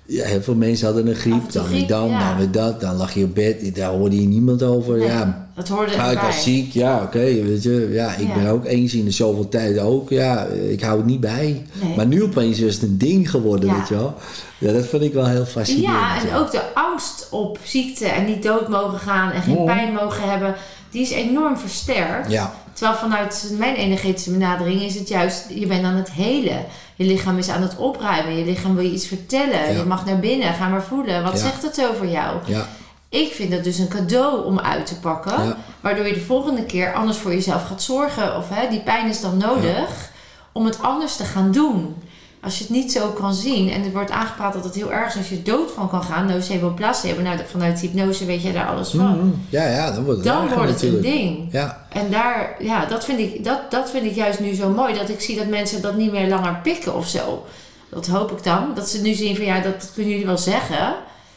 Ja, 0.09 0.25
heel 0.25 0.41
veel 0.41 0.55
mensen 0.55 0.85
hadden 0.85 1.07
een 1.07 1.15
griep, 1.15 1.51
dan 1.51 1.67
weer 1.67 1.87
dan, 1.87 2.09
ja. 2.09 2.27
dan 2.29 2.37
weer 2.37 2.51
dat. 2.51 2.81
Dan 2.81 2.95
lag 2.95 3.13
je 3.13 3.23
op 3.23 3.35
bed, 3.35 3.75
daar 3.75 3.89
hoorde 3.89 4.21
je 4.21 4.27
niemand 4.27 4.63
over. 4.63 4.97
Nee, 4.97 5.07
Ja, 5.07 5.47
dat 5.55 5.67
hoorde 5.67 5.95
nou, 5.95 6.11
ik 6.11 6.19
was 6.19 6.43
ziek, 6.43 6.71
ja, 6.73 7.01
oké, 7.03 7.19
weet 7.19 7.63
je. 7.63 7.89
Ja, 7.91 8.15
ik 8.15 8.27
Ja. 8.27 8.33
ben 8.33 8.47
ook 8.47 8.65
eens 8.65 8.93
in 8.93 9.05
de 9.05 9.11
zoveel 9.11 9.49
tijd 9.49 9.79
ook. 9.79 10.09
Ja, 10.09 10.45
ik 10.45 10.81
hou 10.81 10.97
het 10.97 11.05
niet 11.05 11.19
bij. 11.19 11.65
Nee. 11.83 11.95
Maar 11.95 12.05
nu 12.07 12.23
opeens 12.23 12.59
is 12.59 12.73
het 12.73 12.83
een 12.83 12.97
ding 12.97 13.29
geworden, 13.29 13.69
Ja. 13.69 13.75
weet 13.77 13.87
je 13.87 13.95
wel. 13.95 14.13
Ja, 14.57 14.71
dat 14.73 14.85
vind 14.87 15.03
ik 15.03 15.13
wel 15.13 15.25
heel 15.27 15.45
fascinerend. 15.45 15.97
Ja, 15.97 16.29
en 16.29 16.35
ook 16.35 16.51
de 16.51 16.61
angst 16.73 17.27
op 17.31 17.59
ziekte 17.63 18.05
en 18.07 18.25
niet 18.25 18.43
dood 18.43 18.67
mogen 18.69 18.99
gaan 18.99 19.31
en 19.31 19.41
geen 19.41 19.57
Oh. 19.57 19.65
pijn 19.65 19.93
mogen 19.93 20.29
hebben, 20.29 20.55
die 20.91 21.01
is 21.01 21.11
enorm 21.11 21.57
versterkt. 21.57 22.31
Ja, 22.31 22.53
Terwijl 22.73 22.97
vanuit 22.99 23.53
mijn 23.57 23.75
energetische 23.75 24.31
benadering 24.31 24.81
is 24.81 24.95
het 24.95 25.07
juist, 25.09 25.45
je 25.53 25.67
bent 25.67 25.83
aan 25.83 25.95
het 25.95 26.11
helen. 26.11 26.65
Je 26.99 27.05
lichaam 27.05 27.37
is 27.37 27.49
aan 27.49 27.61
het 27.61 27.75
opruimen. 27.77 28.37
Je 28.37 28.45
lichaam 28.45 28.75
wil 28.75 28.83
je 28.83 28.91
iets 28.91 29.07
vertellen. 29.07 29.71
Ja. 29.71 29.77
Je 29.77 29.83
mag 29.83 30.05
naar 30.05 30.19
binnen, 30.19 30.53
ga 30.53 30.67
maar 30.67 30.83
voelen. 30.83 31.23
Wat 31.23 31.31
Ja. 31.31 31.37
zegt 31.39 31.61
het 31.61 31.85
over 31.89 32.07
jou? 32.09 32.37
ja, 32.45 32.67
Ik 33.09 33.33
vind 33.33 33.51
dat 33.51 33.63
dus 33.63 33.77
een 33.77 33.87
cadeau 33.87 34.45
om 34.45 34.59
uit 34.59 34.85
te 34.85 34.99
pakken. 34.99 35.55
Waardoor 35.81 36.07
je 36.07 36.13
de 36.13 36.19
volgende 36.19 36.63
keer 36.63 36.93
anders 36.93 37.17
voor 37.17 37.31
jezelf 37.33 37.67
gaat 37.67 37.81
zorgen. 37.81 38.37
Of 38.37 38.49
hè, 38.49 38.69
die 38.69 38.79
pijn 38.81 39.07
is 39.09 39.21
dan 39.21 39.37
nodig 39.37 40.11
om 40.51 40.65
het 40.65 40.81
anders 40.81 41.15
te 41.15 41.23
gaan 41.23 41.51
doen. 41.51 41.95
Als 42.41 42.57
je 42.57 42.63
het 42.63 42.73
niet 42.73 42.91
zo 42.91 43.09
kan 43.09 43.33
zien. 43.33 43.69
En 43.69 43.83
er 43.83 43.91
wordt 43.91 44.11
aangepraat 44.11 44.53
dat 44.53 44.63
het 44.63 44.75
heel 44.75 44.91
erg 44.91 45.07
is 45.07 45.17
als 45.17 45.29
je 45.29 45.41
dood 45.41 45.71
van 45.71 45.89
kan 45.89 46.03
gaan. 46.03 46.25
Nocebo 46.25 46.69
placebo. 46.69 47.21
Nou, 47.21 47.39
vanuit 47.45 47.79
hypnose 47.79 48.25
weet 48.25 48.41
jij 48.41 48.51
daar 48.51 48.67
alles 48.67 48.89
van. 48.89 49.17
Mhm. 49.17 49.27
ja, 49.49 49.67
ja, 49.67 49.91
dan 49.91 50.03
wordt 50.03 50.19
het 50.19 50.27
Dan 50.27 50.47
wordt 50.47 50.71
het 50.71 50.81
een 50.81 51.01
ding. 51.01 51.47
Ja, 51.51 51.85
En 51.89 52.11
daar, 52.11 52.55
ja, 52.59 52.85
dat 52.85 53.05
vind, 53.05 53.19
ik, 53.19 53.43
dat, 53.43 53.71
dat 53.71 53.89
vind 53.91 54.05
ik 54.05 54.15
juist 54.15 54.39
nu 54.39 54.53
zo 54.53 54.69
mooi. 54.69 54.93
Dat 54.93 55.09
ik 55.09 55.21
zie 55.21 55.37
dat 55.37 55.47
mensen 55.47 55.81
dat 55.81 55.95
niet 55.95 56.11
meer 56.11 56.27
langer 56.27 56.59
pikken 56.63 56.95
of 56.95 57.07
zo. 57.07 57.45
Dat 57.89 58.07
hoop 58.07 58.31
ik 58.31 58.43
dan. 58.43 58.71
Dat 58.75 58.89
ze 58.89 59.01
nu 59.01 59.13
zien 59.13 59.35
van 59.35 59.45
ja, 59.45 59.59
dat 59.59 59.91
kunnen 59.93 60.11
jullie 60.11 60.27
wel 60.27 60.37
zeggen. 60.37 60.93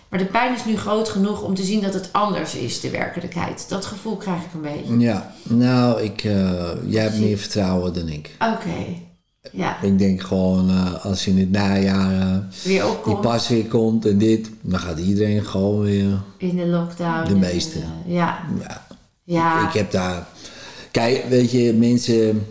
Maar 0.09 0.21
de 0.21 0.27
pijn 0.27 0.55
is 0.55 0.65
nu 0.65 0.77
groot 0.77 1.09
genoeg 1.09 1.43
om 1.43 1.55
te 1.55 1.63
zien 1.63 1.81
dat 1.81 1.95
het 1.95 2.09
anders 2.13 2.55
is, 2.55 2.81
de 2.81 2.91
werkelijkheid. 2.91 3.65
Dat 3.69 3.87
gevoel 3.87 4.17
krijg 4.17 4.43
ik 4.43 4.55
een 4.55 4.61
beetje. 4.61 4.99
ja. 4.99 5.33
Nou, 5.43 6.03
ik, 6.03 6.25
eh, 6.25 6.63
jij 6.87 7.03
hebt 7.03 7.19
meer 7.19 7.39
vertrouwen 7.39 7.93
dan 7.93 8.09
ik. 8.09 8.31
Oké. 8.39 9.11
Ja, 9.51 9.83
Ik 9.83 9.99
denk 9.99 10.21
gewoon, 10.23 10.71
eh, 10.71 11.05
als 11.05 11.27
in 11.27 11.39
het 11.39 11.51
najaar 11.51 12.21
eh, 12.21 12.37
weer 12.65 12.85
die 13.05 13.17
pas 13.17 13.49
weer 13.49 13.65
komt 13.67 14.07
en 14.07 14.19
dit, 14.19 14.51
dan 14.61 14.79
gaat 14.81 14.99
iedereen 14.99 15.45
gewoon 15.45 15.81
weer... 15.81 16.21
in 16.39 16.57
de 16.57 16.67
lockdown. 16.67 17.29
De 17.29 17.35
meeste. 17.35 17.79
eh, 17.79 18.15
ja, 18.15 18.39
Ja, 18.61 18.87
ja. 19.25 19.69
Ik 19.69 19.75
heb 19.75 19.91
daar. 19.91 20.27
Kijk, 20.91 21.25
weet 21.29 21.51
je, 21.51 21.73
mensen. 21.73 22.47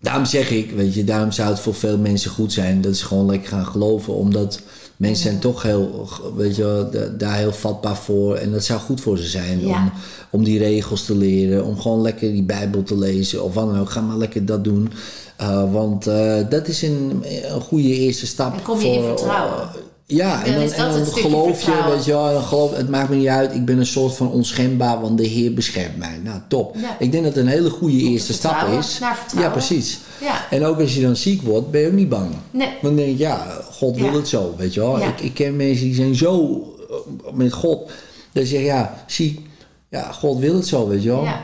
Daarom 0.00 0.24
zeg 0.24 0.50
ik, 0.50 0.70
weet 0.70 0.94
je, 0.94 1.04
daarom 1.04 1.32
zou 1.32 1.48
het 1.50 1.60
voor 1.60 1.74
veel 1.74 1.98
mensen 1.98 2.30
goed 2.30 2.52
zijn 2.52 2.80
dat 2.80 2.96
ze 2.96 3.04
gewoon 3.04 3.26
lekker 3.26 3.48
gaan 3.48 3.66
geloven. 3.66 4.14
Omdat 4.14 4.60
mensen 4.96 5.22
zijn 5.28 5.38
toch 5.38 5.62
heel, 5.62 6.08
weet 6.36 6.56
je, 6.56 7.14
daar 7.18 7.36
heel 7.36 7.52
vatbaar 7.52 7.96
voor. 7.96 8.36
En 8.36 8.50
dat 8.52 8.64
zou 8.64 8.80
goed 8.80 9.00
voor 9.00 9.18
ze 9.18 9.28
zijn 9.28 9.60
Ja. 9.66 9.76
om, 9.82 9.92
om 10.30 10.44
die 10.44 10.58
regels 10.58 11.04
te 11.04 11.16
leren. 11.16 11.64
Om 11.64 11.80
gewoon 11.80 12.00
lekker 12.00 12.30
die 12.32 12.42
Bijbel 12.42 12.82
te 12.82 12.98
lezen 12.98 13.42
of 13.44 13.54
wat 13.54 13.66
dan 13.70 13.78
ook. 13.78 13.90
Ga 13.90 14.00
maar 14.00 14.16
lekker 14.16 14.44
dat 14.46 14.64
doen. 14.64 14.92
Uh, 15.40 15.72
want 15.72 16.08
uh, 16.08 16.36
dat 16.48 16.68
is 16.68 16.82
een, 16.82 17.24
een 17.52 17.60
goede 17.60 17.88
eerste 17.88 18.26
stap. 18.26 18.54
En 18.54 18.62
kom 18.62 18.80
je 18.80 18.84
voor, 18.84 18.94
in 18.94 19.02
vertrouwen. 19.02 19.56
Uh, 19.58 19.82
ja, 20.08 20.44
en 20.44 20.52
dan, 20.54 20.62
en 20.78 21.06
geloof 21.06 21.62
je, 21.62 21.84
weet 21.90 22.04
je 22.04 22.12
wel, 22.12 22.32
dan 22.32 22.42
geloof, 22.42 22.76
het 22.76 22.88
maakt 22.88 23.08
me 23.08 23.16
niet 23.16 23.26
uit, 23.28 23.54
ik 23.54 23.64
ben 23.64 23.78
een 23.78 23.86
soort 23.86 24.14
van 24.14 24.30
onschendbaar, 24.30 25.00
want 25.00 25.18
de 25.18 25.26
Heer 25.26 25.54
beschermt 25.54 25.96
mij. 25.96 26.20
Nou, 26.24 26.40
top. 26.48 26.76
Ja. 26.76 26.96
Ik 26.98 27.12
denk 27.12 27.24
dat 27.24 27.34
het 27.34 27.44
een 27.44 27.50
hele 27.50 27.70
goede 27.70 27.96
eerste 27.96 28.32
stap 28.32 28.68
is. 28.78 28.98
naar 28.98 29.16
vertrouwen. 29.16 29.52
Ja, 29.52 29.58
precies. 29.58 29.98
Ja. 30.20 30.50
En 30.50 30.64
ook 30.64 30.80
als 30.80 30.94
je 30.94 31.00
dan 31.00 31.16
ziek 31.16 31.42
wordt, 31.42 31.70
ben 31.70 31.80
je 31.80 31.86
ook 31.86 31.92
niet 31.92 32.08
bang. 32.08 32.30
Nee. 32.50 32.68
Dan 32.82 32.96
denk 32.96 33.08
ik, 33.08 33.18
ja, 33.18 33.46
God 33.72 33.96
wil 33.96 34.04
Ja. 34.06 34.12
het 34.12 34.28
zo, 34.28 34.54
weet 34.56 34.74
je 34.74 34.80
wel. 34.80 34.98
Ik, 35.00 35.20
ik 35.20 35.34
ken 35.34 35.56
mensen 35.56 35.84
die 35.84 35.94
zijn 35.94 36.14
zo 36.14 36.62
eh, 36.90 37.32
met 37.32 37.52
God, 37.52 37.90
dat 38.32 38.42
ze 38.42 38.48
zeggen, 38.48 38.66
ja, 38.68 39.04
ziek, 39.06 39.40
ja, 39.88 40.12
God 40.12 40.38
wil 40.38 40.54
het 40.54 40.66
zo, 40.66 40.88
weet 40.88 41.02
je 41.02 41.08
wel. 41.08 41.24
Ja. 41.24 41.40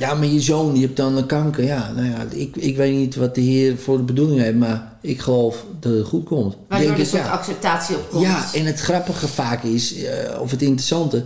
Ja, 0.00 0.14
maar 0.14 0.26
je 0.26 0.40
zoon 0.40 0.72
die 0.72 0.82
heeft 0.82 0.96
dan 0.96 1.16
een 1.16 1.26
kanker. 1.26 1.64
Ja, 1.64 1.92
nou 1.92 2.08
ja, 2.08 2.26
ik, 2.30 2.56
ik 2.56 2.76
weet 2.76 2.94
niet 2.94 3.16
wat 3.16 3.34
de 3.34 3.40
Heer 3.40 3.78
voor 3.78 3.96
de 3.96 4.02
bedoeling 4.02 4.40
heeft, 4.40 4.56
maar 4.56 4.96
ik 5.00 5.20
geloof 5.20 5.64
dat 5.80 5.92
het 5.92 6.06
goed 6.06 6.24
komt. 6.24 6.56
Waardoor 6.68 6.86
Denk 6.86 6.92
er 6.92 7.04
een 7.04 7.10
soort 7.10 7.22
ja. 7.22 7.30
acceptatie 7.30 7.96
op 7.96 8.10
komt. 8.10 8.24
Ja, 8.24 8.46
en 8.54 8.64
het 8.64 8.80
grappige 8.80 9.28
vaak 9.28 9.62
is, 9.62 10.04
eh, 10.04 10.40
of 10.40 10.50
het 10.50 10.62
interessante, 10.62 11.22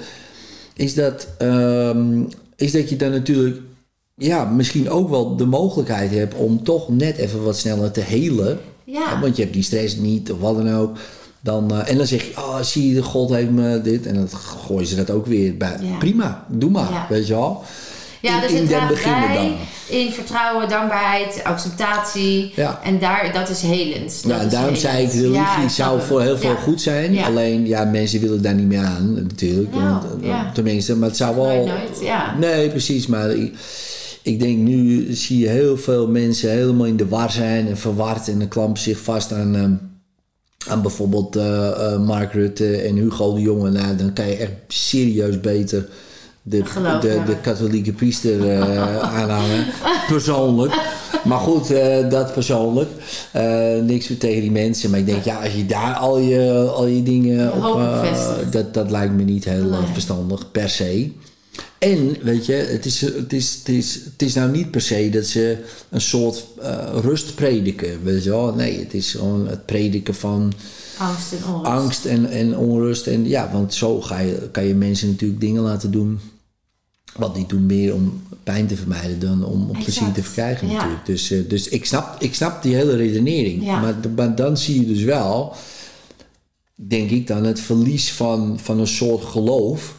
is 0.75 0.95
dat, 0.95 1.29
ehm, 1.39 2.22
is 2.57 2.72
dat 2.72 2.89
je 2.89 2.97
dan 2.97 3.11
natuurlijk 3.11 3.61
ja, 4.14 4.45
misschien 4.45 4.91
ook 4.91 5.09
wel 5.09 5.37
de 5.37 5.47
mogelijkheid 5.47 6.11
hebt 6.11 6.35
om 6.35 6.64
toch 6.64 6.89
net 6.89 7.16
even 7.16 7.43
wat 7.43 7.59
sneller 7.59 7.91
te 7.91 8.01
helen. 8.01 8.59
Ja. 8.85 9.20
Want 9.20 9.37
je 9.37 9.43
hebt 9.43 9.55
die 9.55 9.62
stress 9.62 9.97
niet 9.97 10.33
of 10.33 10.39
wat 10.39 10.57
dan 10.57 10.75
ook. 10.75 10.97
Dan, 11.41 11.72
eh, 11.72 11.91
en 11.91 11.97
dan 11.97 12.07
zeg 12.07 12.22
je, 12.22 12.37
oh 12.37 12.61
zie 12.61 12.95
je, 12.95 13.03
God 13.03 13.31
heeft 13.31 13.51
me 13.51 13.81
dit. 13.81 14.07
En 14.07 14.14
dan 14.14 14.29
gooien 14.31 14.87
ze 14.87 14.97
dat 14.97 15.11
ook 15.11 15.27
weer 15.27 15.57
bij. 15.57 15.79
Ja. 15.81 15.97
Prima, 15.99 16.47
doe 16.49 16.70
maar, 16.70 17.07
weet 17.09 17.27
je 17.27 17.33
wel. 17.33 17.62
Ja, 18.25 18.35
In- 18.35 18.41
dus 18.41 18.61
in 18.61 18.66
den 18.66 18.89
beginnen 18.89 19.57
in 19.89 20.12
vertrouwen, 20.12 20.68
dankbaarheid, 20.68 21.41
acceptatie. 21.45 22.53
Ja. 22.57 22.81
En 22.85 22.99
daar, 22.99 23.31
dat 23.33 23.49
is 23.49 23.62
helend. 23.62 24.22
Dat 24.22 24.33
Ja, 24.33 24.41
en 24.41 24.49
daarom 24.49 24.77
zei 24.77 25.05
ik, 25.05 25.12
religie 25.12 25.33
Ja, 25.62 25.68
zou 25.68 26.01
voor 26.01 26.22
heel 26.22 26.39
veel 26.39 26.55
goed 26.57 26.81
zijn. 26.81 27.18
Alleen, 27.18 27.66
ja, 27.66 27.85
mensen 27.85 28.20
willen 28.20 28.43
daar 28.43 28.55
niet 28.55 28.66
meer 28.66 28.85
aan, 28.85 29.12
natuurlijk. 29.14 29.75
Want, 29.75 30.05
eh. 30.22 30.53
Tenminste, 30.53 30.97
maar 30.97 31.09
het 31.09 31.16
zou 31.16 31.37
wel... 31.37 31.66
Nooit. 31.66 32.01
Nee, 32.39 32.68
precies. 32.68 33.07
Maar 33.07 33.31
ik, 33.31 33.55
ik 34.22 34.41
denk 34.41 34.59
nu 34.59 35.12
zie 35.14 35.39
je 35.39 35.49
heel 35.49 35.77
veel 35.77 36.09
mensen 36.09 36.51
helemaal 36.51 36.87
in 36.87 36.97
de 36.97 37.09
war 37.09 37.31
zijn 37.31 37.68
en 37.68 37.79
verward. 37.79 38.29
En 38.29 38.39
dan 38.39 38.49
klampen 38.49 38.83
zich 38.83 38.99
vast 38.99 39.33
aan, 39.33 39.55
ehm, 39.55 39.72
aan 40.68 40.83
bijvoorbeeld 40.83 41.35
Mark 42.07 42.33
Rutte 42.33 42.77
en 42.77 42.97
Hugo 42.97 43.35
de 43.35 43.41
Jonge. 43.41 43.70
Nou, 43.70 43.97
dan 43.97 44.12
kan 44.12 44.27
je 44.27 44.37
echt 44.37 44.53
serieus 44.68 45.41
beter 45.41 45.89
de, 46.47 46.62
de, 47.01 47.22
de 47.26 47.36
katholieke 47.40 47.92
priester 47.92 48.51
eh, 48.51 48.99
aanhangen. 49.18 49.66
Persoonlijk. 50.09 50.74
Maar 51.24 51.38
goed, 51.38 51.70
eh, 51.70 52.11
dat 52.11 52.32
persoonlijk. 52.32 52.90
Eh, 53.32 53.80
niks 53.82 54.09
meer 54.09 54.18
tegen 54.18 54.40
die 54.40 54.51
mensen. 54.51 54.90
Maar 54.90 54.99
ik 54.99 55.07
denk, 55.07 55.24
ja, 55.24 55.42
als 55.42 55.55
je 55.55 55.66
daar 55.66 55.95
al 55.95 56.18
je, 56.18 56.70
al 56.74 56.86
je 56.86 57.03
dingen 57.03 57.53
op... 57.53 57.80
dat, 58.51 58.74
dat 58.74 58.90
lijkt 58.90 59.14
me 59.14 59.22
niet 59.22 59.45
heel 59.45 59.68
Nee. 59.68 59.80
verstandig, 59.92 60.51
per 60.51 60.68
se. 60.68 61.11
En, 61.78 62.16
weet 62.22 62.47
je, 62.47 62.53
het 62.53 62.84
is, 62.84 63.01
het, 63.01 63.32
is, 63.32 63.55
het, 63.55 63.68
is, 63.68 63.95
het 63.95 64.22
is 64.22 64.34
nou 64.34 64.51
niet 64.51 64.70
per 64.70 64.80
se 64.80 65.09
dat 65.11 65.26
ze 65.26 65.57
een 65.90 66.01
soort 66.01 66.47
rust 67.03 67.34
prediken, 67.34 67.99
weet 68.03 68.24
je 68.24 68.30
wel. 68.30 68.55
Nee, 68.55 68.78
het 68.78 68.95
is 68.95 69.11
gewoon 69.11 69.49
het 69.49 69.66
prediken 69.66 70.14
van 70.14 70.53
Angst 70.99 71.32
en 71.32 71.45
onrust. 71.55 71.66
angst 71.66 72.05
en, 72.05 72.30
en 72.30 72.57
onrust. 72.57 73.07
En 73.07 73.28
ja, 73.28 73.51
want 73.53 73.74
zo 73.74 74.01
ga 74.01 74.18
je, 74.18 74.49
kan 74.53 74.64
je 74.64 74.74
mensen 74.74 75.09
natuurlijk 75.09 75.40
dingen 75.40 75.62
laten 75.62 75.90
doen... 75.90 76.20
wat 77.16 77.34
die 77.34 77.46
doen 77.46 77.66
meer 77.66 77.94
om 77.94 78.22
pijn 78.42 78.66
te 78.66 78.76
vermijden 78.76 79.18
dan 79.18 79.44
om, 79.44 79.70
om 79.70 79.82
plezier 79.82 80.12
te 80.12 80.22
verkrijgen 80.22 80.68
Ja. 80.68 80.74
natuurlijk. 80.74 81.06
Dus, 81.06 81.30
eh, 81.30 81.38
dus 81.48 81.68
ik, 81.68 81.84
snap, 81.84 82.22
ik 82.22 82.34
snap 82.34 82.62
die 82.62 82.74
hele 82.74 82.96
redenering. 82.96 83.64
Ja. 83.64 83.80
Maar, 83.80 83.94
maar 84.16 84.34
dan 84.34 84.56
zie 84.56 84.80
je 84.80 84.86
dus 84.86 85.02
wel, 85.02 85.54
denk 86.74 87.10
ik 87.10 87.26
dan, 87.26 87.44
het 87.44 87.60
verlies 87.60 88.12
van, 88.12 88.58
van 88.62 88.78
een 88.78 88.86
soort 88.86 89.24
geloof 89.24 89.94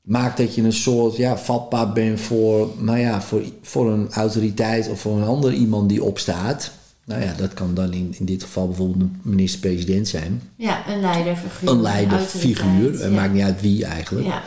maakt 0.00 0.36
dat 0.36 0.54
je 0.54 0.62
een 0.62 0.72
soort 0.72 1.16
ja, 1.16 1.38
vatbaar 1.38 1.92
bent 1.92 2.20
voor, 2.20 2.70
nou 2.78 2.98
ja, 2.98 3.22
voor, 3.22 3.42
voor 3.62 3.92
een 3.92 4.10
autoriteit 4.10 4.88
of 4.88 5.00
voor 5.00 5.16
een 5.16 5.26
ander 5.26 5.52
iemand 5.52 5.88
die 5.88 6.02
opstaat. 6.02 6.70
Nou 7.04 7.22
ja, 7.22 7.34
dat 7.36 7.54
kan 7.54 7.74
dan 7.74 7.92
in, 7.92 8.14
in 8.18 8.24
dit 8.24 8.42
geval 8.42 8.66
bijvoorbeeld 8.66 9.00
een 9.00 9.20
minister-president 9.22 10.08
zijn. 10.08 10.42
Ja, 10.56 10.88
een 10.88 11.00
leiderfiguur. 11.00 11.70
Een 11.70 11.82
leiderfiguur. 11.82 12.92
Het 12.92 13.00
ja. 13.00 13.08
maakt 13.08 13.32
niet 13.32 13.42
uit 13.42 13.60
wie 13.60 13.84
eigenlijk. 13.84 14.26
Ja, 14.26 14.42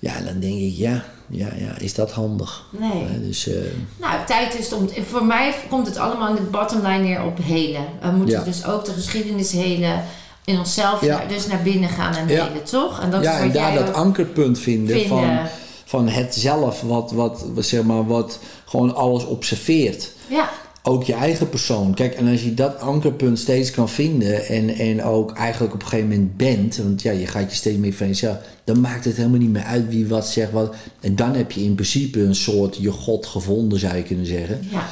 Ja, 0.00 0.20
dan 0.20 0.40
denk 0.40 0.54
ik, 0.60 0.74
ja, 0.76 1.04
ja, 1.26 1.48
ja 1.56 1.78
is 1.78 1.94
dat 1.94 2.10
handig? 2.12 2.64
nee. 2.78 3.04
Hè, 3.04 3.26
Dus, 3.26 3.46
eh, 3.48 3.54
Nou, 3.96 4.26
tijd 4.26 4.58
is 4.58 4.72
om. 4.72 4.88
Voor 5.08 5.24
mij 5.24 5.54
komt 5.68 5.86
het 5.86 5.96
allemaal 5.96 6.28
in 6.28 6.34
de 6.34 6.50
bottom 6.50 6.80
line 6.82 6.98
neer 7.02 7.22
op 7.24 7.38
helen. 7.42 7.84
We 8.02 8.10
moeten 8.10 8.38
Ja. 8.38 8.44
dus 8.44 8.64
ook 8.64 8.84
de 8.84 8.92
geschiedenis 8.92 9.52
helen. 9.52 10.04
In 10.44 10.58
onszelf, 10.58 11.04
Ja. 11.04 11.24
dus 11.28 11.46
naar 11.46 11.62
binnen 11.62 11.88
gaan 11.88 12.14
en 12.14 12.26
helen, 12.26 12.64
toch? 12.64 13.00
En 13.00 13.10
dat 13.10 13.22
ja, 13.22 13.32
is 13.36 13.40
en 13.40 13.52
daar 13.52 13.74
dat 13.74 13.92
ankerpunt 13.92 14.58
vinden, 14.58 15.00
vinden. 15.00 15.18
Van, 15.18 15.38
van 15.84 16.08
het 16.08 16.34
zelf, 16.34 16.80
wat, 16.80 17.12
wat, 17.12 17.44
wat, 17.54 17.64
zeg 17.64 17.82
maar, 17.82 18.06
wat 18.06 18.38
gewoon 18.64 18.94
alles 18.94 19.24
observeert. 19.26 20.12
Ja, 20.28 20.48
ook 20.82 21.04
je 21.04 21.12
eigen 21.12 21.48
persoon. 21.48 21.94
Kijk, 21.94 22.14
en 22.14 22.28
als 22.28 22.42
je 22.42 22.54
dat 22.54 22.78
ankerpunt 22.80 23.38
steeds 23.38 23.70
kan 23.70 23.88
vinden 23.88 24.46
en, 24.46 24.68
en 24.68 25.02
ook 25.02 25.32
eigenlijk 25.32 25.74
op 25.74 25.82
een 25.82 25.88
gegeven 25.88 26.08
moment 26.08 26.36
bent, 26.36 26.76
want 26.76 27.02
ja, 27.02 27.10
je 27.10 27.26
gaat 27.26 27.50
je 27.50 27.56
steeds 27.56 27.78
meer 27.78 27.92
van 27.92 28.06
jezelf, 28.06 28.36
dan 28.64 28.80
maakt 28.80 29.04
het 29.04 29.16
helemaal 29.16 29.38
niet 29.38 29.50
meer 29.52 29.62
uit 29.62 29.88
wie 29.88 30.06
wat 30.06 30.28
zegt 30.28 30.52
wat. 30.52 30.74
En 31.00 31.16
dan 31.16 31.34
heb 31.34 31.52
je 31.52 31.62
in 31.64 31.74
principe 31.74 32.20
een 32.22 32.34
soort 32.34 32.76
je 32.80 32.90
God 32.92 33.26
gevonden, 33.26 33.78
zou 33.78 33.96
je 33.96 34.02
kunnen 34.02 34.26
zeggen. 34.26 34.58
Ja. 34.70 34.86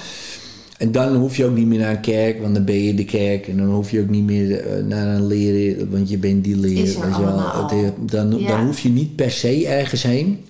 En 0.79 0.93
dan 0.93 1.17
hoef 1.17 1.37
je 1.37 1.45
ook 1.45 1.55
niet 1.57 1.67
meer 1.67 1.79
naar 1.79 1.91
een 1.91 2.01
kerk, 2.01 2.41
want 2.41 2.55
dan 2.55 2.65
ben 2.65 2.83
je 2.83 2.95
de 2.95 3.05
kerk. 3.05 3.49
En 3.49 3.57
dan 3.57 3.67
hoef 3.75 3.91
je 3.91 4.01
ook 4.01 4.09
niet 4.09 4.25
meer 4.25 4.61
eh, 4.61 4.85
naar 4.85 5.07
een 5.15 5.27
leraar, 5.27 5.89
want 5.91 6.09
je 6.11 6.19
bent 6.19 6.45
die 6.45 6.55
er. 6.57 7.85
Het- 7.85 8.11
Dan, 8.11 8.39
Ja. 8.39 8.49
dan 8.49 8.67
hoef 8.67 8.81
je 8.81 8.89
niet 8.89 9.17
per 9.17 9.31
se 9.31 9.67
ergens 9.67 10.03
heen, 10.03 10.45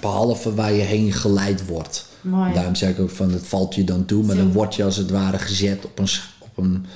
behalve 0.00 0.54
waar 0.54 0.72
je 0.72 0.82
heen 0.82 1.12
geleid 1.12 1.66
wordt. 1.66 2.06
Mooi. 2.26 2.52
Daarom 2.52 2.74
zeg 2.74 2.90
ik 2.90 3.00
ook 3.00 3.10
van, 3.10 3.30
het 3.32 3.46
valt 3.46 3.74
je 3.74 3.84
dan 3.84 4.04
toe, 4.04 4.24
maar 4.24 4.36
Zo. 4.36 4.42
dan 4.42 4.52
word 4.52 4.74
je 4.74 4.84
als 4.84 4.96
het 4.96 5.10
ware 5.10 5.38
gezet 5.38 5.84
op 5.84 5.98
een, 5.98 6.08
op 6.38 6.58
een 6.58 6.86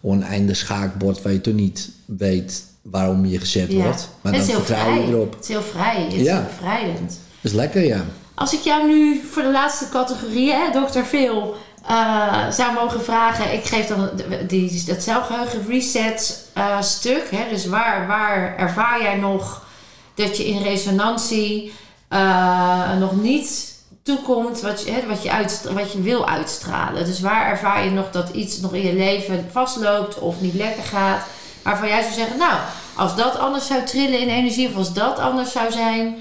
oneindig 0.00 0.56
schaakbord 0.56 1.22
waar 1.22 1.32
je 1.32 1.40
toch 1.40 1.54
niet 1.54 1.90
weet 2.04 2.64
waarom 2.82 3.26
je 3.26 3.38
gezet 3.38 3.72
Ja. 3.72 3.82
wordt. 3.82 4.08
Maar 4.20 4.32
het 4.34 4.46
dan 4.46 4.54
vertrouw 4.62 4.94
je 4.94 5.06
erop. 5.08 5.32
Het 5.32 5.42
is 5.42 5.48
heel 5.48 5.62
vrij. 5.62 6.02
Het 6.04 6.12
is 6.12 6.22
Ja. 6.22 6.34
heel 6.36 6.44
bevrijdend. 6.44 7.18
Is 7.40 7.52
lekker, 7.52 7.84
ja. 7.84 8.04
Als 8.34 8.52
ik 8.52 8.60
jou 8.60 8.86
nu 8.88 9.20
voor 9.30 9.42
de 9.42 9.50
laatste 9.50 9.88
categorie, 9.88 10.52
hè, 10.52 10.70
Dr. 10.86 10.98
Phil, 11.00 11.54
eh, 11.88 12.50
zou 12.50 12.74
mogen 12.74 13.02
vragen. 13.04 13.52
Ik 13.52 13.64
geef 13.64 13.86
dan 13.86 14.08
de- 14.16 14.46
die, 14.46 14.84
dat 14.86 15.02
zelfgeheugen 15.02 15.66
reset 15.68 16.46
eh, 16.52 16.82
stuk. 16.82 17.28
Hè, 17.30 17.48
dus 17.50 17.66
waar, 17.66 18.06
waar 18.06 18.56
ervaar 18.56 19.02
jij 19.02 19.16
nog 19.16 19.66
dat 20.14 20.36
je 20.36 20.46
in 20.48 20.62
resonantie 20.62 21.72
eh, 22.08 22.98
nog 22.98 23.22
niet 23.22 23.67
toekomt 24.08 24.60
wat 24.60 24.82
je, 24.82 24.90
hè, 24.90 25.06
wat, 25.06 25.22
je 25.22 25.72
wat 25.72 25.92
je 25.92 26.02
wil 26.02 26.28
uitstralen? 26.28 27.04
Dus 27.04 27.20
waar 27.20 27.50
ervaar 27.50 27.84
je 27.84 27.90
nog 27.90 28.10
dat 28.10 28.28
iets 28.28 28.60
nog 28.60 28.74
in 28.74 28.86
je 28.86 28.94
leven 28.94 29.50
vastloopt 29.50 30.18
of 30.18 30.40
niet 30.40 30.54
lekker 30.54 30.82
gaat? 30.82 31.26
Waarvan 31.62 31.88
jij 31.88 32.02
zou 32.02 32.14
zeggen, 32.14 32.38
nou, 32.38 32.60
als 32.96 33.16
dat 33.16 33.36
anders 33.36 33.66
zou 33.66 33.84
trillen 33.84 34.20
in 34.20 34.28
energie 34.28 34.68
of 34.68 34.76
als 34.76 34.92
dat 34.92 35.18
anders 35.18 35.52
zou 35.52 35.72
zijn, 35.72 36.16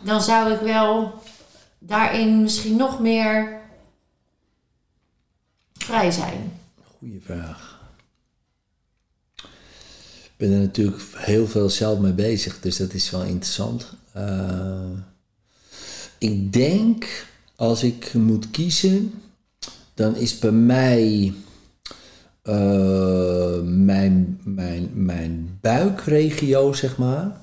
dan 0.00 0.22
zou 0.22 0.52
ik 0.52 0.60
wel 0.60 1.22
daarin 1.78 2.42
misschien 2.42 2.76
nog 2.76 3.00
meer 3.00 3.60
vrij 5.72 6.10
zijn. 6.10 6.60
Goeie 6.98 7.22
vraag. 7.24 7.80
Ik 10.24 10.36
ben 10.36 10.52
er 10.52 10.58
natuurlijk 10.58 11.02
heel 11.14 11.46
veel 11.46 11.70
zelf 11.70 11.98
mee 11.98 12.12
bezig, 12.12 12.60
dus 12.60 12.76
dat 12.76 12.92
is 12.92 13.10
wel 13.10 13.22
interessant. 13.22 13.92
Eh, 14.12 14.90
ik 16.18 16.52
denk, 16.52 17.26
als 17.56 17.82
ik 17.82 18.14
moet 18.14 18.50
kiezen, 18.50 19.12
dan 19.94 20.16
is 20.16 20.38
bij 20.38 20.50
mij 20.50 21.32
eh, 22.42 23.60
mijn, 23.62 24.40
mijn, 24.44 24.90
mijn 24.92 25.58
buikregio, 25.60 26.72
zeg 26.72 26.96
maar. 26.98 27.36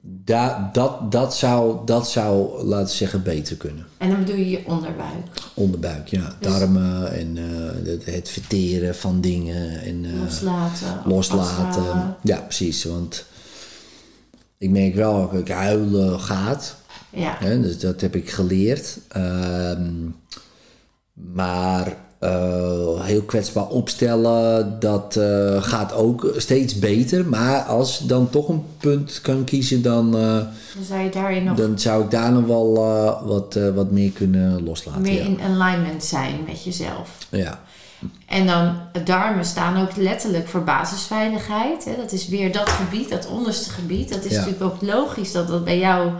Da, 0.00 0.70
dat, 0.72 1.12
dat, 1.12 1.36
zou, 1.36 1.86
dat 1.86 2.10
zou, 2.10 2.64
laten 2.64 2.86
we 2.86 2.92
zeggen, 2.92 3.22
beter 3.22 3.56
kunnen. 3.56 3.86
En 3.98 4.10
dan 4.10 4.18
bedoel 4.18 4.36
je 4.36 4.50
je 4.50 4.62
onderbuik. 4.66 5.26
Onderbuik, 5.54 6.08
ja. 6.08 6.36
Dus- 6.40 6.52
Darmen 6.52 7.12
en 7.12 7.36
eh, 7.38 8.14
het, 8.14 8.28
verteren 8.28 8.94
van 8.96 9.20
dingen 9.20 9.80
en 9.82 10.04
eh, 10.04 10.20
Loslaten. 10.22 11.02
loslaten. 11.04 12.16
Ja, 12.22 12.38
precies. 12.40 12.84
Want 12.84 13.24
ik 14.62 14.70
merk 14.70 14.94
wel 14.94 15.30
dat 15.30 15.40
ik 15.40 15.48
huilen 15.48 16.20
gaat. 16.20 16.76
Ja. 17.10 17.36
Hè, 17.38 17.60
dus 17.60 17.78
dat 17.78 18.00
heb 18.00 18.16
ik 18.16 18.30
geleerd. 18.30 18.98
Ehm, 19.08 19.90
maar 21.12 21.96
eh, 22.18 23.00
heel 23.00 23.22
kwetsbaar 23.22 23.66
opstellen, 23.68 24.76
dat 24.80 25.16
eh, 25.16 25.62
gaat 25.62 25.92
ook 25.92 26.32
steeds 26.36 26.78
beter. 26.78 27.26
Maar 27.26 27.62
als 27.62 28.00
ik 28.00 28.08
dan 28.08 28.30
toch 28.30 28.48
een 28.48 28.64
punt 28.78 29.20
kan 29.20 29.44
kiezen, 29.44 29.82
dan, 29.82 30.16
eh, 30.16 30.36
Dan 30.74 30.84
zou 30.84 31.00
je 31.00 31.10
daarin 31.10 31.44
nog 31.44 31.56
dan 31.56 31.78
zou 31.78 32.04
ik 32.04 32.10
daar 32.10 32.32
nog 32.32 32.46
wel 32.46 32.72
wat, 33.24 33.58
wat 33.74 33.90
meer 33.90 34.10
kunnen 34.10 34.64
loslaten. 34.64 35.02
meer 35.02 35.12
ja. 35.12 35.24
in 35.24 35.40
alignment 35.40 36.04
zijn 36.04 36.34
met 36.46 36.64
jezelf. 36.64 37.26
ja. 37.30 37.60
En 38.26 38.46
dan 38.46 38.76
darmen 39.04 39.44
staan 39.44 39.82
ook 39.82 39.96
letterlijk 39.96 40.48
voor 40.48 40.64
basisveiligheid. 40.64 41.84
Hè? 41.84 41.96
Dat 41.96 42.12
is 42.12 42.28
weer 42.28 42.52
dat 42.52 42.68
gebied, 42.68 43.08
dat 43.08 43.26
onderste 43.26 43.70
gebied. 43.70 44.08
Dat 44.08 44.24
is 44.24 44.30
Ja. 44.32 44.38
natuurlijk 44.38 44.64
ook 44.64 44.82
logisch 44.82 45.32
dat 45.32 45.48
dat 45.48 45.64
bij 45.64 45.78
jou 45.78 46.10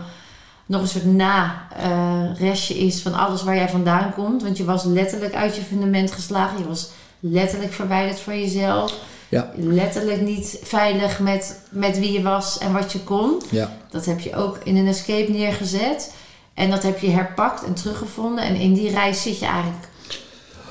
nog 0.65 0.81
een 0.81 0.87
soort 0.87 1.05
na-restje 1.05 2.77
is 2.77 3.01
van 3.01 3.13
alles 3.13 3.43
waar 3.43 3.55
jij 3.55 3.69
vandaan 3.69 4.13
komt. 4.13 4.43
Want 4.43 4.57
je 4.57 4.63
was 4.63 4.83
letterlijk 4.83 5.33
uit 5.33 5.55
je 5.55 5.61
fundament 5.61 6.11
geslagen. 6.11 6.57
Je 6.57 6.67
was 6.67 6.89
letterlijk 7.19 7.73
verwijderd 7.73 8.19
van 8.19 8.39
jezelf. 8.39 8.93
Ja. 9.29 9.51
Letterlijk 9.55 10.21
niet 10.21 10.59
veilig 10.63 11.19
met, 11.19 11.59
met 11.69 11.99
wie 11.99 12.11
je 12.11 12.21
was 12.21 12.57
en 12.57 12.73
wat 12.73 12.91
je 12.91 12.99
kon. 12.99 13.41
Ja. 13.49 13.71
Dat 13.89 14.05
heb 14.05 14.19
je 14.19 14.35
ook 14.35 14.59
in 14.63 14.75
een 14.77 14.87
escape 14.87 15.31
neergezet. 15.31 16.13
En 16.53 16.69
dat 16.69 16.83
heb 16.83 16.99
je 16.99 17.09
herpakt 17.09 17.63
en 17.63 17.73
teruggevonden. 17.73 18.43
En 18.43 18.55
in 18.55 18.73
die 18.73 18.89
reis 18.89 19.21
zit 19.21 19.39
je 19.39 19.45
eigenlijk 19.45 19.87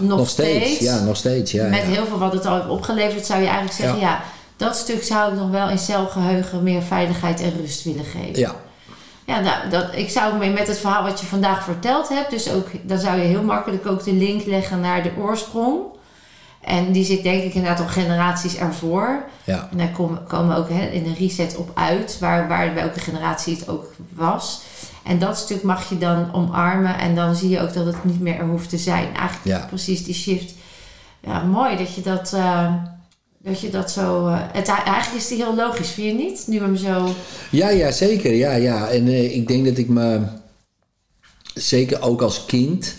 nog, 0.02 0.18
Nog 0.18 0.28
steeds, 0.28 0.78
ja, 0.78 0.98
nog 0.98 1.16
steeds. 1.16 1.52
Ja, 1.52 1.68
met 1.68 1.80
ja. 1.80 1.86
heel 1.86 2.06
veel 2.06 2.18
wat 2.18 2.32
het 2.32 2.46
al 2.46 2.54
heeft 2.54 2.68
opgeleverd, 2.68 3.26
zou 3.26 3.40
je 3.40 3.46
eigenlijk 3.46 3.76
zeggen: 3.76 4.00
ja. 4.00 4.08
Ja. 4.08 4.22
dat 4.56 4.76
stuk 4.76 5.02
zou 5.02 5.32
ik 5.32 5.38
nog 5.38 5.50
wel 5.50 5.68
in 5.68 5.78
celgeheugen 5.78 6.62
meer 6.62 6.82
veiligheid 6.82 7.40
en 7.40 7.52
rust 7.60 7.84
willen 7.84 8.04
geven. 8.04 8.38
ja, 8.38 8.54
Ja, 9.26 9.40
nou, 9.40 9.68
dat, 9.70 9.86
ik 9.92 10.10
zou 10.10 10.38
me 10.38 10.50
met 10.50 10.66
het 10.66 10.78
verhaal 10.78 11.02
wat 11.02 11.20
je 11.20 11.26
vandaag 11.26 11.64
verteld 11.64 12.08
hebt, 12.08 12.30
dus 12.30 12.50
ook, 12.50 12.66
dan 12.82 12.98
zou 12.98 13.18
je 13.18 13.24
heel 13.24 13.42
makkelijk 13.42 13.86
ook 13.86 14.04
de 14.04 14.12
link 14.12 14.46
leggen 14.46 14.80
naar 14.80 15.02
de 15.02 15.10
oorsprong. 15.18 15.80
En 16.62 16.92
die 16.92 17.04
zit 17.04 17.22
denk 17.22 17.42
ik 17.42 17.54
inderdaad 17.54 17.80
al 17.80 17.86
generaties 17.86 18.56
ervoor. 18.56 19.24
ja, 19.44 19.68
En 19.70 19.78
daar 19.78 19.90
komen, 20.26 20.48
we 20.48 20.56
ook 20.56 20.68
hè, 20.68 20.86
in 20.86 21.04
een 21.04 21.14
reset 21.14 21.56
op 21.56 21.70
uit, 21.74 22.16
waar, 22.20 22.48
waar 22.48 22.72
bij 22.72 22.82
elke 22.82 23.00
generatie 23.00 23.56
het 23.56 23.68
ook 23.68 23.94
was. 24.14 24.62
En 25.04 25.18
dat 25.18 25.38
stuk 25.38 25.62
mag 25.62 25.88
je 25.88 25.98
dan 25.98 26.34
omarmen 26.34 26.98
en 26.98 27.14
dan 27.14 27.34
zie 27.36 27.48
je 27.48 27.60
ook 27.60 27.74
dat 27.74 27.86
het 27.86 28.04
niet 28.04 28.20
meer 28.20 28.38
er 28.38 28.46
hoeft 28.46 28.68
te 28.68 28.78
zijn. 28.78 29.04
Eigenlijk 29.16 29.44
Ja. 29.44 29.66
precies 29.68 30.04
die 30.04 30.14
shift. 30.14 30.54
Ja, 31.20 31.42
mooi 31.42 31.76
dat 31.76 31.94
je 31.94 32.00
dat, 32.00 32.32
eh, 32.32 32.74
dat, 33.38 33.60
je 33.60 33.70
dat 33.70 33.90
zo... 33.90 34.26
eh, 34.26 34.38
het, 34.52 34.68
eigenlijk 34.68 35.14
is 35.14 35.28
die 35.28 35.36
heel 35.36 35.54
logisch, 35.54 35.90
vind 35.90 36.06
je 36.06 36.24
niet? 36.24 36.44
Nu 36.46 36.60
hem 36.60 36.76
zo... 36.76 37.08
ja, 37.50 37.68
ja, 37.68 37.90
zeker. 37.90 38.34
Ja, 38.34 38.52
ja. 38.52 38.88
En 38.88 39.06
eh, 39.06 39.34
ik 39.36 39.48
denk 39.48 39.64
dat 39.64 39.78
ik 39.78 39.88
me, 39.88 40.20
zeker 41.54 42.02
ook 42.02 42.22
als 42.22 42.44
kind, 42.44 42.94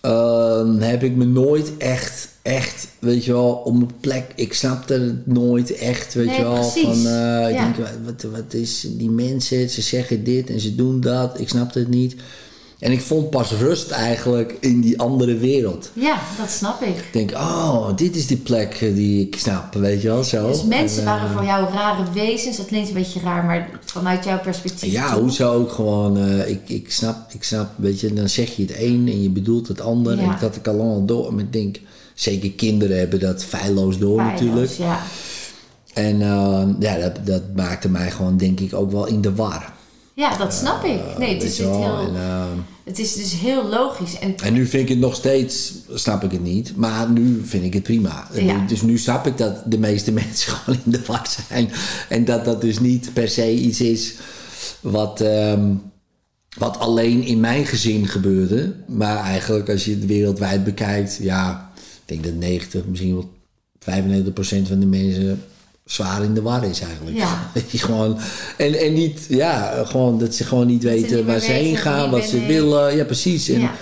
ehm, 0.00 0.78
heb 0.78 1.02
ik 1.02 1.16
me 1.16 1.24
nooit 1.24 1.76
echt, 1.76 2.28
echt, 2.42 2.86
weet 2.98 3.24
je 3.24 3.32
wel, 3.32 3.52
op 3.64 3.74
mijn 3.74 3.90
plek. 4.00 4.24
Ik 4.34 4.52
snapte 4.54 4.92
het 4.94 5.26
nooit 5.26 5.72
echt, 5.72 6.14
weet 6.14 6.26
Nee, 6.26 6.36
je 6.36 6.42
wel. 6.42 6.54
precies. 6.54 6.82
Van, 6.82 7.06
eh, 7.06 7.48
ik 7.50 7.56
denk, 7.56 7.88
wat, 8.04 8.22
wat 8.32 8.54
is 8.54 8.86
die 8.90 9.10
mensen, 9.10 9.70
ze 9.70 9.82
zeggen 9.82 10.24
dit 10.24 10.50
en 10.50 10.60
ze 10.60 10.74
doen 10.74 11.00
dat. 11.00 11.40
Ik 11.40 11.48
snapte 11.48 11.78
het 11.78 11.88
niet. 11.88 12.14
En 12.80 12.92
ik 12.92 13.00
vond 13.00 13.30
pas 13.30 13.50
rust 13.50 13.90
eigenlijk 13.90 14.56
in 14.60 14.80
die 14.80 15.00
andere 15.00 15.36
wereld. 15.36 15.90
Ja, 15.92 16.18
dat 16.38 16.50
snap 16.50 16.82
ik. 16.82 16.96
Ik 16.96 17.12
denk, 17.12 17.30
oh, 17.30 17.96
dit 17.96 18.16
is 18.16 18.26
die 18.26 18.36
plek 18.36 18.74
eh, 18.74 18.94
die 18.94 19.26
ik 19.26 19.36
snap, 19.38 19.74
weet 19.74 20.02
je 20.02 20.08
wel, 20.08 20.24
zo. 20.24 20.48
Dus 20.48 20.64
mensen 20.64 20.98
En, 20.98 21.04
waren 21.04 21.28
eh, 21.28 21.36
voor 21.36 21.44
jou 21.44 21.72
rare 21.72 22.04
wezens. 22.12 22.56
Dat 22.56 22.66
klinkt 22.66 22.88
een 22.88 22.94
beetje 22.94 23.20
raar, 23.20 23.44
maar 23.44 23.70
vanuit 23.84 24.24
jouw 24.24 24.40
perspectief. 24.40 24.92
Ja, 24.92 25.12
toe. 25.12 25.20
hoezo 25.20 25.52
ook 25.52 25.72
gewoon, 25.72 26.18
eh, 26.18 26.48
ik, 26.48 26.68
ik, 26.68 26.92
snap, 26.92 27.32
ik 27.32 27.44
snap, 27.44 27.70
weet 27.76 28.00
je, 28.00 28.12
dan 28.12 28.28
zeg 28.28 28.56
je 28.56 28.62
het 28.62 28.76
een 28.78 29.08
en 29.08 29.22
je 29.22 29.30
bedoelt 29.30 29.68
het 29.68 29.80
ander. 29.80 30.16
Ja. 30.16 30.22
En 30.22 30.28
dat 30.28 30.40
had 30.40 30.56
ik 30.56 30.68
allemaal 30.68 31.04
door. 31.04 31.34
Maar 31.34 31.44
ik 31.44 31.52
denk, 31.52 31.80
zeker 32.14 32.52
kinderen 32.52 32.98
hebben 32.98 33.20
dat 33.20 33.44
feilloos 33.44 33.98
door 33.98 34.18
Feilloos, 34.18 34.40
natuurlijk. 34.40 34.70
Ja. 34.70 35.00
En 35.94 36.18
ja, 36.78 36.98
dat, 36.98 37.26
dat 37.26 37.42
maakte 37.56 37.88
mij 37.88 38.10
gewoon, 38.10 38.36
denk 38.36 38.60
ik, 38.60 38.74
ook 38.74 38.90
wel 38.90 39.06
in 39.06 39.20
de 39.20 39.34
war. 39.34 39.72
Ja, 40.20 40.36
dat 40.36 40.54
snap 40.54 40.84
ik. 40.84 41.18
Nee, 41.18 41.34
het 41.34 41.42
is, 41.42 41.58
wel. 41.58 41.80
heel, 41.80 42.08
En, 42.08 42.16
eh, 42.16 42.44
het 42.84 42.98
is 42.98 43.14
dus 43.14 43.32
heel 43.32 43.68
logisch. 43.68 44.18
En 44.18 44.36
en 44.36 44.52
nu 44.52 44.66
vind 44.66 44.82
ik 44.82 44.88
het 44.88 44.98
nog 44.98 45.14
steeds, 45.14 45.74
snap 45.94 46.24
ik 46.24 46.30
het 46.30 46.42
niet. 46.42 46.76
Maar 46.76 47.10
nu 47.10 47.42
vind 47.44 47.64
ik 47.64 47.74
het 47.74 47.82
prima. 47.82 48.28
Ja. 48.32 48.66
Dus 48.66 48.82
nu 48.82 48.98
snap 48.98 49.26
ik 49.26 49.38
dat 49.38 49.62
de 49.66 49.78
meeste 49.78 50.12
mensen 50.22 50.52
gewoon 50.52 50.80
in 50.84 50.90
de 50.90 51.02
war 51.06 51.26
zijn. 51.48 51.70
En 52.08 52.24
dat 52.24 52.44
dat 52.44 52.60
dus 52.60 52.80
niet 52.80 53.12
per 53.12 53.28
se 53.28 53.52
iets 53.54 53.80
is 53.80 54.14
wat... 54.80 55.20
ehm, 55.20 55.72
wat 56.58 56.78
alleen 56.78 57.22
in 57.22 57.40
mijn 57.40 57.66
gezin 57.66 58.06
gebeurde. 58.06 58.74
Maar 58.86 59.16
eigenlijk 59.16 59.68
als 59.68 59.84
je 59.84 59.90
het 59.90 60.06
wereldwijd 60.06 60.64
bekijkt, 60.64 61.18
ja, 61.20 61.70
ik 61.76 62.02
denk 62.04 62.24
dat 62.24 62.34
90, 62.34 62.86
misschien 62.86 63.14
wel 63.14 63.30
95% 63.78 64.68
van 64.68 64.80
de 64.80 64.86
mensen 64.86 65.42
zwaar 65.92 66.24
in 66.24 66.34
de 66.34 66.42
war 66.42 66.64
is 66.64 66.80
eigenlijk. 66.80 67.16
Ja. 67.16 67.46
Dat 67.54 67.70
je 67.70 67.78
gewoon, 67.78 68.18
en, 68.56 68.78
en 68.78 68.92
niet, 68.92 69.26
ja, 69.28 69.84
gewoon 69.84 70.18
dat 70.18 70.34
ze 70.34 70.44
gewoon 70.44 70.66
niet 70.66 70.82
weten 70.82 71.16
niet 71.16 71.26
waar 71.26 71.40
ze 71.40 71.50
heen 71.50 71.76
gaan, 71.76 72.10
wat 72.10 72.24
ze 72.24 72.46
willen. 72.46 72.96
Ja, 72.96 73.04
precies. 73.04 73.48
En, 73.48 73.60
ja. 73.60 73.72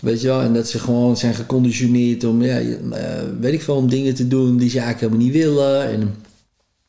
Weet 0.00 0.20
je 0.20 0.26
wel, 0.26 0.40
en 0.40 0.52
dat 0.52 0.68
ze 0.68 0.78
gewoon 0.78 1.16
zijn 1.16 1.34
geconditioneerd 1.34 2.24
om, 2.24 2.42
ja, 2.42 2.58
eh, 2.58 3.22
weet 3.40 3.52
ik 3.52 3.62
veel, 3.62 3.76
om 3.76 3.88
dingen 3.88 4.14
te 4.14 4.28
doen 4.28 4.56
die 4.56 4.70
ze 4.70 4.78
eigenlijk 4.80 5.00
helemaal 5.00 5.32
niet 5.32 5.44
willen. 5.44 5.88
En, 5.88 6.00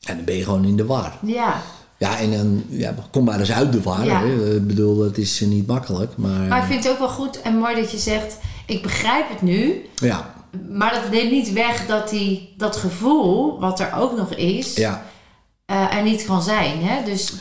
en 0.04 0.16
dan 0.16 0.26
ben 0.26 0.36
je 0.36 0.44
gewoon 0.44 0.66
in 0.66 0.78
de 0.78 0.86
war. 0.86 1.18
ja. 1.26 1.62
Ja, 1.98 2.20
en 2.20 2.32
dan 2.32 2.64
ja, 2.70 2.96
kom 3.12 3.24
maar 3.24 3.40
eens 3.40 3.52
uit 3.52 3.72
de 3.72 3.82
war. 3.82 4.06
Ja. 4.06 4.22
Ik 4.56 4.68
bedoel, 4.68 5.04
het 5.04 5.18
is 5.18 5.40
niet 5.40 5.68
makkelijk. 5.68 6.12
Maar, 6.18 6.48
Maar 6.48 6.62
ik 6.62 6.66
vind 6.66 6.84
het 6.84 6.94
ook 6.94 7.00
wel 7.00 7.10
goed 7.10 7.42
en 7.42 7.58
mooi 7.58 7.76
dat 7.76 7.92
je 7.92 7.98
zegt... 7.98 8.38
ik 8.66 8.82
begrijp 8.82 9.30
het 9.30 9.42
nu. 9.42 9.86
Ja, 9.96 10.33
Maar 10.70 10.94
dat 10.94 11.10
neemt 11.12 11.32
niet 11.32 11.54
weg 11.54 11.86
dat 11.86 12.10
die, 12.10 12.54
dat 12.58 12.76
gevoel, 12.76 13.60
wat 13.60 13.80
er 13.80 13.94
ook 13.98 14.18
nog 14.18 14.34
is, 14.34 14.76
ja, 14.76 15.04
eh, 15.66 15.96
er 15.96 16.04
niet 16.04 16.26
kan 16.26 16.42
zijn. 16.42 16.84
Hè? 16.84 17.04
Dus, 17.04 17.34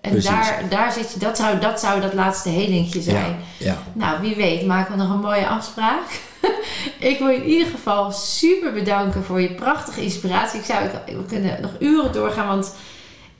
en 0.00 0.10
Precies. 0.10 0.30
daar, 0.30 0.62
daar 0.68 0.92
zit 0.92 1.12
je, 1.12 1.18
dat 1.18 1.36
zou, 1.36 1.58
dat 1.58 1.80
zou 1.80 2.00
dat 2.00 2.14
laatste 2.14 2.48
helingje 2.48 3.02
zijn. 3.02 3.36
ja, 3.58 3.66
ja. 3.66 3.76
Nou, 3.92 4.20
wie 4.20 4.36
weet 4.36 4.66
maken 4.66 4.92
we 4.96 5.02
nog 5.02 5.10
een 5.12 5.20
mooie 5.20 5.46
afspraak. 5.46 6.20
ik 6.98 7.18
wil 7.18 7.28
je 7.28 7.36
in 7.36 7.48
ieder 7.50 7.66
geval 7.66 8.12
super 8.12 8.72
bedanken 8.72 9.24
voor 9.24 9.40
je 9.40 9.54
prachtige 9.54 10.02
inspiratie. 10.02 10.58
Ik 10.58 10.64
zou, 10.64 10.84
ik- 10.84 11.16
we 11.16 11.24
kunnen 11.24 11.60
nog 11.60 11.70
uren 11.78 12.12
doorgaan, 12.12 12.46
want 12.46 12.74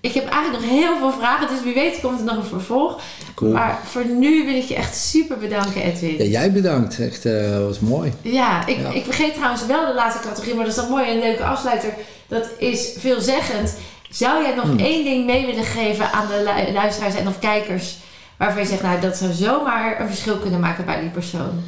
ik 0.00 0.12
heb 0.12 0.28
eigenlijk 0.28 0.64
nog 0.64 0.72
heel 0.80 0.98
veel 0.98 1.12
vragen. 1.12 1.46
Dus 1.48 1.62
wie 1.64 1.74
weet 1.74 2.00
komt 2.00 2.18
er 2.18 2.24
nog 2.24 2.36
een 2.36 2.44
vervolg. 2.44 3.00
Cool. 3.34 3.52
Maar 3.52 3.78
voor 3.84 4.04
nu 4.06 4.44
wil 4.44 4.54
ik 4.54 4.62
je 4.64 4.74
echt 4.74 4.96
super 4.96 5.38
bedanken, 5.38 5.82
Edwin. 5.82 6.16
Ja, 6.18 6.24
jij 6.24 6.52
bedankt. 6.52 6.98
Echt, 7.00 7.24
eh 7.24 7.58
was 7.58 7.80
mooi. 7.80 8.12
Ja, 8.22 8.66
ik, 8.66 8.76
Ja. 8.78 8.90
ik 8.90 9.04
vergeet 9.04 9.34
trouwens 9.34 9.66
wel 9.66 9.86
de 9.86 9.94
laatste 9.94 10.22
categorie, 10.28 10.54
maar 10.54 10.64
dat 10.64 10.74
is 10.74 10.80
dan 10.80 10.90
mooi 10.90 11.04
en 11.08 11.14
een 11.14 11.18
leuke 11.22 11.44
afsluiter. 11.44 11.92
Dat 12.28 12.48
is 12.58 12.92
veelzeggend. 12.98 13.76
Zou 14.10 14.42
jij 14.42 14.54
nog 14.54 14.64
Hmm. 14.64 14.78
één 14.78 15.04
ding 15.04 15.26
mee 15.26 15.46
willen 15.46 15.64
geven 15.64 16.12
aan 16.12 16.26
de 16.26 16.42
lu- 16.66 16.72
luisteraars 16.72 17.14
en 17.14 17.28
of 17.28 17.38
kijkers 17.38 17.96
waarvan 18.36 18.62
je 18.62 18.68
zegt, 18.68 18.82
nou 18.82 19.00
dat 19.00 19.16
zou 19.16 19.32
zomaar 19.32 20.00
een 20.00 20.08
verschil 20.08 20.36
kunnen 20.36 20.60
maken 20.60 20.84
bij 20.84 21.00
die 21.00 21.10
persoon? 21.10 21.62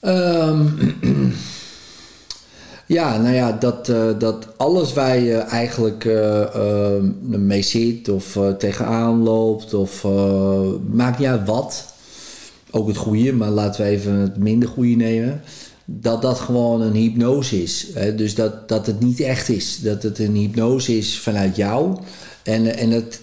Ehm, 0.00 0.66
ja, 2.94 3.18
nou 3.18 3.34
ja, 3.34 3.52
dat, 3.52 3.88
eh, 3.88 4.08
dat 4.18 4.46
alles 4.56 4.92
waar 4.92 5.18
je 5.18 5.36
eigenlijk 5.36 6.04
eh, 6.04 6.94
mee 7.24 7.62
zit 7.62 8.08
of 8.08 8.38
tegenaan 8.58 9.22
loopt 9.22 9.74
of 9.74 10.06
maakt 10.90 11.18
niet 11.18 11.28
uit 11.28 11.46
wat. 11.46 11.92
Ook 12.70 12.88
het 12.88 12.96
goede, 12.96 13.32
maar 13.32 13.50
laten 13.50 13.84
we 13.84 13.90
even 13.90 14.12
het 14.12 14.36
minder 14.36 14.68
goede 14.68 14.94
nemen. 14.94 15.40
Dat 15.84 16.22
dat 16.22 16.38
gewoon 16.38 16.80
een 16.80 16.94
hypnose 16.94 17.62
is. 17.62 17.86
Hè? 17.94 18.14
Dus 18.14 18.34
dat, 18.34 18.68
dat 18.68 18.86
het 18.86 19.00
niet 19.00 19.20
echt 19.20 19.48
is. 19.48 19.78
Dat 19.80 20.02
het 20.02 20.18
een 20.18 20.34
hypnose 20.34 20.98
is 20.98 21.18
vanuit 21.18 21.56
jou. 21.56 21.98
En, 22.42 22.76
en, 22.76 22.90
het, 22.90 23.20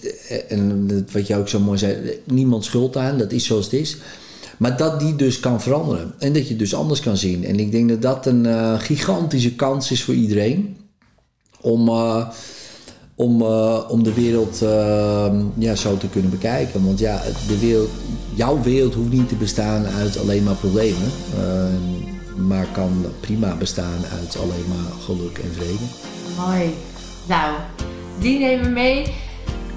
en 0.48 0.88
wat 1.12 1.26
jij 1.26 1.38
ook 1.38 1.48
zo 1.48 1.60
mooi 1.60 1.78
zei, 1.78 2.20
niemand 2.24 2.64
schuld 2.64 2.96
aan, 2.96 3.18
dat 3.18 3.32
is 3.32 3.44
zoals 3.44 3.64
het 3.64 3.74
is. 3.74 3.96
Maar 4.58 4.76
dat 4.76 5.00
die 5.00 5.16
dus 5.16 5.40
kan 5.40 5.60
veranderen. 5.60 6.14
En 6.18 6.32
dat 6.32 6.42
je 6.42 6.48
het 6.48 6.58
dus 6.58 6.74
anders 6.74 7.00
kan 7.00 7.16
zien. 7.16 7.44
En 7.44 7.60
ik 7.60 7.72
denk 7.72 7.88
dat 7.88 8.02
dat 8.02 8.26
een 8.26 8.46
eh, 8.46 8.74
gigantische 8.78 9.54
kans 9.54 9.90
is 9.90 10.04
voor 10.04 10.14
iedereen. 10.14 10.76
Om, 11.60 11.88
eh, 11.88 12.28
om, 13.14 13.42
eh, 13.42 13.78
om 13.88 14.02
de 14.02 14.14
wereld 14.14 14.58
ja, 15.54 15.74
zo 15.74 15.96
te 15.96 16.08
kunnen 16.08 16.30
bekijken. 16.30 16.84
Want 16.84 16.98
ja, 16.98 17.22
de 17.48 17.58
wereld, 17.58 17.90
jouw 18.34 18.62
wereld 18.62 18.94
hoeft 18.94 19.12
niet 19.12 19.28
te 19.28 19.34
bestaan 19.34 19.86
uit 19.86 20.18
alleen 20.18 20.42
maar 20.42 20.54
problemen. 20.54 21.10
maar 22.36 22.66
kan 22.72 23.04
prima 23.20 23.56
bestaan 23.56 24.04
uit 24.20 24.36
alleen 24.36 24.68
maar 24.68 24.92
geluk 25.04 25.38
en 25.38 25.52
vrede. 25.52 25.84
Mooi. 26.38 26.74
Nou, 27.28 27.54
die 28.18 28.38
nemen 28.38 28.64
we 28.64 28.70
mee. 28.70 29.06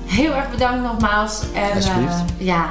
Heel 0.05 0.33
erg 0.33 0.51
bedankt 0.51 0.83
nogmaals. 0.83 1.41
En 1.53 1.81
ja, 2.37 2.67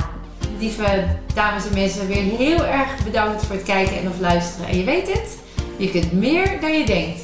lieve 0.64 1.04
dames 1.34 1.66
en 1.66 1.74
mensen, 1.74 2.06
weer 2.06 2.22
heel 2.22 2.64
erg 2.64 3.04
bedankt 3.04 3.44
voor 3.44 3.54
het 3.54 3.64
kijken 3.64 3.98
en 3.98 4.08
of 4.08 4.20
luisteren. 4.20 4.68
En 4.68 4.78
je 4.78 4.84
weet 4.84 5.12
het, 5.12 5.38
je 5.76 5.90
kunt 5.90 6.12
meer 6.12 6.60
dan 6.60 6.78
je 6.78 6.84
denkt. 6.84 7.23